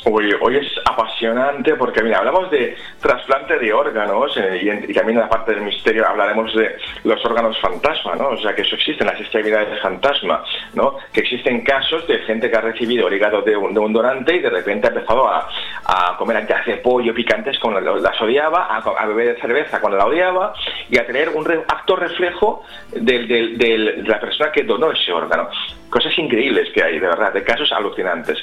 Hoy, 0.04 0.34
hoy 0.40 0.56
es 0.56 0.66
apasionante 0.84 1.76
porque, 1.76 2.02
mira, 2.02 2.18
hablamos 2.18 2.50
de 2.50 2.76
trasplante 3.00 3.56
de 3.58 3.72
órganos 3.72 4.36
eh, 4.36 4.84
y, 4.88 4.92
también 4.92 5.18
en 5.18 5.24
la 5.24 5.28
parte 5.28 5.54
del 5.54 5.62
misterio 5.62 6.06
hablaremos 6.08 6.52
de 6.56 6.76
los 7.04 7.24
órganos 7.24 7.56
fantasma, 7.60 8.16
¿no? 8.16 8.30
O 8.30 8.36
sea, 8.38 8.52
que 8.52 8.62
eso 8.62 8.74
existe, 8.74 9.04
las 9.04 9.20
extremidades 9.20 9.70
de 9.70 9.76
fantasma, 9.76 10.42
¿no? 10.74 10.96
Que 11.12 11.20
existen 11.20 11.62
casos 11.62 12.06
de 12.08 12.18
gente 12.20 12.50
que 12.50 12.56
ha 12.56 12.60
recibido 12.60 13.06
el 13.06 13.14
hígado 13.14 13.42
de 13.42 13.56
un, 13.56 13.72
donante 13.74 14.34
y 14.34 14.40
de 14.40 14.50
repente 14.50 14.88
ha 14.88 14.90
empezado 14.90 15.28
a, 15.28 15.48
a 15.84 16.16
comer 16.16 16.38
anchas 16.38 16.66
de 16.66 16.78
pollo 16.78 17.14
picantes 17.14 17.58
cuando 17.60 17.80
las 17.80 18.20
odiaba, 18.20 18.76
a, 18.76 19.06
beber 19.06 19.40
cerveza 19.40 19.80
cuando 19.80 19.98
la 19.98 20.06
odiaba 20.06 20.52
y 20.90 20.98
a 20.98 21.06
tener 21.06 21.28
un 21.28 21.48
acto 21.68 21.94
reflejo 21.94 22.64
de 22.90 24.02
la 24.04 24.18
persona 24.18 24.50
que 24.50 24.64
donó 24.64 24.90
ese 24.90 25.12
órgano. 25.12 25.48
Cosas 25.92 26.18
increíbles 26.18 26.70
que 26.72 26.82
hay, 26.82 26.98
de 26.98 27.06
verdad, 27.06 27.34
de 27.34 27.44
casos 27.44 27.70
alucinantes. 27.70 28.38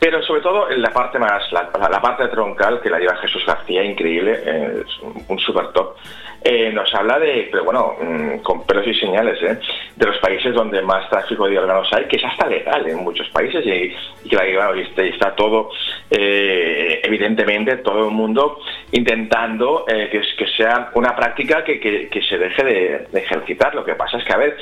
Pero 0.00 0.22
sobre 0.22 0.40
todo 0.40 0.70
en 0.70 0.80
la 0.80 0.90
parte 0.90 1.18
más, 1.18 1.42
la, 1.52 2.00
parte 2.00 2.28
troncal 2.28 2.80
que 2.80 2.88
la 2.88 2.98
lleva 2.98 3.16
Jesús 3.16 3.44
García, 3.44 3.84
increíble, 3.84 4.32
es 4.32 4.98
un 5.28 5.38
super 5.38 5.68
top. 5.72 5.96
Eh, 6.44 6.70
nos 6.72 6.94
habla 6.94 7.18
de, 7.18 7.48
pero 7.50 7.64
bueno, 7.64 7.96
mm, 8.00 8.38
con 8.38 8.64
pelos 8.64 8.86
y 8.86 8.94
señales, 8.94 9.42
¿eh? 9.42 9.58
de 9.96 10.06
los 10.06 10.18
países 10.18 10.54
donde 10.54 10.80
más 10.82 11.08
tráfico 11.10 11.48
de 11.48 11.58
órganos 11.58 11.92
hay, 11.92 12.04
que 12.04 12.16
es 12.16 12.24
hasta 12.24 12.46
legal 12.46 12.88
en 12.88 12.98
muchos 12.98 13.28
países 13.30 13.66
y, 13.66 13.92
y 14.24 14.28
que 14.28 15.08
está, 15.08 15.34
todo, 15.34 15.70
eh, 16.10 17.00
evidentemente, 17.02 17.78
todo 17.78 18.08
el 18.08 18.14
mundo 18.14 18.60
intentando 18.92 19.84
que, 19.86 20.22
sea 20.56 20.90
una 20.94 21.14
práctica 21.14 21.64
que, 21.64 21.80
que, 21.80 22.22
se 22.22 22.38
deje 22.38 22.64
de, 22.64 23.06
de, 23.12 23.20
ejercitar. 23.20 23.74
Lo 23.74 23.84
que 23.84 23.94
pasa 23.94 24.18
es 24.18 24.24
que, 24.24 24.32
a 24.32 24.36
ver, 24.36 24.56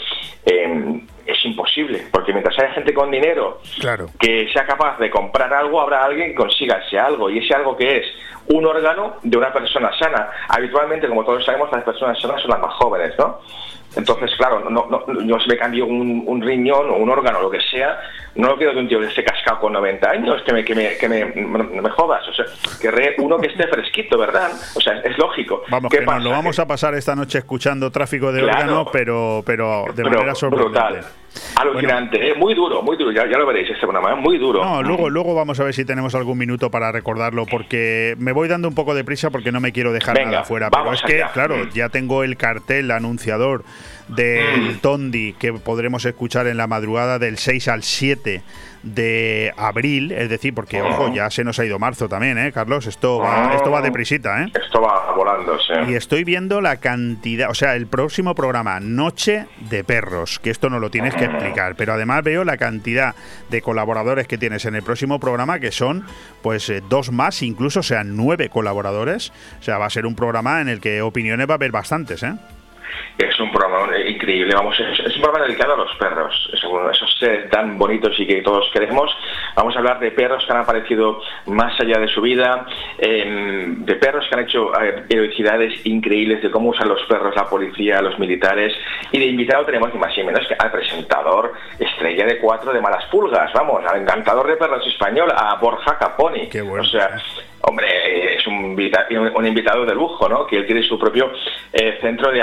em, 0.47 1.07
es 1.27 1.45
imposible, 1.45 2.07
porque 2.11 2.33
mientras 2.33 2.59
haya 2.59 2.73
gente 2.73 2.95
con 2.95 3.11
dinero 3.11 3.61
claro. 3.81 4.07
que 4.19 4.49
sea 4.53 4.67
capaz 4.67 4.99
de 4.99 5.11
comprar 5.11 5.53
algo, 5.53 5.81
habrá 5.81 6.05
alguien 6.05 6.31
que 6.31 6.35
consiga 6.35 6.83
ese 6.87 6.99
algo, 6.99 7.31
y 7.31 7.39
ese 7.39 7.55
algo 7.55 7.77
que 7.77 7.99
es 7.99 8.07
un 8.49 8.65
órgano 8.65 9.17
de 9.23 9.37
una 9.37 9.53
persona 9.53 9.91
sana. 9.99 10.31
Habitualmente, 10.49 11.09
como 11.09 11.25
todos 11.25 11.45
sabemos, 11.45 11.71
las 11.73 11.85
personas 11.85 12.21
sanas 12.21 12.41
son 12.41 12.51
las 12.51 12.61
más 12.61 12.75
jóvenes, 12.75 13.13
¿no? 13.19 13.41
Entonces, 13.97 14.31
claro, 14.37 14.61
no, 14.69 14.87
no, 14.91 15.05
no 15.07 15.41
se 15.41 15.49
me 15.49 15.57
cambio 15.57 15.87
un, 15.87 16.43
riñón 16.43 16.91
o 16.91 16.97
un 16.97 17.09
órgano, 17.09 17.41
lo 17.41 17.51
que 17.51 17.61
sea, 17.63 17.99
no 18.35 18.49
lo 18.49 18.57
quiero 18.57 18.75
de 18.75 18.81
un 18.81 18.89
tío 18.89 19.01
que 19.01 19.07
esté 19.07 19.25
cascado 19.25 19.61
con 19.61 19.73
90 19.73 20.11
años, 20.11 20.43
que 20.43 20.53
me, 20.53 20.65
que 20.65 20.75
me, 20.75 20.97
que 20.99 21.09
me, 21.09 21.25
me 21.25 21.91
jodas. 21.91 22.29
O 22.29 22.33
sea, 22.35 22.45
querré 22.81 23.15
uno 23.19 23.39
que 23.39 23.47
esté 23.47 23.67
fresquito, 23.69 24.19
¿verdad? 24.19 24.51
O 24.75 24.81
sea, 24.81 24.99
es 24.99 25.17
lógico. 25.17 25.63
Vamos, 25.71 25.91
que 25.91 26.03
nos 26.03 26.23
lo 26.23 26.31
vamos 26.31 26.59
a 26.59 26.67
pasar 26.67 26.95
esta 26.95 27.17
noche 27.17 27.39
escuchando 27.39 27.91
tráfico 27.91 28.33
de 28.33 28.43
órganos, 28.43 28.89
pero, 28.93 29.43
pero 29.47 29.87
de 29.95 30.05
manera 30.05 30.35
sorprendente. 30.35 30.79
Brutal. 30.79 31.07
Alucinante, 31.57 32.31
¿eh? 32.31 32.35
muy 32.35 32.55
duro, 32.55 32.83
muy 32.83 32.97
duro, 32.97 33.13
ya, 33.13 33.25
lo 33.25 33.47
veréis 33.47 33.69
este 33.69 33.81
programa, 33.81 34.13
¿eh? 34.13 34.17
muy 34.17 34.39
duro. 34.39 34.65
No, 34.65 34.83
luego, 34.83 35.11
luego 35.11 35.35
vamos 35.35 35.59
a 35.61 35.65
ver 35.65 35.75
si 35.75 35.85
tenemos 35.85 36.15
algún 36.15 36.39
minuto 36.39 36.71
para 36.71 36.93
recordarlo, 36.93 37.47
porque 37.47 38.15
me 38.19 38.33
voy 38.33 38.49
dando 38.49 38.69
un 38.69 38.75
poco 38.75 38.95
de 38.95 39.05
prisa 39.05 39.31
porque 39.31 39.53
no 39.53 39.61
me 39.61 39.73
quiero 39.73 39.93
dejar 39.93 40.23
nada 40.23 40.45
fuera. 40.45 40.71
Pero 40.71 40.93
es 40.93 41.03
que, 41.03 41.23
claro, 41.33 41.57
mm. 41.57 41.71
ya 41.71 41.89
tengo 41.89 42.25
el 42.25 42.37
cartel 42.37 42.91
anunciador 42.91 43.65
del 44.09 44.77
mm. 44.77 44.79
Tondi 44.81 45.33
que 45.35 45.53
podremos 45.53 46.05
escuchar 46.05 46.47
en 46.47 46.57
la 46.57 46.67
madrugada 46.67 47.19
del 47.19 47.39
6 47.39 47.69
al 47.69 47.83
7 47.83 48.43
de 48.87 49.53
abril, 49.57 50.13
es 50.13 50.29
decir, 50.29 50.55
porque 50.55 50.81
ojo, 50.81 51.13
ya 51.13 51.29
se 51.29 51.43
nos 51.43 51.59
ha 51.59 51.65
ido 51.65 51.79
marzo 51.79 52.09
también, 52.09 52.39
¿eh, 52.39 52.53
Carlos? 52.53 52.87
Esto 52.87 53.19
va, 53.19 53.53
esto 53.55 53.71
va 53.71 53.83
deprisita, 53.83 54.43
¿eh? 54.43 54.53
Esto 54.55 54.81
va 54.81 55.13
volando, 55.13 55.59
sí. 55.59 55.91
Y 55.91 55.95
estoy 55.95 56.23
viendo 56.23 56.61
la 56.61 56.77
cantidad, 56.77 57.51
o 57.51 57.55
sea, 57.55 57.75
el 57.75 57.89
próximo 57.89 58.35
programa, 58.35 58.79
Noche 58.79 59.47
de 59.69 59.83
Perros, 59.83 60.39
que 60.39 60.51
esto 60.51 60.71
no 60.71 60.79
lo 60.79 60.91
tienes 60.91 61.15
que 61.15 61.25
explicar, 61.25 61.75
pero 61.75 61.95
además 61.95 62.23
veo 62.23 62.45
la 62.45 62.57
cantidad 62.57 63.17
de 63.51 63.61
colaboradores 63.61 64.29
que 64.29 64.39
tienes 64.39 64.65
en 64.67 64.77
el 64.77 64.85
próximo 64.85 65.19
programa, 65.19 65.59
que 65.59 65.73
son, 65.73 66.05
pues, 66.43 66.71
eh, 66.71 66.81
dos 66.89 67.11
más, 67.11 67.43
incluso 67.43 67.83
sean 67.83 68.17
nueve 68.17 68.51
colaboradores. 68.51 69.33
O 69.59 69.63
sea, 69.63 69.79
va 69.79 69.87
a 69.87 69.91
ser 69.91 70.07
un 70.07 70.15
programa 70.15 70.61
en 70.61 70.69
el 70.69 70.81
que 70.81 71.03
opiniones 71.03 71.49
va 71.49 71.55
a 71.55 71.57
haber 71.57 71.73
bastantes, 71.73 72.23
¿eh? 72.23 72.35
Es 73.19 73.41
un 73.41 73.51
programa 73.51 73.97
increíble, 73.99 74.55
vamos, 74.55 74.79
es, 74.79 75.17
un 75.17 75.23
programa 75.23 75.47
dedicado 75.47 75.75
a 75.75 75.77
los 75.77 75.95
perros, 75.97 76.51
esos 76.53 77.19
seres 77.19 77.49
tan 77.51 77.79
bonitos 77.79 78.19
y 78.19 78.27
que 78.27 78.43
todos 78.43 78.69
queremos. 78.73 79.11
Vamos 79.55 79.75
a 79.75 79.79
hablar 79.79 79.99
de 80.01 80.11
perros 80.11 80.45
que 80.47 80.53
han 80.53 80.61
aparecido 80.61 81.21
más 81.47 81.79
allá 81.81 81.99
de 81.99 82.09
su 82.09 82.21
vida, 82.21 82.67
em, 82.99 83.85
de 83.85 83.95
perros 83.97 84.27
que 84.29 84.35
han 84.35 84.45
hecho 84.45 84.73
heroicidades 85.09 85.85
increíbles, 85.87 86.43
de 86.43 86.51
cómo 86.51 86.71
usan 86.71 86.89
los 86.89 87.03
perros 87.05 87.35
la 87.35 87.49
policía, 87.49 88.03
los 88.03 88.19
militares, 88.19 88.75
y 89.13 89.19
de 89.19 89.27
invitado 89.27 89.65
tenemos 89.65 89.93
ni 89.93 90.01
más 90.01 90.17
ni 90.17 90.25
menos 90.25 90.47
que 90.47 90.55
al 90.59 90.71
presentador 90.71 91.53
estrella 91.79 92.27
de 92.27 92.39
cuatro 92.39 92.73
de 92.73 92.81
Malas 92.81 93.05
Pulgas, 93.07 93.53
vamos, 93.53 93.85
al 93.87 94.03
encantador 94.03 94.47
de 94.47 94.57
perros 94.57 94.87
español, 94.87 95.33
a 95.35 95.55
Borja 95.57 95.99
Caponi. 95.99 96.49
Qué 96.49 96.63
bueno. 96.63 96.83
O 96.83 96.87
sea, 96.87 97.19
hombre, 97.63 98.37
es 98.37 98.47
un, 98.47 98.77
un, 99.35 99.47
invitado 99.47 99.85
de 99.85 99.95
lujo, 99.95 100.29
¿no? 100.29 100.47
Que 100.47 100.59
él 100.59 100.67
tiene 100.67 100.83
su 100.83 100.99
propio 100.99 101.33
eh, 101.73 101.99
centro 102.01 102.31
de 102.31 102.43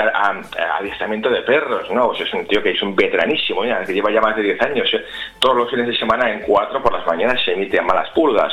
adiestramiento 0.78 1.30
de 1.30 1.42
perros, 1.42 1.90
¿no? 1.90 2.12
es 2.12 2.32
un 2.32 2.46
tío 2.46 2.62
que 2.62 2.70
es 2.70 2.82
un 2.82 2.94
veteranísimo, 2.94 3.62
que 3.62 3.92
lleva 3.92 4.10
ya 4.10 4.20
más 4.20 4.36
de 4.36 4.42
10 4.42 4.62
años. 4.62 4.94
¿eh? 4.94 5.04
Todos 5.38 5.56
los 5.56 5.70
fines 5.70 5.86
de 5.86 5.96
semana 5.96 6.30
en 6.30 6.40
cuatro 6.40 6.82
por 6.82 6.92
las 6.92 7.06
mañanas 7.06 7.40
se 7.44 7.52
emite 7.52 7.78
a 7.78 7.82
malas 7.82 8.10
pulgas. 8.10 8.52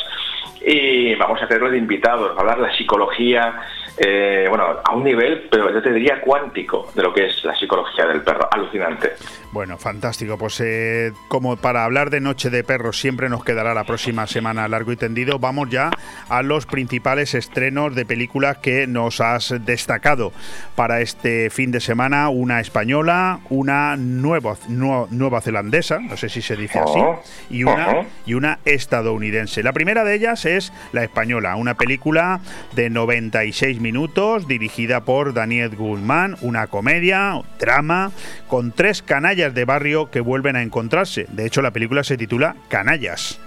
Y 0.64 1.16
vamos 1.16 1.42
a 1.42 1.48
tenerlo 1.48 1.72
de 1.72 1.78
invitados, 1.78 2.38
a 2.38 2.42
hablar 2.42 2.58
de 2.58 2.68
la 2.68 2.76
psicología, 2.76 3.62
eh, 3.98 4.46
bueno, 4.48 4.66
a 4.84 4.96
un 4.96 5.04
nivel, 5.04 5.48
pero 5.50 5.72
yo 5.72 5.82
te 5.82 5.92
diría 5.92 6.22
cuántico 6.22 6.92
de 6.96 7.04
lo 7.04 7.14
que 7.14 7.28
es 7.28 7.44
la 7.44 7.56
psicología 7.56 8.06
del 8.06 8.22
perro. 8.22 8.48
Alucinante. 8.52 9.14
Bueno, 9.52 9.78
fantástico. 9.78 10.38
Pues 10.38 10.62
eh, 10.62 11.12
como 11.28 11.58
para 11.58 11.84
hablar 11.84 12.10
de 12.10 12.22
Noche 12.22 12.50
de 12.50 12.64
Perros 12.64 13.00
siempre 13.00 13.28
nos 13.28 13.44
quedará 13.44 13.74
la 13.74 13.84
próxima 13.84 14.28
semana 14.28 14.68
largo 14.68 14.94
y 14.94 14.96
tendido, 14.96 15.40
vamos 15.40 15.70
ya 15.70 15.92
a 16.30 16.42
los 16.42 16.66
principales 16.66 17.34
estrenos 17.34 17.94
de 17.94 18.06
películas 18.06 18.58
que 18.60 18.88
nos 18.88 19.20
has 19.20 19.54
destacado 19.66 20.32
para 20.76 21.02
este 21.02 21.50
fin 21.50 21.72
de 21.72 21.82
semana. 21.82 22.30
Una 22.30 22.62
española, 22.62 23.40
una 23.50 23.98
nueva, 23.98 24.56
nueva 24.70 25.42
zelandesa, 25.42 26.00
no 26.00 26.16
sé 26.16 26.30
si 26.30 26.42
se 26.42 26.56
dice 26.56 26.80
así, 26.80 27.00
oh, 27.00 27.22
y 27.50 27.64
una, 27.64 28.06
y 28.26 28.36
una 28.36 28.60
estadounidense. 28.64 29.64
La 29.64 29.74
primera 29.74 30.06
de 30.06 30.16
ellas 30.16 30.46
es 30.46 30.72
La 30.94 31.04
Española, 31.04 31.56
una 31.58 31.76
película 31.76 32.40
de 32.74 32.90
96 32.90 33.81
minutos 33.82 34.48
dirigida 34.48 35.02
por 35.02 35.34
Daniel 35.34 35.76
Guzmán, 35.76 36.38
una 36.42 36.68
comedia, 36.68 37.42
drama, 37.60 38.12
con 38.48 38.72
tres 38.72 39.02
canallas 39.02 39.54
de 39.54 39.66
barrio 39.66 40.10
que 40.10 40.22
vuelven 40.22 40.56
a 40.56 40.62
encontrarse. 40.62 41.28
De 41.32 41.46
hecho, 41.46 41.62
la 41.62 41.72
película 41.72 42.04
se 42.04 42.18
titula 42.18 42.56
Canallas. 42.70 43.40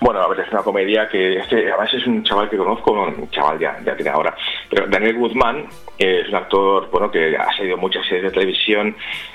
Bueno, 0.00 0.20
a 0.20 0.28
ver, 0.28 0.40
es 0.40 0.52
una 0.52 0.62
comedia 0.62 1.08
que 1.08 1.38
este, 1.38 1.70
además 1.72 1.92
es 1.92 2.06
un 2.06 2.22
chaval 2.22 2.48
que 2.48 2.56
conozco, 2.56 2.92
un 2.92 3.28
chaval 3.30 3.58
ya, 3.58 3.78
ya 3.84 3.96
tiene 3.96 4.10
ahora, 4.10 4.34
pero 4.70 4.86
Daniel 4.86 5.16
Guzmán 5.16 5.66
es 5.98 6.28
un 6.28 6.36
actor 6.36 6.88
bueno 6.90 7.10
que 7.10 7.36
ha 7.36 7.52
salido 7.56 7.76
muchas 7.76 8.06
series 8.06 8.24
de 8.24 8.30
televisión 8.30 8.94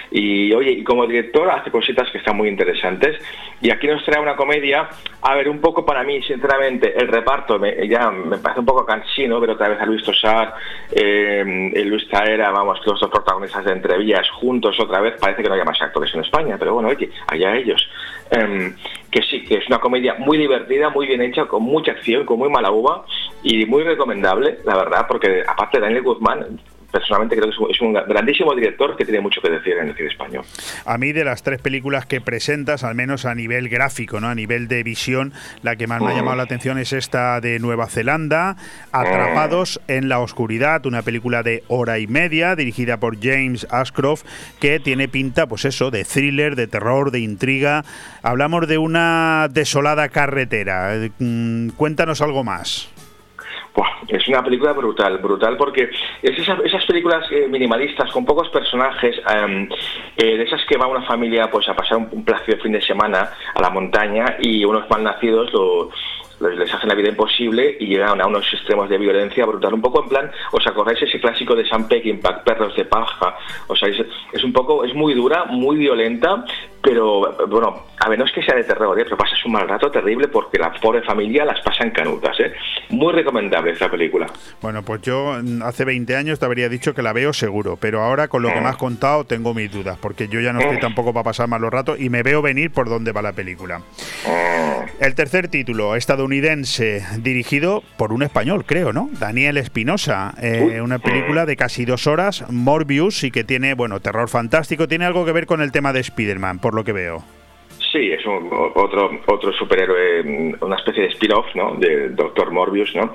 y 0.10 0.53
oye, 0.53 0.72
y 0.72 0.84
como 0.84 1.06
director 1.06 1.49
hace 1.49 1.69
cositas 1.69 2.10
que 2.11 2.19
están 2.19 2.38
muy 2.38 2.48
interesantes 2.48 3.18
y 3.61 3.72
aquí 3.72 3.88
nos 3.88 4.06
trae 4.06 4.22
una 4.22 4.38
comedia, 4.38 4.88
a 5.22 5.35
ver, 5.35 5.49
un 5.49 5.60
poco 5.60 5.85
para 5.85 6.03
mí, 6.03 6.22
sinceramente, 6.22 6.94
el 6.98 7.07
reparto 7.07 7.60
me, 7.60 7.88
ya 7.88 8.10
me 8.11 8.38
parece 8.38 8.61
un 8.61 8.65
poco 8.65 8.85
cansino, 8.85 9.40
pero 9.41 9.53
otra 9.53 9.69
vez 9.69 9.81
a 9.81 9.85
Luis 9.85 10.03
Tosar, 10.03 10.53
eh, 10.91 11.44
Luis 11.85 12.07
Taera, 12.10 12.52
vamos, 12.52 12.80
los 12.85 12.99
dos 12.99 13.10
protagonistas 13.10 13.65
de 13.65 13.72
Entrevías 13.72 14.30
juntos 14.31 14.80
otra 14.80 15.02
vez, 15.02 15.15
parece 15.19 15.44
que 15.44 15.49
no 15.49 15.56
haya 15.56 15.65
más 15.65 15.81
actores 15.81 16.14
en 16.14 16.22
España, 16.22 16.56
pero 16.57 16.73
bueno, 16.73 16.90
oye, 16.90 17.10
allá 17.27 17.56
ellos. 17.56 17.90
Em, 18.34 18.76
que 19.11 19.22
sí, 19.22 19.43
que 19.43 19.57
es 19.57 19.68
una 19.68 19.80
comedia 19.80 20.15
muy 20.15 20.39
divertida, 20.39 20.89
muy 20.89 21.05
bien 21.05 21.22
hecha, 21.22 21.45
con 21.45 21.61
mucha 21.61 21.91
acción, 21.91 22.26
con 22.26 22.39
muy 22.39 22.49
mala 22.49 22.72
uva 22.72 23.05
y 23.43 23.65
muy 23.68 23.84
recomendable, 23.84 24.57
la 24.65 24.76
verdad, 24.76 25.05
porque 25.07 25.43
aparte 25.47 25.80
Daniel 25.80 26.01
Guzmán, 26.01 26.60
personalmente 26.94 27.36
creo 27.36 27.49
que 27.49 27.72
es 27.72 27.82
un, 27.82 27.94
grandísimo 27.94 28.53
director 28.53 28.95
que 28.95 29.03
tiene 29.03 29.20
mucho 29.20 29.41
que 29.41 29.49
decir 29.49 29.74
en 29.74 29.90
el 29.90 29.95
cine 29.95 30.10
español. 30.10 30.45
A 30.86 30.99
mí 30.99 31.11
de 31.11 31.26
las 31.26 31.41
tres 31.41 31.60
películas 31.60 32.06
que 32.06 32.22
presentas, 32.22 32.84
al 32.84 32.94
menos 32.94 33.26
a 33.26 33.34
nivel 33.34 33.68
gráfico, 33.68 34.20
no 34.20 34.28
a 34.28 34.36
nivel 34.36 34.68
de 34.68 34.84
visión, 34.84 35.34
la 35.64 35.76
que 35.76 35.88
más 35.88 36.02
me 36.02 36.11
ha 36.11 36.15
llamado 36.15 36.38
la 36.38 36.44
atención 36.44 36.78
es 36.78 36.94
esta 36.94 37.41
de 37.41 37.57
Nueva 37.57 37.88
Zelanda, 37.88 38.57
Atrapados 38.91 39.82
en 39.88 40.07
la 40.07 40.20
oscuridad, 40.20 40.86
una 40.86 41.02
película 41.02 41.41
de 41.41 41.64
hora 41.68 41.98
y 41.98 42.06
media 42.06 42.56
dirigida 42.56 42.98
por 42.98 43.20
James 43.20 43.65
Ashcroft 43.72 44.24
que 44.60 44.80
tiene 44.80 45.07
pinta, 45.07 45.48
pues 45.48 45.65
eso, 45.65 45.90
de 45.90 46.06
thriller, 46.06 46.56
de 46.56 46.68
terror, 46.68 47.10
de 47.10 47.20
intriga. 47.22 47.84
Hablamos 48.22 48.68
de 48.68 48.78
una 48.78 49.48
desolada 49.52 50.10
carretera. 50.10 51.10
Mm, 51.18 51.70
cuéntanos 51.70 52.22
algo 52.22 52.44
más 52.44 52.93
es 54.08 54.28
una 54.28 54.44
película 54.44 54.74
brutal, 54.74 55.18
brutal 55.18 55.58
porque 55.58 55.90
es 56.22 56.38
esas, 56.38 56.86
películas 56.86 57.26
eh, 57.32 57.48
minimalistas 57.48 58.12
con 58.12 58.26
pocos 58.26 58.50
personajes, 58.50 59.16
em, 59.30 59.68
eh, 60.18 60.38
de 60.38 60.44
esas 60.44 60.64
que 60.66 60.78
va 60.78 60.88
una 60.88 61.02
familia 61.04 61.50
pues 61.50 61.68
a 61.70 61.76
pasar 61.76 61.98
un, 61.98 62.10
un 62.12 62.24
plácido 62.24 62.58
fin 62.60 62.74
de 62.74 62.82
semana 62.82 63.32
a 63.56 63.62
la 63.62 63.70
montaña 63.70 64.38
y 64.40 64.64
unos 64.66 64.90
malnacidos 64.90 65.52
lo, 65.54 65.90
les 66.52 66.74
hacen 66.74 66.90
la 66.90 66.95
vida 66.95 67.10
imposible 67.10 67.78
y 67.80 67.88
llegan 67.88 68.22
a 68.22 68.28
unos 68.28 68.45
extremos 68.53 68.90
de 68.90 68.98
violencia 68.98 69.45
brutal. 69.45 69.74
Un 69.74 69.82
poco 69.82 70.03
en 70.03 70.10
plan, 70.10 70.32
¿os 70.52 70.65
acordáis 70.65 71.02
ese 71.02 71.20
clásico 71.20 71.56
de 71.56 71.68
Sam 71.68 71.88
Peckinpah, 71.88 72.44
Perros 72.44 72.76
de 72.76 72.86
Paja? 72.86 73.36
O 73.68 73.76
sea, 73.76 73.90
es, 73.90 74.44
un 74.44 74.53
poco, 74.53 74.84
es 74.84 74.94
muy 74.94 75.14
dura, 75.14 75.45
muy 75.45 75.78
violenta, 75.78 76.44
pero 76.82 77.36
bueno, 77.48 77.84
a 77.99 78.10
ver, 78.10 78.20
no 78.20 78.26
es 78.26 78.32
que 78.32 78.44
sea 78.44 78.56
de 78.56 78.64
terror, 78.64 78.99
¿eh? 78.99 79.03
pero 79.03 79.18
pasas 79.18 79.44
un 79.45 79.53
mal 79.53 79.68
rato 79.68 79.90
terrible 79.90 80.28
porque 80.28 80.57
la 80.57 80.72
pobre 80.74 81.02
familia 81.02 81.45
las 81.45 81.61
pasa 81.61 81.84
en 81.84 81.91
canutas, 81.91 82.38
¿eh? 82.40 82.53
Muy 82.90 83.14
recomendable 83.14 83.72
esta 83.72 83.90
película. 83.90 84.28
Bueno, 84.61 84.84
pues 84.84 85.02
yo 85.02 85.38
mm, 85.41 85.61
hace 85.64 85.86
20 85.86 86.15
años 86.15 86.40
te 86.40 86.45
habría 86.45 86.70
dicho 86.70 86.94
que 86.94 87.02
la 87.02 87.14
veo 87.14 87.32
seguro, 87.34 87.78
pero 87.80 88.02
ahora 88.02 88.28
con 88.28 88.41
lo 88.41 88.49
que 88.49 88.60
me 88.60 88.68
has 88.68 88.78
contado 88.78 89.24
tengo 89.24 89.53
mis 89.53 89.72
dudas, 89.72 89.98
porque 90.02 90.28
yo 90.28 90.41
ya 90.41 90.52
no 90.52 90.60
estoy 90.60 90.80
tampoco 90.80 91.14
para 91.14 91.24
pasar 91.24 91.48
malos 91.48 91.72
ratos 91.72 91.99
y 91.99 92.10
me 92.10 92.24
veo 92.24 92.41
venir 92.41 92.72
por 92.72 92.90
dónde 92.90 93.11
va 93.11 93.22
la 93.22 93.34
película. 93.34 93.82
El 94.99 95.15
tercer 95.15 95.48
título, 95.48 95.95
estadounidense, 95.95 96.32
dirigido 97.22 97.84
por 97.97 98.14
un 98.14 98.23
español, 98.23 98.65
creo, 98.65 98.93
¿no? 98.93 99.10
Daniel 99.19 99.57
Espinosa, 99.57 100.34
eh, 100.41 100.81
una 100.81 100.99
película 100.99 101.45
de 101.45 101.55
casi 101.55 101.85
dos 101.85 102.07
horas, 102.07 102.43
Morbius, 102.49 103.23
y 103.23 103.31
que 103.31 103.43
tiene, 103.43 103.73
bueno, 103.73 103.99
terror 103.99 104.30
fantástico, 104.30 104.88
tiene 104.88 105.05
algo 105.05 105.26
que 105.26 105.31
ver 105.31 105.45
con 105.45 105.61
el 105.61 105.72
tema 105.72 105.93
de 105.93 105.99
Spider-Man, 105.99 106.60
por 106.60 106.73
lo 106.73 106.84
que 106.84 106.93
veo. 106.93 107.23
Sí, 107.94 108.11
es 108.11 108.26
un, 108.26 108.49
otro 108.74 109.22
otro 109.28 109.53
superhéroe, 109.53 110.24
mm, 110.24 110.56
una 110.61 110.78
especie 110.78 111.03
de 111.03 111.10
spin-off, 111.10 111.45
¿no? 111.53 111.76
De 111.76 112.10
Doctor 112.10 112.49
Morbius, 112.49 112.95
¿no? 112.95 113.14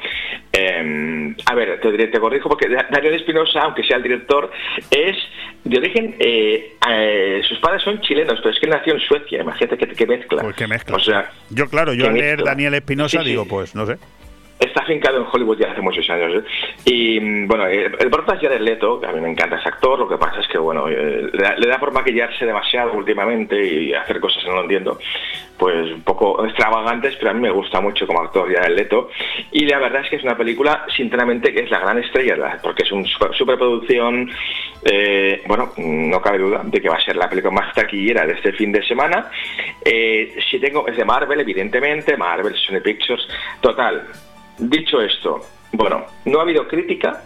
Em, 0.53 1.35
a 1.47 1.55
ver, 1.57 1.81
te, 1.81 2.07
te 2.07 2.21
corrijo 2.21 2.49
porque 2.49 2.69
Daniel 2.69 3.15
Espinosa, 3.15 3.59
aunque 3.63 3.83
sea 3.83 3.97
el 3.97 4.05
director, 4.05 4.53
es 4.89 5.17
de 5.65 5.79
origen, 5.79 6.15
eh, 6.21 6.77
eh, 6.89 7.41
sus 7.49 7.59
padres 7.59 7.83
son 7.83 8.01
chilenos, 8.03 8.39
pero 8.39 8.51
es 8.51 8.61
que 8.61 8.69
nació 8.69 8.95
en 8.95 9.01
Suecia, 9.01 9.41
imagínate 9.41 9.77
que, 9.77 9.89
que 9.89 10.07
mezcla. 10.07 10.43
Pues 10.43 10.55
que 10.55 10.69
mezcla. 10.69 10.95
O 10.95 11.01
sea, 11.01 11.33
yo 11.51 11.69
claro, 11.69 11.93
yo 11.93 12.07
al 12.07 12.15
leer 12.15 12.45
Daniel 12.45 12.75
Espinosa 12.75 13.25
digo, 13.25 13.47
pues 13.47 13.75
no 13.75 13.85
sé 13.85 13.97
está 14.59 14.83
afincado 14.83 15.19
en 15.19 15.27
Hollywood 15.31 15.59
ya 15.59 15.71
hace 15.71 15.81
muchos 15.81 16.09
años. 16.11 16.43
¿eh? 16.43 16.47
Y 16.85 17.21
mm, 17.21 17.47
bueno, 17.47 17.67
el, 17.67 17.97
el 17.99 18.09
es 18.09 18.41
Jared 18.41 18.61
Leto, 18.61 19.01
que 19.01 19.07
a 19.07 19.13
mí 19.13 19.21
me 19.21 19.31
encanta 19.31 19.57
ese 19.57 19.69
actor, 19.69 19.99
lo 19.99 20.09
que 20.09 20.17
pasa 20.17 20.41
es 20.41 20.49
que 20.49 20.59
bueno, 20.59 20.89
eh, 20.89 21.31
le, 21.33 21.69
da, 21.69 21.79
por 21.79 21.93
maquillarse 21.93 22.45
demasiado 22.45 22.93
últimamente 22.93 23.65
y 23.65 23.95
hacer 23.95 24.21
cosas 24.21 24.43
que 24.43 24.49
no 24.49 24.57
lo 24.57 24.63
entiendo, 24.63 24.99
pues 25.57 25.93
un 25.93 26.03
poco 26.03 26.45
extravagantes, 26.45 27.17
pero 27.17 27.31
a 27.31 27.35
mí 27.35 27.41
me 27.41 27.51
gusta 27.51 27.81
mucho 27.81 28.07
como 28.07 28.21
actor 28.21 28.53
Jared 28.53 28.77
Leto. 28.77 29.11
Y 29.53 29.67
la 29.67 29.79
verdad 29.79 30.03
es 30.03 30.11
que 30.11 30.17
es 30.17 30.25
una 30.25 30.37
película, 30.37 30.87
sinceramente, 30.95 31.53
que 31.53 31.61
es 31.61 31.71
la 31.71 31.79
gran 31.79 31.99
estrella, 31.99 32.59
porque 32.63 32.83
es 32.83 32.93
una 32.93 33.07
superproducción, 33.33 34.31
eh, 34.85 35.43
bueno, 35.47 35.73
no 35.77 36.21
cabe 36.21 36.39
duda 36.39 36.63
de 36.65 36.81
que 36.81 36.89
va 36.89 36.97
a 36.97 37.01
ser 37.01 37.17
la 37.17 37.29
película 37.29 37.53
más 37.53 37.75
taquillera 37.75 38.27
de 38.27 38.35
este 38.35 38.53
fin 38.53 38.73
de 38.73 38.83
semana. 38.83 39.31
si 39.85 40.59
tengo, 40.59 40.87
es 40.87 40.97
de 40.97 41.05
Marvel, 41.05 41.41
evidentemente, 41.41 42.17
Marvel, 42.17 42.55
Sony 42.57 42.81
Pictures, 42.83 43.27
total 43.61 44.07
Dicho 44.59 45.01
esto, 45.01 45.41
bueno, 45.73 46.05
no 46.25 46.39
ha 46.41 46.43
habido 46.43 46.67
crítica, 46.67 47.23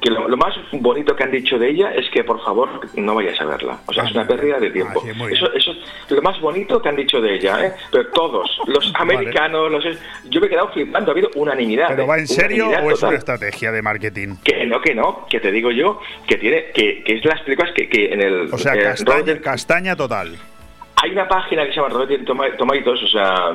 que 0.00 0.10
lo, 0.10 0.36
más 0.36 0.54
bonito 0.72 1.16
que 1.16 1.24
han 1.24 1.32
dicho 1.32 1.58
de 1.58 1.70
ella 1.70 1.92
es 1.92 2.08
que 2.10 2.22
por 2.22 2.42
favor 2.44 2.68
no 2.94 3.14
vayas 3.14 3.40
a 3.40 3.46
verla. 3.46 3.80
O 3.86 3.92
sea, 3.92 4.04
es 4.04 4.12
una 4.12 4.26
pérdida 4.26 4.58
de 4.60 4.70
tiempo. 4.70 5.02
eso, 5.30 5.52
eso 5.52 5.72
es 5.72 6.10
lo 6.10 6.22
más 6.22 6.40
bonito 6.40 6.80
que 6.80 6.88
han 6.88 6.96
dicho 6.96 7.20
de 7.20 7.34
ella, 7.34 7.66
¿eh? 7.66 7.72
Pero 7.90 8.06
todos, 8.08 8.60
los 8.66 8.92
americanos, 8.98 9.70
los, 9.70 9.84
yo 10.28 10.40
me 10.40 10.46
he 10.46 10.50
quedado 10.50 10.68
flipando, 10.72 11.10
ha 11.10 11.14
habido 11.14 11.30
unanimidad. 11.34 11.88
¿Pero 11.88 12.06
va 12.06 12.18
en 12.18 12.28
serio 12.28 12.68
o 12.68 12.90
es 12.90 13.02
una 13.02 13.16
estrategia 13.16 13.72
de 13.72 13.82
marketing? 13.82 14.36
Que 14.44 14.66
no, 14.66 14.80
que 14.80 14.94
no, 14.94 15.26
que 15.28 15.40
te 15.40 15.50
digo 15.50 15.70
yo, 15.72 16.00
que 16.26 16.36
tiene, 16.36 16.66
que, 16.72 17.02
que 17.02 17.14
es 17.14 17.24
las 17.24 17.40
películas 17.42 17.72
que, 17.74 17.88
que 17.88 18.12
en 18.12 18.20
el... 18.22 18.54
O 18.54 18.58
sea, 18.58 18.80
castaña, 18.80 19.40
castaña 19.40 19.96
total. 19.96 20.36
Hay 21.02 21.10
una 21.10 21.26
página 21.26 21.64
que 21.64 21.70
se 21.70 21.76
llama 21.76 21.88
Rotten 21.90 22.24
Tomatoes, 22.24 23.02
o 23.02 23.08
sea, 23.08 23.52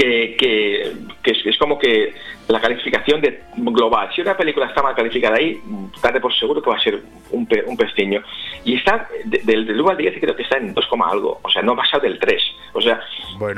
que, 0.00 0.92
que, 1.22 1.30
es, 1.30 1.58
como 1.58 1.78
que 1.78 2.14
la 2.48 2.60
calificación 2.60 3.20
de 3.20 3.42
global. 3.56 4.08
Si 4.14 4.22
una 4.22 4.36
película 4.36 4.66
está 4.66 4.82
mal 4.82 4.94
calificada 4.94 5.36
ahí, 5.36 5.58
date 6.02 6.20
por 6.20 6.34
seguro 6.34 6.62
que 6.62 6.70
va 6.70 6.76
a 6.76 6.80
ser 6.80 7.00
un, 7.30 7.46
pe, 7.46 7.64
un 7.66 7.76
pestiño. 7.76 8.22
Y 8.64 8.76
está, 8.76 9.08
del, 9.24 9.78
1 9.78 9.90
al 9.90 9.96
10 9.96 10.20
creo 10.20 10.34
que 10.34 10.42
está 10.42 10.56
en 10.56 10.72
2, 10.72 10.88
algo. 11.10 11.40
O 11.42 11.50
sea, 11.50 11.62
no 11.62 11.72
ha 11.72 11.76
pasado 11.76 12.02
del 12.02 12.18
3. 12.18 12.42
O 12.72 12.80
sea, 12.80 13.00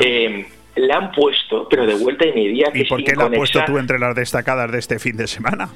eh, 0.01 0.47
le 0.75 0.93
han 0.93 1.13
puesto, 1.13 1.69
pero 1.69 1.87
de 1.87 1.95
vuelta 1.95 2.27
inmediata. 2.27 2.77
¿Y 2.77 2.85
por 2.85 3.05
qué 3.05 3.15
la 3.15 3.25
han 3.25 3.33
puesto 3.33 3.65
tú 3.65 3.79
entre 3.79 3.99
las 3.99 4.15
destacadas 4.15 4.71
de 4.73 4.79
este 4.79 4.99
fin 4.99 5.17
de 5.17 5.27
semana? 5.29 5.69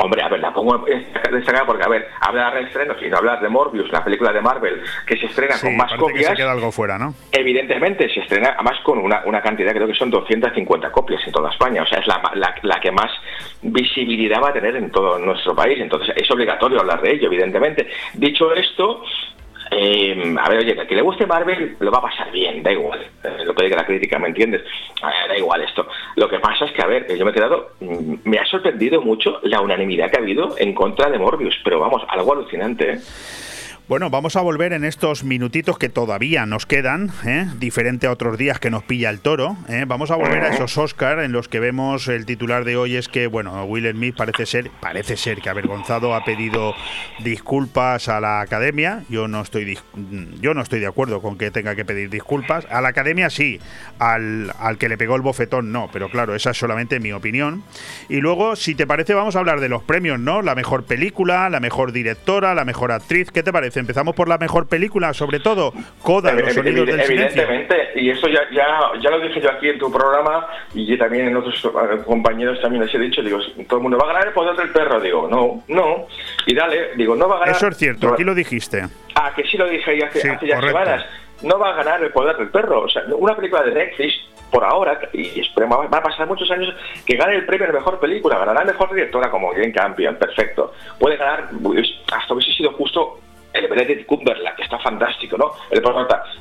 Hombre, 0.00 0.22
a 0.22 0.28
ver, 0.28 0.38
la 0.38 0.52
pongo 0.52 0.84
destacada 1.32 1.66
porque, 1.66 1.84
a 1.84 1.88
ver, 1.88 2.08
hablar 2.20 2.54
de 2.54 2.62
estrenos 2.62 2.96
y 3.02 3.08
no 3.08 3.16
hablar 3.16 3.40
de 3.40 3.48
Morbius, 3.48 3.90
la 3.90 4.04
película 4.04 4.32
de 4.32 4.40
Marvel, 4.40 4.80
que 5.04 5.16
se 5.16 5.26
estrena 5.26 5.56
con 5.60 5.76
más 5.76 5.92
copias. 5.94 6.30
Que 6.30 6.30
se 6.30 6.36
queda 6.36 6.52
algo 6.52 6.70
fuera, 6.70 6.98
¿no? 6.98 7.14
Evidentemente, 7.32 8.08
se 8.08 8.20
estrena 8.20 8.50
además 8.54 8.78
con 8.84 8.98
una, 8.98 9.22
una 9.24 9.42
cantidad, 9.42 9.72
creo 9.72 9.88
que 9.88 9.94
son 9.94 10.10
250 10.10 10.92
copias 10.92 11.20
en 11.26 11.32
toda 11.32 11.50
España. 11.50 11.82
O 11.82 11.86
sea, 11.86 11.98
es 11.98 12.06
la, 12.06 12.22
la, 12.34 12.54
la, 12.62 12.80
que 12.80 12.92
más 12.92 13.10
visibilidad 13.60 14.40
va 14.40 14.50
a 14.50 14.52
tener 14.52 14.76
en 14.76 14.90
todo 14.92 15.18
nuestro 15.18 15.56
país. 15.56 15.80
Entonces, 15.80 16.14
es 16.16 16.30
obligatorio 16.30 16.78
hablar 16.78 17.02
de 17.02 17.14
ello, 17.14 17.26
evidentemente. 17.26 17.88
Dicho 18.14 18.54
esto, 18.54 19.02
eh, 19.70 20.36
a 20.40 20.48
ver, 20.48 20.58
oye, 20.58 20.86
que 20.86 20.94
le 20.94 21.02
guste 21.02 21.26
Marvel 21.26 21.76
lo 21.80 21.90
va 21.90 21.98
a 21.98 22.02
pasar 22.02 22.30
bien, 22.30 22.62
da 22.62 22.72
igual. 22.72 23.00
Eh, 23.22 23.44
lo 23.44 23.54
que 23.54 23.64
diga 23.64 23.76
la 23.76 23.86
crítica, 23.86 24.18
¿me 24.18 24.28
entiendes? 24.28 24.62
da 25.02 25.36
igual 25.36 25.62
esto. 25.62 25.86
Lo 26.16 26.28
que 26.28 26.38
pasa 26.38 26.64
es 26.64 26.72
que, 26.72 26.82
a 26.82 26.86
ver, 26.86 27.06
yo 27.16 27.24
me 27.24 27.30
he 27.30 27.34
quedado. 27.34 27.72
Mm, 27.80 28.14
me 28.24 28.38
ha 28.38 28.46
sorprendido 28.46 29.00
mucho 29.00 29.40
la 29.42 29.60
unanimidad 29.60 30.10
que 30.10 30.16
ha 30.16 30.20
habido 30.20 30.54
en 30.58 30.74
contra 30.74 31.10
de 31.10 31.18
Morbius, 31.18 31.58
pero 31.64 31.80
vamos, 31.80 32.02
algo 32.08 32.32
alucinante, 32.32 32.92
¿eh? 32.92 32.98
Bueno, 33.88 34.10
vamos 34.10 34.36
a 34.36 34.42
volver 34.42 34.74
en 34.74 34.84
estos 34.84 35.24
minutitos 35.24 35.78
que 35.78 35.88
todavía 35.88 36.44
nos 36.44 36.66
quedan, 36.66 37.10
¿eh? 37.24 37.46
diferente 37.58 38.06
a 38.06 38.10
otros 38.10 38.36
días 38.36 38.60
que 38.60 38.68
nos 38.68 38.82
pilla 38.82 39.08
el 39.08 39.20
toro. 39.20 39.56
¿eh? 39.66 39.86
Vamos 39.88 40.10
a 40.10 40.16
volver 40.16 40.44
a 40.44 40.48
esos 40.48 40.76
Oscar 40.76 41.20
en 41.20 41.32
los 41.32 41.48
que 41.48 41.58
vemos 41.58 42.06
el 42.08 42.26
titular 42.26 42.66
de 42.66 42.76
hoy 42.76 42.96
es 42.96 43.08
que, 43.08 43.26
bueno, 43.28 43.64
Will 43.64 43.90
Smith 43.90 44.14
parece 44.14 44.44
ser, 44.44 44.70
parece 44.80 45.16
ser 45.16 45.40
que 45.40 45.48
avergonzado 45.48 46.14
ha 46.14 46.22
pedido 46.22 46.74
disculpas 47.20 48.10
a 48.10 48.20
la 48.20 48.42
Academia. 48.42 49.04
Yo 49.08 49.26
no 49.26 49.40
estoy, 49.40 49.78
yo 50.38 50.52
no 50.52 50.60
estoy 50.60 50.80
de 50.80 50.86
acuerdo 50.86 51.22
con 51.22 51.38
que 51.38 51.50
tenga 51.50 51.74
que 51.74 51.86
pedir 51.86 52.10
disculpas. 52.10 52.66
A 52.70 52.82
la 52.82 52.88
Academia 52.88 53.30
sí, 53.30 53.58
al, 53.98 54.52
al 54.58 54.76
que 54.76 54.90
le 54.90 54.98
pegó 54.98 55.16
el 55.16 55.22
bofetón 55.22 55.72
no, 55.72 55.88
pero 55.90 56.10
claro, 56.10 56.34
esa 56.34 56.50
es 56.50 56.58
solamente 56.58 57.00
mi 57.00 57.12
opinión. 57.12 57.62
Y 58.10 58.18
luego, 58.18 58.54
si 58.54 58.74
te 58.74 58.86
parece, 58.86 59.14
vamos 59.14 59.34
a 59.34 59.38
hablar 59.38 59.60
de 59.60 59.70
los 59.70 59.82
premios, 59.82 60.20
¿no? 60.20 60.42
La 60.42 60.54
mejor 60.54 60.84
película, 60.84 61.48
la 61.48 61.60
mejor 61.60 61.92
directora, 61.92 62.54
la 62.54 62.66
mejor 62.66 62.92
actriz. 62.92 63.30
¿Qué 63.30 63.42
te 63.42 63.50
parece? 63.50 63.77
Empezamos 63.80 64.14
por 64.14 64.28
la 64.28 64.38
mejor 64.38 64.68
película, 64.68 65.12
sobre 65.14 65.40
todo 65.40 65.72
Coda, 66.02 66.32
los 66.32 66.52
sonidos 66.52 66.86
del 66.86 67.00
Evidentemente, 67.00 67.92
y 67.94 68.10
eso 68.10 68.28
ya, 68.28 68.40
ya, 68.52 68.66
ya 69.00 69.10
lo 69.10 69.20
dije 69.20 69.40
yo 69.40 69.50
aquí 69.50 69.68
en 69.68 69.78
tu 69.78 69.90
programa 69.90 70.46
y 70.74 70.96
también 70.96 71.28
en 71.28 71.36
otros 71.36 71.64
eh, 71.64 72.02
compañeros 72.04 72.60
también 72.60 72.84
les 72.84 72.94
he 72.94 72.98
dicho, 72.98 73.22
digo, 73.22 73.38
todo 73.68 73.78
el 73.78 73.82
mundo 73.82 73.98
va 73.98 74.04
a 74.04 74.12
ganar 74.12 74.28
el 74.28 74.34
poder 74.34 74.56
del 74.56 74.70
perro, 74.70 75.00
digo, 75.00 75.28
no, 75.28 75.62
no, 75.68 76.06
y 76.46 76.54
dale, 76.54 76.94
digo, 76.96 77.14
no 77.14 77.28
va 77.28 77.36
a 77.36 77.38
ganar... 77.40 77.56
Eso 77.56 77.68
es 77.68 77.76
cierto, 77.76 78.12
aquí 78.12 78.24
lo 78.24 78.34
dijiste. 78.34 78.86
Ah, 79.14 79.32
que 79.34 79.44
sí 79.44 79.56
lo 79.56 79.68
dije 79.68 80.04
hace, 80.04 80.30
hace 80.30 80.46
ya 80.46 80.60
semanas, 80.60 81.04
no 81.42 81.58
va 81.58 81.70
a 81.70 81.74
ganar 81.74 82.02
el 82.02 82.10
poder 82.10 82.36
del 82.36 82.48
perro, 82.48 82.82
o 82.82 82.88
sea, 82.88 83.02
una 83.16 83.36
película 83.36 83.62
de 83.62 83.72
Netflix 83.72 84.14
por 84.50 84.64
ahora, 84.64 84.98
y 85.12 85.40
esperemos, 85.40 85.86
va 85.92 85.98
a 85.98 86.02
pasar 86.02 86.26
muchos 86.26 86.50
años, 86.50 86.74
que 87.04 87.16
gane 87.16 87.36
el 87.36 87.46
premio 87.46 87.66
de 87.66 87.74
mejor 87.74 88.00
película, 88.00 88.38
ganará 88.38 88.64
mejor 88.64 88.92
directora 88.94 89.30
como 89.30 89.52
Jane 89.52 89.72
Campion, 89.72 90.16
perfecto. 90.16 90.72
Puede 90.98 91.16
ganar, 91.16 91.50
pues, 91.62 91.86
hasta 92.12 92.34
hubiese 92.34 92.52
sido 92.54 92.72
justo 92.72 93.20
el 93.58 93.68
Benedict 93.68 94.06
Cumberland, 94.06 94.56
que 94.56 94.62
está 94.62 94.78
fantástico, 94.78 95.36
¿no? 95.36 95.52
El. 95.70 95.82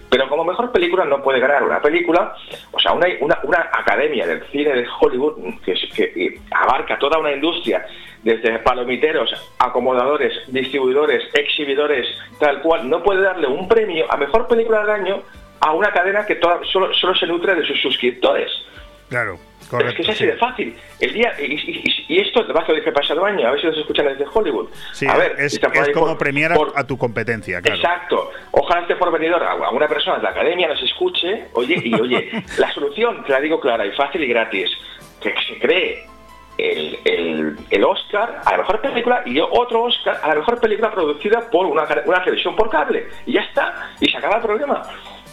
Pero 0.09 0.29
como 0.29 0.43
mejor 0.43 0.71
película 0.71 1.05
no 1.05 1.21
puede 1.21 1.39
ganar 1.39 1.63
una 1.63 1.81
película, 1.81 2.35
o 2.71 2.79
sea, 2.79 2.93
una, 2.93 3.07
una, 3.21 3.69
academia 3.71 4.25
del 4.25 4.43
cine 4.51 4.73
de 4.73 4.87
Hollywood 4.99 5.35
que, 5.63 6.39
abarca 6.51 6.97
toda 6.97 7.19
una 7.19 7.31
industria, 7.31 7.85
desde 8.23 8.59
palomiteros, 8.59 9.33
acomodadores, 9.59 10.33
distribuidores, 10.47 11.23
exhibidores, 11.33 12.07
tal 12.39 12.61
cual, 12.61 12.89
no 12.89 13.03
puede 13.03 13.21
darle 13.21 13.47
un 13.47 13.67
premio 13.67 14.05
a 14.09 14.17
mejor 14.17 14.47
película 14.47 14.81
del 14.81 14.89
año 14.89 15.21
a 15.59 15.71
una 15.71 15.91
cadena 15.91 16.25
que 16.25 16.39
solo, 16.71 16.93
solo 16.93 17.15
se 17.15 17.27
nutre 17.27 17.55
de 17.55 17.65
sus 17.65 17.81
suscriptores. 17.81 18.51
Claro. 19.09 19.39
Correcto, 19.69 19.89
es 19.89 19.95
que 19.95 20.01
es 20.03 20.09
así 20.09 20.25
de 20.25 20.37
fácil. 20.37 20.77
El 20.99 21.13
día, 21.13 21.33
y, 21.41 22.19
esto 22.19 22.45
te 22.45 22.53
vas 22.53 22.69
a 22.69 22.73
dije 22.73 22.91
pasado 22.91 23.25
año, 23.25 23.47
a 23.47 23.51
ver 23.51 23.59
si 23.59 23.67
los 23.67 23.77
escuchan 23.77 24.05
desde 24.05 24.25
Hollywood. 24.31 24.69
a 25.09 25.17
ver, 25.17 25.35
es, 25.39 25.59
como 25.93 26.17
premiar 26.17 26.53
a 26.75 26.83
tu 26.85 26.97
competencia. 26.97 27.61
Claro. 27.61 27.75
Exacto. 27.75 28.31
Ojalá 28.51 28.81
esté 28.81 28.95
por 28.95 29.11
venidor 29.11 29.43
a 29.43 29.69
una 29.71 29.87
persona 29.87 30.17
de 30.17 30.23
la 30.23 30.29
academia 30.29 30.69
nos 30.69 30.81
escuche, 30.81 31.47
oye, 31.53 31.81
y 31.83 31.93
oye, 31.95 32.31
la 32.57 32.71
solución, 32.71 33.23
te 33.25 33.33
la 33.33 33.41
digo 33.41 33.59
clara 33.59 33.85
y 33.85 33.91
fácil 33.91 34.23
y 34.23 34.27
gratis, 34.27 34.69
que 35.21 35.33
se 35.47 35.59
cree 35.59 36.05
el, 36.57 36.99
el, 37.03 37.57
el, 37.69 37.83
Oscar 37.83 38.41
a 38.45 38.51
la 38.51 38.57
mejor 38.59 38.81
película 38.81 39.21
y 39.25 39.39
otro 39.39 39.83
Oscar 39.83 40.19
a 40.23 40.29
la 40.29 40.35
mejor 40.35 40.59
película 40.59 40.91
producida 40.91 41.49
por 41.51 41.65
una, 41.65 41.85
una 42.05 42.23
televisión 42.23 42.55
por 42.55 42.69
cable. 42.69 43.07
Y 43.25 43.33
ya 43.33 43.41
está. 43.41 43.91
Y 43.99 44.09
se 44.09 44.17
acaba 44.17 44.37
el 44.37 44.43
problema 44.43 44.81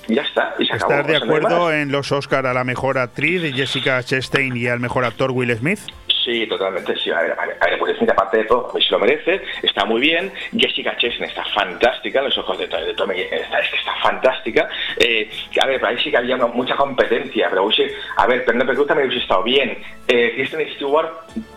ya 0.09 0.22
está. 0.22 0.55
Y 0.59 0.66
se 0.66 0.76
¿Estás 0.76 1.06
de 1.06 1.16
acuerdo 1.16 1.72
en 1.72 1.90
los 1.90 2.12
Oscar 2.12 2.47
a 2.47 2.55
la 2.55 2.64
mejor 2.64 2.98
actriz 2.98 3.55
Jessica 3.55 4.02
Chastain 4.02 4.56
y 4.56 4.66
al 4.66 4.81
mejor 4.81 5.05
actor 5.05 5.31
Will 5.31 5.56
Smith? 5.56 5.81
Sí, 6.24 6.46
totalmente, 6.46 6.96
sí. 6.96 7.10
A 7.10 7.20
ver, 7.20 7.36
a 7.38 7.66
ver, 7.66 7.96
Smith, 7.98 8.10
aparte 8.10 8.38
de 8.38 8.44
todo, 8.44 8.72
se 8.80 8.90
lo 8.90 8.98
merece, 8.98 9.42
está 9.62 9.84
muy 9.84 10.01
bien. 10.01 10.32
Jessica 10.56 10.96
Chastain 10.96 11.28
está 11.28 11.44
fantástica, 11.44 12.22
los 12.22 12.36
ojos 12.38 12.56
de, 12.56 12.66
de 12.66 12.94
Tommy 12.94 13.20
está, 13.20 13.59
es 13.59 13.68
que 13.68 13.76
está 13.76 13.94
fantástica. 14.02 14.68
Eh, 14.98 15.28
a 15.60 15.66
ver, 15.66 15.84
ahí 15.84 15.98
sí 15.98 16.10
que 16.10 16.16
había 16.16 16.38
mucha 16.38 16.76
competencia, 16.76 17.48
pero 17.51 17.64
hubiese, 17.64 17.94
a 18.16 18.26
ver, 18.26 18.44
Penélope 18.46 18.74
Cruz 18.74 18.86
también 18.86 19.09
hubiese 19.09 19.22
estado 19.22 19.42
bien. 19.42 19.76
Eh, 20.09 20.32
Kristen 20.34 20.66
Stewart, 20.76 21.10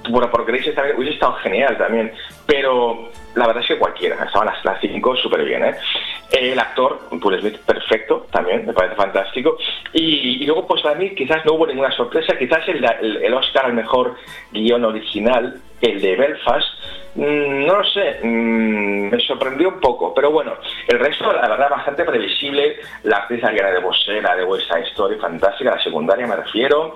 bueno, 0.09 0.29
por 0.29 0.45
Grace 0.45 0.73
también 0.73 0.97
hubiese 0.97 1.13
estado 1.13 1.33
genial 1.35 1.77
también. 1.77 2.11
Pero 2.45 3.09
la 3.35 3.47
verdad 3.47 3.61
es 3.61 3.67
que 3.67 3.77
cualquiera, 3.77 4.15
estaban 4.25 4.47
las, 4.47 4.65
las 4.65 4.81
cinco 4.81 5.15
súper 5.15 5.45
bien, 5.45 5.63
¿eh? 5.63 5.75
El 6.31 6.59
actor, 6.59 6.99
Will 7.11 7.39
Smith, 7.39 7.57
perfecto, 7.59 8.27
también, 8.31 8.65
me 8.65 8.73
parece 8.73 8.95
fantástico. 8.95 9.57
Y, 9.93 10.45
luego, 10.45 10.67
pues 10.67 10.81
para 10.81 10.95
mí 10.95 11.13
quizás 11.15 11.45
no 11.45 11.53
hubo 11.53 11.67
ninguna 11.67 11.91
sorpresa, 11.91 12.37
quizás 12.37 12.67
el 12.67 13.33
Oscar 13.33 13.65
al 13.65 13.73
mejor 13.73 14.15
guion 14.63 14.85
original, 14.85 15.61
el 15.81 16.01
de 16.01 16.15
Belfast, 16.15 16.67
no 17.17 17.77
lo 17.77 17.83
sé, 17.83 18.19
mm, 18.23 19.09
me 19.09 19.19
sorprendió 19.21 19.69
un 19.69 19.79
poco, 19.79 20.13
pero 20.13 20.31
bueno, 20.31 20.53
el 20.87 20.99
resto, 20.99 21.33
la 21.33 21.47
verdad, 21.47 21.69
bastante 21.69 22.03
previsible. 22.03 22.77
La 23.03 23.17
actriz 23.17 23.43
Ariana 23.43 23.71
de 23.71 23.79
Bosé, 23.79 24.21
la 24.21 24.35
de 24.35 24.43
West 24.43 24.67
Side 24.67 24.87
Story, 24.89 25.17
fantástica, 25.17 25.75
la 25.75 25.83
secundaria 25.83 26.27
me 26.27 26.35
refiero. 26.35 26.95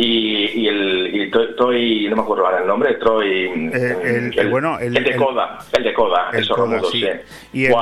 Y, 0.00 0.62
y 0.62 0.68
el 0.68 1.10
y 1.12 1.30
Troy, 1.56 2.06
no 2.08 2.14
me 2.14 2.22
acuerdo 2.22 2.46
ahora 2.46 2.60
el 2.60 2.68
nombre, 2.68 2.94
Troy. 2.94 3.70
Eh, 3.74 4.30
el, 4.36 4.48
bueno, 4.48 4.78
el, 4.78 4.94
de 4.94 5.16
Coda, 5.16 5.58
el 5.72 5.82
de 5.82 5.92
Coda, 5.92 6.30
el 6.32 6.44
sordomudo, 6.44 6.88
sí. 6.88 7.04
Y 7.52 7.66
el, 7.66 7.74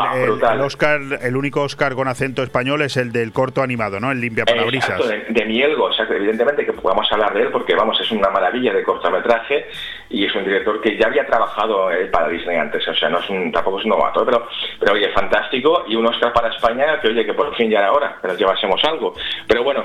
Oscar, 0.62 1.00
el 1.20 1.36
único 1.36 1.60
Oscar 1.60 1.94
con 1.94 2.08
acento 2.08 2.42
español 2.42 2.80
es 2.80 2.96
el 2.96 3.12
del 3.12 3.32
corto 3.32 3.62
animado, 3.62 4.00
¿no? 4.00 4.10
El 4.10 4.22
limpia 4.22 4.46
parabrisas. 4.46 4.98
de, 5.06 5.26
de, 5.28 5.44
Mielgo, 5.44 5.90
evidentemente 6.10 6.64
que 6.64 6.72
podamos 6.72 7.06
hablar 7.12 7.34
de 7.34 7.42
él 7.42 7.48
porque, 7.52 7.74
vamos, 7.74 8.00
es 8.00 8.10
una 8.10 8.30
maravilla 8.30 8.72
de 8.72 8.82
cortometraje 8.82 9.66
y 10.08 10.24
es 10.24 10.34
un 10.34 10.44
director 10.44 10.80
que 10.80 10.96
ya 10.96 11.08
había 11.08 11.26
trabajado 11.26 11.75
para 12.10 12.28
Disney 12.28 12.56
antes, 12.56 12.86
o 12.88 12.94
sea, 12.94 13.08
no 13.08 13.18
es 13.18 13.28
un, 13.28 13.52
tampoco 13.52 13.78
es 13.78 13.84
un 13.84 13.90
novato, 13.90 14.24
pero, 14.24 14.48
pero 14.80 14.94
oye, 14.94 15.08
fantástico 15.10 15.84
y 15.86 15.96
un 15.96 16.06
Oscar 16.06 16.32
para 16.32 16.48
España 16.48 16.98
que, 17.00 17.08
oye, 17.08 17.24
que 17.24 17.34
por 17.34 17.54
fin 17.56 17.70
ya 17.70 17.80
era 17.80 17.92
hora 17.92 18.16
que 18.20 18.28
nos 18.28 18.38
llevásemos 18.38 18.82
algo. 18.84 19.14
Pero 19.46 19.62
bueno, 19.62 19.84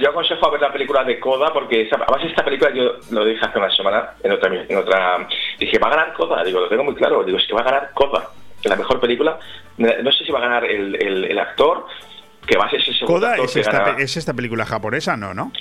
yo 0.00 0.10
aconsejo 0.10 0.46
a 0.46 0.50
ver 0.50 0.60
la 0.60 0.72
película 0.72 1.04
de 1.04 1.20
Coda 1.20 1.52
porque 1.52 1.66
porque 1.66 1.90
además 1.90 2.24
esta 2.24 2.44
película 2.44 2.72
yo 2.72 2.96
lo 3.10 3.24
dije 3.24 3.44
hace 3.44 3.58
una 3.58 3.70
semana 3.70 4.10
en 4.22 4.32
otra, 4.32 4.50
en 4.54 4.76
otra 4.76 5.28
dije, 5.58 5.78
va 5.78 5.88
a 5.88 5.90
ganar 5.90 6.12
Coda, 6.14 6.44
digo, 6.44 6.60
lo 6.60 6.68
tengo 6.68 6.84
muy 6.84 6.94
claro, 6.94 7.24
digo, 7.24 7.38
es 7.38 7.46
que 7.46 7.54
va 7.54 7.60
a 7.60 7.64
ganar 7.64 7.90
Coda, 7.92 8.30
la 8.64 8.76
mejor 8.76 9.00
película, 9.00 9.38
no 9.78 10.12
sé 10.12 10.24
si 10.24 10.32
va 10.32 10.38
a 10.38 10.42
ganar 10.42 10.64
el, 10.64 10.94
el, 10.94 11.38
actor, 11.38 11.86
que 12.46 12.56
va 12.56 12.66
a 12.66 12.70
ser 12.70 12.80
ese 12.80 12.92
segundo 12.92 13.20
Coda 13.20 13.36
es, 13.36 13.56
esta, 13.56 13.96
es 13.98 14.16
esta 14.16 14.32
película 14.34 14.64
japonesa, 14.64 15.16
¿no? 15.16 15.34
No, 15.34 15.52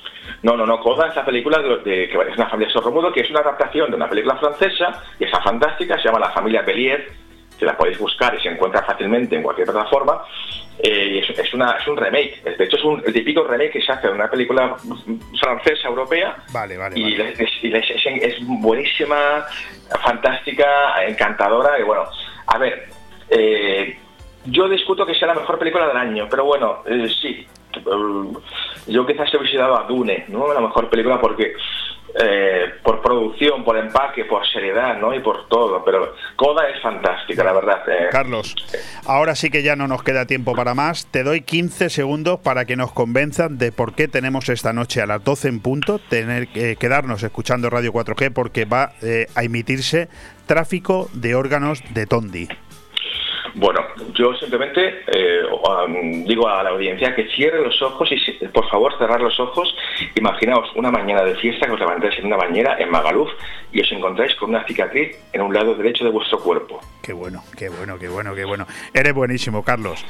no, 0.44 0.56
no, 0.56 0.66
no 0.66 0.80
Coda 0.80 1.07
es 1.07 1.16
la 1.16 1.26
película 1.26 1.60
de, 1.60 2.07
que 2.07 2.18
es 2.30 2.38
una 2.38 2.49
familia 2.49 2.72
sordomudo, 2.72 3.12
que 3.12 3.22
es 3.22 3.30
una 3.30 3.40
adaptación 3.40 3.90
de 3.90 3.95
una 3.95 4.10
película 4.10 4.36
francesa, 4.38 5.03
y 5.20 5.26
está 5.26 5.41
fantástica, 5.41 5.98
se 5.98 6.03
llama 6.06 6.20
La 6.20 6.32
familia 6.32 6.62
Bellier, 6.62 7.07
que 7.57 7.66
la 7.66 7.78
podéis 7.78 7.98
buscar 7.98 8.36
y 8.36 8.41
se 8.41 8.49
encuentra 8.49 8.84
fácilmente 8.84 9.36
en 9.36 9.44
cualquier 9.44 9.68
plataforma, 9.68 10.22
eh, 10.80 11.24
es, 11.38 11.53
una, 11.53 11.72
es 11.72 11.88
un 11.88 11.95
remake. 11.95 12.44
De 12.44 12.66
hecho, 12.66 12.76
es 12.76 12.84
un, 12.84 13.02
el 13.06 13.14
típico 13.14 13.44
remake 13.44 13.72
que 13.72 13.82
se 13.82 13.91
hace 13.91 14.07
de 14.07 14.14
una 14.14 14.30
película 14.30 14.76
francesa, 15.40 15.88
europea. 15.88 16.36
Vale, 16.52 16.78
vale. 16.78 16.99
Y, 16.99 17.16
Es, 17.16 18.38
buenísima, 18.41 19.45
fantástica, 20.03 21.02
encantadora. 21.07 21.80
Y 21.80 21.84
bueno, 21.84 22.03
a 22.48 22.57
ver, 22.57 22.90
eh, 23.30 23.98
yo 24.46 24.70
discuto 24.70 25.06
que 25.06 25.16
sea 25.16 25.30
la 25.30 25.36
mejor 25.36 25.58
película 25.60 25.88
del 25.88 25.98
año, 25.98 26.28
pero 26.30 26.46
bueno, 26.46 26.84
eh, 26.86 27.08
sí. 27.22 27.46
Yo 28.88 29.06
quizás 29.06 29.34
he 29.34 29.38
visitado 29.38 29.78
a 29.78 29.84
Dune, 29.84 30.26
¿no? 30.30 30.54
La 30.54 30.62
mejor 30.62 30.90
película 30.90 31.20
porque 31.20 31.56
eh, 32.18 32.76
por 32.82 33.02
producción, 33.02 33.66
por 33.66 33.78
empaque, 33.78 34.24
por 34.24 34.48
seriedad, 34.48 34.98
¿no? 34.98 35.14
Y 35.14 35.20
por 35.20 35.50
todo. 35.50 35.84
Pero 35.84 36.14
Coda 36.38 36.70
es 36.70 36.82
fantástica, 36.82 37.44
la 37.44 37.52
verdad. 37.52 37.84
Eh. 37.90 38.08
Carlos, 38.10 38.56
ahora 39.06 39.36
sí 39.36 39.50
que 39.50 39.64
ya 39.64 39.76
no 39.76 39.88
nos 39.88 40.02
queda 40.02 40.26
tiempo 40.26 40.54
para 40.54 40.74
más. 40.74 41.08
Te 41.08 41.24
doy 41.24 41.42
15 41.42 41.90
segundos 41.90 42.40
para 42.40 42.64
que 42.64 42.78
nos 42.78 42.94
convenzan 42.94 43.58
de 43.58 43.74
por 43.74 43.96
qué 43.96 44.08
tenemos 44.08 44.48
esta 44.48 44.72
noche 44.72 45.02
a 45.02 45.08
las 45.08 45.26
12 45.26 45.50
en 45.50 45.60
punto 45.60 46.00
tener 46.00 46.48
que 46.48 46.78
quedarnos 46.78 47.22
escuchando 47.22 47.70
Radio 47.70 47.92
4G 47.92 48.32
porque 48.32 48.64
va 48.64 48.94
eh, 49.02 49.28
a 49.36 49.44
emitirse 49.44 50.08
tráfico 50.46 51.10
de 51.12 51.36
órganos 51.36 51.84
de 51.94 52.06
Tondi. 52.06 52.48
Bueno, 53.54 53.82
yo 54.14 54.34
simplemente 54.36 55.04
eh, 55.08 55.42
digo 56.26 56.48
a 56.48 56.64
la 56.64 56.72
audiencia 56.72 57.16
que 57.16 57.28
cierre 57.30 57.62
los 57.62 57.82
ojos 57.82 58.10
y 58.12 58.48
por 58.48 58.68
favor 58.70 58.98
cerrar 58.98 59.22
los 59.22 59.40
ojos. 59.40 59.74
Imaginaos 60.16 60.70
una 60.76 60.92
mañana 60.92 61.24
de 61.24 61.36
fiesta 61.36 61.66
que 61.66 61.74
os 61.74 61.80
levantáis 61.80 62.18
en 62.20 62.26
una 62.26 62.38
bañera 62.38 62.78
en 62.80 62.90
Magaluf 62.90 63.30
y 63.72 63.82
os 63.82 63.92
encontráis 63.92 64.36
con 64.36 64.50
una 64.50 64.66
cicatriz 64.66 65.18
en 65.34 65.42
un 65.42 65.54
lado 65.54 65.76
derecho 65.76 66.04
de 66.04 66.10
vuestro 66.10 66.40
cuerpo. 66.40 66.80
Qué 67.02 67.14
bueno, 67.14 67.44
qué 67.58 67.70
bueno, 67.70 68.00
qué 68.00 68.08
bueno, 68.08 68.34
qué 68.34 68.46
bueno. 68.46 68.66
Eres 68.94 69.14
buenísimo, 69.14 69.64
Carlos. 69.64 70.04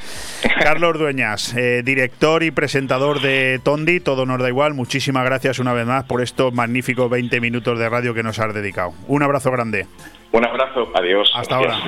Carlos 0.62 0.98
Dueñas, 0.98 1.54
eh, 1.56 1.82
director 1.84 2.42
y 2.42 2.50
presentador 2.50 3.20
de 3.20 3.60
Tondi, 3.62 4.00
todo 4.00 4.24
nos 4.24 4.40
da 4.40 4.48
igual. 4.48 4.74
Muchísimas 4.74 5.24
gracias 5.24 5.58
una 5.58 5.72
vez 5.72 5.86
más 5.86 6.04
por 6.04 6.22
estos 6.22 6.52
magníficos 6.52 7.10
20 7.10 7.40
minutos 7.40 7.78
de 7.78 7.88
radio 7.88 8.14
que 8.14 8.22
nos 8.22 8.38
has 8.38 8.54
dedicado. 8.54 8.92
Un 9.08 9.22
abrazo 9.22 9.50
grande. 9.50 9.86
Un 10.32 10.44
abrazo, 10.44 10.88
adiós. 10.94 11.30
Hasta 11.34 11.56
ahora. 11.56 11.78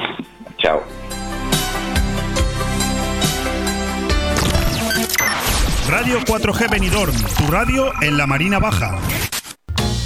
Chao. 0.58 1.07
Radio 5.88 6.20
4G 6.20 6.68
Benidorm, 6.68 7.14
tu 7.38 7.46
radio 7.50 7.90
en 8.02 8.18
la 8.18 8.26
Marina 8.26 8.58
Baja. 8.58 8.98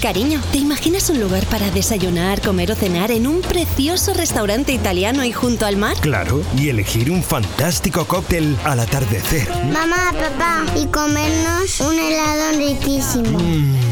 Cariño, 0.01 0.41
¿te 0.53 0.59
imaginas 0.59 1.11
un 1.11 1.21
lugar 1.21 1.45
para 1.47 1.73
desayunar, 1.73 2.41
comer 2.41 2.71
o 2.71 2.77
cenar 2.77 3.11
en 3.11 3.27
un 3.27 3.41
precioso 3.41 4.15
restaurante 4.15 4.73
italiano 4.73 5.25
y 5.25 5.33
junto 5.33 5.67
al 5.67 5.77
mar? 5.77 5.97
Claro, 6.01 6.41
y 6.57 6.69
elegir 6.69 7.11
un 7.11 7.25
fantástico 7.25 8.05
cóctel 8.05 8.57
al 8.63 8.79
atardecer. 8.79 9.49
Mamá, 9.73 10.13
papá, 10.13 10.65
y 10.77 10.87
comernos 10.87 11.81
un 11.81 11.99
helado 11.99 12.59
riquísimo. 12.59 13.41
Mmm 13.41 13.92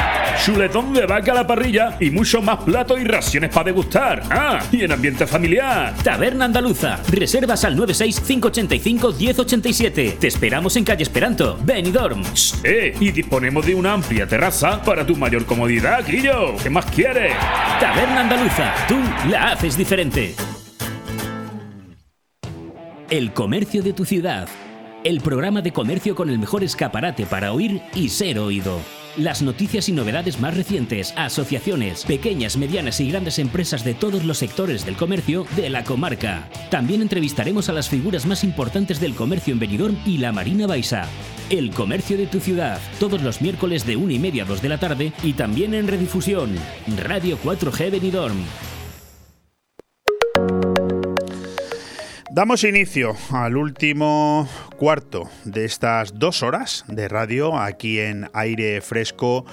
chuletón 0.43 0.91
de 0.93 1.05
vaca 1.05 1.33
a 1.33 1.35
la 1.35 1.45
parrilla 1.45 1.97
y 1.99 2.09
mucho 2.09 2.41
más 2.41 2.63
platos 2.63 2.99
y 2.99 3.03
raciones 3.03 3.51
para 3.51 3.65
degustar. 3.65 4.23
Ah, 4.31 4.57
y 4.71 4.83
en 4.83 4.91
ambiente 4.91 5.27
familiar. 5.27 5.93
Taberna 6.03 6.45
Andaluza. 6.45 6.99
Reservas 7.11 7.63
al 7.63 7.77
96585-1087. 7.77 10.17
Te 10.17 10.27
esperamos 10.27 10.75
en 10.77 10.83
calle 10.83 11.03
Esperanto, 11.03 11.59
Benidorm. 11.63 12.23
Eh, 12.63 12.95
y 12.99 13.11
disponemos 13.11 13.67
de 13.67 13.75
una 13.75 13.93
amplia 13.93 14.25
terraza 14.27 14.81
para 14.81 15.05
tu 15.05 15.15
mayor 15.15 15.45
comodidad, 15.45 16.03
Guillo. 16.07 16.55
¿Qué 16.61 16.71
más 16.71 16.87
quieres? 16.87 17.33
Taberna 17.79 18.21
Andaluza. 18.21 18.73
Tú 18.87 18.97
la 19.29 19.51
haces 19.51 19.77
diferente. 19.77 20.33
El 23.11 23.31
comercio 23.33 23.83
de 23.83 23.93
tu 23.93 24.05
ciudad. 24.05 24.47
El 25.03 25.21
programa 25.21 25.61
de 25.61 25.71
comercio 25.71 26.15
con 26.15 26.29
el 26.29 26.39
mejor 26.39 26.63
escaparate 26.63 27.27
para 27.27 27.53
oír 27.53 27.83
y 27.93 28.09
ser 28.09 28.39
oído. 28.39 28.79
Las 29.17 29.41
noticias 29.41 29.89
y 29.89 29.91
novedades 29.91 30.39
más 30.39 30.55
recientes, 30.55 31.13
asociaciones, 31.17 32.05
pequeñas, 32.05 32.55
medianas 32.55 33.01
y 33.01 33.09
grandes 33.09 33.39
empresas 33.39 33.83
de 33.83 33.93
todos 33.93 34.23
los 34.23 34.37
sectores 34.37 34.85
del 34.85 34.95
comercio 34.95 35.45
de 35.57 35.69
la 35.69 35.83
comarca. 35.83 36.47
También 36.69 37.01
entrevistaremos 37.01 37.67
a 37.67 37.73
las 37.73 37.89
figuras 37.89 38.25
más 38.25 38.45
importantes 38.45 39.01
del 39.01 39.13
comercio 39.13 39.51
en 39.51 39.59
Benidorm 39.59 39.97
y 40.05 40.19
la 40.19 40.31
Marina 40.31 40.65
Baixa. 40.65 41.09
El 41.49 41.71
comercio 41.71 42.17
de 42.17 42.27
tu 42.27 42.39
ciudad, 42.39 42.79
todos 43.01 43.21
los 43.21 43.41
miércoles 43.41 43.85
de 43.85 43.97
1 43.97 44.13
y 44.13 44.19
media 44.19 44.43
a 44.43 44.45
2 44.45 44.61
de 44.61 44.69
la 44.69 44.77
tarde 44.77 45.11
y 45.23 45.33
también 45.33 45.73
en 45.73 45.89
redifusión. 45.89 46.55
Radio 47.03 47.37
4G 47.43 47.91
Benidorm. 47.91 48.37
Damos 52.33 52.63
inicio 52.63 53.17
al 53.31 53.57
último 53.57 54.47
cuarto 54.77 55.29
de 55.43 55.65
estas 55.65 56.17
dos 56.17 56.43
horas 56.43 56.85
de 56.87 57.09
radio 57.09 57.57
aquí 57.59 57.99
en 57.99 58.29
aire 58.31 58.79
fresco 58.79 59.45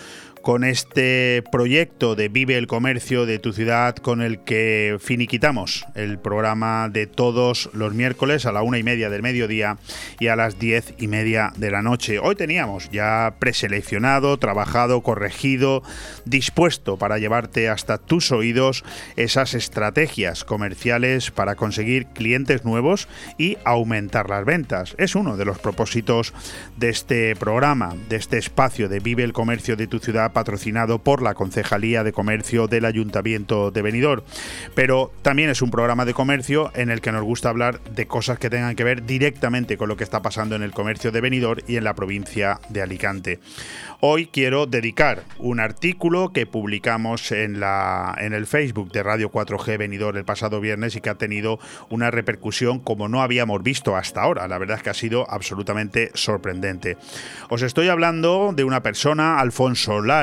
con 0.43 0.65
este 0.65 1.43
proyecto 1.51 2.15
de 2.15 2.29
Vive 2.29 2.57
el 2.57 2.67
Comercio 2.67 3.27
de 3.27 3.39
tu 3.39 3.53
ciudad 3.53 3.97
con 3.97 4.23
el 4.23 4.41
que 4.41 4.97
finiquitamos 5.01 5.87
el 5.95 6.19
programa 6.19 6.89
de 6.89 7.07
todos 7.07 7.71
los 7.73 7.95
miércoles 7.95 8.47
a 8.47 8.53
la 8.53 8.63
una 8.63 8.79
y 8.79 8.83
media 8.83 9.11
del 9.11 9.23
mediodía 9.23 9.79
y 10.19 10.29
a 10.29 10.37
las 10.37 10.59
diez 10.59 10.95
y 10.99 11.09
media 11.09 11.53
de 11.57 11.71
la 11.71 11.83
noche. 11.83 12.19
Hoy 12.19 12.35
teníamos 12.35 12.91
ya 12.91 13.35
preseleccionado, 13.39 14.37
trabajado, 14.39 15.03
corregido, 15.03 15.83
dispuesto 16.25 16.97
para 16.97 17.19
llevarte 17.19 17.69
hasta 17.69 17.99
tus 17.99 18.33
oídos 18.33 18.85
esas 19.17 19.55
estrategias 19.55 20.45
comerciales 20.45 21.31
para 21.31 21.55
conseguir 21.55 22.07
clientes 22.07 22.65
nuevos 22.65 23.09
y 23.39 23.59
aumentar 23.65 24.31
las 24.31 24.45
ventas. 24.45 24.95
Es 24.99 25.15
uno 25.15 25.37
de 25.37 25.45
los 25.45 25.59
propósitos 25.59 26.33
de 26.77 26.89
este 26.89 27.37
programa, 27.37 27.95
de 28.09 28.17
este 28.17 28.39
espacio 28.39 28.89
de 28.89 29.01
Vive 29.01 29.25
el 29.25 29.33
Comercio 29.33 29.77
de 29.77 29.87
tu 29.87 29.99
ciudad 29.99 30.28
patrocinado 30.33 30.99
por 30.99 31.23
la 31.23 31.35
Concejalía 31.35 32.05
de 32.05 32.13
Comercio 32.13 32.69
del 32.69 32.85
Ayuntamiento 32.85 33.71
de 33.71 33.83
Benidorm. 33.83 34.23
Pero 34.75 35.13
también 35.23 35.51
es 35.51 35.63
un 35.63 35.71
programa 35.71 36.05
de 36.05 36.15
comercio 36.15 36.71
en 36.75 36.91
el 36.91 37.01
que 37.01 37.13
nos 37.13 37.23
gusta 37.23 37.49
hablar 37.49 37.81
de 37.85 38.07
cosas 38.07 38.39
que 38.39 38.51
tengan 38.51 38.77
que 38.77 38.85
ver 38.85 39.05
directamente 39.05 39.77
con 39.77 39.89
lo 39.89 39.97
que 39.97 40.05
está 40.05 40.23
pasando 40.23 40.57
en 40.57 40.63
el 40.63 40.73
comercio 40.73 41.13
de 41.13 41.21
Benidorm 41.21 41.63
y 41.67 41.77
en 41.77 41.85
la 41.85 41.95
provincia 41.95 42.61
de 42.69 42.83
Alicante. 42.83 43.41
Hoy 44.01 44.27
quiero 44.27 44.67
dedicar 44.67 45.25
un 45.39 45.61
artículo 45.61 46.33
que 46.33 46.47
publicamos 46.47 47.33
en, 47.33 47.61
la, 47.61 48.15
en 48.19 48.33
el 48.33 48.47
Facebook 48.47 48.93
de 48.93 49.03
Radio 49.03 49.31
4G 49.31 49.77
Venidor 49.77 50.17
el 50.17 50.25
pasado 50.25 50.61
viernes 50.61 50.95
y 50.95 51.01
que 51.01 51.11
ha 51.11 51.17
tenido 51.17 51.59
una 51.91 52.11
repercusión 52.11 52.79
como 52.79 53.09
no 53.09 53.23
habíamos 53.23 53.63
visto 53.63 53.97
hasta 53.97 54.23
ahora. 54.23 54.47
La 54.49 54.59
verdad 54.59 54.77
es 54.77 54.83
que 54.83 54.91
ha 54.91 54.95
sido 54.95 55.29
absolutamente 55.31 56.11
sorprendente. 56.15 56.97
Os 57.49 57.63
estoy 57.63 57.89
hablando 57.89 58.53
de 58.55 58.65
una 58.65 58.83
persona, 58.83 59.41
Alfonso 59.41 60.01
Lara, 60.01 60.18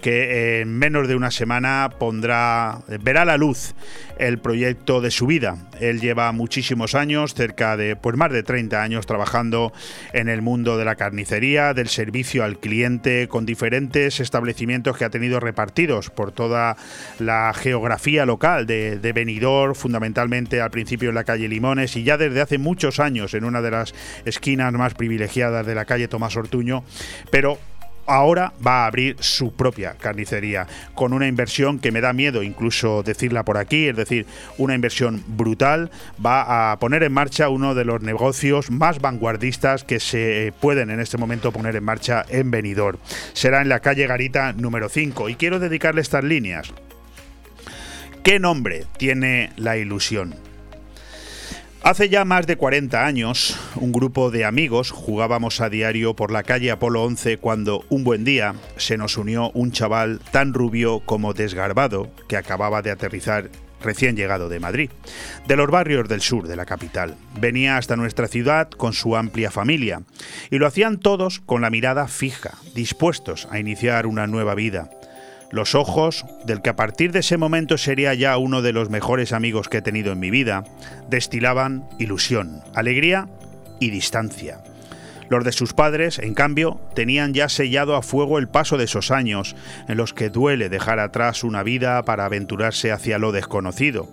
que 0.00 0.60
en 0.60 0.78
menos 0.78 1.08
de 1.08 1.16
una 1.16 1.30
semana 1.30 1.90
pondrá, 1.98 2.80
verá 3.02 3.24
la 3.24 3.36
luz 3.36 3.74
el 4.18 4.38
proyecto 4.38 5.00
de 5.00 5.10
su 5.10 5.26
vida. 5.26 5.56
Él 5.80 6.00
lleva 6.00 6.32
muchísimos 6.32 6.94
años, 6.94 7.34
cerca 7.34 7.76
de 7.76 7.96
pues 7.96 8.16
más 8.16 8.32
de 8.32 8.42
30 8.42 8.82
años 8.82 9.06
trabajando 9.06 9.72
en 10.12 10.28
el 10.28 10.42
mundo 10.42 10.76
de 10.76 10.84
la 10.84 10.96
carnicería, 10.96 11.74
del 11.74 11.88
servicio 11.88 12.44
al 12.44 12.58
cliente 12.58 13.28
con 13.28 13.46
diferentes 13.46 14.20
establecimientos 14.20 14.96
que 14.96 15.04
ha 15.04 15.10
tenido 15.10 15.40
repartidos 15.40 16.10
por 16.10 16.32
toda 16.32 16.76
la 17.18 17.52
geografía 17.54 18.26
local 18.26 18.66
de, 18.66 18.98
de 18.98 19.12
Benidorm, 19.12 19.74
fundamentalmente 19.74 20.60
al 20.60 20.70
principio 20.70 21.08
en 21.08 21.14
la 21.14 21.24
calle 21.24 21.48
Limones 21.48 21.96
y 21.96 22.02
ya 22.02 22.16
desde 22.16 22.40
hace 22.40 22.58
muchos 22.58 23.00
años 23.00 23.34
en 23.34 23.44
una 23.44 23.62
de 23.62 23.70
las 23.70 23.94
esquinas 24.24 24.72
más 24.72 24.94
privilegiadas 24.94 25.66
de 25.66 25.74
la 25.74 25.84
calle 25.84 26.08
Tomás 26.08 26.36
Ortuño, 26.36 26.84
pero 27.30 27.58
ahora 28.08 28.52
va 28.66 28.84
a 28.84 28.86
abrir 28.86 29.16
su 29.20 29.52
propia 29.52 29.94
carnicería 29.94 30.66
con 30.94 31.12
una 31.12 31.28
inversión 31.28 31.78
que 31.78 31.92
me 31.92 32.00
da 32.00 32.12
miedo 32.12 32.42
incluso 32.42 33.02
decirla 33.02 33.44
por 33.44 33.58
aquí, 33.58 33.88
es 33.88 33.96
decir, 33.96 34.26
una 34.56 34.74
inversión 34.74 35.22
brutal. 35.26 35.90
Va 36.24 36.72
a 36.72 36.78
poner 36.78 37.02
en 37.02 37.12
marcha 37.12 37.48
uno 37.48 37.74
de 37.74 37.84
los 37.84 38.02
negocios 38.02 38.70
más 38.70 39.00
vanguardistas 39.00 39.84
que 39.84 40.00
se 40.00 40.52
pueden 40.60 40.90
en 40.90 41.00
este 41.00 41.18
momento 41.18 41.52
poner 41.52 41.76
en 41.76 41.84
marcha 41.84 42.24
en 42.28 42.50
Benidorm. 42.50 42.98
Será 43.32 43.62
en 43.62 43.68
la 43.68 43.80
calle 43.80 44.06
Garita 44.06 44.52
número 44.52 44.88
5 44.88 45.28
y 45.28 45.34
quiero 45.36 45.58
dedicarle 45.58 46.00
estas 46.00 46.24
líneas. 46.24 46.72
¿Qué 48.24 48.38
nombre 48.38 48.84
tiene 48.98 49.52
la 49.56 49.76
ilusión? 49.76 50.47
Hace 51.82 52.08
ya 52.08 52.24
más 52.24 52.46
de 52.46 52.56
40 52.56 53.06
años, 53.06 53.56
un 53.76 53.92
grupo 53.92 54.30
de 54.30 54.44
amigos 54.44 54.90
jugábamos 54.90 55.60
a 55.60 55.70
diario 55.70 56.14
por 56.14 56.32
la 56.32 56.42
calle 56.42 56.70
Apolo 56.72 57.04
11 57.04 57.38
cuando 57.38 57.84
un 57.88 58.04
buen 58.04 58.24
día 58.24 58.54
se 58.76 58.98
nos 58.98 59.16
unió 59.16 59.50
un 59.52 59.70
chaval 59.70 60.20
tan 60.32 60.52
rubio 60.52 61.00
como 61.00 61.34
desgarbado 61.34 62.10
que 62.26 62.36
acababa 62.36 62.82
de 62.82 62.90
aterrizar 62.90 63.48
recién 63.80 64.16
llegado 64.16 64.48
de 64.48 64.58
Madrid, 64.58 64.90
de 65.46 65.56
los 65.56 65.70
barrios 65.70 66.08
del 66.08 66.20
sur 66.20 66.48
de 66.48 66.56
la 66.56 66.66
capital. 66.66 67.14
Venía 67.40 67.76
hasta 67.76 67.96
nuestra 67.96 68.26
ciudad 68.26 68.68
con 68.70 68.92
su 68.92 69.16
amplia 69.16 69.52
familia 69.52 70.02
y 70.50 70.58
lo 70.58 70.66
hacían 70.66 70.98
todos 70.98 71.38
con 71.40 71.62
la 71.62 71.70
mirada 71.70 72.08
fija, 72.08 72.58
dispuestos 72.74 73.46
a 73.50 73.60
iniciar 73.60 74.06
una 74.06 74.26
nueva 74.26 74.56
vida. 74.56 74.90
Los 75.50 75.74
ojos, 75.74 76.26
del 76.44 76.60
que 76.60 76.70
a 76.70 76.76
partir 76.76 77.10
de 77.10 77.20
ese 77.20 77.38
momento 77.38 77.78
sería 77.78 78.12
ya 78.12 78.36
uno 78.36 78.60
de 78.60 78.72
los 78.72 78.90
mejores 78.90 79.32
amigos 79.32 79.68
que 79.68 79.78
he 79.78 79.82
tenido 79.82 80.12
en 80.12 80.20
mi 80.20 80.30
vida, 80.30 80.64
destilaban 81.08 81.88
ilusión, 81.98 82.60
alegría 82.74 83.28
y 83.80 83.88
distancia. 83.90 84.60
Los 85.30 85.44
de 85.44 85.52
sus 85.52 85.72
padres, 85.72 86.18
en 86.18 86.34
cambio, 86.34 86.80
tenían 86.94 87.32
ya 87.32 87.48
sellado 87.48 87.96
a 87.96 88.02
fuego 88.02 88.38
el 88.38 88.48
paso 88.48 88.76
de 88.76 88.84
esos 88.84 89.10
años 89.10 89.56
en 89.86 89.96
los 89.96 90.14
que 90.14 90.30
duele 90.30 90.68
dejar 90.68 90.98
atrás 90.98 91.44
una 91.44 91.62
vida 91.62 92.02
para 92.04 92.26
aventurarse 92.26 92.92
hacia 92.92 93.18
lo 93.18 93.32
desconocido. 93.32 94.08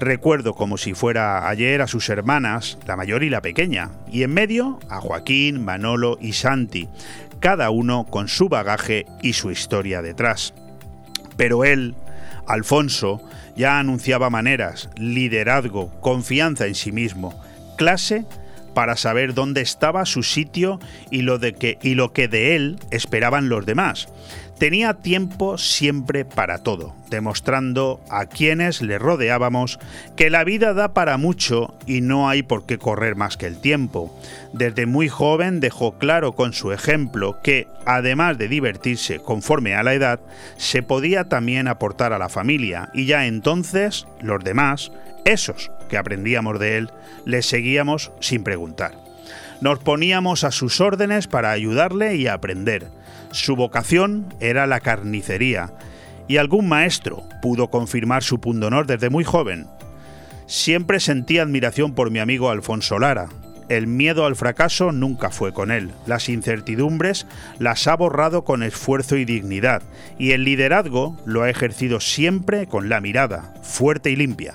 Recuerdo 0.00 0.54
como 0.54 0.76
si 0.76 0.92
fuera 0.92 1.48
ayer 1.48 1.80
a 1.80 1.86
sus 1.86 2.08
hermanas, 2.08 2.78
la 2.86 2.96
mayor 2.96 3.22
y 3.22 3.30
la 3.30 3.40
pequeña, 3.40 3.90
y 4.10 4.22
en 4.22 4.34
medio 4.34 4.80
a 4.90 5.00
Joaquín, 5.00 5.64
Manolo 5.64 6.18
y 6.20 6.32
Santi, 6.32 6.88
cada 7.44 7.68
uno 7.68 8.06
con 8.08 8.28
su 8.28 8.48
bagaje 8.48 9.04
y 9.20 9.34
su 9.34 9.50
historia 9.50 10.00
detrás. 10.00 10.54
Pero 11.36 11.66
él, 11.66 11.94
Alfonso, 12.46 13.20
ya 13.54 13.78
anunciaba 13.78 14.30
maneras, 14.30 14.88
liderazgo, 14.96 15.90
confianza 16.00 16.66
en 16.66 16.74
sí 16.74 16.90
mismo, 16.90 17.38
clase 17.76 18.24
para 18.72 18.96
saber 18.96 19.34
dónde 19.34 19.60
estaba 19.60 20.06
su 20.06 20.22
sitio 20.22 20.80
y 21.10 21.20
lo, 21.20 21.38
de 21.38 21.52
que, 21.52 21.76
y 21.82 21.96
lo 21.96 22.14
que 22.14 22.28
de 22.28 22.56
él 22.56 22.78
esperaban 22.90 23.50
los 23.50 23.66
demás. 23.66 24.08
Tenía 24.58 24.94
tiempo 24.94 25.58
siempre 25.58 26.24
para 26.24 26.58
todo, 26.58 26.94
demostrando 27.10 28.00
a 28.08 28.26
quienes 28.26 28.82
le 28.82 28.98
rodeábamos 28.98 29.80
que 30.16 30.30
la 30.30 30.44
vida 30.44 30.74
da 30.74 30.94
para 30.94 31.18
mucho 31.18 31.74
y 31.86 32.00
no 32.02 32.28
hay 32.28 32.44
por 32.44 32.64
qué 32.64 32.78
correr 32.78 33.16
más 33.16 33.36
que 33.36 33.46
el 33.46 33.58
tiempo. 33.58 34.16
Desde 34.52 34.86
muy 34.86 35.08
joven 35.08 35.58
dejó 35.58 35.98
claro 35.98 36.34
con 36.34 36.52
su 36.52 36.70
ejemplo 36.70 37.38
que, 37.42 37.66
además 37.84 38.38
de 38.38 38.48
divertirse 38.48 39.18
conforme 39.18 39.74
a 39.74 39.82
la 39.82 39.94
edad, 39.94 40.20
se 40.56 40.84
podía 40.84 41.24
también 41.24 41.66
aportar 41.66 42.12
a 42.12 42.18
la 42.18 42.28
familia 42.28 42.90
y 42.94 43.06
ya 43.06 43.26
entonces 43.26 44.06
los 44.20 44.42
demás, 44.44 44.92
esos 45.24 45.72
que 45.88 45.98
aprendíamos 45.98 46.60
de 46.60 46.78
él, 46.78 46.90
le 47.24 47.42
seguíamos 47.42 48.12
sin 48.20 48.44
preguntar. 48.44 49.03
Nos 49.60 49.78
poníamos 49.78 50.44
a 50.44 50.50
sus 50.50 50.80
órdenes 50.80 51.26
para 51.26 51.50
ayudarle 51.50 52.16
y 52.16 52.26
aprender 52.26 52.90
su 53.34 53.56
vocación 53.56 54.32
era 54.38 54.68
la 54.68 54.78
carnicería, 54.78 55.72
y 56.28 56.36
algún 56.36 56.68
maestro 56.68 57.24
pudo 57.42 57.68
confirmar 57.68 58.22
su 58.22 58.40
pundonor 58.40 58.86
desde 58.86 59.10
muy 59.10 59.24
joven. 59.24 59.66
Siempre 60.46 61.00
sentí 61.00 61.38
admiración 61.38 61.94
por 61.94 62.12
mi 62.12 62.20
amigo 62.20 62.50
Alfonso 62.50 62.96
Lara. 63.00 63.28
El 63.68 63.88
miedo 63.88 64.24
al 64.24 64.36
fracaso 64.36 64.92
nunca 64.92 65.30
fue 65.30 65.52
con 65.52 65.72
él. 65.72 65.90
Las 66.06 66.28
incertidumbres 66.28 67.26
las 67.58 67.88
ha 67.88 67.96
borrado 67.96 68.44
con 68.44 68.62
esfuerzo 68.62 69.16
y 69.16 69.24
dignidad, 69.24 69.82
y 70.16 70.30
el 70.30 70.44
liderazgo 70.44 71.16
lo 71.24 71.42
ha 71.42 71.50
ejercido 71.50 71.98
siempre 71.98 72.68
con 72.68 72.88
la 72.88 73.00
mirada, 73.00 73.52
fuerte 73.62 74.10
y 74.12 74.16
limpia. 74.16 74.54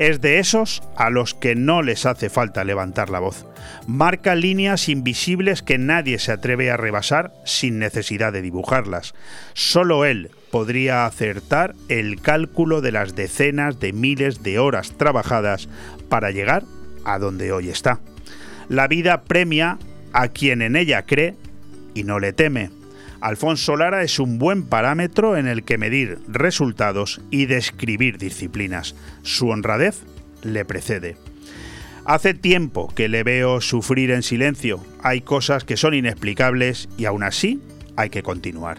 Es 0.00 0.22
de 0.22 0.38
esos 0.38 0.82
a 0.96 1.10
los 1.10 1.34
que 1.34 1.54
no 1.54 1.82
les 1.82 2.06
hace 2.06 2.30
falta 2.30 2.64
levantar 2.64 3.10
la 3.10 3.18
voz. 3.18 3.44
Marca 3.86 4.34
líneas 4.34 4.88
invisibles 4.88 5.60
que 5.60 5.76
nadie 5.76 6.18
se 6.18 6.32
atreve 6.32 6.70
a 6.70 6.78
rebasar 6.78 7.34
sin 7.44 7.78
necesidad 7.78 8.32
de 8.32 8.40
dibujarlas. 8.40 9.12
Solo 9.52 10.06
él 10.06 10.30
podría 10.50 11.04
acertar 11.04 11.74
el 11.90 12.18
cálculo 12.22 12.80
de 12.80 12.92
las 12.92 13.14
decenas 13.14 13.78
de 13.78 13.92
miles 13.92 14.42
de 14.42 14.58
horas 14.58 14.94
trabajadas 14.96 15.68
para 16.08 16.30
llegar 16.30 16.64
a 17.04 17.18
donde 17.18 17.52
hoy 17.52 17.68
está. 17.68 18.00
La 18.70 18.88
vida 18.88 19.24
premia 19.24 19.76
a 20.14 20.28
quien 20.28 20.62
en 20.62 20.76
ella 20.76 21.02
cree 21.02 21.34
y 21.92 22.04
no 22.04 22.20
le 22.20 22.32
teme. 22.32 22.79
Alfonso 23.20 23.76
Lara 23.76 24.02
es 24.02 24.18
un 24.18 24.38
buen 24.38 24.62
parámetro 24.64 25.36
en 25.36 25.46
el 25.46 25.62
que 25.62 25.76
medir 25.76 26.18
resultados 26.26 27.20
y 27.30 27.46
describir 27.46 28.16
disciplinas. 28.16 28.94
Su 29.22 29.48
honradez 29.48 30.02
le 30.42 30.64
precede. 30.64 31.16
Hace 32.06 32.32
tiempo 32.32 32.92
que 32.94 33.08
le 33.08 33.22
veo 33.22 33.60
sufrir 33.60 34.10
en 34.10 34.22
silencio. 34.22 34.82
Hay 35.02 35.20
cosas 35.20 35.64
que 35.64 35.76
son 35.76 35.92
inexplicables 35.92 36.88
y 36.96 37.04
aún 37.04 37.22
así 37.22 37.60
hay 37.96 38.08
que 38.08 38.22
continuar. 38.22 38.78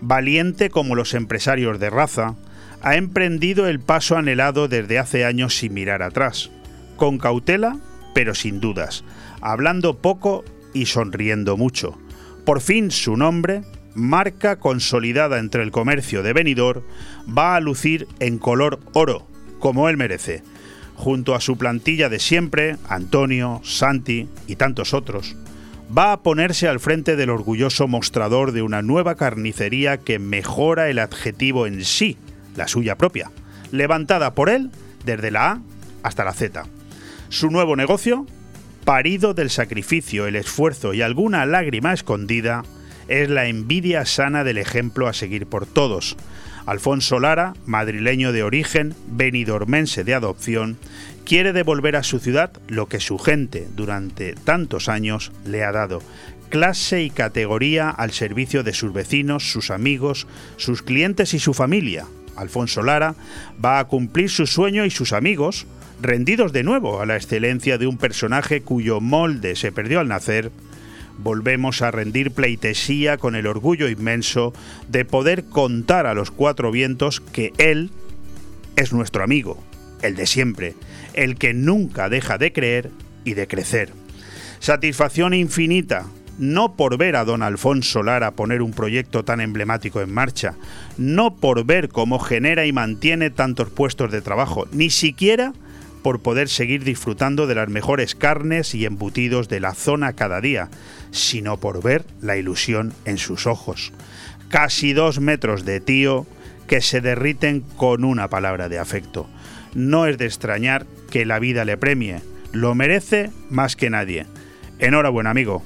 Valiente 0.00 0.68
como 0.68 0.96
los 0.96 1.14
empresarios 1.14 1.78
de 1.78 1.90
raza, 1.90 2.34
ha 2.82 2.96
emprendido 2.96 3.68
el 3.68 3.80
paso 3.80 4.16
anhelado 4.16 4.66
desde 4.66 4.98
hace 4.98 5.24
años 5.24 5.56
sin 5.56 5.74
mirar 5.74 6.02
atrás. 6.02 6.50
Con 6.96 7.18
cautela, 7.18 7.78
pero 8.14 8.34
sin 8.34 8.60
dudas. 8.60 9.04
Hablando 9.40 9.98
poco 9.98 10.44
y 10.74 10.86
sonriendo 10.86 11.56
mucho. 11.56 11.96
Por 12.46 12.60
fin 12.60 12.92
su 12.92 13.16
nombre 13.16 13.62
marca 13.96 14.60
consolidada 14.60 15.40
entre 15.40 15.64
el 15.64 15.72
comercio 15.72 16.22
de 16.22 16.32
Benidorm, 16.32 16.82
va 17.26 17.56
a 17.56 17.60
lucir 17.60 18.06
en 18.20 18.38
color 18.38 18.78
oro, 18.92 19.26
como 19.58 19.88
él 19.88 19.96
merece, 19.96 20.44
junto 20.94 21.34
a 21.34 21.40
su 21.40 21.58
plantilla 21.58 22.08
de 22.08 22.20
siempre, 22.20 22.76
Antonio, 22.88 23.60
Santi 23.64 24.28
y 24.46 24.54
tantos 24.54 24.94
otros. 24.94 25.34
va 25.96 26.12
a 26.12 26.22
ponerse 26.22 26.68
al 26.68 26.78
frente 26.78 27.16
del 27.16 27.30
orgulloso 27.30 27.88
mostrador 27.88 28.52
de 28.52 28.62
una 28.62 28.82
nueva 28.82 29.14
carnicería 29.14 29.98
que 29.98 30.18
mejora 30.18 30.88
el 30.88 30.98
adjetivo 30.98 31.66
en 31.66 31.84
sí, 31.84 32.16
la 32.54 32.68
suya 32.68 32.96
propia, 32.96 33.30
levantada 33.72 34.34
por 34.34 34.50
él 34.50 34.70
desde 35.04 35.30
la 35.30 35.50
A 35.50 35.60
hasta 36.02 36.24
la 36.24 36.32
Z. 36.32 36.64
Su 37.28 37.50
nuevo 37.50 37.76
negocio, 37.76 38.26
parido 38.86 39.34
del 39.34 39.50
sacrificio, 39.50 40.28
el 40.28 40.36
esfuerzo 40.36 40.94
y 40.94 41.02
alguna 41.02 41.44
lágrima 41.44 41.92
escondida, 41.92 42.62
es 43.08 43.28
la 43.28 43.48
envidia 43.48 44.06
sana 44.06 44.44
del 44.44 44.58
ejemplo 44.58 45.08
a 45.08 45.12
seguir 45.12 45.46
por 45.46 45.66
todos. 45.66 46.16
Alfonso 46.66 47.18
Lara, 47.18 47.54
madrileño 47.66 48.30
de 48.30 48.44
origen, 48.44 48.94
benidormense 49.08 50.04
de 50.04 50.14
adopción, 50.14 50.78
quiere 51.24 51.52
devolver 51.52 51.96
a 51.96 52.04
su 52.04 52.20
ciudad 52.20 52.52
lo 52.68 52.86
que 52.86 53.00
su 53.00 53.18
gente 53.18 53.66
durante 53.74 54.34
tantos 54.34 54.88
años 54.88 55.32
le 55.44 55.64
ha 55.64 55.72
dado, 55.72 56.00
clase 56.48 57.02
y 57.02 57.10
categoría 57.10 57.90
al 57.90 58.12
servicio 58.12 58.62
de 58.62 58.72
sus 58.72 58.92
vecinos, 58.92 59.50
sus 59.50 59.72
amigos, 59.72 60.28
sus 60.58 60.82
clientes 60.82 61.34
y 61.34 61.40
su 61.40 61.54
familia. 61.54 62.06
Alfonso 62.36 62.84
Lara 62.84 63.16
va 63.62 63.80
a 63.80 63.86
cumplir 63.86 64.30
su 64.30 64.46
sueño 64.46 64.84
y 64.84 64.90
sus 64.90 65.12
amigos, 65.12 65.66
rendidos 66.00 66.52
de 66.52 66.62
nuevo 66.62 67.00
a 67.00 67.06
la 67.06 67.16
excelencia 67.16 67.78
de 67.78 67.86
un 67.86 67.98
personaje 67.98 68.60
cuyo 68.60 69.00
molde 69.00 69.56
se 69.56 69.72
perdió 69.72 70.00
al 70.00 70.08
nacer, 70.08 70.50
volvemos 71.18 71.82
a 71.82 71.90
rendir 71.90 72.32
pleitesía 72.32 73.16
con 73.16 73.34
el 73.34 73.46
orgullo 73.46 73.88
inmenso 73.88 74.52
de 74.88 75.04
poder 75.04 75.44
contar 75.44 76.06
a 76.06 76.14
los 76.14 76.30
cuatro 76.30 76.70
vientos 76.70 77.20
que 77.20 77.52
Él 77.58 77.90
es 78.76 78.92
nuestro 78.92 79.24
amigo, 79.24 79.62
el 80.02 80.16
de 80.16 80.26
siempre, 80.26 80.74
el 81.14 81.36
que 81.36 81.54
nunca 81.54 82.08
deja 82.08 82.38
de 82.38 82.52
creer 82.52 82.90
y 83.24 83.34
de 83.34 83.46
crecer. 83.46 83.90
Satisfacción 84.58 85.32
infinita, 85.32 86.06
no 86.38 86.76
por 86.76 86.98
ver 86.98 87.16
a 87.16 87.24
don 87.24 87.42
Alfonso 87.42 88.02
Lara 88.02 88.32
poner 88.32 88.60
un 88.60 88.72
proyecto 88.72 89.24
tan 89.24 89.40
emblemático 89.40 90.02
en 90.02 90.12
marcha, 90.12 90.54
no 90.98 91.36
por 91.36 91.64
ver 91.64 91.88
cómo 91.88 92.18
genera 92.18 92.66
y 92.66 92.72
mantiene 92.72 93.30
tantos 93.30 93.70
puestos 93.70 94.12
de 94.12 94.20
trabajo, 94.20 94.66
ni 94.72 94.90
siquiera 94.90 95.54
por 96.06 96.20
poder 96.20 96.48
seguir 96.48 96.84
disfrutando 96.84 97.48
de 97.48 97.56
las 97.56 97.68
mejores 97.68 98.14
carnes 98.14 98.76
y 98.76 98.84
embutidos 98.84 99.48
de 99.48 99.58
la 99.58 99.74
zona 99.74 100.12
cada 100.12 100.40
día, 100.40 100.68
sino 101.10 101.56
por 101.56 101.82
ver 101.82 102.04
la 102.22 102.36
ilusión 102.36 102.92
en 103.06 103.18
sus 103.18 103.48
ojos. 103.48 103.92
Casi 104.48 104.92
dos 104.92 105.18
metros 105.18 105.64
de 105.64 105.80
tío 105.80 106.24
que 106.68 106.80
se 106.80 107.00
derriten 107.00 107.62
con 107.76 108.04
una 108.04 108.28
palabra 108.28 108.68
de 108.68 108.78
afecto. 108.78 109.28
No 109.74 110.06
es 110.06 110.16
de 110.16 110.26
extrañar 110.26 110.86
que 111.10 111.26
la 111.26 111.40
vida 111.40 111.64
le 111.64 111.76
premie, 111.76 112.20
lo 112.52 112.76
merece 112.76 113.32
más 113.50 113.74
que 113.74 113.90
nadie. 113.90 114.26
Enhorabuena, 114.78 115.30
amigo. 115.30 115.64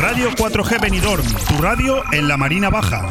Radio 0.00 0.30
4G 0.30 0.80
Benidorm, 0.80 1.26
tu 1.46 1.60
radio 1.60 2.02
en 2.10 2.26
la 2.26 2.38
Marina 2.38 2.70
Baja. 2.70 3.10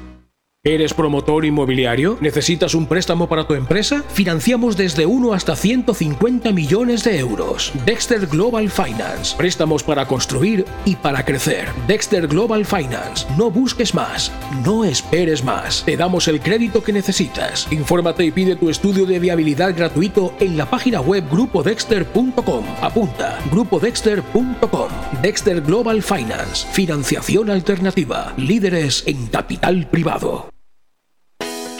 ¿Eres 0.63 0.93
promotor 0.93 1.43
inmobiliario? 1.43 2.19
¿Necesitas 2.21 2.75
un 2.75 2.85
préstamo 2.85 3.27
para 3.27 3.47
tu 3.47 3.55
empresa? 3.55 4.03
Financiamos 4.13 4.77
desde 4.77 5.07
1 5.07 5.33
hasta 5.33 5.55
150 5.55 6.51
millones 6.51 7.03
de 7.03 7.17
euros. 7.17 7.73
Dexter 7.83 8.27
Global 8.27 8.69
Finance. 8.69 9.35
Préstamos 9.35 9.81
para 9.81 10.05
construir 10.05 10.63
y 10.85 10.97
para 10.97 11.25
crecer. 11.25 11.67
Dexter 11.87 12.27
Global 12.27 12.63
Finance. 12.63 13.25
No 13.39 13.49
busques 13.49 13.95
más. 13.95 14.31
No 14.63 14.85
esperes 14.85 15.43
más. 15.43 15.83
Te 15.83 15.97
damos 15.97 16.27
el 16.27 16.39
crédito 16.39 16.83
que 16.83 16.93
necesitas. 16.93 17.67
Infórmate 17.71 18.23
y 18.23 18.29
pide 18.29 18.55
tu 18.55 18.69
estudio 18.69 19.07
de 19.07 19.17
viabilidad 19.17 19.75
gratuito 19.75 20.35
en 20.39 20.57
la 20.57 20.69
página 20.69 21.01
web 21.01 21.23
grupodexter.com. 21.31 22.63
Apunta. 22.83 23.39
grupodexter.com. 23.51 24.89
Dexter 25.23 25.61
Global 25.61 26.03
Finance. 26.03 26.67
Financiación 26.71 27.49
alternativa. 27.49 28.31
Líderes 28.37 29.01
en 29.07 29.25
capital 29.25 29.87
privado. 29.89 30.50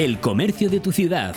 El 0.00 0.18
comercio 0.18 0.70
de 0.70 0.80
tu 0.80 0.92
ciudad. 0.92 1.34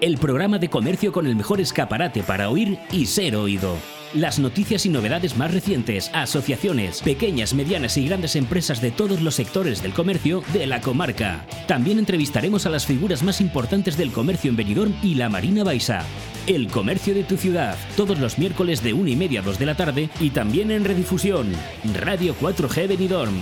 El 0.00 0.18
programa 0.18 0.58
de 0.58 0.68
comercio 0.68 1.12
con 1.12 1.28
el 1.28 1.36
mejor 1.36 1.60
escaparate 1.60 2.24
para 2.24 2.50
oír 2.50 2.76
y 2.90 3.06
ser 3.06 3.36
oído. 3.36 3.76
Las 4.14 4.40
noticias 4.40 4.84
y 4.84 4.88
novedades 4.88 5.36
más 5.36 5.54
recientes, 5.54 6.10
asociaciones, 6.12 7.02
pequeñas, 7.02 7.54
medianas 7.54 7.96
y 7.96 8.08
grandes 8.08 8.34
empresas 8.34 8.80
de 8.80 8.90
todos 8.90 9.20
los 9.20 9.36
sectores 9.36 9.80
del 9.80 9.92
comercio 9.92 10.42
de 10.52 10.66
la 10.66 10.80
comarca. 10.80 11.46
También 11.68 12.00
entrevistaremos 12.00 12.66
a 12.66 12.70
las 12.70 12.84
figuras 12.84 13.22
más 13.22 13.40
importantes 13.40 13.96
del 13.96 14.10
comercio 14.10 14.50
en 14.50 14.56
Benidorm 14.56 14.92
y 15.04 15.14
la 15.14 15.28
Marina 15.28 15.62
Baixa. 15.62 16.04
El 16.48 16.66
comercio 16.66 17.14
de 17.14 17.22
tu 17.22 17.36
ciudad, 17.36 17.76
todos 17.96 18.18
los 18.18 18.38
miércoles 18.38 18.82
de 18.82 18.92
1 18.92 19.08
y 19.08 19.14
media 19.14 19.38
a 19.38 19.44
2 19.44 19.56
de 19.56 19.66
la 19.66 19.76
tarde 19.76 20.10
y 20.18 20.30
también 20.30 20.72
en 20.72 20.84
redifusión. 20.84 21.52
Radio 21.94 22.34
4G 22.40 22.88
Benidorm. 22.88 23.40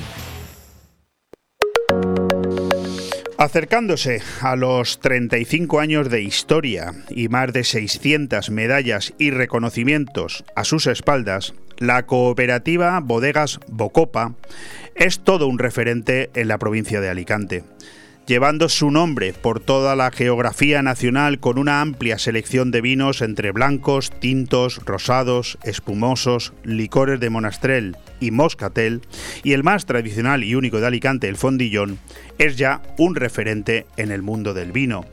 Acercándose 3.38 4.20
a 4.40 4.56
los 4.56 4.98
35 4.98 5.78
años 5.78 6.10
de 6.10 6.22
historia 6.22 6.92
y 7.08 7.28
más 7.28 7.52
de 7.52 7.62
600 7.62 8.50
medallas 8.50 9.14
y 9.16 9.30
reconocimientos 9.30 10.44
a 10.56 10.64
sus 10.64 10.88
espaldas, 10.88 11.54
la 11.76 12.04
cooperativa 12.04 12.98
Bodegas 12.98 13.60
Bocopa 13.68 14.34
es 14.96 15.20
todo 15.20 15.46
un 15.46 15.60
referente 15.60 16.30
en 16.34 16.48
la 16.48 16.58
provincia 16.58 17.00
de 17.00 17.10
Alicante. 17.10 17.62
Llevando 18.28 18.68
su 18.68 18.90
nombre 18.90 19.32
por 19.32 19.58
toda 19.58 19.96
la 19.96 20.10
geografía 20.10 20.82
nacional 20.82 21.40
con 21.40 21.58
una 21.58 21.80
amplia 21.80 22.18
selección 22.18 22.70
de 22.70 22.82
vinos 22.82 23.22
entre 23.22 23.52
blancos, 23.52 24.12
tintos, 24.20 24.82
rosados, 24.84 25.56
espumosos, 25.64 26.52
licores 26.62 27.20
de 27.20 27.30
monastrel 27.30 27.96
y 28.20 28.30
moscatel, 28.30 29.00
y 29.42 29.54
el 29.54 29.64
más 29.64 29.86
tradicional 29.86 30.44
y 30.44 30.54
único 30.54 30.78
de 30.78 30.86
Alicante, 30.86 31.26
el 31.26 31.36
fondillón, 31.36 31.98
es 32.36 32.58
ya 32.58 32.82
un 32.98 33.14
referente 33.14 33.86
en 33.96 34.12
el 34.12 34.20
mundo 34.20 34.52
del 34.52 34.72
vino 34.72 35.06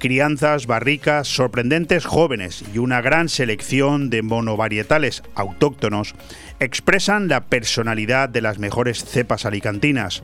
crianzas, 0.00 0.66
barricas, 0.66 1.28
sorprendentes 1.28 2.06
jóvenes 2.06 2.64
y 2.74 2.78
una 2.78 3.02
gran 3.02 3.28
selección 3.28 4.08
de 4.08 4.22
monovarietales 4.22 5.22
autóctonos 5.34 6.14
expresan 6.58 7.28
la 7.28 7.44
personalidad 7.44 8.30
de 8.30 8.40
las 8.40 8.58
mejores 8.58 9.04
cepas 9.04 9.44
alicantinas. 9.44 10.22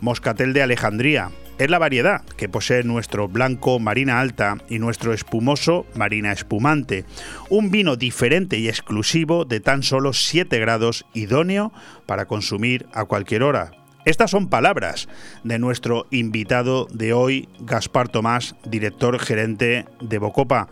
Moscatel 0.00 0.52
de 0.52 0.62
Alejandría 0.62 1.30
es 1.58 1.70
la 1.70 1.78
variedad 1.78 2.22
que 2.36 2.48
posee 2.48 2.82
nuestro 2.82 3.28
blanco 3.28 3.78
Marina 3.78 4.20
Alta 4.20 4.58
y 4.68 4.78
nuestro 4.78 5.12
espumoso 5.12 5.86
Marina 5.94 6.32
Espumante, 6.32 7.04
un 7.48 7.70
vino 7.70 7.96
diferente 7.96 8.58
y 8.58 8.68
exclusivo 8.68 9.44
de 9.44 9.60
tan 9.60 9.82
solo 9.82 10.12
7 10.12 10.58
grados 10.58 11.06
idóneo 11.14 11.72
para 12.04 12.26
consumir 12.26 12.86
a 12.92 13.04
cualquier 13.04 13.42
hora. 13.42 13.70
Estas 14.04 14.30
son 14.30 14.48
palabras 14.48 15.08
de 15.42 15.58
nuestro 15.58 16.06
invitado 16.10 16.86
de 16.92 17.12
hoy, 17.12 17.48
Gaspar 17.60 18.08
Tomás, 18.08 18.54
director 18.64 19.18
gerente 19.18 19.86
de 20.00 20.18
Bocopa. 20.18 20.68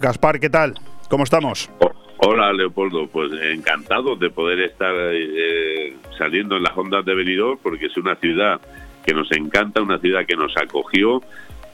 Gaspar, 0.00 0.40
¿qué 0.40 0.50
tal? 0.50 0.74
¿Cómo 1.08 1.22
estamos? 1.22 1.70
Hola 2.18 2.52
Leopoldo, 2.52 3.06
pues 3.08 3.32
encantado 3.52 4.16
de 4.16 4.30
poder 4.30 4.60
estar 4.60 4.94
eh, 4.96 5.94
saliendo 6.16 6.56
en 6.56 6.62
las 6.62 6.76
ondas 6.76 7.04
de 7.04 7.14
Benidorm 7.14 7.58
porque 7.62 7.86
es 7.86 7.96
una 7.96 8.14
ciudad 8.16 8.60
que 9.04 9.12
nos 9.12 9.30
encanta, 9.32 9.82
una 9.82 9.98
ciudad 9.98 10.24
que 10.26 10.36
nos 10.36 10.56
acogió 10.56 11.20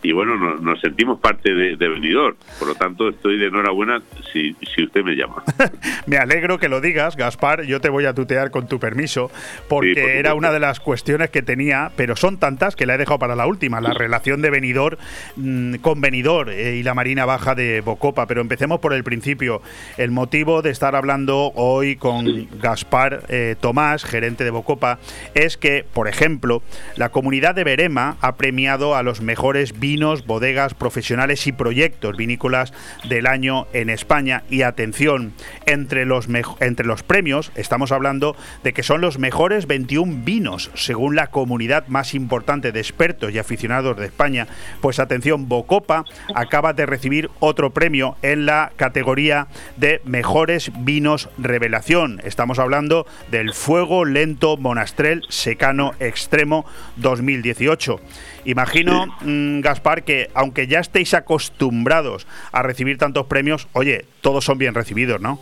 y 0.03 0.13
bueno, 0.13 0.37
nos, 0.37 0.81
sentimos 0.81 1.21
parte 1.21 1.55
de, 1.55 1.77
de 1.77 1.89
Benidorm. 1.89 2.37
Por 2.59 2.69
lo 2.69 2.75
tanto, 2.75 3.09
estoy 3.09 3.39
de 3.39 3.47
enhorabuena 3.47 4.01
si, 4.33 4.57
si 4.75 4.85
usted 4.85 5.03
me 5.03 5.15
llama. 5.15 5.43
me 6.07 6.17
alegro 6.17 6.59
que 6.59 6.69
lo 6.69 6.81
digas, 6.81 7.17
Gaspar. 7.17 7.63
Yo 7.63 7.81
te 7.81 7.89
voy 7.89 8.07
a 8.07 8.15
tutear 8.15 8.51
con 8.51 8.67
tu 8.67 8.79
permiso, 8.79 9.31
porque 9.69 10.19
era 10.19 10.35
una 10.35 10.53
de 10.53 10.61
las 10.61 10.81
cuestiones 10.81 11.31
que 11.31 11.43
tenía, 11.43 11.91
pero 11.97 12.17
son 12.17 12.39
tantas 12.39 12.77
que 12.77 12.87
la 12.87 12.95
he 12.95 12.99
dejado 12.99 13.19
para 13.19 13.37
la 13.37 13.47
última, 13.47 13.81
la 13.81 13.93
relación 13.93 14.41
de 14.43 14.51
Benidorm 14.51 14.97
mm, 15.37 15.77
con 15.77 16.01
Benidorm 16.01 16.51
eh, 16.51 16.77
y 16.77 16.83
la 16.83 16.95
Marina 16.95 17.27
Baja 17.27 17.55
de 17.55 17.81
Bocopa. 17.81 18.27
Pero 18.27 18.41
empecemos 18.41 18.81
por 18.81 18.95
el 18.95 19.05
principio. 19.05 19.63
El 19.99 20.11
motivo 20.11 20.63
de 20.63 20.71
estar 20.71 20.97
hablando 20.97 21.53
hoy 21.55 21.97
con 21.97 22.49
Gaspar 22.61 23.25
eh, 23.29 23.57
Tomás, 23.61 24.05
gerente 24.05 24.45
de 24.45 24.51
Bocopa, 24.51 24.99
es 25.35 25.57
que, 25.57 25.85
por 25.93 26.09
ejemplo, 26.09 26.63
la 26.97 27.11
comunidad 27.11 27.55
de 27.55 27.65
Berema 27.65 28.17
ha 28.21 28.37
premiado 28.37 28.97
a 28.97 29.03
los 29.03 29.21
mejores 29.21 29.79
vinos, 29.91 30.25
bodegas 30.25 30.75
profesionales 30.75 31.49
y 31.49 31.53
proyectos 31.53 32.17
vinícolas 32.17 32.73
del 33.09 33.27
año 33.27 33.67
en 33.73 33.91
España. 33.91 34.45
Y 34.49 34.63
atención, 34.63 35.33
entre 35.67 36.05
los, 36.07 36.29
entre 36.61 36.87
los 36.87 37.03
premios 37.03 37.51
estamos 37.57 37.91
hablando 37.91 38.37
de 38.63 38.73
que 38.73 38.85
son 38.85 39.01
los 39.01 39.19
mejores 39.19 39.67
21 39.67 40.23
vinos, 40.25 40.71
según 40.75 41.17
la 41.17 41.27
comunidad 41.27 41.89
más 41.89 42.15
importante 42.15 42.71
de 42.71 42.79
expertos 42.79 43.33
y 43.33 43.39
aficionados 43.41 43.97
de 43.97 44.07
España. 44.07 44.47
Pues 44.81 45.01
atención, 45.01 45.49
Bocopa 45.49 46.05
acaba 46.37 46.73
de 46.73 46.87
recibir 46.87 47.29
otro 47.41 47.71
premio 47.71 48.17
en 48.23 48.47
la 48.47 48.71
categoría 48.77 49.49
de 49.77 50.01
mejores 50.05 50.71
vinos 50.85 51.29
revelación. 51.37 52.21
Estamos 52.23 52.61
hablando 52.61 53.07
del 53.33 53.55
Fuego 53.55 54.05
Lento 54.05 54.57
Monastrel 54.57 55.25
Secano 55.31 55.95
Extremo 55.99 56.65
2018. 56.95 58.01
Imagino, 58.45 59.07
mm, 59.23 59.61
Gaspar, 59.61 60.03
que 60.05 60.31
aunque 60.35 60.67
ya 60.67 60.81
estéis 60.81 61.15
acostumbrados 61.15 62.27
a 62.53 62.63
recibir 62.63 62.99
tantos 62.99 63.27
premios, 63.27 63.69
oye, 63.73 64.05
todos 64.21 64.45
son 64.45 64.59
bien 64.59 64.75
recibidos, 64.75 65.21
¿no? 65.21 65.39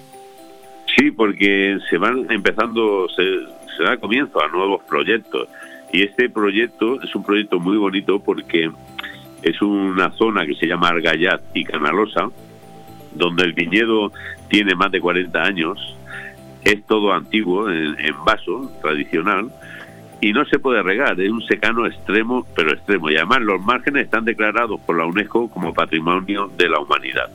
Sí, 0.97 1.11
porque 1.11 1.79
se 1.89 1.99
van 1.99 2.27
empezando, 2.31 3.09
se, 3.09 3.85
da 3.85 3.97
comienzo 3.99 4.43
a 4.43 4.49
nuevos 4.49 4.83
proyectos. 4.89 5.49
Y 5.93 6.03
este 6.03 6.29
proyecto 6.29 7.01
es 7.01 7.15
un 7.15 7.25
proyecto 7.25 7.61
muy 7.61 7.77
bonito 7.77 8.19
porque 8.20 8.70
es 9.43 9.62
una 9.62 10.11
zona 10.12 10.45
que 10.45 10.55
se 10.57 10.66
llama 10.66 10.89
Argallat 10.89 11.41
y 11.55 11.65
Canalosa, 11.65 12.29
donde 13.15 13.45
el 13.45 13.53
viñedo 13.53 14.12
tiene 14.49 14.75
más 14.75 14.91
de 14.91 15.01
40 15.01 15.41
años, 15.41 15.97
es 16.65 16.85
todo 16.87 17.12
antiguo, 17.12 17.70
en 17.70 18.25
vaso, 18.25 18.70
tradicional, 18.83 19.51
y 20.20 20.32
no 20.32 20.45
se 20.47 20.59
puede 20.59 20.82
regar, 20.82 21.20
es 21.20 21.31
un 21.31 21.43
secano 21.43 21.86
extremo, 21.86 22.47
pero 22.57 22.73
extremo. 22.73 23.11
Y 23.11 23.16
además 23.16 23.40
los 23.43 23.61
márgenes 23.61 24.05
están 24.05 24.24
declarados 24.24 24.81
por 24.81 24.97
la 24.97 25.07
UNESCO 25.07 25.49
como 25.49 25.73
patrimonio 25.73 26.51
de 26.57 26.69
la 26.69 26.81
humanidad. 26.81 27.31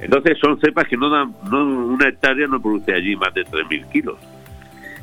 Entonces 0.00 0.36
son 0.40 0.58
cepas 0.58 0.88
que 0.88 0.96
no 0.96 1.08
dan, 1.08 1.32
no, 1.48 1.64
una 1.64 2.08
hectárea 2.08 2.48
no 2.48 2.60
produce 2.60 2.92
allí 2.92 3.14
más 3.14 3.32
de 3.34 3.44
3.000 3.44 3.88
kilos. 3.90 4.18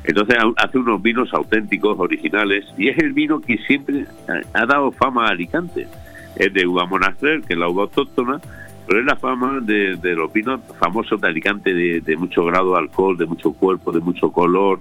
Entonces 0.03 0.37
hace 0.57 0.77
unos 0.77 1.01
vinos 1.01 1.33
auténticos, 1.33 1.97
originales, 1.97 2.65
y 2.77 2.89
es 2.89 2.97
el 2.97 3.13
vino 3.13 3.39
que 3.39 3.57
siempre 3.59 4.05
ha 4.53 4.65
dado 4.65 4.91
fama 4.91 5.27
a 5.27 5.29
Alicante. 5.29 5.87
Es 6.35 6.53
de 6.53 6.67
uva 6.67 6.85
monastrel, 6.85 7.43
que 7.45 7.53
es 7.53 7.59
la 7.59 7.69
uva 7.69 7.83
autóctona, 7.83 8.41
pero 8.87 8.99
es 8.99 9.05
la 9.05 9.15
fama 9.15 9.59
de, 9.61 9.97
los 10.15 10.33
vinos 10.33 10.59
famosos 10.79 11.21
de 11.21 11.27
Alicante, 11.27 11.73
de, 11.73 12.01
de 12.01 12.17
mucho 12.17 12.43
grado 12.43 12.73
de 12.73 12.79
alcohol, 12.79 13.17
de 13.17 13.25
mucho 13.25 13.53
cuerpo, 13.53 13.91
de 13.91 13.99
mucho 13.99 14.31
color, 14.31 14.79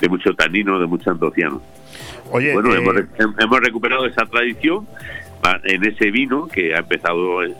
de 0.00 0.08
mucho 0.08 0.34
tanino, 0.34 0.78
de 0.78 0.86
mucho 0.86 1.10
antociano. 1.10 1.60
Oye, 2.30 2.52
bueno, 2.52 2.74
eh, 2.74 3.06
hemos, 3.38 3.60
recuperado 3.60 4.06
esa 4.06 4.26
tradición 4.26 4.86
en 5.64 5.84
ese 5.84 6.10
vino 6.10 6.48
que 6.48 6.74
ha 6.74 6.78
empezado, 6.78 7.44
eh, 7.44 7.54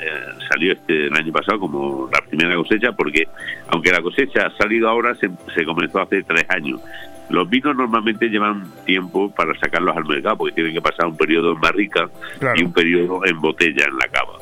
salió 0.48 0.72
este 0.72 1.06
el 1.06 1.14
año 1.14 1.32
pasado 1.32 1.60
como 1.60 2.08
la 2.12 2.20
primera 2.22 2.56
cosecha, 2.56 2.92
porque 2.92 3.28
aunque 3.68 3.92
la 3.92 4.02
cosecha 4.02 4.46
ha 4.46 4.50
salido 4.56 4.88
ahora, 4.88 5.14
se, 5.14 5.64
comenzó 5.64 6.00
hace 6.00 6.22
tres 6.22 6.46
años. 6.48 6.80
Los 7.28 7.48
vinos 7.48 7.76
normalmente 7.76 8.28
llevan 8.28 8.64
tiempo 8.84 9.32
para 9.32 9.56
sacarlos 9.58 9.96
al 9.96 10.04
mercado, 10.04 10.36
porque 10.36 10.54
tienen 10.54 10.74
que 10.74 10.80
pasar 10.80 11.06
un 11.06 11.16
periodo 11.16 11.52
en 11.52 11.60
barrica 11.60 12.08
y 12.56 12.64
un 12.64 12.72
periodo 12.72 13.24
en 13.24 13.40
botella, 13.40 13.84
en 13.86 13.98
la 13.98 14.08
cava. 14.08 14.38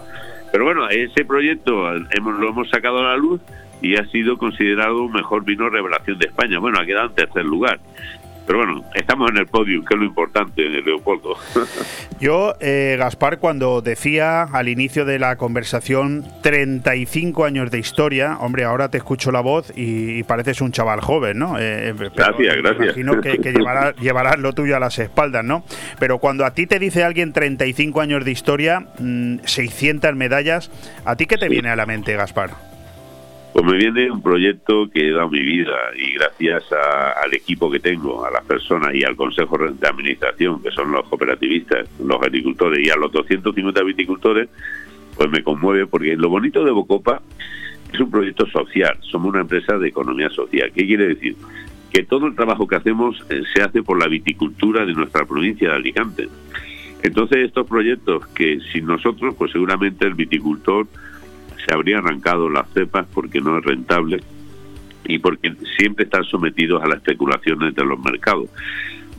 Pero 0.52 0.64
bueno, 0.64 0.88
ese 0.88 1.24
proyecto 1.24 1.94
hemos, 2.10 2.38
lo 2.38 2.50
hemos 2.50 2.68
sacado 2.70 3.00
a 3.00 3.04
la 3.04 3.16
luz 3.16 3.40
y 3.84 3.96
ha 3.96 4.06
sido 4.06 4.38
considerado 4.38 5.08
mejor 5.08 5.44
vino 5.44 5.68
revelación 5.68 6.18
de 6.18 6.26
España. 6.26 6.58
Bueno, 6.58 6.80
ha 6.80 6.86
quedado 6.86 7.08
en 7.08 7.14
tercer 7.14 7.44
lugar. 7.44 7.78
Pero 8.46 8.58
bueno, 8.58 8.84
estamos 8.94 9.30
en 9.30 9.38
el 9.38 9.46
podio, 9.46 9.82
que 9.84 9.94
es 9.94 10.00
lo 10.00 10.06
importante, 10.06 10.68
Leopoldo. 10.68 11.36
Yo, 12.20 12.54
eh, 12.60 12.96
Gaspar, 12.98 13.38
cuando 13.38 13.80
decía 13.80 14.42
al 14.42 14.68
inicio 14.68 15.06
de 15.06 15.18
la 15.18 15.36
conversación 15.36 16.24
35 16.42 17.44
años 17.44 17.70
de 17.70 17.78
historia, 17.78 18.36
hombre, 18.40 18.64
ahora 18.64 18.90
te 18.90 18.98
escucho 18.98 19.32
la 19.32 19.40
voz 19.40 19.72
y, 19.74 20.22
pareces 20.24 20.60
un 20.60 20.72
chaval 20.72 21.00
joven, 21.00 21.38
¿no? 21.38 21.58
Eh, 21.58 21.94
gracias, 22.14 22.56
gracias. 22.56 22.84
Imagino 22.84 23.20
que, 23.20 23.38
llevarás, 24.02 24.38
lo 24.38 24.52
tuyo 24.52 24.76
a 24.76 24.80
las 24.80 24.98
espaldas, 24.98 25.44
¿no? 25.44 25.64
Pero 25.98 26.18
cuando 26.18 26.44
a 26.44 26.52
ti 26.52 26.66
te 26.66 26.78
dice 26.78 27.02
alguien 27.02 27.32
35 27.32 28.00
años 28.00 28.24
de 28.24 28.30
historia, 28.30 28.86
600 29.44 30.12
mm, 30.12 30.16
medallas, 30.16 30.70
¿a 31.06 31.16
ti 31.16 31.26
qué 31.26 31.38
te 31.38 31.48
viene 31.48 31.70
a 31.70 31.76
la 31.76 31.86
mente, 31.86 32.14
Gaspar? 32.14 32.73
Pues 33.54 33.64
me 33.66 33.76
viene 33.76 34.10
un 34.10 34.20
proyecto 34.20 34.90
que 34.90 35.08
he 35.08 35.12
dado 35.12 35.30
mi 35.30 35.38
vida 35.38 35.76
y 35.96 36.14
gracias 36.14 36.64
al 36.72 37.32
equipo 37.32 37.70
que 37.70 37.78
tengo, 37.78 38.26
a 38.26 38.30
las 38.32 38.44
personas 38.44 38.92
y 38.92 39.04
al 39.04 39.14
Consejo 39.14 39.56
de 39.56 39.88
Administración, 39.88 40.60
que 40.60 40.72
son 40.72 40.90
los 40.90 41.04
cooperativistas, 41.04 41.88
los 42.00 42.20
agricultores 42.20 42.84
y 42.84 42.90
a 42.90 42.96
los 42.96 43.12
250 43.12 43.80
viticultores, 43.84 44.48
pues 45.16 45.30
me 45.30 45.44
conmueve 45.44 45.86
porque 45.86 46.16
lo 46.16 46.30
bonito 46.30 46.64
de 46.64 46.72
Bocopa 46.72 47.22
es 47.92 48.00
un 48.00 48.10
proyecto 48.10 48.44
social, 48.46 48.98
somos 49.02 49.32
una 49.32 49.42
empresa 49.42 49.78
de 49.78 49.86
economía 49.86 50.30
social. 50.30 50.72
¿Qué 50.74 50.84
quiere 50.84 51.06
decir? 51.06 51.36
Que 51.92 52.02
todo 52.02 52.26
el 52.26 52.34
trabajo 52.34 52.66
que 52.66 52.74
hacemos 52.74 53.24
eh, 53.30 53.42
se 53.54 53.62
hace 53.62 53.84
por 53.84 54.00
la 54.00 54.08
viticultura 54.08 54.84
de 54.84 54.94
nuestra 54.94 55.26
provincia 55.26 55.68
de 55.68 55.76
Alicante. 55.76 56.28
Entonces 57.04 57.38
estos 57.38 57.68
proyectos 57.68 58.26
que 58.34 58.58
sin 58.72 58.86
nosotros, 58.86 59.36
pues 59.38 59.52
seguramente 59.52 60.06
el 60.06 60.14
viticultor 60.14 60.88
se 61.64 61.72
habría 61.72 61.98
arrancado 61.98 62.48
las 62.48 62.68
cepas 62.72 63.06
porque 63.12 63.40
no 63.40 63.58
es 63.58 63.64
rentable 63.64 64.20
y 65.04 65.18
porque 65.18 65.54
siempre 65.76 66.04
están 66.04 66.24
sometidos 66.24 66.82
a 66.82 66.86
las 66.86 66.98
especulaciones 66.98 67.74
de 67.74 67.84
los 67.84 67.98
mercados. 68.00 68.48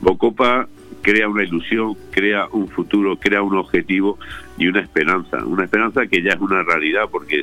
Bocopa 0.00 0.68
crea 1.02 1.28
una 1.28 1.44
ilusión, 1.44 1.94
crea 2.10 2.48
un 2.50 2.68
futuro, 2.68 3.16
crea 3.16 3.42
un 3.42 3.56
objetivo 3.56 4.18
y 4.58 4.66
una 4.66 4.80
esperanza. 4.80 5.44
Una 5.44 5.64
esperanza 5.64 6.06
que 6.06 6.22
ya 6.22 6.32
es 6.32 6.40
una 6.40 6.62
realidad 6.62 7.04
porque 7.10 7.42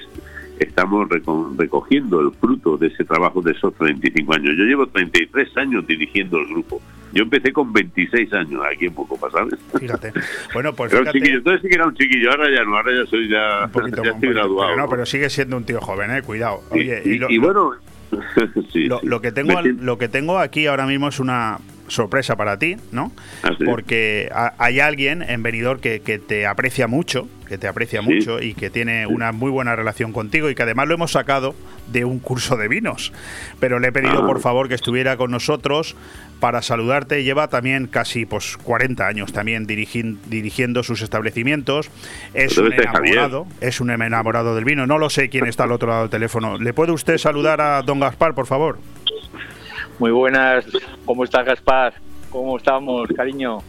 estamos 0.59 1.07
recogiendo 1.57 2.21
el 2.21 2.31
fruto 2.31 2.77
de 2.77 2.87
ese 2.87 3.03
trabajo 3.03 3.41
de 3.41 3.51
esos 3.51 3.73
35 3.75 4.33
años. 4.33 4.55
Yo 4.57 4.63
llevo 4.63 4.87
33 4.87 5.57
años 5.57 5.85
dirigiendo 5.87 6.39
el 6.39 6.47
grupo. 6.47 6.81
Yo 7.13 7.23
empecé 7.23 7.53
con 7.53 7.71
26 7.71 8.33
años 8.33 8.61
aquí 8.65 8.85
en 8.85 8.93
Poco 8.93 9.19
¿sabes? 9.29 9.53
Fíjate. 9.79 10.13
Bueno, 10.53 10.73
pues 10.73 10.91
fíjate. 10.91 11.17
entonces 11.19 11.61
sí 11.61 11.69
que 11.69 11.75
era 11.75 11.85
un 11.85 11.93
chiquillo, 11.93 12.31
ahora 12.31 12.49
ya 12.49 12.63
no, 12.63 12.75
ahora 12.75 12.91
ya 12.91 13.05
soy 13.09 13.29
ya, 13.29 13.69
ya 14.03 14.11
estoy 14.11 14.29
graduado. 14.29 14.71
Pero 14.71 14.77
no, 14.77 14.89
pero 14.89 15.05
sigue 15.05 15.29
siendo 15.29 15.57
un 15.57 15.63
tío 15.63 15.79
joven, 15.79 16.09
eh, 16.11 16.21
cuidado. 16.23 16.61
Oye, 16.71 17.01
y, 17.05 17.37
bueno... 17.37 17.73
lo, 19.03 19.21
que 19.21 19.31
tengo, 19.31 19.59
lo 19.61 19.97
que 19.97 20.07
tengo 20.07 20.37
aquí 20.37 20.67
ahora 20.67 20.85
mismo 20.85 21.07
es 21.07 21.19
una 21.19 21.57
sorpresa 21.87 22.35
para 22.35 22.57
ti, 22.57 22.77
¿no? 22.91 23.11
Porque 23.65 24.29
ha- 24.33 24.53
hay 24.57 24.79
alguien 24.79 25.21
en 25.21 25.43
Benidorm 25.43 25.79
que, 25.79 26.01
que 26.01 26.17
te 26.19 26.45
aprecia 26.47 26.87
mucho, 26.87 27.27
que 27.47 27.57
te 27.57 27.67
aprecia 27.67 28.01
Sí. 28.01 28.07
mucho 28.13 28.41
y 28.41 28.53
que 28.53 28.69
tiene 28.69 29.05
una 29.05 29.31
muy 29.31 29.51
buena 29.51 29.75
relación 29.75 30.11
contigo 30.13 30.49
y 30.49 30.55
que 30.55 30.63
además 30.63 30.87
lo 30.87 30.95
hemos 30.95 31.11
sacado 31.11 31.55
de 31.91 32.05
un 32.05 32.19
curso 32.19 32.55
de 32.55 32.67
vinos. 32.67 33.11
Pero 33.59 33.79
le 33.79 33.89
he 33.89 33.91
pedido 33.91 34.23
Ah. 34.23 34.25
por 34.27 34.39
favor 34.39 34.69
que 34.69 34.75
estuviera 34.75 35.17
con 35.17 35.29
nosotros 35.31 35.95
para 36.39 36.61
saludarte. 36.61 37.23
Lleva 37.23 37.47
también 37.49 37.87
casi 37.87 38.25
pues 38.25 38.57
40 38.57 39.05
años 39.07 39.31
también 39.33 39.67
dirigin- 39.67 40.17
dirigiendo 40.29 40.83
sus 40.83 41.01
establecimientos. 41.01 41.89
Es 42.33 42.57
un 42.57 42.71
enamorado, 42.73 43.45
es 43.61 43.81
un 43.81 43.91
enamorado 43.91 44.55
del 44.55 44.65
vino. 44.65 44.87
No 44.87 44.97
lo 44.97 45.09
sé 45.09 45.29
quién 45.29 45.45
está 45.45 45.63
al 45.65 45.71
otro 45.73 45.89
lado 45.89 46.01
del 46.03 46.09
teléfono. 46.09 46.57
¿Le 46.57 46.73
puede 46.73 46.91
usted 46.93 47.17
saludar 47.17 47.61
a 47.61 47.81
don 47.81 47.99
Gaspar, 47.99 48.33
por 48.33 48.47
favor? 48.47 48.79
Muy 49.99 50.11
buenas, 50.11 50.65
¿cómo 51.05 51.23
estás 51.23 51.45
Gaspar? 51.45 51.93
¿Cómo 52.29 52.57
estamos, 52.57 53.07
cariño? 53.15 53.59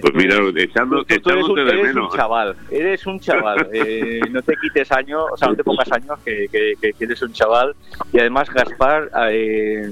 Pues 0.00 0.12
mira, 0.14 0.36
echando, 0.56 1.04
Tú, 1.04 1.14
tú 1.20 1.30
eres, 1.30 1.44
un, 1.44 1.54
de 1.54 1.62
eres 1.62 1.94
un 1.94 2.08
chaval, 2.10 2.56
eres 2.68 3.06
un 3.06 3.20
chaval, 3.20 3.68
eh, 3.72 4.20
no 4.32 4.42
te 4.42 4.56
quites 4.56 4.90
años, 4.90 5.22
o 5.32 5.36
sea, 5.36 5.48
no 5.48 5.54
te 5.54 5.62
pongas 5.62 5.90
años 5.92 6.18
que, 6.24 6.48
que- 6.50 6.74
que- 6.80 6.92
que 6.92 7.04
eres 7.04 7.22
un 7.22 7.32
chaval. 7.32 7.76
Y 8.12 8.18
además 8.18 8.50
Gaspar 8.50 9.08
eh, 9.30 9.88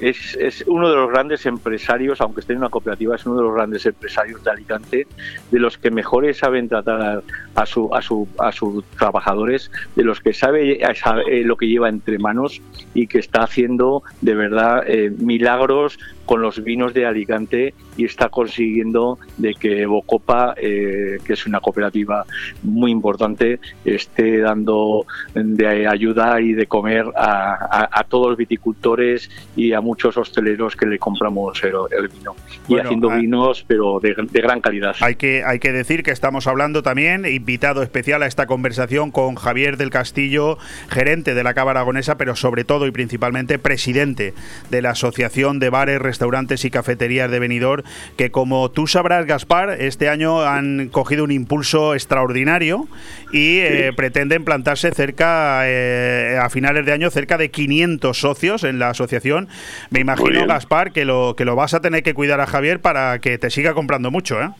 es, 0.00 0.36
es 0.40 0.64
uno 0.66 0.88
de 0.88 0.96
los 0.96 1.10
grandes 1.10 1.46
empresarios, 1.46 2.20
aunque 2.20 2.40
esté 2.40 2.52
en 2.52 2.60
una 2.60 2.68
cooperativa, 2.68 3.16
es 3.16 3.26
uno 3.26 3.36
de 3.36 3.42
los 3.42 3.54
grandes 3.54 3.86
empresarios 3.86 4.42
de 4.44 4.50
Alicante, 4.50 5.06
de 5.50 5.58
los 5.58 5.78
que 5.78 5.90
mejores 5.90 6.38
saben 6.38 6.68
tratar 6.68 7.22
a, 7.54 7.66
su, 7.66 7.94
a, 7.94 8.02
su, 8.02 8.28
a 8.38 8.52
sus 8.52 8.84
trabajadores, 8.98 9.70
de 9.96 10.04
los 10.04 10.20
que 10.20 10.32
sabe, 10.32 10.80
sabe, 10.94 11.40
eh, 11.40 11.44
lo 11.44 11.56
que 11.56 11.66
lleva 11.66 11.88
entre 11.88 12.18
manos 12.18 12.60
y 12.94 13.06
que 13.06 13.18
está 13.18 13.42
haciendo 13.42 14.02
de 14.20 14.34
verdad 14.34 14.84
eh, 14.86 15.10
milagros 15.10 15.98
con 16.28 16.42
los 16.42 16.62
vinos 16.62 16.92
de 16.92 17.06
Alicante 17.06 17.72
y 17.96 18.04
está 18.04 18.28
consiguiendo 18.28 19.18
de 19.38 19.54
que 19.54 19.86
Bocopa, 19.86 20.54
eh, 20.58 21.16
que 21.24 21.32
es 21.32 21.46
una 21.46 21.58
cooperativa 21.60 22.26
muy 22.62 22.90
importante, 22.92 23.60
esté 23.82 24.38
dando 24.40 25.06
de 25.34 25.86
ayuda 25.88 26.38
y 26.42 26.52
de 26.52 26.66
comer 26.66 27.06
a, 27.16 27.54
a- 27.54 27.88
a 27.90 28.04
todos 28.04 28.28
los 28.28 28.36
viticultores 28.36 29.30
y 29.56 29.72
a 29.72 29.80
muchos 29.80 30.18
hosteleros 30.18 30.76
que 30.76 30.84
le 30.84 30.98
compramos 30.98 31.64
el, 31.64 31.72
el 31.98 32.08
vino. 32.08 32.36
Y 32.68 32.72
Bueno, 32.74 32.84
haciendo 32.84 33.10
ah, 33.10 33.16
vinos, 33.16 33.64
pero 33.66 33.98
de, 33.98 34.14
de 34.30 34.40
gran 34.42 34.60
calidad. 34.60 34.94
Hay 35.00 35.14
que, 35.14 35.42
hay 35.46 35.58
que 35.60 35.72
decir 35.72 36.02
que 36.02 36.10
estamos 36.10 36.46
hablando 36.46 36.82
también, 36.82 37.24
invitado 37.24 37.82
especial 37.82 38.22
a 38.22 38.26
esta 38.26 38.46
conversación 38.46 39.10
con 39.10 39.34
Javier 39.36 39.78
del 39.78 39.88
Castillo, 39.88 40.58
gerente 40.90 41.32
de 41.34 41.42
la 41.42 41.54
Cava 41.54 41.70
Aragonesa, 41.70 42.18
pero 42.18 42.36
sobre 42.36 42.64
todo 42.64 42.86
y 42.86 42.90
principalmente 42.90 43.58
presidente 43.58 44.34
de 44.70 44.82
la 44.82 44.90
Asociación 44.90 45.58
de 45.58 45.70
Bares, 45.70 46.00
Restaurantes 46.18 46.64
y 46.64 46.70
Cafeterías 46.70 47.30
de 47.30 47.38
Benidorm, 47.38 47.84
que 48.16 48.32
como 48.32 48.72
tú 48.72 48.88
sabrás, 48.88 49.24
Gaspar, 49.24 49.76
este 49.80 50.08
año 50.08 50.42
han 50.42 50.88
cogido 50.88 51.22
un 51.22 51.30
impulso 51.30 51.94
extraordinario 51.94 52.88
y 53.32 53.58
eh, 53.58 53.92
pretenden 53.94 54.44
plantarse 54.44 54.90
cerca, 54.90 55.60
eh, 55.66 56.36
a 56.42 56.50
finales 56.50 56.84
de 56.86 56.92
año, 56.92 57.08
cerca 57.10 57.38
de 57.38 57.52
500 57.52 58.18
socios 58.18 58.64
en 58.64 58.80
la 58.80 58.90
asociación. 58.90 59.46
Me 59.90 60.00
imagino. 60.00 60.44
Gaspar, 60.44 60.90
que 60.90 61.04
lo, 61.04 61.36
que 61.36 61.44
lo 61.44 61.54
vas 61.54 61.72
a 61.72 61.80
tener 61.80 62.02
que 62.02 62.14
cuidar 62.14 62.40
a 62.40 62.46
Javier 62.46 62.80
para 62.80 63.20
que 63.20 63.38
te 63.38 63.48
siga 63.50 63.72
comprando 63.72 64.10
mucho, 64.10 64.42
¿eh? 64.42 64.50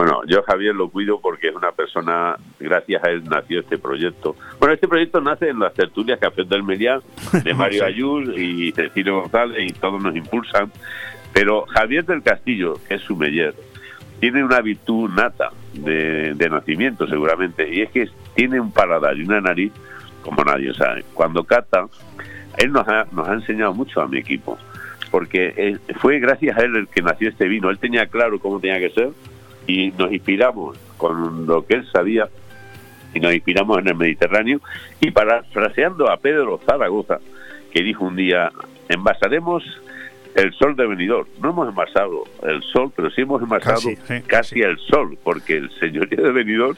Bueno, 0.00 0.22
yo 0.26 0.38
a 0.38 0.42
Javier 0.44 0.74
lo 0.74 0.88
cuido 0.88 1.20
porque 1.20 1.48
es 1.48 1.54
una 1.54 1.72
persona, 1.72 2.34
gracias 2.58 3.04
a 3.04 3.10
él 3.10 3.22
nació 3.24 3.60
este 3.60 3.76
proyecto. 3.76 4.34
Bueno, 4.58 4.72
este 4.72 4.88
proyecto 4.88 5.20
nace 5.20 5.50
en 5.50 5.58
las 5.58 5.74
tertulias 5.74 6.18
Café 6.18 6.44
del 6.44 6.62
Meliá, 6.62 7.00
de 7.44 7.52
Mario. 7.52 7.84
Ayul 7.84 8.32
y 8.40 8.72
Cecilio 8.72 9.20
González, 9.20 9.62
y 9.62 9.74
todos 9.74 10.02
nos 10.02 10.16
impulsan. 10.16 10.72
Pero 11.34 11.66
Javier 11.66 12.06
del 12.06 12.22
Castillo, 12.22 12.78
que 12.88 12.94
es 12.94 13.02
su 13.02 13.14
meller, 13.14 13.54
tiene 14.20 14.42
una 14.42 14.62
virtud 14.62 15.10
nata 15.10 15.50
de, 15.74 16.32
de 16.32 16.48
nacimiento 16.48 17.06
seguramente, 17.06 17.68
y 17.70 17.82
es 17.82 17.90
que 17.90 18.08
tiene 18.34 18.58
un 18.58 18.72
paladar 18.72 19.18
y 19.18 19.24
una 19.24 19.42
nariz 19.42 19.70
como 20.22 20.42
nadie 20.44 20.72
sabe. 20.72 21.04
Cuando 21.12 21.44
cata, 21.44 21.84
él 22.56 22.72
nos 22.72 22.88
ha, 22.88 23.04
nos 23.12 23.28
ha 23.28 23.34
enseñado 23.34 23.74
mucho 23.74 24.00
a 24.00 24.08
mi 24.08 24.16
equipo, 24.16 24.56
porque 25.10 25.52
eh, 25.58 25.78
fue 25.96 26.20
gracias 26.20 26.56
a 26.56 26.62
él 26.62 26.74
el 26.76 26.88
que 26.88 27.02
nació 27.02 27.28
este 27.28 27.48
vino. 27.48 27.68
Él 27.68 27.78
tenía 27.78 28.06
claro 28.06 28.38
cómo 28.40 28.60
tenía 28.60 28.78
que 28.78 28.94
ser 28.94 29.10
y 29.70 29.92
nos 29.96 30.12
inspiramos 30.12 30.76
con 30.96 31.46
lo 31.46 31.64
que 31.64 31.74
él 31.74 31.86
sabía 31.92 32.28
y 33.14 33.20
nos 33.20 33.32
inspiramos 33.32 33.78
en 33.78 33.88
el 33.88 33.94
Mediterráneo. 33.94 34.60
Y 35.00 35.10
parafraseando 35.10 36.10
a 36.10 36.16
Pedro 36.16 36.60
Zaragoza 36.64 37.18
que 37.72 37.82
dijo 37.82 38.04
un 38.04 38.16
día 38.16 38.50
envasaremos 38.88 39.62
el 40.34 40.52
sol 40.54 40.74
de 40.76 40.86
Benidorm 40.86 41.26
no 41.40 41.50
hemos 41.50 41.68
envasado 41.68 42.24
el 42.42 42.62
sol 42.62 42.92
pero 42.94 43.10
sí 43.10 43.22
hemos 43.22 43.42
envasado 43.42 43.74
Casi, 43.74 43.96
sí, 43.96 44.22
casi 44.26 44.60
el 44.60 44.76
sol 44.78 45.16
porque 45.22 45.56
el 45.56 45.70
señorío 45.78 46.22
de 46.22 46.32
Benidorm 46.32 46.76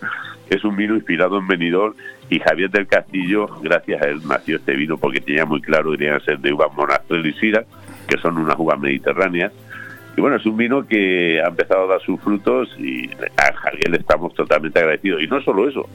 es 0.51 0.65
un 0.65 0.77
vino 0.77 0.95
inspirado 0.95 1.39
en 1.39 1.47
Benidorm 1.47 1.95
y 2.29 2.41
Javier 2.41 2.71
del 2.71 2.87
Castillo 2.87 3.47
gracias 3.63 4.03
a 4.03 4.09
él 4.09 4.21
nació 4.27 4.57
este 4.57 4.75
vino 4.75 4.99
porque 4.99 5.21
tenía 5.21 5.47
muy 5.47 5.63
claro 5.63 5.93
que 5.93 5.99
tenía 5.99 6.19
que 6.19 6.25
ser 6.27 6.39
de 6.41 6.53
uvas 6.53 6.71
sira 7.41 7.65
que 8.07 8.19
son 8.19 8.37
unas 8.37 8.59
uvas 8.59 8.79
mediterráneas 8.79 9.53
y 10.17 10.21
bueno, 10.21 10.37
es 10.37 10.45
un 10.47 10.57
vino 10.57 10.87
que 10.87 11.41
ha 11.43 11.49
empezado 11.49 11.85
a 11.85 11.87
dar 11.87 12.03
sus 12.03 12.21
frutos 12.21 12.69
y 12.79 13.11
a 13.37 13.53
Javier 13.55 13.91
le 13.91 13.97
estamos 13.99 14.35
totalmente 14.35 14.79
agradecidos. 14.79 15.23
Y 15.23 15.27
no 15.27 15.41
solo 15.43 15.69
eso, 15.69 15.89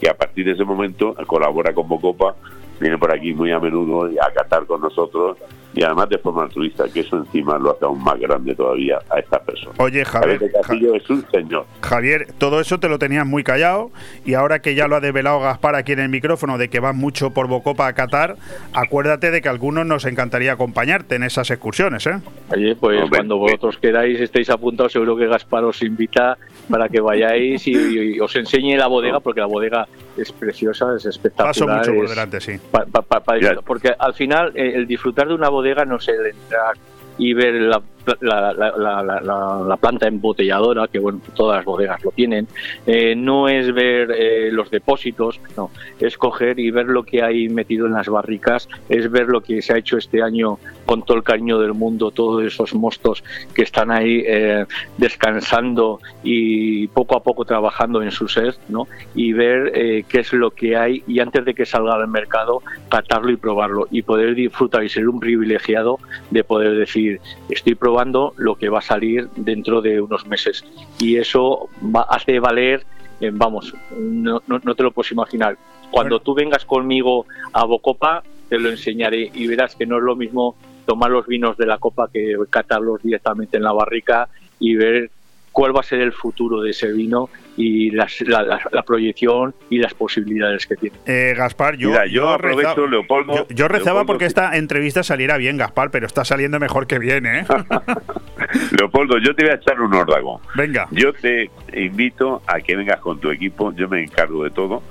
que 0.00 0.08
a 0.08 0.14
partir 0.14 0.46
de 0.46 0.52
ese 0.52 0.64
momento 0.64 1.14
colabora 1.26 1.74
con 1.74 1.88
Bocopa, 1.88 2.36
viene 2.80 2.96
por 2.98 3.12
aquí 3.12 3.34
muy 3.34 3.50
a 3.50 3.58
menudo 3.58 4.08
a 4.22 4.32
catar 4.32 4.66
con 4.66 4.80
nosotros 4.80 5.38
y 5.76 5.82
además 5.82 6.08
de 6.08 6.18
forma 6.18 6.44
altruista, 6.44 6.84
que 6.92 7.00
eso 7.00 7.18
encima 7.18 7.58
lo 7.58 7.72
hace 7.72 7.84
aún 7.84 8.02
más 8.02 8.18
grande 8.18 8.54
todavía 8.54 8.98
a 9.10 9.18
esta 9.18 9.38
persona. 9.38 9.74
Oye, 9.78 10.04
Javier 10.04 10.38
Javier, 10.38 10.40
de 10.40 10.52
Castillo 10.52 10.94
es 10.94 11.10
un 11.10 11.24
señor. 11.30 11.66
Javier, 11.82 12.26
todo 12.38 12.60
eso 12.60 12.80
te 12.80 12.88
lo 12.88 12.98
tenías 12.98 13.26
muy 13.26 13.44
callado 13.44 13.90
y 14.24 14.34
ahora 14.34 14.60
que 14.60 14.74
ya 14.74 14.88
lo 14.88 14.96
ha 14.96 15.00
develado 15.00 15.40
Gaspar 15.40 15.74
aquí 15.74 15.92
en 15.92 16.00
el 16.00 16.08
micrófono 16.08 16.58
de 16.58 16.68
que 16.68 16.80
vas 16.80 16.94
mucho 16.94 17.30
por 17.30 17.46
Bocopa 17.46 17.86
a 17.86 17.92
Qatar, 17.92 18.36
acuérdate 18.72 19.30
de 19.30 19.42
que 19.42 19.48
a 19.48 19.50
algunos 19.50 19.86
nos 19.86 20.04
encantaría 20.06 20.52
acompañarte 20.52 21.16
en 21.16 21.22
esas 21.22 21.50
excursiones, 21.50 22.06
¿eh? 22.06 22.20
Oye, 22.50 22.74
pues 22.76 23.02
cuando 23.10 23.36
vosotros 23.36 23.76
queráis, 23.78 24.20
estéis 24.20 24.50
apuntados, 24.50 24.92
seguro 24.92 25.16
que 25.16 25.26
Gaspar 25.26 25.64
os 25.64 25.82
invita 25.82 26.38
para 26.70 26.88
que 26.88 27.00
vayáis 27.00 27.66
y, 27.66 27.72
y 28.16 28.20
os 28.20 28.34
enseñe 28.34 28.76
la 28.76 28.86
bodega, 28.86 29.20
porque 29.20 29.40
la 29.40 29.46
bodega 29.46 29.86
es 30.16 30.32
preciosa, 30.32 30.94
es 30.96 31.04
espectacular. 31.06 31.50
Paso 31.54 31.66
mucho 31.68 31.92
por 31.94 32.04
es- 32.04 32.10
delante, 32.10 32.40
sí. 32.40 32.58
pa- 32.70 32.84
pa- 32.86 33.02
pa- 33.02 33.20
pa 33.20 33.36
disfrutar. 33.38 33.62
porque 33.64 33.92
al 33.98 34.14
final 34.14 34.52
eh, 34.54 34.72
el 34.74 34.86
disfrutar 34.86 35.28
de 35.28 35.34
una 35.34 35.48
bodega 35.48 35.84
no 35.84 35.96
es 35.96 36.08
el 36.08 36.26
entrar 36.26 36.74
y 37.18 37.32
ver 37.34 37.54
la, 37.54 37.80
la- 38.20 38.52
la- 38.52 38.72
la- 38.76 39.02
la- 39.02 39.20
la- 39.20 39.64
la 39.66 39.76
planta 39.76 40.06
embotelladora, 40.06 40.86
que 40.88 40.98
bueno, 40.98 41.20
todas 41.34 41.56
las 41.58 41.64
bodegas 41.64 42.02
lo 42.04 42.10
tienen, 42.12 42.46
eh, 42.86 43.14
no 43.16 43.48
es 43.48 43.74
ver 43.74 44.10
eh, 44.16 44.50
los 44.52 44.70
depósitos, 44.70 45.40
no, 45.56 45.70
es 45.98 46.16
coger 46.16 46.58
y 46.60 46.70
ver 46.70 46.86
lo 46.86 47.02
que 47.02 47.22
hay 47.22 47.48
metido 47.48 47.86
en 47.86 47.92
las 47.94 48.08
barricas, 48.08 48.68
es 48.88 49.10
ver 49.10 49.26
lo 49.26 49.40
que 49.40 49.60
se 49.62 49.72
ha 49.72 49.78
hecho 49.78 49.98
este 49.98 50.22
año 50.22 50.58
con 50.84 51.02
todo 51.02 51.16
el 51.16 51.24
cariño 51.24 51.58
del 51.58 51.74
mundo, 51.74 52.12
todos 52.12 52.44
esos 52.44 52.74
mostos 52.74 53.24
que 53.54 53.62
están 53.62 53.90
ahí 53.90 54.22
eh, 54.24 54.64
descansando 54.98 55.98
y 56.22 56.86
poco 56.88 57.16
a 57.16 57.22
poco 57.22 57.44
trabajando 57.44 58.02
en 58.02 58.12
su 58.12 58.28
sed, 58.28 58.54
¿no? 58.68 58.86
Y 59.14 59.32
ver 59.32 59.72
eh, 59.74 60.04
qué 60.08 60.20
es 60.20 60.32
lo 60.32 60.50
que 60.52 60.76
hay 60.76 61.02
y 61.08 61.18
antes 61.18 61.44
de 61.44 61.54
que 61.54 61.66
salga 61.66 61.94
al 61.94 62.06
mercado, 62.08 62.62
catarlo 62.88 63.30
y 63.32 63.36
probarlo 63.36 63.88
y 63.90 64.02
poder 64.02 64.34
disfrutar 64.34 64.84
y 64.84 64.88
ser 64.88 65.08
un 65.08 65.18
privilegiado 65.18 65.98
de 66.30 66.44
poder 66.44 66.76
decir, 66.76 67.20
estoy 67.48 67.74
probando 67.74 67.95
lo 68.36 68.56
que 68.56 68.68
va 68.68 68.78
a 68.78 68.82
salir 68.82 69.28
dentro 69.36 69.80
de 69.80 70.00
unos 70.00 70.26
meses. 70.26 70.64
Y 70.98 71.16
eso 71.16 71.68
va, 71.82 72.02
hace 72.02 72.38
valer, 72.38 72.84
eh, 73.20 73.30
vamos, 73.32 73.74
no, 73.96 74.42
no, 74.46 74.74
te 74.74 74.82
lo 74.82 74.90
puedes 74.90 75.12
imaginar. 75.12 75.56
Cuando 75.90 76.20
tú 76.20 76.34
vengas 76.34 76.64
conmigo 76.64 77.26
a 77.52 77.64
Bocopa, 77.64 78.22
te 78.48 78.58
lo 78.58 78.70
enseñaré 78.70 79.30
y 79.32 79.46
verás 79.46 79.74
que 79.74 79.86
no 79.86 79.98
es 79.98 80.02
lo 80.02 80.16
mismo 80.16 80.56
tomar 80.84 81.10
los 81.10 81.26
vinos 81.26 81.56
de 81.56 81.66
la 81.66 81.78
copa 81.78 82.08
que 82.12 82.36
catarlos 82.50 83.02
directamente 83.02 83.56
en 83.56 83.64
la 83.64 83.72
barrica 83.72 84.28
y 84.60 84.76
ver 84.76 85.10
cuál 85.56 85.74
va 85.74 85.80
a 85.80 85.82
ser 85.82 86.00
el 86.02 86.12
futuro 86.12 86.60
de 86.60 86.72
ese 86.72 86.92
vino 86.92 87.30
y 87.56 87.90
las- 87.90 88.20
la, 88.20 88.42
la- 88.42 88.60
la 88.70 88.82
proyección 88.82 89.54
y 89.70 89.78
las 89.78 89.94
posibilidades 89.94 90.66
que 90.66 90.76
tiene. 90.76 90.94
Eh, 91.06 91.32
Gaspar, 91.34 91.76
yo, 91.78 91.88
Mira, 91.88 92.04
yo 92.06 92.28
aprovecho, 92.28 92.68
rezaba, 92.74 92.86
Leopoldo, 92.88 93.34
yo, 93.34 93.46
yo 93.48 93.66
rezaba 93.66 94.00
Leopoldo, 94.00 94.06
porque 94.06 94.24
que- 94.24 94.28
esta 94.28 94.54
entrevista 94.58 95.02
saliera 95.02 95.38
bien, 95.38 95.56
Gaspar, 95.56 95.90
pero 95.90 96.04
está 96.06 96.26
saliendo 96.26 96.60
mejor 96.60 96.86
que 96.86 96.98
bien, 96.98 97.24
¿eh? 97.24 97.46
Leopoldo, 98.78 99.16
yo 99.18 99.34
te 99.34 99.44
voy 99.44 99.52
a 99.52 99.54
echar 99.56 99.80
un 99.80 99.94
órdago. 99.94 100.42
Venga. 100.54 100.88
Yo 100.90 101.14
te 101.14 101.50
invito 101.74 102.42
a 102.46 102.60
que 102.60 102.76
vengas 102.76 103.00
con 103.00 103.18
tu 103.18 103.30
equipo, 103.30 103.72
yo 103.74 103.88
me 103.88 104.02
encargo 104.02 104.44
de 104.44 104.50
todo, 104.50 104.82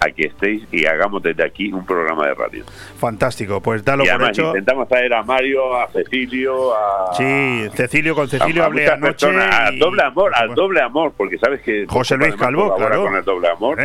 a 0.00 0.10
que 0.10 0.26
estéis 0.26 0.62
y 0.72 0.86
hagamos 0.86 1.22
desde 1.22 1.44
aquí 1.44 1.72
un 1.72 1.84
programa 1.84 2.26
de 2.26 2.34
radio. 2.34 2.64
Fantástico, 2.98 3.60
pues 3.60 3.84
dalo 3.84 4.04
y 4.04 4.06
por 4.06 4.14
además 4.16 4.30
hecho. 4.38 4.48
intentamos 4.48 4.88
traer 4.88 5.12
a 5.14 5.22
Mario, 5.22 5.76
a 5.76 5.88
Cecilio, 5.88 6.74
a... 6.74 7.14
Sí, 7.14 7.66
Cecilio, 7.74 8.14
con 8.14 8.28
Cecilio 8.28 8.62
a- 8.62 8.66
hablé 8.66 8.82
muchas 8.82 8.96
anoche. 8.98 9.10
personas, 9.26 9.54
al 9.68 9.78
doble 9.78 10.02
amor, 10.02 10.32
al 10.34 10.54
doble 10.54 10.80
amor, 10.80 11.12
porque 11.16 11.38
sabes 11.38 11.60
que 11.62 11.86
José 11.88 12.16
Luis 12.16 12.34
Calvo, 12.36 12.74
claro. 12.76 13.04
con 13.04 13.14
el 13.16 13.24
doble 13.24 13.48
amor, 13.48 13.78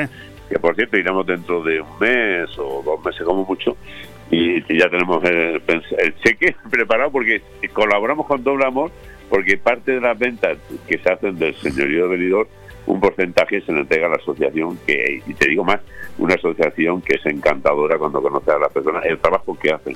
que 0.50 0.60
por 0.60 0.76
cierto 0.76 0.98
iremos 0.98 1.26
dentro 1.26 1.64
de 1.64 1.82
un 1.82 2.00
mes 2.00 2.50
o 2.58 2.82
dos 2.86 3.04
meses 3.06 3.24
como 3.24 3.46
mucho 3.46 3.76
y 4.32 4.62
ya 4.78 4.90
tenemos 4.90 5.24
el, 5.26 5.62
el 5.68 6.16
cheque 6.24 6.56
preparado 6.72 7.12
porque 7.12 7.42
colaboramos 7.74 8.26
con 8.26 8.44
doble 8.44 8.66
amor 8.66 8.92
porque 9.30 9.58
parte 9.58 9.94
de 9.94 10.02
las 10.02 10.18
ventas 10.18 10.58
que 10.88 10.98
se 10.98 11.12
hacen 11.12 11.38
del 11.40 11.56
señorío 11.56 12.08
de 12.08 12.18
Benidorm, 12.18 12.48
un 12.86 13.00
porcentaje 13.00 13.62
se 13.62 13.72
le 13.72 13.82
entrega 13.82 14.08
a 14.08 14.10
la 14.10 14.16
asociación, 14.16 14.78
que, 14.86 15.22
y 15.26 15.34
te 15.34 15.48
digo 15.48 15.64
más, 15.64 15.80
una 16.18 16.36
asociación 16.36 17.02
que 17.02 17.16
es 17.16 17.26
encantadora 17.26 17.98
cuando 17.98 18.22
conoce 18.22 18.52
a 18.52 18.60
las 18.60 18.72
personas, 18.72 19.06
el 19.06 19.20
trabajo 19.20 19.58
que 19.60 19.72
hacen 19.72 19.96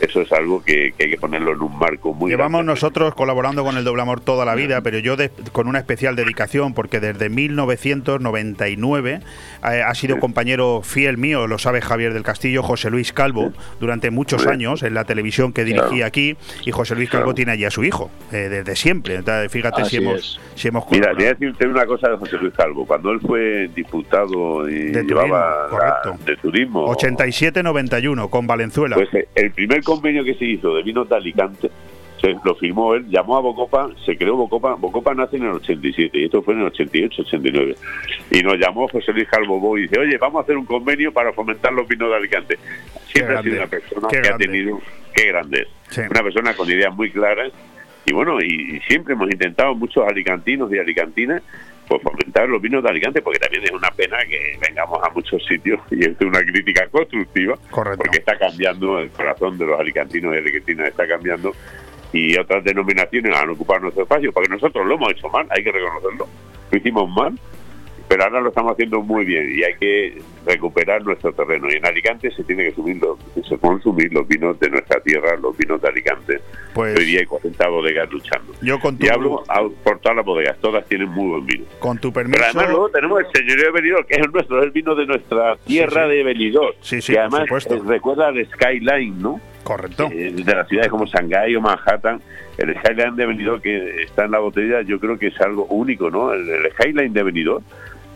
eso 0.00 0.20
es 0.20 0.32
algo 0.32 0.62
que, 0.62 0.94
hay 0.98 1.10
que 1.10 1.16
ponerlo 1.16 1.52
en 1.52 1.62
un 1.62 1.78
marco 1.78 2.12
muy 2.12 2.30
Llevamos 2.30 2.64
nosotros 2.64 3.14
colaborando 3.14 3.64
con 3.64 3.76
el 3.76 3.84
Doble 3.84 4.02
Amor 4.02 4.20
toda 4.20 4.44
la 4.44 4.54
vida, 4.54 4.80
pero 4.80 4.98
yo 4.98 5.16
con 5.52 5.68
una 5.68 5.78
especial 5.78 6.16
dedicación, 6.16 6.74
porque 6.74 7.00
desde 7.00 7.28
1999 7.28 9.20
eh, 9.62 9.82
ha 9.82 9.94
sido 9.94 10.18
compañero 10.18 10.82
fiel 10.82 11.18
mío, 11.18 11.46
lo 11.46 11.58
sabe 11.58 11.80
Javier 11.80 12.12
del 12.12 12.22
Castillo, 12.22 12.62
José 12.62 12.90
Luis 12.90 13.12
Calvo, 13.12 13.52
durante 13.80 14.10
muchos 14.10 14.46
años 14.46 14.82
en 14.82 14.94
la 14.94 15.04
televisión 15.04 15.52
que 15.52 15.64
dirigí 15.64 16.02
aquí, 16.02 16.36
y 16.64 16.70
José 16.70 16.94
Luis 16.94 17.10
Calvo 17.10 17.34
tiene 17.34 17.52
allí 17.52 17.64
a 17.64 17.70
su 17.70 17.84
hijo, 17.84 18.10
eh, 18.32 18.48
desde 18.50 18.76
siempre. 18.76 19.22
fíjate 19.48 19.84
si 19.84 19.98
hemos, 19.98 20.40
si 20.54 20.68
hemos 20.68 20.84
Mira, 20.90 21.12
voy 21.14 21.24
a 21.24 21.28
decirte 21.34 21.66
una 21.66 21.86
cosa 21.86 22.10
de 22.10 22.16
José 22.16 22.36
Luis 22.36 22.54
Calvo. 22.54 22.86
Cuando 22.86 23.10
él 23.10 23.20
fue 23.20 23.68
diputado 23.74 24.68
y 24.68 24.90
de 24.90 25.02
llevaba 25.02 25.68
turismo, 25.68 26.18
de 26.24 26.36
turismo 26.36 26.94
87-91 26.94 28.30
con 28.30 28.46
Valenzuela. 28.46 28.96
Pues 28.96 29.12
eh, 29.14 29.28
el 29.34 29.50
primer 29.52 29.82
convenio 29.94 30.24
que 30.24 30.34
se 30.34 30.44
hizo 30.44 30.74
de 30.74 30.82
vinos 30.82 31.08
de 31.08 31.16
Alicante 31.16 31.70
se 32.24 32.36
lo 32.42 32.54
firmó 32.54 32.94
él, 32.94 33.06
llamó 33.08 33.36
a 33.36 33.40
Bocopa, 33.40 33.90
se 34.04 34.16
creó 34.16 34.36
Bocopa, 34.36 34.74
Bocopa 34.74 35.14
nace 35.14 35.36
en 35.36 35.44
el 35.44 35.52
87 35.52 36.18
y 36.18 36.24
esto 36.24 36.42
fue 36.42 36.54
en 36.54 36.60
el 36.60 36.66
88, 36.66 37.22
89. 37.22 37.74
Y 38.30 38.42
nos 38.42 38.58
llamó 38.58 38.88
José 38.88 39.12
Luis 39.12 39.28
Calvo 39.28 39.76
y 39.76 39.82
dice, 39.82 39.98
oye, 39.98 40.16
vamos 40.16 40.40
a 40.40 40.42
hacer 40.42 40.56
un 40.56 40.64
convenio 40.64 41.12
para 41.12 41.32
fomentar 41.32 41.72
los 41.72 41.86
vinos 41.86 42.08
de 42.08 42.16
Alicante. 42.16 42.58
Siempre 43.12 43.36
ha 43.36 43.42
sido 43.42 43.56
una 43.56 43.66
persona 43.66 44.08
que 44.08 44.28
ha 44.28 44.36
tenido, 44.36 44.80
qué 45.14 45.26
grande. 45.26 45.66
Es, 45.90 45.98
una 45.98 46.22
persona 46.22 46.54
con 46.54 46.70
ideas 46.70 46.94
muy 46.94 47.10
claras. 47.10 47.52
Y 48.06 48.14
bueno, 48.14 48.40
y, 48.40 48.80
siempre 48.88 49.14
hemos 49.14 49.30
intentado 49.30 49.74
muchos 49.74 50.06
alicantinos 50.06 50.72
y 50.72 50.78
alicantinas 50.78 51.42
pues 51.88 52.02
fomentar 52.02 52.48
los 52.48 52.60
vinos 52.60 52.82
de 52.82 52.90
Alicante, 52.90 53.22
porque 53.22 53.38
también 53.38 53.64
es 53.64 53.70
una 53.70 53.90
pena 53.90 54.18
que 54.28 54.58
vengamos 54.60 54.98
a 55.02 55.10
muchos 55.10 55.44
sitios 55.46 55.80
y 55.90 56.04
es 56.04 56.20
una 56.20 56.40
crítica 56.40 56.88
constructiva, 56.88 57.56
porque 57.70 58.18
está 58.18 58.38
cambiando 58.38 58.98
el 58.98 59.10
corazón 59.10 59.58
de 59.58 59.66
los 59.66 59.78
alicantinos 59.78 60.34
y 60.34 60.38
alicantinas, 60.38 60.88
está 60.88 61.06
cambiando 61.06 61.52
y 62.12 62.36
otras 62.38 62.62
denominaciones 62.62 63.36
han 63.36 63.50
ocupado 63.50 63.80
nuestro 63.80 64.04
espacio, 64.04 64.32
porque 64.32 64.48
nosotros 64.48 64.86
lo 64.86 64.94
hemos 64.94 65.10
hecho 65.12 65.28
mal, 65.28 65.46
hay 65.50 65.64
que 65.64 65.72
reconocerlo, 65.72 66.28
lo 66.70 66.78
hicimos 66.78 67.10
mal, 67.10 67.38
pero 68.08 68.24
ahora 68.24 68.40
lo 68.40 68.48
estamos 68.48 68.72
haciendo 68.72 69.00
muy 69.00 69.24
bien 69.24 69.50
y 69.54 69.62
hay 69.62 69.74
que 69.74 70.22
recuperar 70.46 71.04
nuestro 71.04 71.32
terreno. 71.32 71.68
Y 71.70 71.76
en 71.76 71.86
Alicante 71.86 72.30
se 72.30 72.44
tiene 72.44 72.64
que, 72.64 72.72
subir 72.72 72.96
los, 72.96 73.18
se 73.46 73.58
consumir 73.58 74.12
los 74.12 74.26
vinos 74.28 74.58
de 74.60 74.70
nuestra 74.70 75.00
tierra, 75.00 75.36
los 75.36 75.56
vinos 75.56 75.80
de 75.80 75.88
Alicante. 75.88 76.40
Pues, 76.72 76.98
Hoy 76.98 77.04
día 77.04 77.20
hay 77.20 77.26
40 77.26 77.68
bodegas 77.68 78.10
luchando. 78.10 78.52
Yo 78.60 78.78
con 78.80 78.98
tu, 78.98 79.06
y 79.06 79.08
hablo 79.08 79.42
por 79.82 79.98
todas 80.00 80.16
las 80.16 80.24
bodegas, 80.24 80.58
todas 80.60 80.86
tienen 80.86 81.08
muy 81.08 81.28
buen 81.28 81.46
vino. 81.46 81.64
Con 81.78 81.98
tu 81.98 82.12
permiso. 82.12 82.38
Pero 82.38 82.50
además 82.50 82.70
luego 82.70 82.88
tenemos 82.90 83.20
el 83.20 83.26
señorío 83.32 83.66
de 83.66 83.72
Benidorm, 83.72 84.06
que 84.06 84.14
es 84.14 84.20
el 84.20 84.32
nuestro, 84.32 84.58
es 84.58 84.64
el 84.64 84.70
vino 84.70 84.94
de 84.94 85.06
nuestra 85.06 85.56
tierra 85.64 86.08
de 86.08 86.22
Benidorm. 86.22 86.74
Sí, 86.80 87.00
sí, 87.00 87.12
que 87.12 87.18
además 87.18 87.48
recuerda 87.86 88.28
al 88.28 88.46
Skyline, 88.46 89.20
¿no? 89.20 89.40
Correcto. 89.64 90.08
Eh, 90.12 90.32
de 90.32 90.54
las 90.54 90.68
ciudades 90.68 90.90
como 90.90 91.06
Shanghái 91.06 91.56
o 91.56 91.60
Manhattan, 91.60 92.20
el 92.58 92.76
Skyline 92.78 93.16
de 93.16 93.26
Benidorm 93.26 93.60
que 93.60 94.02
está 94.02 94.26
en 94.26 94.30
la 94.30 94.38
botella, 94.38 94.82
yo 94.82 95.00
creo 95.00 95.18
que 95.18 95.28
es 95.28 95.40
algo 95.40 95.64
único, 95.66 96.10
¿no? 96.10 96.32
El, 96.32 96.48
el 96.48 96.72
Skyline 96.72 97.12
de 97.12 97.22
Benidorm 97.22 97.64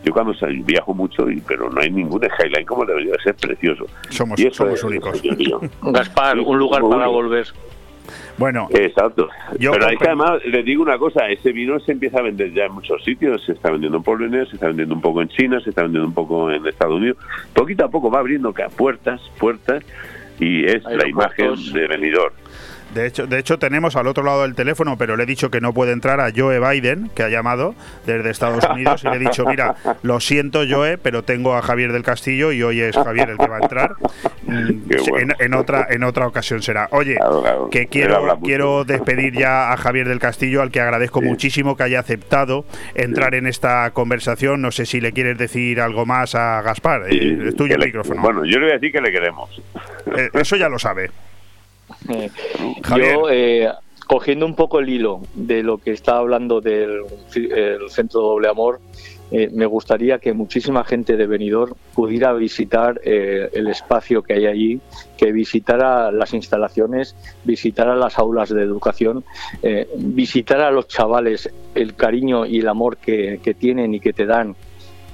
yo 0.03 0.13
cuando 0.13 0.33
viajo 0.63 0.93
mucho, 0.93 1.29
y, 1.29 1.41
pero 1.41 1.69
no 1.69 1.81
hay 1.81 1.89
ningún 1.89 2.21
Highline 2.23 2.65
como 2.65 2.85
debería 2.85 3.13
ser 3.23 3.35
precioso. 3.35 3.85
Somos, 4.09 4.39
somos 4.51 4.83
únicos. 4.83 5.21
Gaspar, 5.81 6.39
un 6.39 6.57
lugar 6.57 6.81
para 6.81 7.07
volver. 7.07 7.47
Bueno, 8.37 8.67
exacto. 8.71 9.27
pero 9.59 9.85
hay 9.85 9.97
que 9.97 10.07
además, 10.07 10.39
les 10.45 10.65
digo 10.65 10.81
una 10.81 10.97
cosa, 10.97 11.27
ese 11.27 11.51
vino 11.51 11.79
se 11.81 11.91
empieza 11.91 12.19
a 12.19 12.21
vender 12.23 12.53
ya 12.53 12.65
en 12.65 12.71
muchos 12.71 13.03
sitios, 13.03 13.43
se 13.43 13.51
está 13.51 13.69
vendiendo 13.69 13.97
en 13.97 14.03
Polonia, 14.03 14.45
se 14.45 14.55
está 14.55 14.67
vendiendo 14.67 14.95
un 14.95 15.01
poco 15.01 15.21
en 15.21 15.27
China, 15.27 15.59
se 15.59 15.69
está 15.69 15.83
vendiendo 15.83 16.07
un 16.07 16.13
poco 16.13 16.49
en 16.49 16.65
Estados 16.65 16.95
Unidos. 16.95 17.17
Poquito 17.53 17.85
a 17.85 17.89
poco 17.89 18.09
va 18.09 18.19
abriendo 18.19 18.53
puertas, 18.75 19.21
puertas, 19.37 19.83
y 20.39 20.65
es 20.65 20.83
la 20.83 21.07
imagen 21.07 21.55
de 21.73 21.87
venidor. 21.87 22.33
De 22.93 23.05
hecho, 23.05 23.27
de 23.27 23.37
hecho, 23.39 23.59
tenemos 23.59 23.95
al 23.95 24.07
otro 24.07 24.23
lado 24.23 24.41
del 24.41 24.55
teléfono, 24.55 24.97
pero 24.97 25.15
le 25.15 25.23
he 25.23 25.25
dicho 25.25 25.51
que 25.51 25.61
no 25.61 25.73
puede 25.73 25.91
entrar 25.91 26.19
a 26.19 26.31
Joe 26.35 26.59
Biden, 26.59 27.09
que 27.15 27.23
ha 27.23 27.29
llamado 27.29 27.75
desde 28.05 28.29
Estados 28.29 28.63
Unidos, 28.69 29.03
y 29.03 29.09
le 29.09 29.15
he 29.17 29.19
dicho, 29.19 29.45
mira, 29.45 29.75
lo 30.01 30.19
siento 30.19 30.61
Joe, 30.67 30.97
pero 30.97 31.23
tengo 31.23 31.55
a 31.55 31.61
Javier 31.61 31.91
del 31.91 32.03
Castillo 32.03 32.51
y 32.51 32.63
hoy 32.63 32.81
es 32.81 32.95
Javier 32.95 33.29
el 33.29 33.37
que 33.37 33.47
va 33.47 33.57
a 33.57 33.59
entrar. 33.59 33.95
Mm, 34.43 34.81
en, 35.39 35.53
otra 35.53 35.87
en 35.89 36.03
otra 36.03 36.27
ocasión 36.27 36.61
será. 36.61 36.87
Oye, 36.91 37.17
que 37.71 37.87
quiero 37.87 38.39
quiero 38.43 38.83
despedir 38.83 39.33
ya 39.37 39.71
a 39.71 39.77
Javier 39.77 40.07
del 40.07 40.19
Castillo, 40.19 40.61
al 40.61 40.71
que 40.71 40.81
agradezco 40.81 41.21
muchísimo 41.21 41.77
que 41.77 41.83
haya 41.83 41.99
aceptado 41.99 42.65
entrar 42.95 43.35
en 43.35 43.47
esta 43.47 43.91
conversación. 43.91 44.61
No 44.61 44.71
sé 44.71 44.85
si 44.85 45.01
le 45.01 45.11
quieres 45.11 45.37
decir 45.37 45.81
algo 45.81 46.05
más 46.05 46.35
a 46.35 46.61
Gaspar. 46.61 47.03
Eh, 47.09 47.49
es 47.49 47.55
tuyo 47.55 47.75
el 47.75 47.85
micrófono. 47.85 48.21
Bueno, 48.21 48.45
yo 48.45 48.59
le 48.59 48.65
voy 48.65 48.71
a 48.71 48.73
decir 48.75 48.91
que 48.91 49.01
le 49.01 49.11
queremos. 49.11 49.61
Eh, 50.17 50.29
eso 50.33 50.55
ya 50.55 50.69
lo 50.69 50.79
sabe. 50.79 51.11
Yo, 52.97 53.29
eh, 53.29 53.69
cogiendo 54.07 54.45
un 54.45 54.55
poco 54.55 54.79
el 54.79 54.89
hilo 54.89 55.21
de 55.35 55.63
lo 55.63 55.77
que 55.77 55.91
está 55.91 56.17
hablando 56.17 56.61
del 56.61 57.03
Centro 57.89 58.21
Doble 58.21 58.47
Amor, 58.47 58.79
eh, 59.31 59.49
me 59.53 59.67
gustaría 59.67 60.17
que 60.17 60.33
muchísima 60.33 60.83
gente 60.83 61.15
de 61.15 61.27
Benidorm 61.27 61.75
pudiera 61.93 62.33
visitar 62.33 62.99
eh, 63.03 63.47
el 63.53 63.67
espacio 63.67 64.23
que 64.23 64.33
hay 64.33 64.47
allí, 64.47 64.81
que 65.17 65.31
visitara 65.31 66.11
las 66.11 66.33
instalaciones, 66.33 67.15
visitara 67.43 67.95
las 67.95 68.17
aulas 68.17 68.49
de 68.49 68.63
educación, 68.63 69.23
visitara 69.97 70.69
a 70.69 70.71
los 70.71 70.87
chavales 70.87 71.51
el 71.75 71.95
cariño 71.95 72.47
y 72.47 72.59
el 72.59 72.67
amor 72.67 72.97
que, 72.97 73.39
tienen 73.59 73.93
y 73.93 73.99
que 73.99 74.13
te 74.13 74.25
dan 74.25 74.55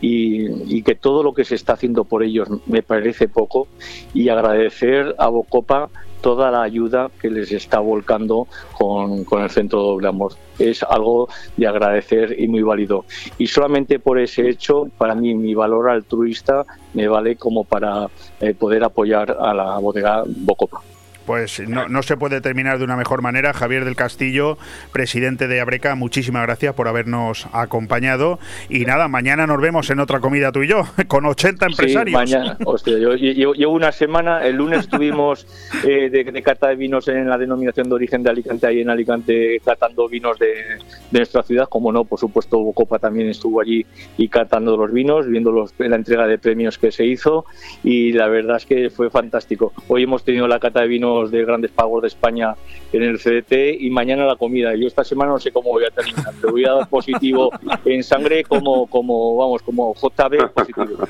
y, 0.08 0.84
que 0.84 0.94
todo 0.94 1.24
lo 1.24 1.34
que 1.34 1.46
se 1.46 1.56
está 1.56 1.74
haciendo 1.74 2.04
por 2.04 2.22
ellos 2.22 2.48
me 2.68 2.84
parece 2.84 3.28
poco 3.28 3.68
y 4.14 4.30
agradecer 4.30 5.16
a 5.18 5.30
Bocopa 5.30 5.90
toda 6.22 6.52
la 6.52 6.62
ayuda 6.62 7.10
que 7.20 7.30
les 7.30 7.52
está 7.52 7.80
volcando 7.80 8.48
con, 8.74 9.24
con 9.24 9.42
el 9.42 9.50
Centro 9.50 9.82
Doble 9.82 10.08
Amor. 10.08 10.34
Es 10.60 10.84
algo 10.84 11.28
de 11.58 11.68
agradecer 11.68 12.40
y 12.40 12.48
muy 12.48 12.62
válido. 12.62 13.06
Y 13.38 13.48
solamente 13.48 14.00
por 14.00 14.20
ese 14.20 14.48
hecho, 14.48 14.88
para 14.98 15.16
mí, 15.16 15.34
mi 15.34 15.54
valor 15.54 15.90
altruista 15.90 16.66
me 16.94 17.08
vale 17.08 17.36
como 17.36 17.64
para 17.64 18.08
eh, 18.42 18.54
poder 18.54 18.84
apoyar 18.84 19.38
a 19.40 19.54
la 19.54 19.78
bodega 19.80 20.24
Bocopa 20.26 20.82
pues 21.26 21.60
no, 21.68 21.88
no, 21.88 22.04
se 22.04 22.18
puede 22.18 22.42
terminar 22.42 22.78
de 22.78 22.84
una 22.84 22.96
mejor 22.96 23.22
manera. 23.22 23.54
Javier 23.54 23.86
del 23.86 23.96
Castillo, 23.96 24.58
presidente 24.92 25.48
de 25.48 25.60
Abreca, 25.60 25.96
muchísimas 25.96 26.44
gracias 26.44 26.74
por 26.76 26.88
habernos 26.88 27.48
acompañado. 27.52 28.40
Y 28.70 28.86
nada, 28.86 29.08
mañana 29.08 29.48
nos 29.48 29.60
vemos 29.60 29.90
en 29.90 30.00
otra 30.00 30.20
comida 30.20 30.52
tú 30.52 30.64
y 30.64 30.68
yo, 30.68 30.84
con 31.08 31.26
80 31.26 31.66
empresarios. 31.66 32.14
mañana, 32.14 32.58
hostia, 32.66 32.98
yo, 32.98 33.16
llevo 33.16 33.74
una 33.74 33.92
semana, 33.92 34.46
el 34.46 34.56
lunes 34.56 34.82
estuvimos 34.82 35.48
eh, 35.84 36.10
de, 36.10 36.44
cata 36.44 36.68
de 36.68 36.76
vinos 36.76 37.08
en 37.08 37.30
la 37.30 37.38
denominación 37.38 37.90
de 37.90 37.96
origen 37.96 38.24
de 38.24 38.30
Alicante, 38.30 38.68
ahí 38.68 38.82
en 38.82 38.90
Alicante, 38.90 39.60
catando 39.64 40.08
vinos 40.08 40.38
de, 40.40 40.78
nuestra 41.12 41.44
ciudad, 41.44 41.68
como 41.70 41.92
no, 41.92 42.06
por 42.06 42.20
supuesto, 42.20 42.64
Copa 42.74 43.00
también 43.00 43.30
estuvo 43.30 43.62
allí 43.62 43.86
y 44.18 44.28
catando 44.28 44.78
los 44.78 44.92
vinos, 44.92 45.28
viendo 45.28 45.52
los, 45.52 45.74
la 45.78 45.96
entrega 45.96 46.28
de 46.28 46.38
premios 46.38 46.78
que 46.78 46.92
se 46.92 47.06
hizo, 47.06 47.46
y 47.84 48.12
la 48.12 48.28
verdad 48.28 48.58
es 48.58 48.66
que 48.66 48.90
fue 48.90 49.10
fantástico. 49.10 49.74
Hoy 49.88 50.04
hemos 50.04 50.24
tenido 50.24 50.48
la 50.48 50.60
cata 50.60 50.82
de 50.82 50.88
de 51.24 51.46
grandes 51.46 51.72
pagos 51.72 52.02
de 52.02 52.08
España 52.10 52.56
en 52.92 53.04
el 53.04 53.20
CDT 53.20 53.82
y 53.82 53.90
mañana 53.90 54.26
la 54.26 54.36
comida. 54.36 54.76
Yo 54.76 54.88
esta 54.88 55.04
semana 55.04 55.32
no 55.32 55.40
sé 55.40 55.52
cómo 55.52 55.72
voy 55.72 55.86
a 55.86 55.92
terminar. 55.92 56.34
Te 56.40 56.48
voy 56.48 56.66
a 56.66 56.74
dar 56.74 56.88
positivo 56.88 57.52
en 57.86 58.04
sangre 58.04 58.44
como, 58.44 58.88
como 58.88 59.38
vamos, 59.38 59.62
como 59.62 59.94
JB 59.96 60.50
positivo. 60.54 61.08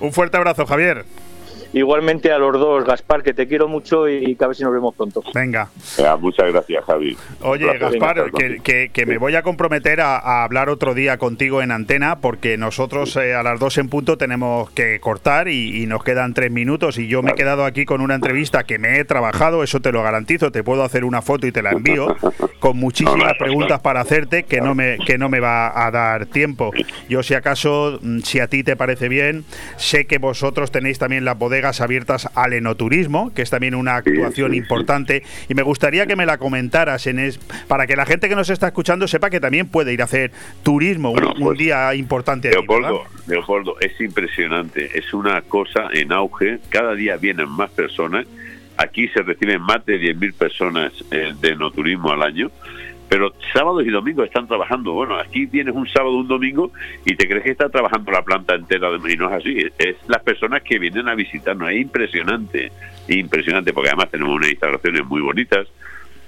Un 0.00 0.12
fuerte 0.12 0.36
abrazo, 0.36 0.66
Javier. 0.66 1.04
Igualmente 1.72 2.32
a 2.32 2.38
los 2.38 2.58
dos, 2.58 2.84
Gaspar, 2.84 3.22
que 3.22 3.32
te 3.32 3.46
quiero 3.46 3.68
mucho 3.68 4.08
y 4.08 4.34
que 4.34 4.44
a 4.44 4.48
ver 4.48 4.56
si 4.56 4.64
nos 4.64 4.72
vemos 4.72 4.94
pronto. 4.94 5.22
Venga. 5.32 5.68
muchas 6.18 6.52
gracias, 6.52 6.84
Javi. 6.84 7.16
Oye, 7.42 7.78
Gaspar, 7.78 8.30
que, 8.32 9.06
me 9.06 9.18
voy 9.18 9.36
a 9.36 9.42
comprometer 9.42 10.00
a, 10.00 10.44
hablar 10.44 10.68
otro 10.68 10.94
día 10.94 11.18
contigo 11.18 11.62
en 11.62 11.70
antena 11.70 12.18
porque 12.20 12.56
nosotros 12.56 13.16
eh, 13.16 13.34
a 13.34 13.42
las 13.42 13.60
dos 13.60 13.78
en 13.78 13.88
punto 13.88 14.18
tenemos 14.18 14.70
que 14.70 14.98
cortar 15.00 15.48
y, 15.48 15.86
nos 15.90 16.04
quedan 16.04 16.34
tres 16.34 16.52
minutos 16.52 16.98
y 16.98 17.08
yo 17.08 17.22
me 17.22 17.32
he 17.32 17.34
quedado 17.34 17.64
aquí 17.64 17.84
con 17.84 18.00
una 18.00 18.14
entrevista 18.14 18.64
que 18.64 18.78
me 18.78 18.98
he 18.98 19.04
trabajado, 19.04 19.64
eso 19.64 19.80
te 19.80 19.90
lo 19.90 20.02
garantizo, 20.02 20.52
te 20.52 20.62
puedo 20.62 20.84
hacer 20.84 21.04
una 21.04 21.22
foto 21.22 21.46
y 21.46 21.52
te 21.52 21.62
la 21.62 21.70
envío 21.70 22.16
con 22.60 22.76
muchísimas 22.76 23.34
preguntas 23.38 23.80
para 23.80 24.00
hacerte 24.00 24.44
que 24.44 24.60
no 24.60 24.74
me 24.74 24.98
que 25.04 25.18
no 25.18 25.28
me 25.28 25.40
va 25.40 25.86
a 25.86 25.90
dar 25.90 26.26
tiempo. 26.26 26.70
Yo 27.08 27.22
si 27.22 27.34
acaso, 27.34 27.98
mm, 28.02 28.20
si 28.20 28.40
a 28.40 28.46
ti 28.46 28.62
te 28.62 28.76
parece 28.76 29.08
bien, 29.08 29.44
sé 29.76 30.06
que 30.06 30.18
vosotros 30.18 30.70
tenéis 30.70 30.98
también 30.98 31.24
la 31.24 31.34
bodega 31.60 31.84
abiertas 31.84 32.28
al 32.34 32.52
enoturismo, 32.52 33.32
que 33.34 33.42
es 33.42 33.50
también 33.50 33.74
una 33.74 33.96
actuación 33.96 34.54
importante. 34.54 35.22
Y 35.48 35.54
me 35.54 35.62
gustaría 35.62 36.06
que 36.06 36.16
me 36.16 36.26
la 36.26 36.38
comentaras 36.38 37.06
en 37.06 37.18
es, 37.18 37.38
para 37.68 37.86
que 37.86 37.96
la 37.96 38.06
gente 38.06 38.28
que 38.28 38.34
nos 38.34 38.50
está 38.50 38.68
escuchando 38.68 39.06
sepa 39.06 39.30
que 39.30 39.40
también 39.40 39.68
puede 39.68 39.92
ir 39.92 40.00
a 40.00 40.04
hacer 40.04 40.32
turismo 40.62 41.12
un, 41.12 41.34
pues, 41.38 41.58
día 41.58 41.94
importante. 41.94 42.50
Leopoldo, 42.50 43.04
Leopoldo, 43.26 43.76
es 43.80 44.00
impresionante, 44.00 44.98
es 44.98 45.12
una 45.12 45.42
cosa 45.42 45.88
en 45.92 46.12
auge, 46.12 46.60
cada 46.68 46.94
día 46.94 47.16
vienen 47.16 47.48
más 47.48 47.70
personas. 47.70 48.26
Aquí 48.76 49.08
se 49.08 49.22
reciben 49.22 49.60
más 49.60 49.84
de 49.84 50.00
10.000 50.00 50.34
personas 50.34 50.92
eh, 51.10 51.34
de 51.38 51.48
enoturismo 51.50 52.12
al 52.12 52.22
año 52.22 52.50
pero 53.10 53.34
sábados 53.52 53.84
y 53.84 53.90
domingos 53.90 54.26
están 54.26 54.46
trabajando. 54.46 54.92
Bueno, 54.92 55.16
aquí 55.16 55.48
tienes 55.48 55.74
un 55.74 55.88
sábado, 55.88 56.16
un 56.16 56.28
domingo 56.28 56.70
y 57.04 57.16
te 57.16 57.26
crees 57.26 57.42
que 57.42 57.50
está 57.50 57.68
trabajando 57.68 58.12
la 58.12 58.22
planta 58.22 58.54
entera 58.54 58.88
de 58.88 59.12
y 59.12 59.16
no 59.16 59.28
es 59.28 59.32
así. 59.32 59.66
Es 59.78 59.96
las 60.06 60.22
personas 60.22 60.62
que 60.62 60.78
vienen 60.78 61.08
a 61.08 61.16
visitarnos. 61.16 61.70
Es 61.70 61.80
impresionante, 61.80 62.70
impresionante, 63.08 63.72
porque 63.72 63.88
además 63.88 64.12
tenemos 64.12 64.36
unas 64.36 64.50
instalaciones 64.50 65.04
muy 65.04 65.20
bonitas. 65.20 65.66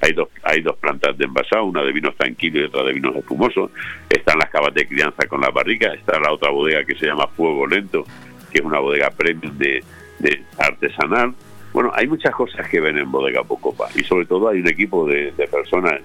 Hay 0.00 0.12
dos, 0.12 0.28
hay 0.42 0.60
dos 0.60 0.76
plantas 0.76 1.16
de 1.16 1.24
envasado, 1.24 1.66
una 1.66 1.84
de 1.84 1.92
vinos 1.92 2.16
tranquilos 2.16 2.62
y 2.62 2.64
otra 2.64 2.82
de 2.82 2.94
vinos 2.94 3.14
espumosos. 3.14 3.70
Están 4.10 4.40
las 4.40 4.50
cavas 4.50 4.74
de 4.74 4.84
crianza 4.84 5.24
con 5.28 5.40
la 5.40 5.50
barrica. 5.50 5.94
Está 5.94 6.18
la 6.18 6.32
otra 6.32 6.50
bodega 6.50 6.84
que 6.84 6.96
se 6.96 7.06
llama 7.06 7.28
Fuego 7.28 7.64
Lento, 7.64 8.02
que 8.50 8.58
es 8.58 8.64
una 8.64 8.80
bodega 8.80 9.08
premium 9.10 9.56
de, 9.56 9.84
de 10.18 10.42
artesanal. 10.58 11.32
Bueno, 11.72 11.92
hay 11.94 12.08
muchas 12.08 12.34
cosas 12.34 12.68
que 12.68 12.80
ven 12.80 12.98
en 12.98 13.10
Bodega 13.10 13.44
Pocopa 13.44 13.88
y 13.94 14.02
sobre 14.02 14.26
todo 14.26 14.48
hay 14.48 14.60
un 14.60 14.68
equipo 14.68 15.06
de, 15.06 15.30
de 15.30 15.46
personas 15.46 16.00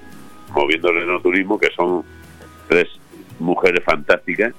moviendo 0.53 0.89
el 0.89 1.03
enoturismo, 1.03 1.59
que 1.59 1.69
son 1.75 2.03
tres 2.67 2.87
mujeres 3.39 3.83
fantásticas 3.83 4.53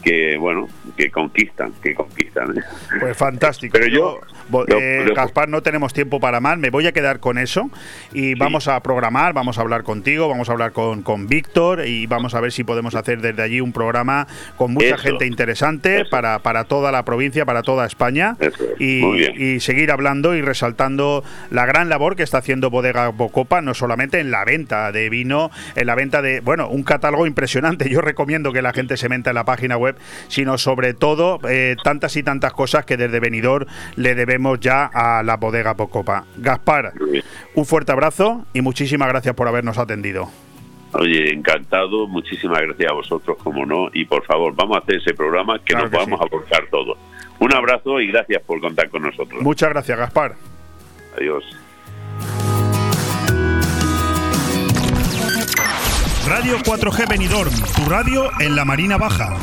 que 0.00 0.36
bueno 0.36 0.68
que 0.96 1.10
conquistan 1.10 1.72
que 1.82 1.94
conquistan. 1.94 2.54
Pues 2.98 3.16
fantástico. 3.16 3.72
Pero 3.72 3.86
yo, 3.86 4.20
eh, 4.68 5.06
Gaspar 5.14 5.48
no 5.48 5.62
tenemos 5.62 5.92
tiempo 5.92 6.20
para 6.20 6.40
más. 6.40 6.58
Me 6.58 6.70
voy 6.70 6.86
a 6.86 6.92
quedar 6.92 7.20
con 7.20 7.38
eso 7.38 7.70
y 8.12 8.34
vamos 8.34 8.68
a 8.68 8.80
programar 8.80 9.32
vamos 9.32 9.58
a 9.58 9.60
hablar 9.60 9.82
contigo 9.82 10.28
vamos 10.28 10.48
a 10.48 10.52
hablar 10.52 10.72
con, 10.72 11.02
con 11.02 11.26
Víctor 11.26 11.86
y 11.86 12.06
vamos 12.06 12.34
a 12.34 12.40
ver 12.40 12.52
si 12.52 12.64
podemos 12.64 12.94
hacer 12.94 13.20
desde 13.20 13.42
allí 13.42 13.60
un 13.60 13.72
programa 13.72 14.26
con 14.56 14.72
mucha 14.72 14.98
gente 14.98 15.26
interesante 15.26 16.04
para, 16.10 16.40
para 16.40 16.64
toda 16.64 16.92
la 16.92 17.04
provincia 17.04 17.44
para 17.44 17.62
toda 17.62 17.86
España. 17.86 18.36
Y, 18.78 19.04
y, 19.36 19.60
seguir 19.60 19.90
hablando 19.90 20.34
y 20.34 20.42
resaltando 20.42 21.22
la 21.50 21.66
gran 21.66 21.88
labor 21.88 22.16
que 22.16 22.22
está 22.22 22.38
haciendo 22.38 22.70
Bodega 22.70 23.08
Bocopa 23.08 23.60
no 23.60 23.74
solamente 23.74 24.20
en 24.20 24.30
la 24.30 24.44
venta 24.44 24.90
de 24.92 25.10
vino 25.10 25.50
en 25.74 25.86
la 25.86 25.94
venta 25.94 26.22
de 26.22 26.40
bueno 26.40 26.68
un 26.68 26.82
catálogo 26.82 27.26
impresionante. 27.26 27.88
Yo 27.88 28.00
recomiendo 28.00 28.52
que 28.52 28.62
la 28.62 28.72
gente 28.72 28.96
se 28.96 29.08
meta 29.08 29.30
en 29.30 29.34
la 29.34 29.44
página 29.44 29.76
web 29.76 29.89
sino 30.28 30.58
sobre 30.58 30.94
todo 30.94 31.38
eh, 31.48 31.76
tantas 31.82 32.16
y 32.16 32.22
tantas 32.22 32.52
cosas 32.52 32.84
que 32.84 32.96
desde 32.96 33.20
Benidorm 33.20 33.66
le 33.96 34.14
debemos 34.14 34.60
ya 34.60 34.86
a 34.86 35.22
la 35.22 35.36
bodega 35.36 35.74
Pocopa. 35.74 36.24
Gaspar, 36.36 36.92
un 37.54 37.64
fuerte 37.64 37.92
abrazo 37.92 38.44
y 38.52 38.60
muchísimas 38.60 39.08
gracias 39.08 39.34
por 39.34 39.48
habernos 39.48 39.78
atendido. 39.78 40.30
Oye, 40.92 41.32
encantado, 41.32 42.08
muchísimas 42.08 42.60
gracias 42.62 42.90
a 42.90 42.94
vosotros, 42.94 43.38
como 43.42 43.64
no, 43.64 43.88
y 43.92 44.04
por 44.04 44.24
favor, 44.24 44.54
vamos 44.56 44.76
a 44.76 44.80
hacer 44.80 44.96
ese 44.96 45.14
programa 45.14 45.60
que 45.64 45.74
nos 45.74 45.88
podamos 45.88 46.20
aportar 46.20 46.66
todos. 46.70 46.98
Un 47.38 47.54
abrazo 47.54 48.00
y 48.00 48.08
gracias 48.08 48.42
por 48.42 48.60
contar 48.60 48.90
con 48.90 49.02
nosotros. 49.02 49.40
Muchas 49.40 49.70
gracias, 49.70 49.96
Gaspar. 49.96 50.34
Adiós. 51.16 51.44
Radio 56.26 56.58
4G 56.58 57.08
Benidorm, 57.08 57.50
tu 57.74 57.88
radio 57.88 58.30
en 58.40 58.54
la 58.54 58.64
Marina 58.64 58.98
Baja. 58.98 59.36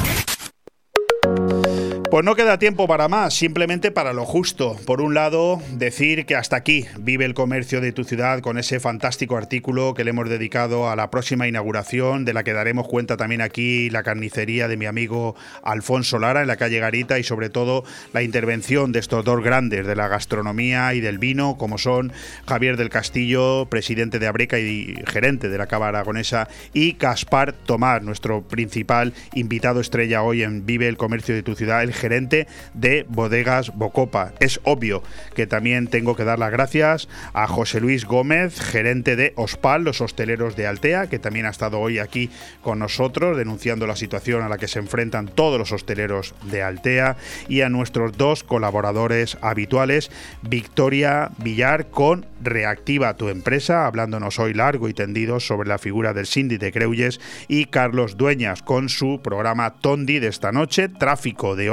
Pues 2.09 2.23
no 2.23 2.35
queda 2.35 2.57
tiempo 2.57 2.87
para 2.87 3.09
más, 3.09 3.33
simplemente 3.33 3.91
para 3.91 4.13
lo 4.13 4.23
justo. 4.23 4.77
Por 4.85 5.01
un 5.01 5.13
lado, 5.13 5.61
decir 5.73 6.25
que 6.25 6.37
hasta 6.37 6.55
aquí 6.55 6.85
vive 6.97 7.25
el 7.25 7.33
comercio 7.33 7.81
de 7.81 7.91
tu 7.91 8.05
ciudad 8.05 8.39
con 8.39 8.57
ese 8.57 8.79
fantástico 8.79 9.35
artículo 9.35 9.93
que 9.93 10.05
le 10.05 10.11
hemos 10.11 10.29
dedicado 10.29 10.89
a 10.89 10.95
la 10.95 11.11
próxima 11.11 11.49
inauguración, 11.49 12.23
de 12.23 12.33
la 12.33 12.45
que 12.45 12.53
daremos 12.53 12.87
cuenta 12.87 13.17
también 13.17 13.41
aquí 13.41 13.89
la 13.89 14.03
carnicería 14.03 14.69
de 14.69 14.77
mi 14.77 14.85
amigo 14.85 15.35
Alfonso 15.63 16.17
Lara 16.17 16.41
en 16.41 16.47
la 16.47 16.55
calle 16.55 16.79
Garita 16.79 17.19
y 17.19 17.23
sobre 17.23 17.49
todo 17.49 17.83
la 18.13 18.23
intervención 18.23 18.93
de 18.93 18.99
estos 18.99 19.25
dos 19.25 19.43
grandes 19.43 19.85
de 19.85 19.95
la 19.97 20.07
gastronomía 20.07 20.93
y 20.93 21.01
del 21.01 21.17
vino, 21.17 21.57
como 21.57 21.77
son 21.77 22.13
Javier 22.47 22.77
del 22.77 22.89
Castillo, 22.89 23.65
presidente 23.65 24.17
de 24.17 24.27
Abreca 24.27 24.59
y 24.59 24.95
gerente 25.07 25.49
de 25.49 25.57
la 25.57 25.67
Cava 25.67 25.89
Aragonesa, 25.89 26.47
y 26.73 26.93
Caspar 26.93 27.51
Tomás, 27.51 28.01
nuestro 28.01 28.43
principal 28.43 29.13
invitado 29.33 29.81
estrella 29.81 30.23
hoy 30.23 30.43
en 30.43 30.65
Vive 30.65 30.87
el 30.87 30.95
comercio 30.95 31.35
de 31.35 31.43
tu 31.43 31.53
ciudad, 31.53 31.83
gerente 31.97 32.47
de 32.73 33.05
Bodegas 33.09 33.75
Bocopa. 33.75 34.33
Es 34.39 34.59
obvio 34.63 35.03
que 35.35 35.47
también 35.47 35.87
tengo 35.87 36.15
que 36.15 36.23
dar 36.23 36.39
las 36.39 36.51
gracias 36.51 37.09
a 37.33 37.47
José 37.47 37.81
Luis 37.81 38.05
Gómez, 38.05 38.59
gerente 38.59 39.15
de 39.15 39.33
Ospal, 39.35 39.83
los 39.83 40.01
hosteleros 40.01 40.55
de 40.55 40.67
Altea, 40.67 41.07
que 41.07 41.19
también 41.19 41.45
ha 41.45 41.49
estado 41.49 41.79
hoy 41.79 41.99
aquí 41.99 42.29
con 42.61 42.79
nosotros 42.79 43.37
denunciando 43.37 43.87
la 43.87 43.95
situación 43.95 44.43
a 44.43 44.49
la 44.49 44.57
que 44.57 44.67
se 44.67 44.79
enfrentan 44.79 45.27
todos 45.27 45.59
los 45.59 45.71
hosteleros 45.71 46.35
de 46.43 46.63
Altea, 46.63 47.17
y 47.47 47.61
a 47.61 47.69
nuestros 47.69 48.17
dos 48.17 48.43
colaboradores 48.43 49.37
habituales, 49.41 50.11
Victoria 50.41 51.31
Villar 51.37 51.87
con 51.89 52.25
Reactiva 52.41 53.15
tu 53.15 53.29
empresa, 53.29 53.87
hablándonos 53.87 54.39
hoy 54.39 54.53
largo 54.53 54.89
y 54.89 54.93
tendido 54.93 55.39
sobre 55.39 55.67
la 55.67 55.79
figura 55.79 56.13
del 56.13 56.27
Cindy 56.27 56.57
de 56.57 56.71
Creuyes, 56.71 57.19
y 57.47 57.65
Carlos 57.65 58.17
Dueñas 58.17 58.61
con 58.61 58.89
su 58.89 59.21
programa 59.23 59.75
Tondi 59.81 60.19
de 60.19 60.27
esta 60.27 60.51
noche, 60.51 60.89
Tráfico 60.89 61.55
de 61.55 61.69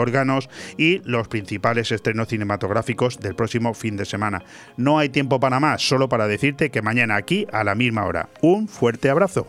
y 0.77 1.01
los 1.05 1.29
principales 1.29 1.91
estrenos 1.93 2.29
cinematográficos 2.29 3.19
del 3.19 3.35
próximo 3.35 3.75
fin 3.75 3.97
de 3.97 4.05
semana. 4.05 4.43
No 4.77 4.99
hay 4.99 5.09
tiempo 5.09 5.41
para 5.41 5.61
más, 5.61 5.83
solo 5.83 6.09
para 6.09 6.27
decirte 6.27 6.71
que 6.71 6.83
mañana 6.83 7.17
aquí 7.17 7.47
a 7.53 7.65
la 7.65 7.75
misma 7.75 8.05
hora. 8.05 8.29
Un 8.41 8.69
fuerte 8.69 9.11
abrazo. 9.11 9.47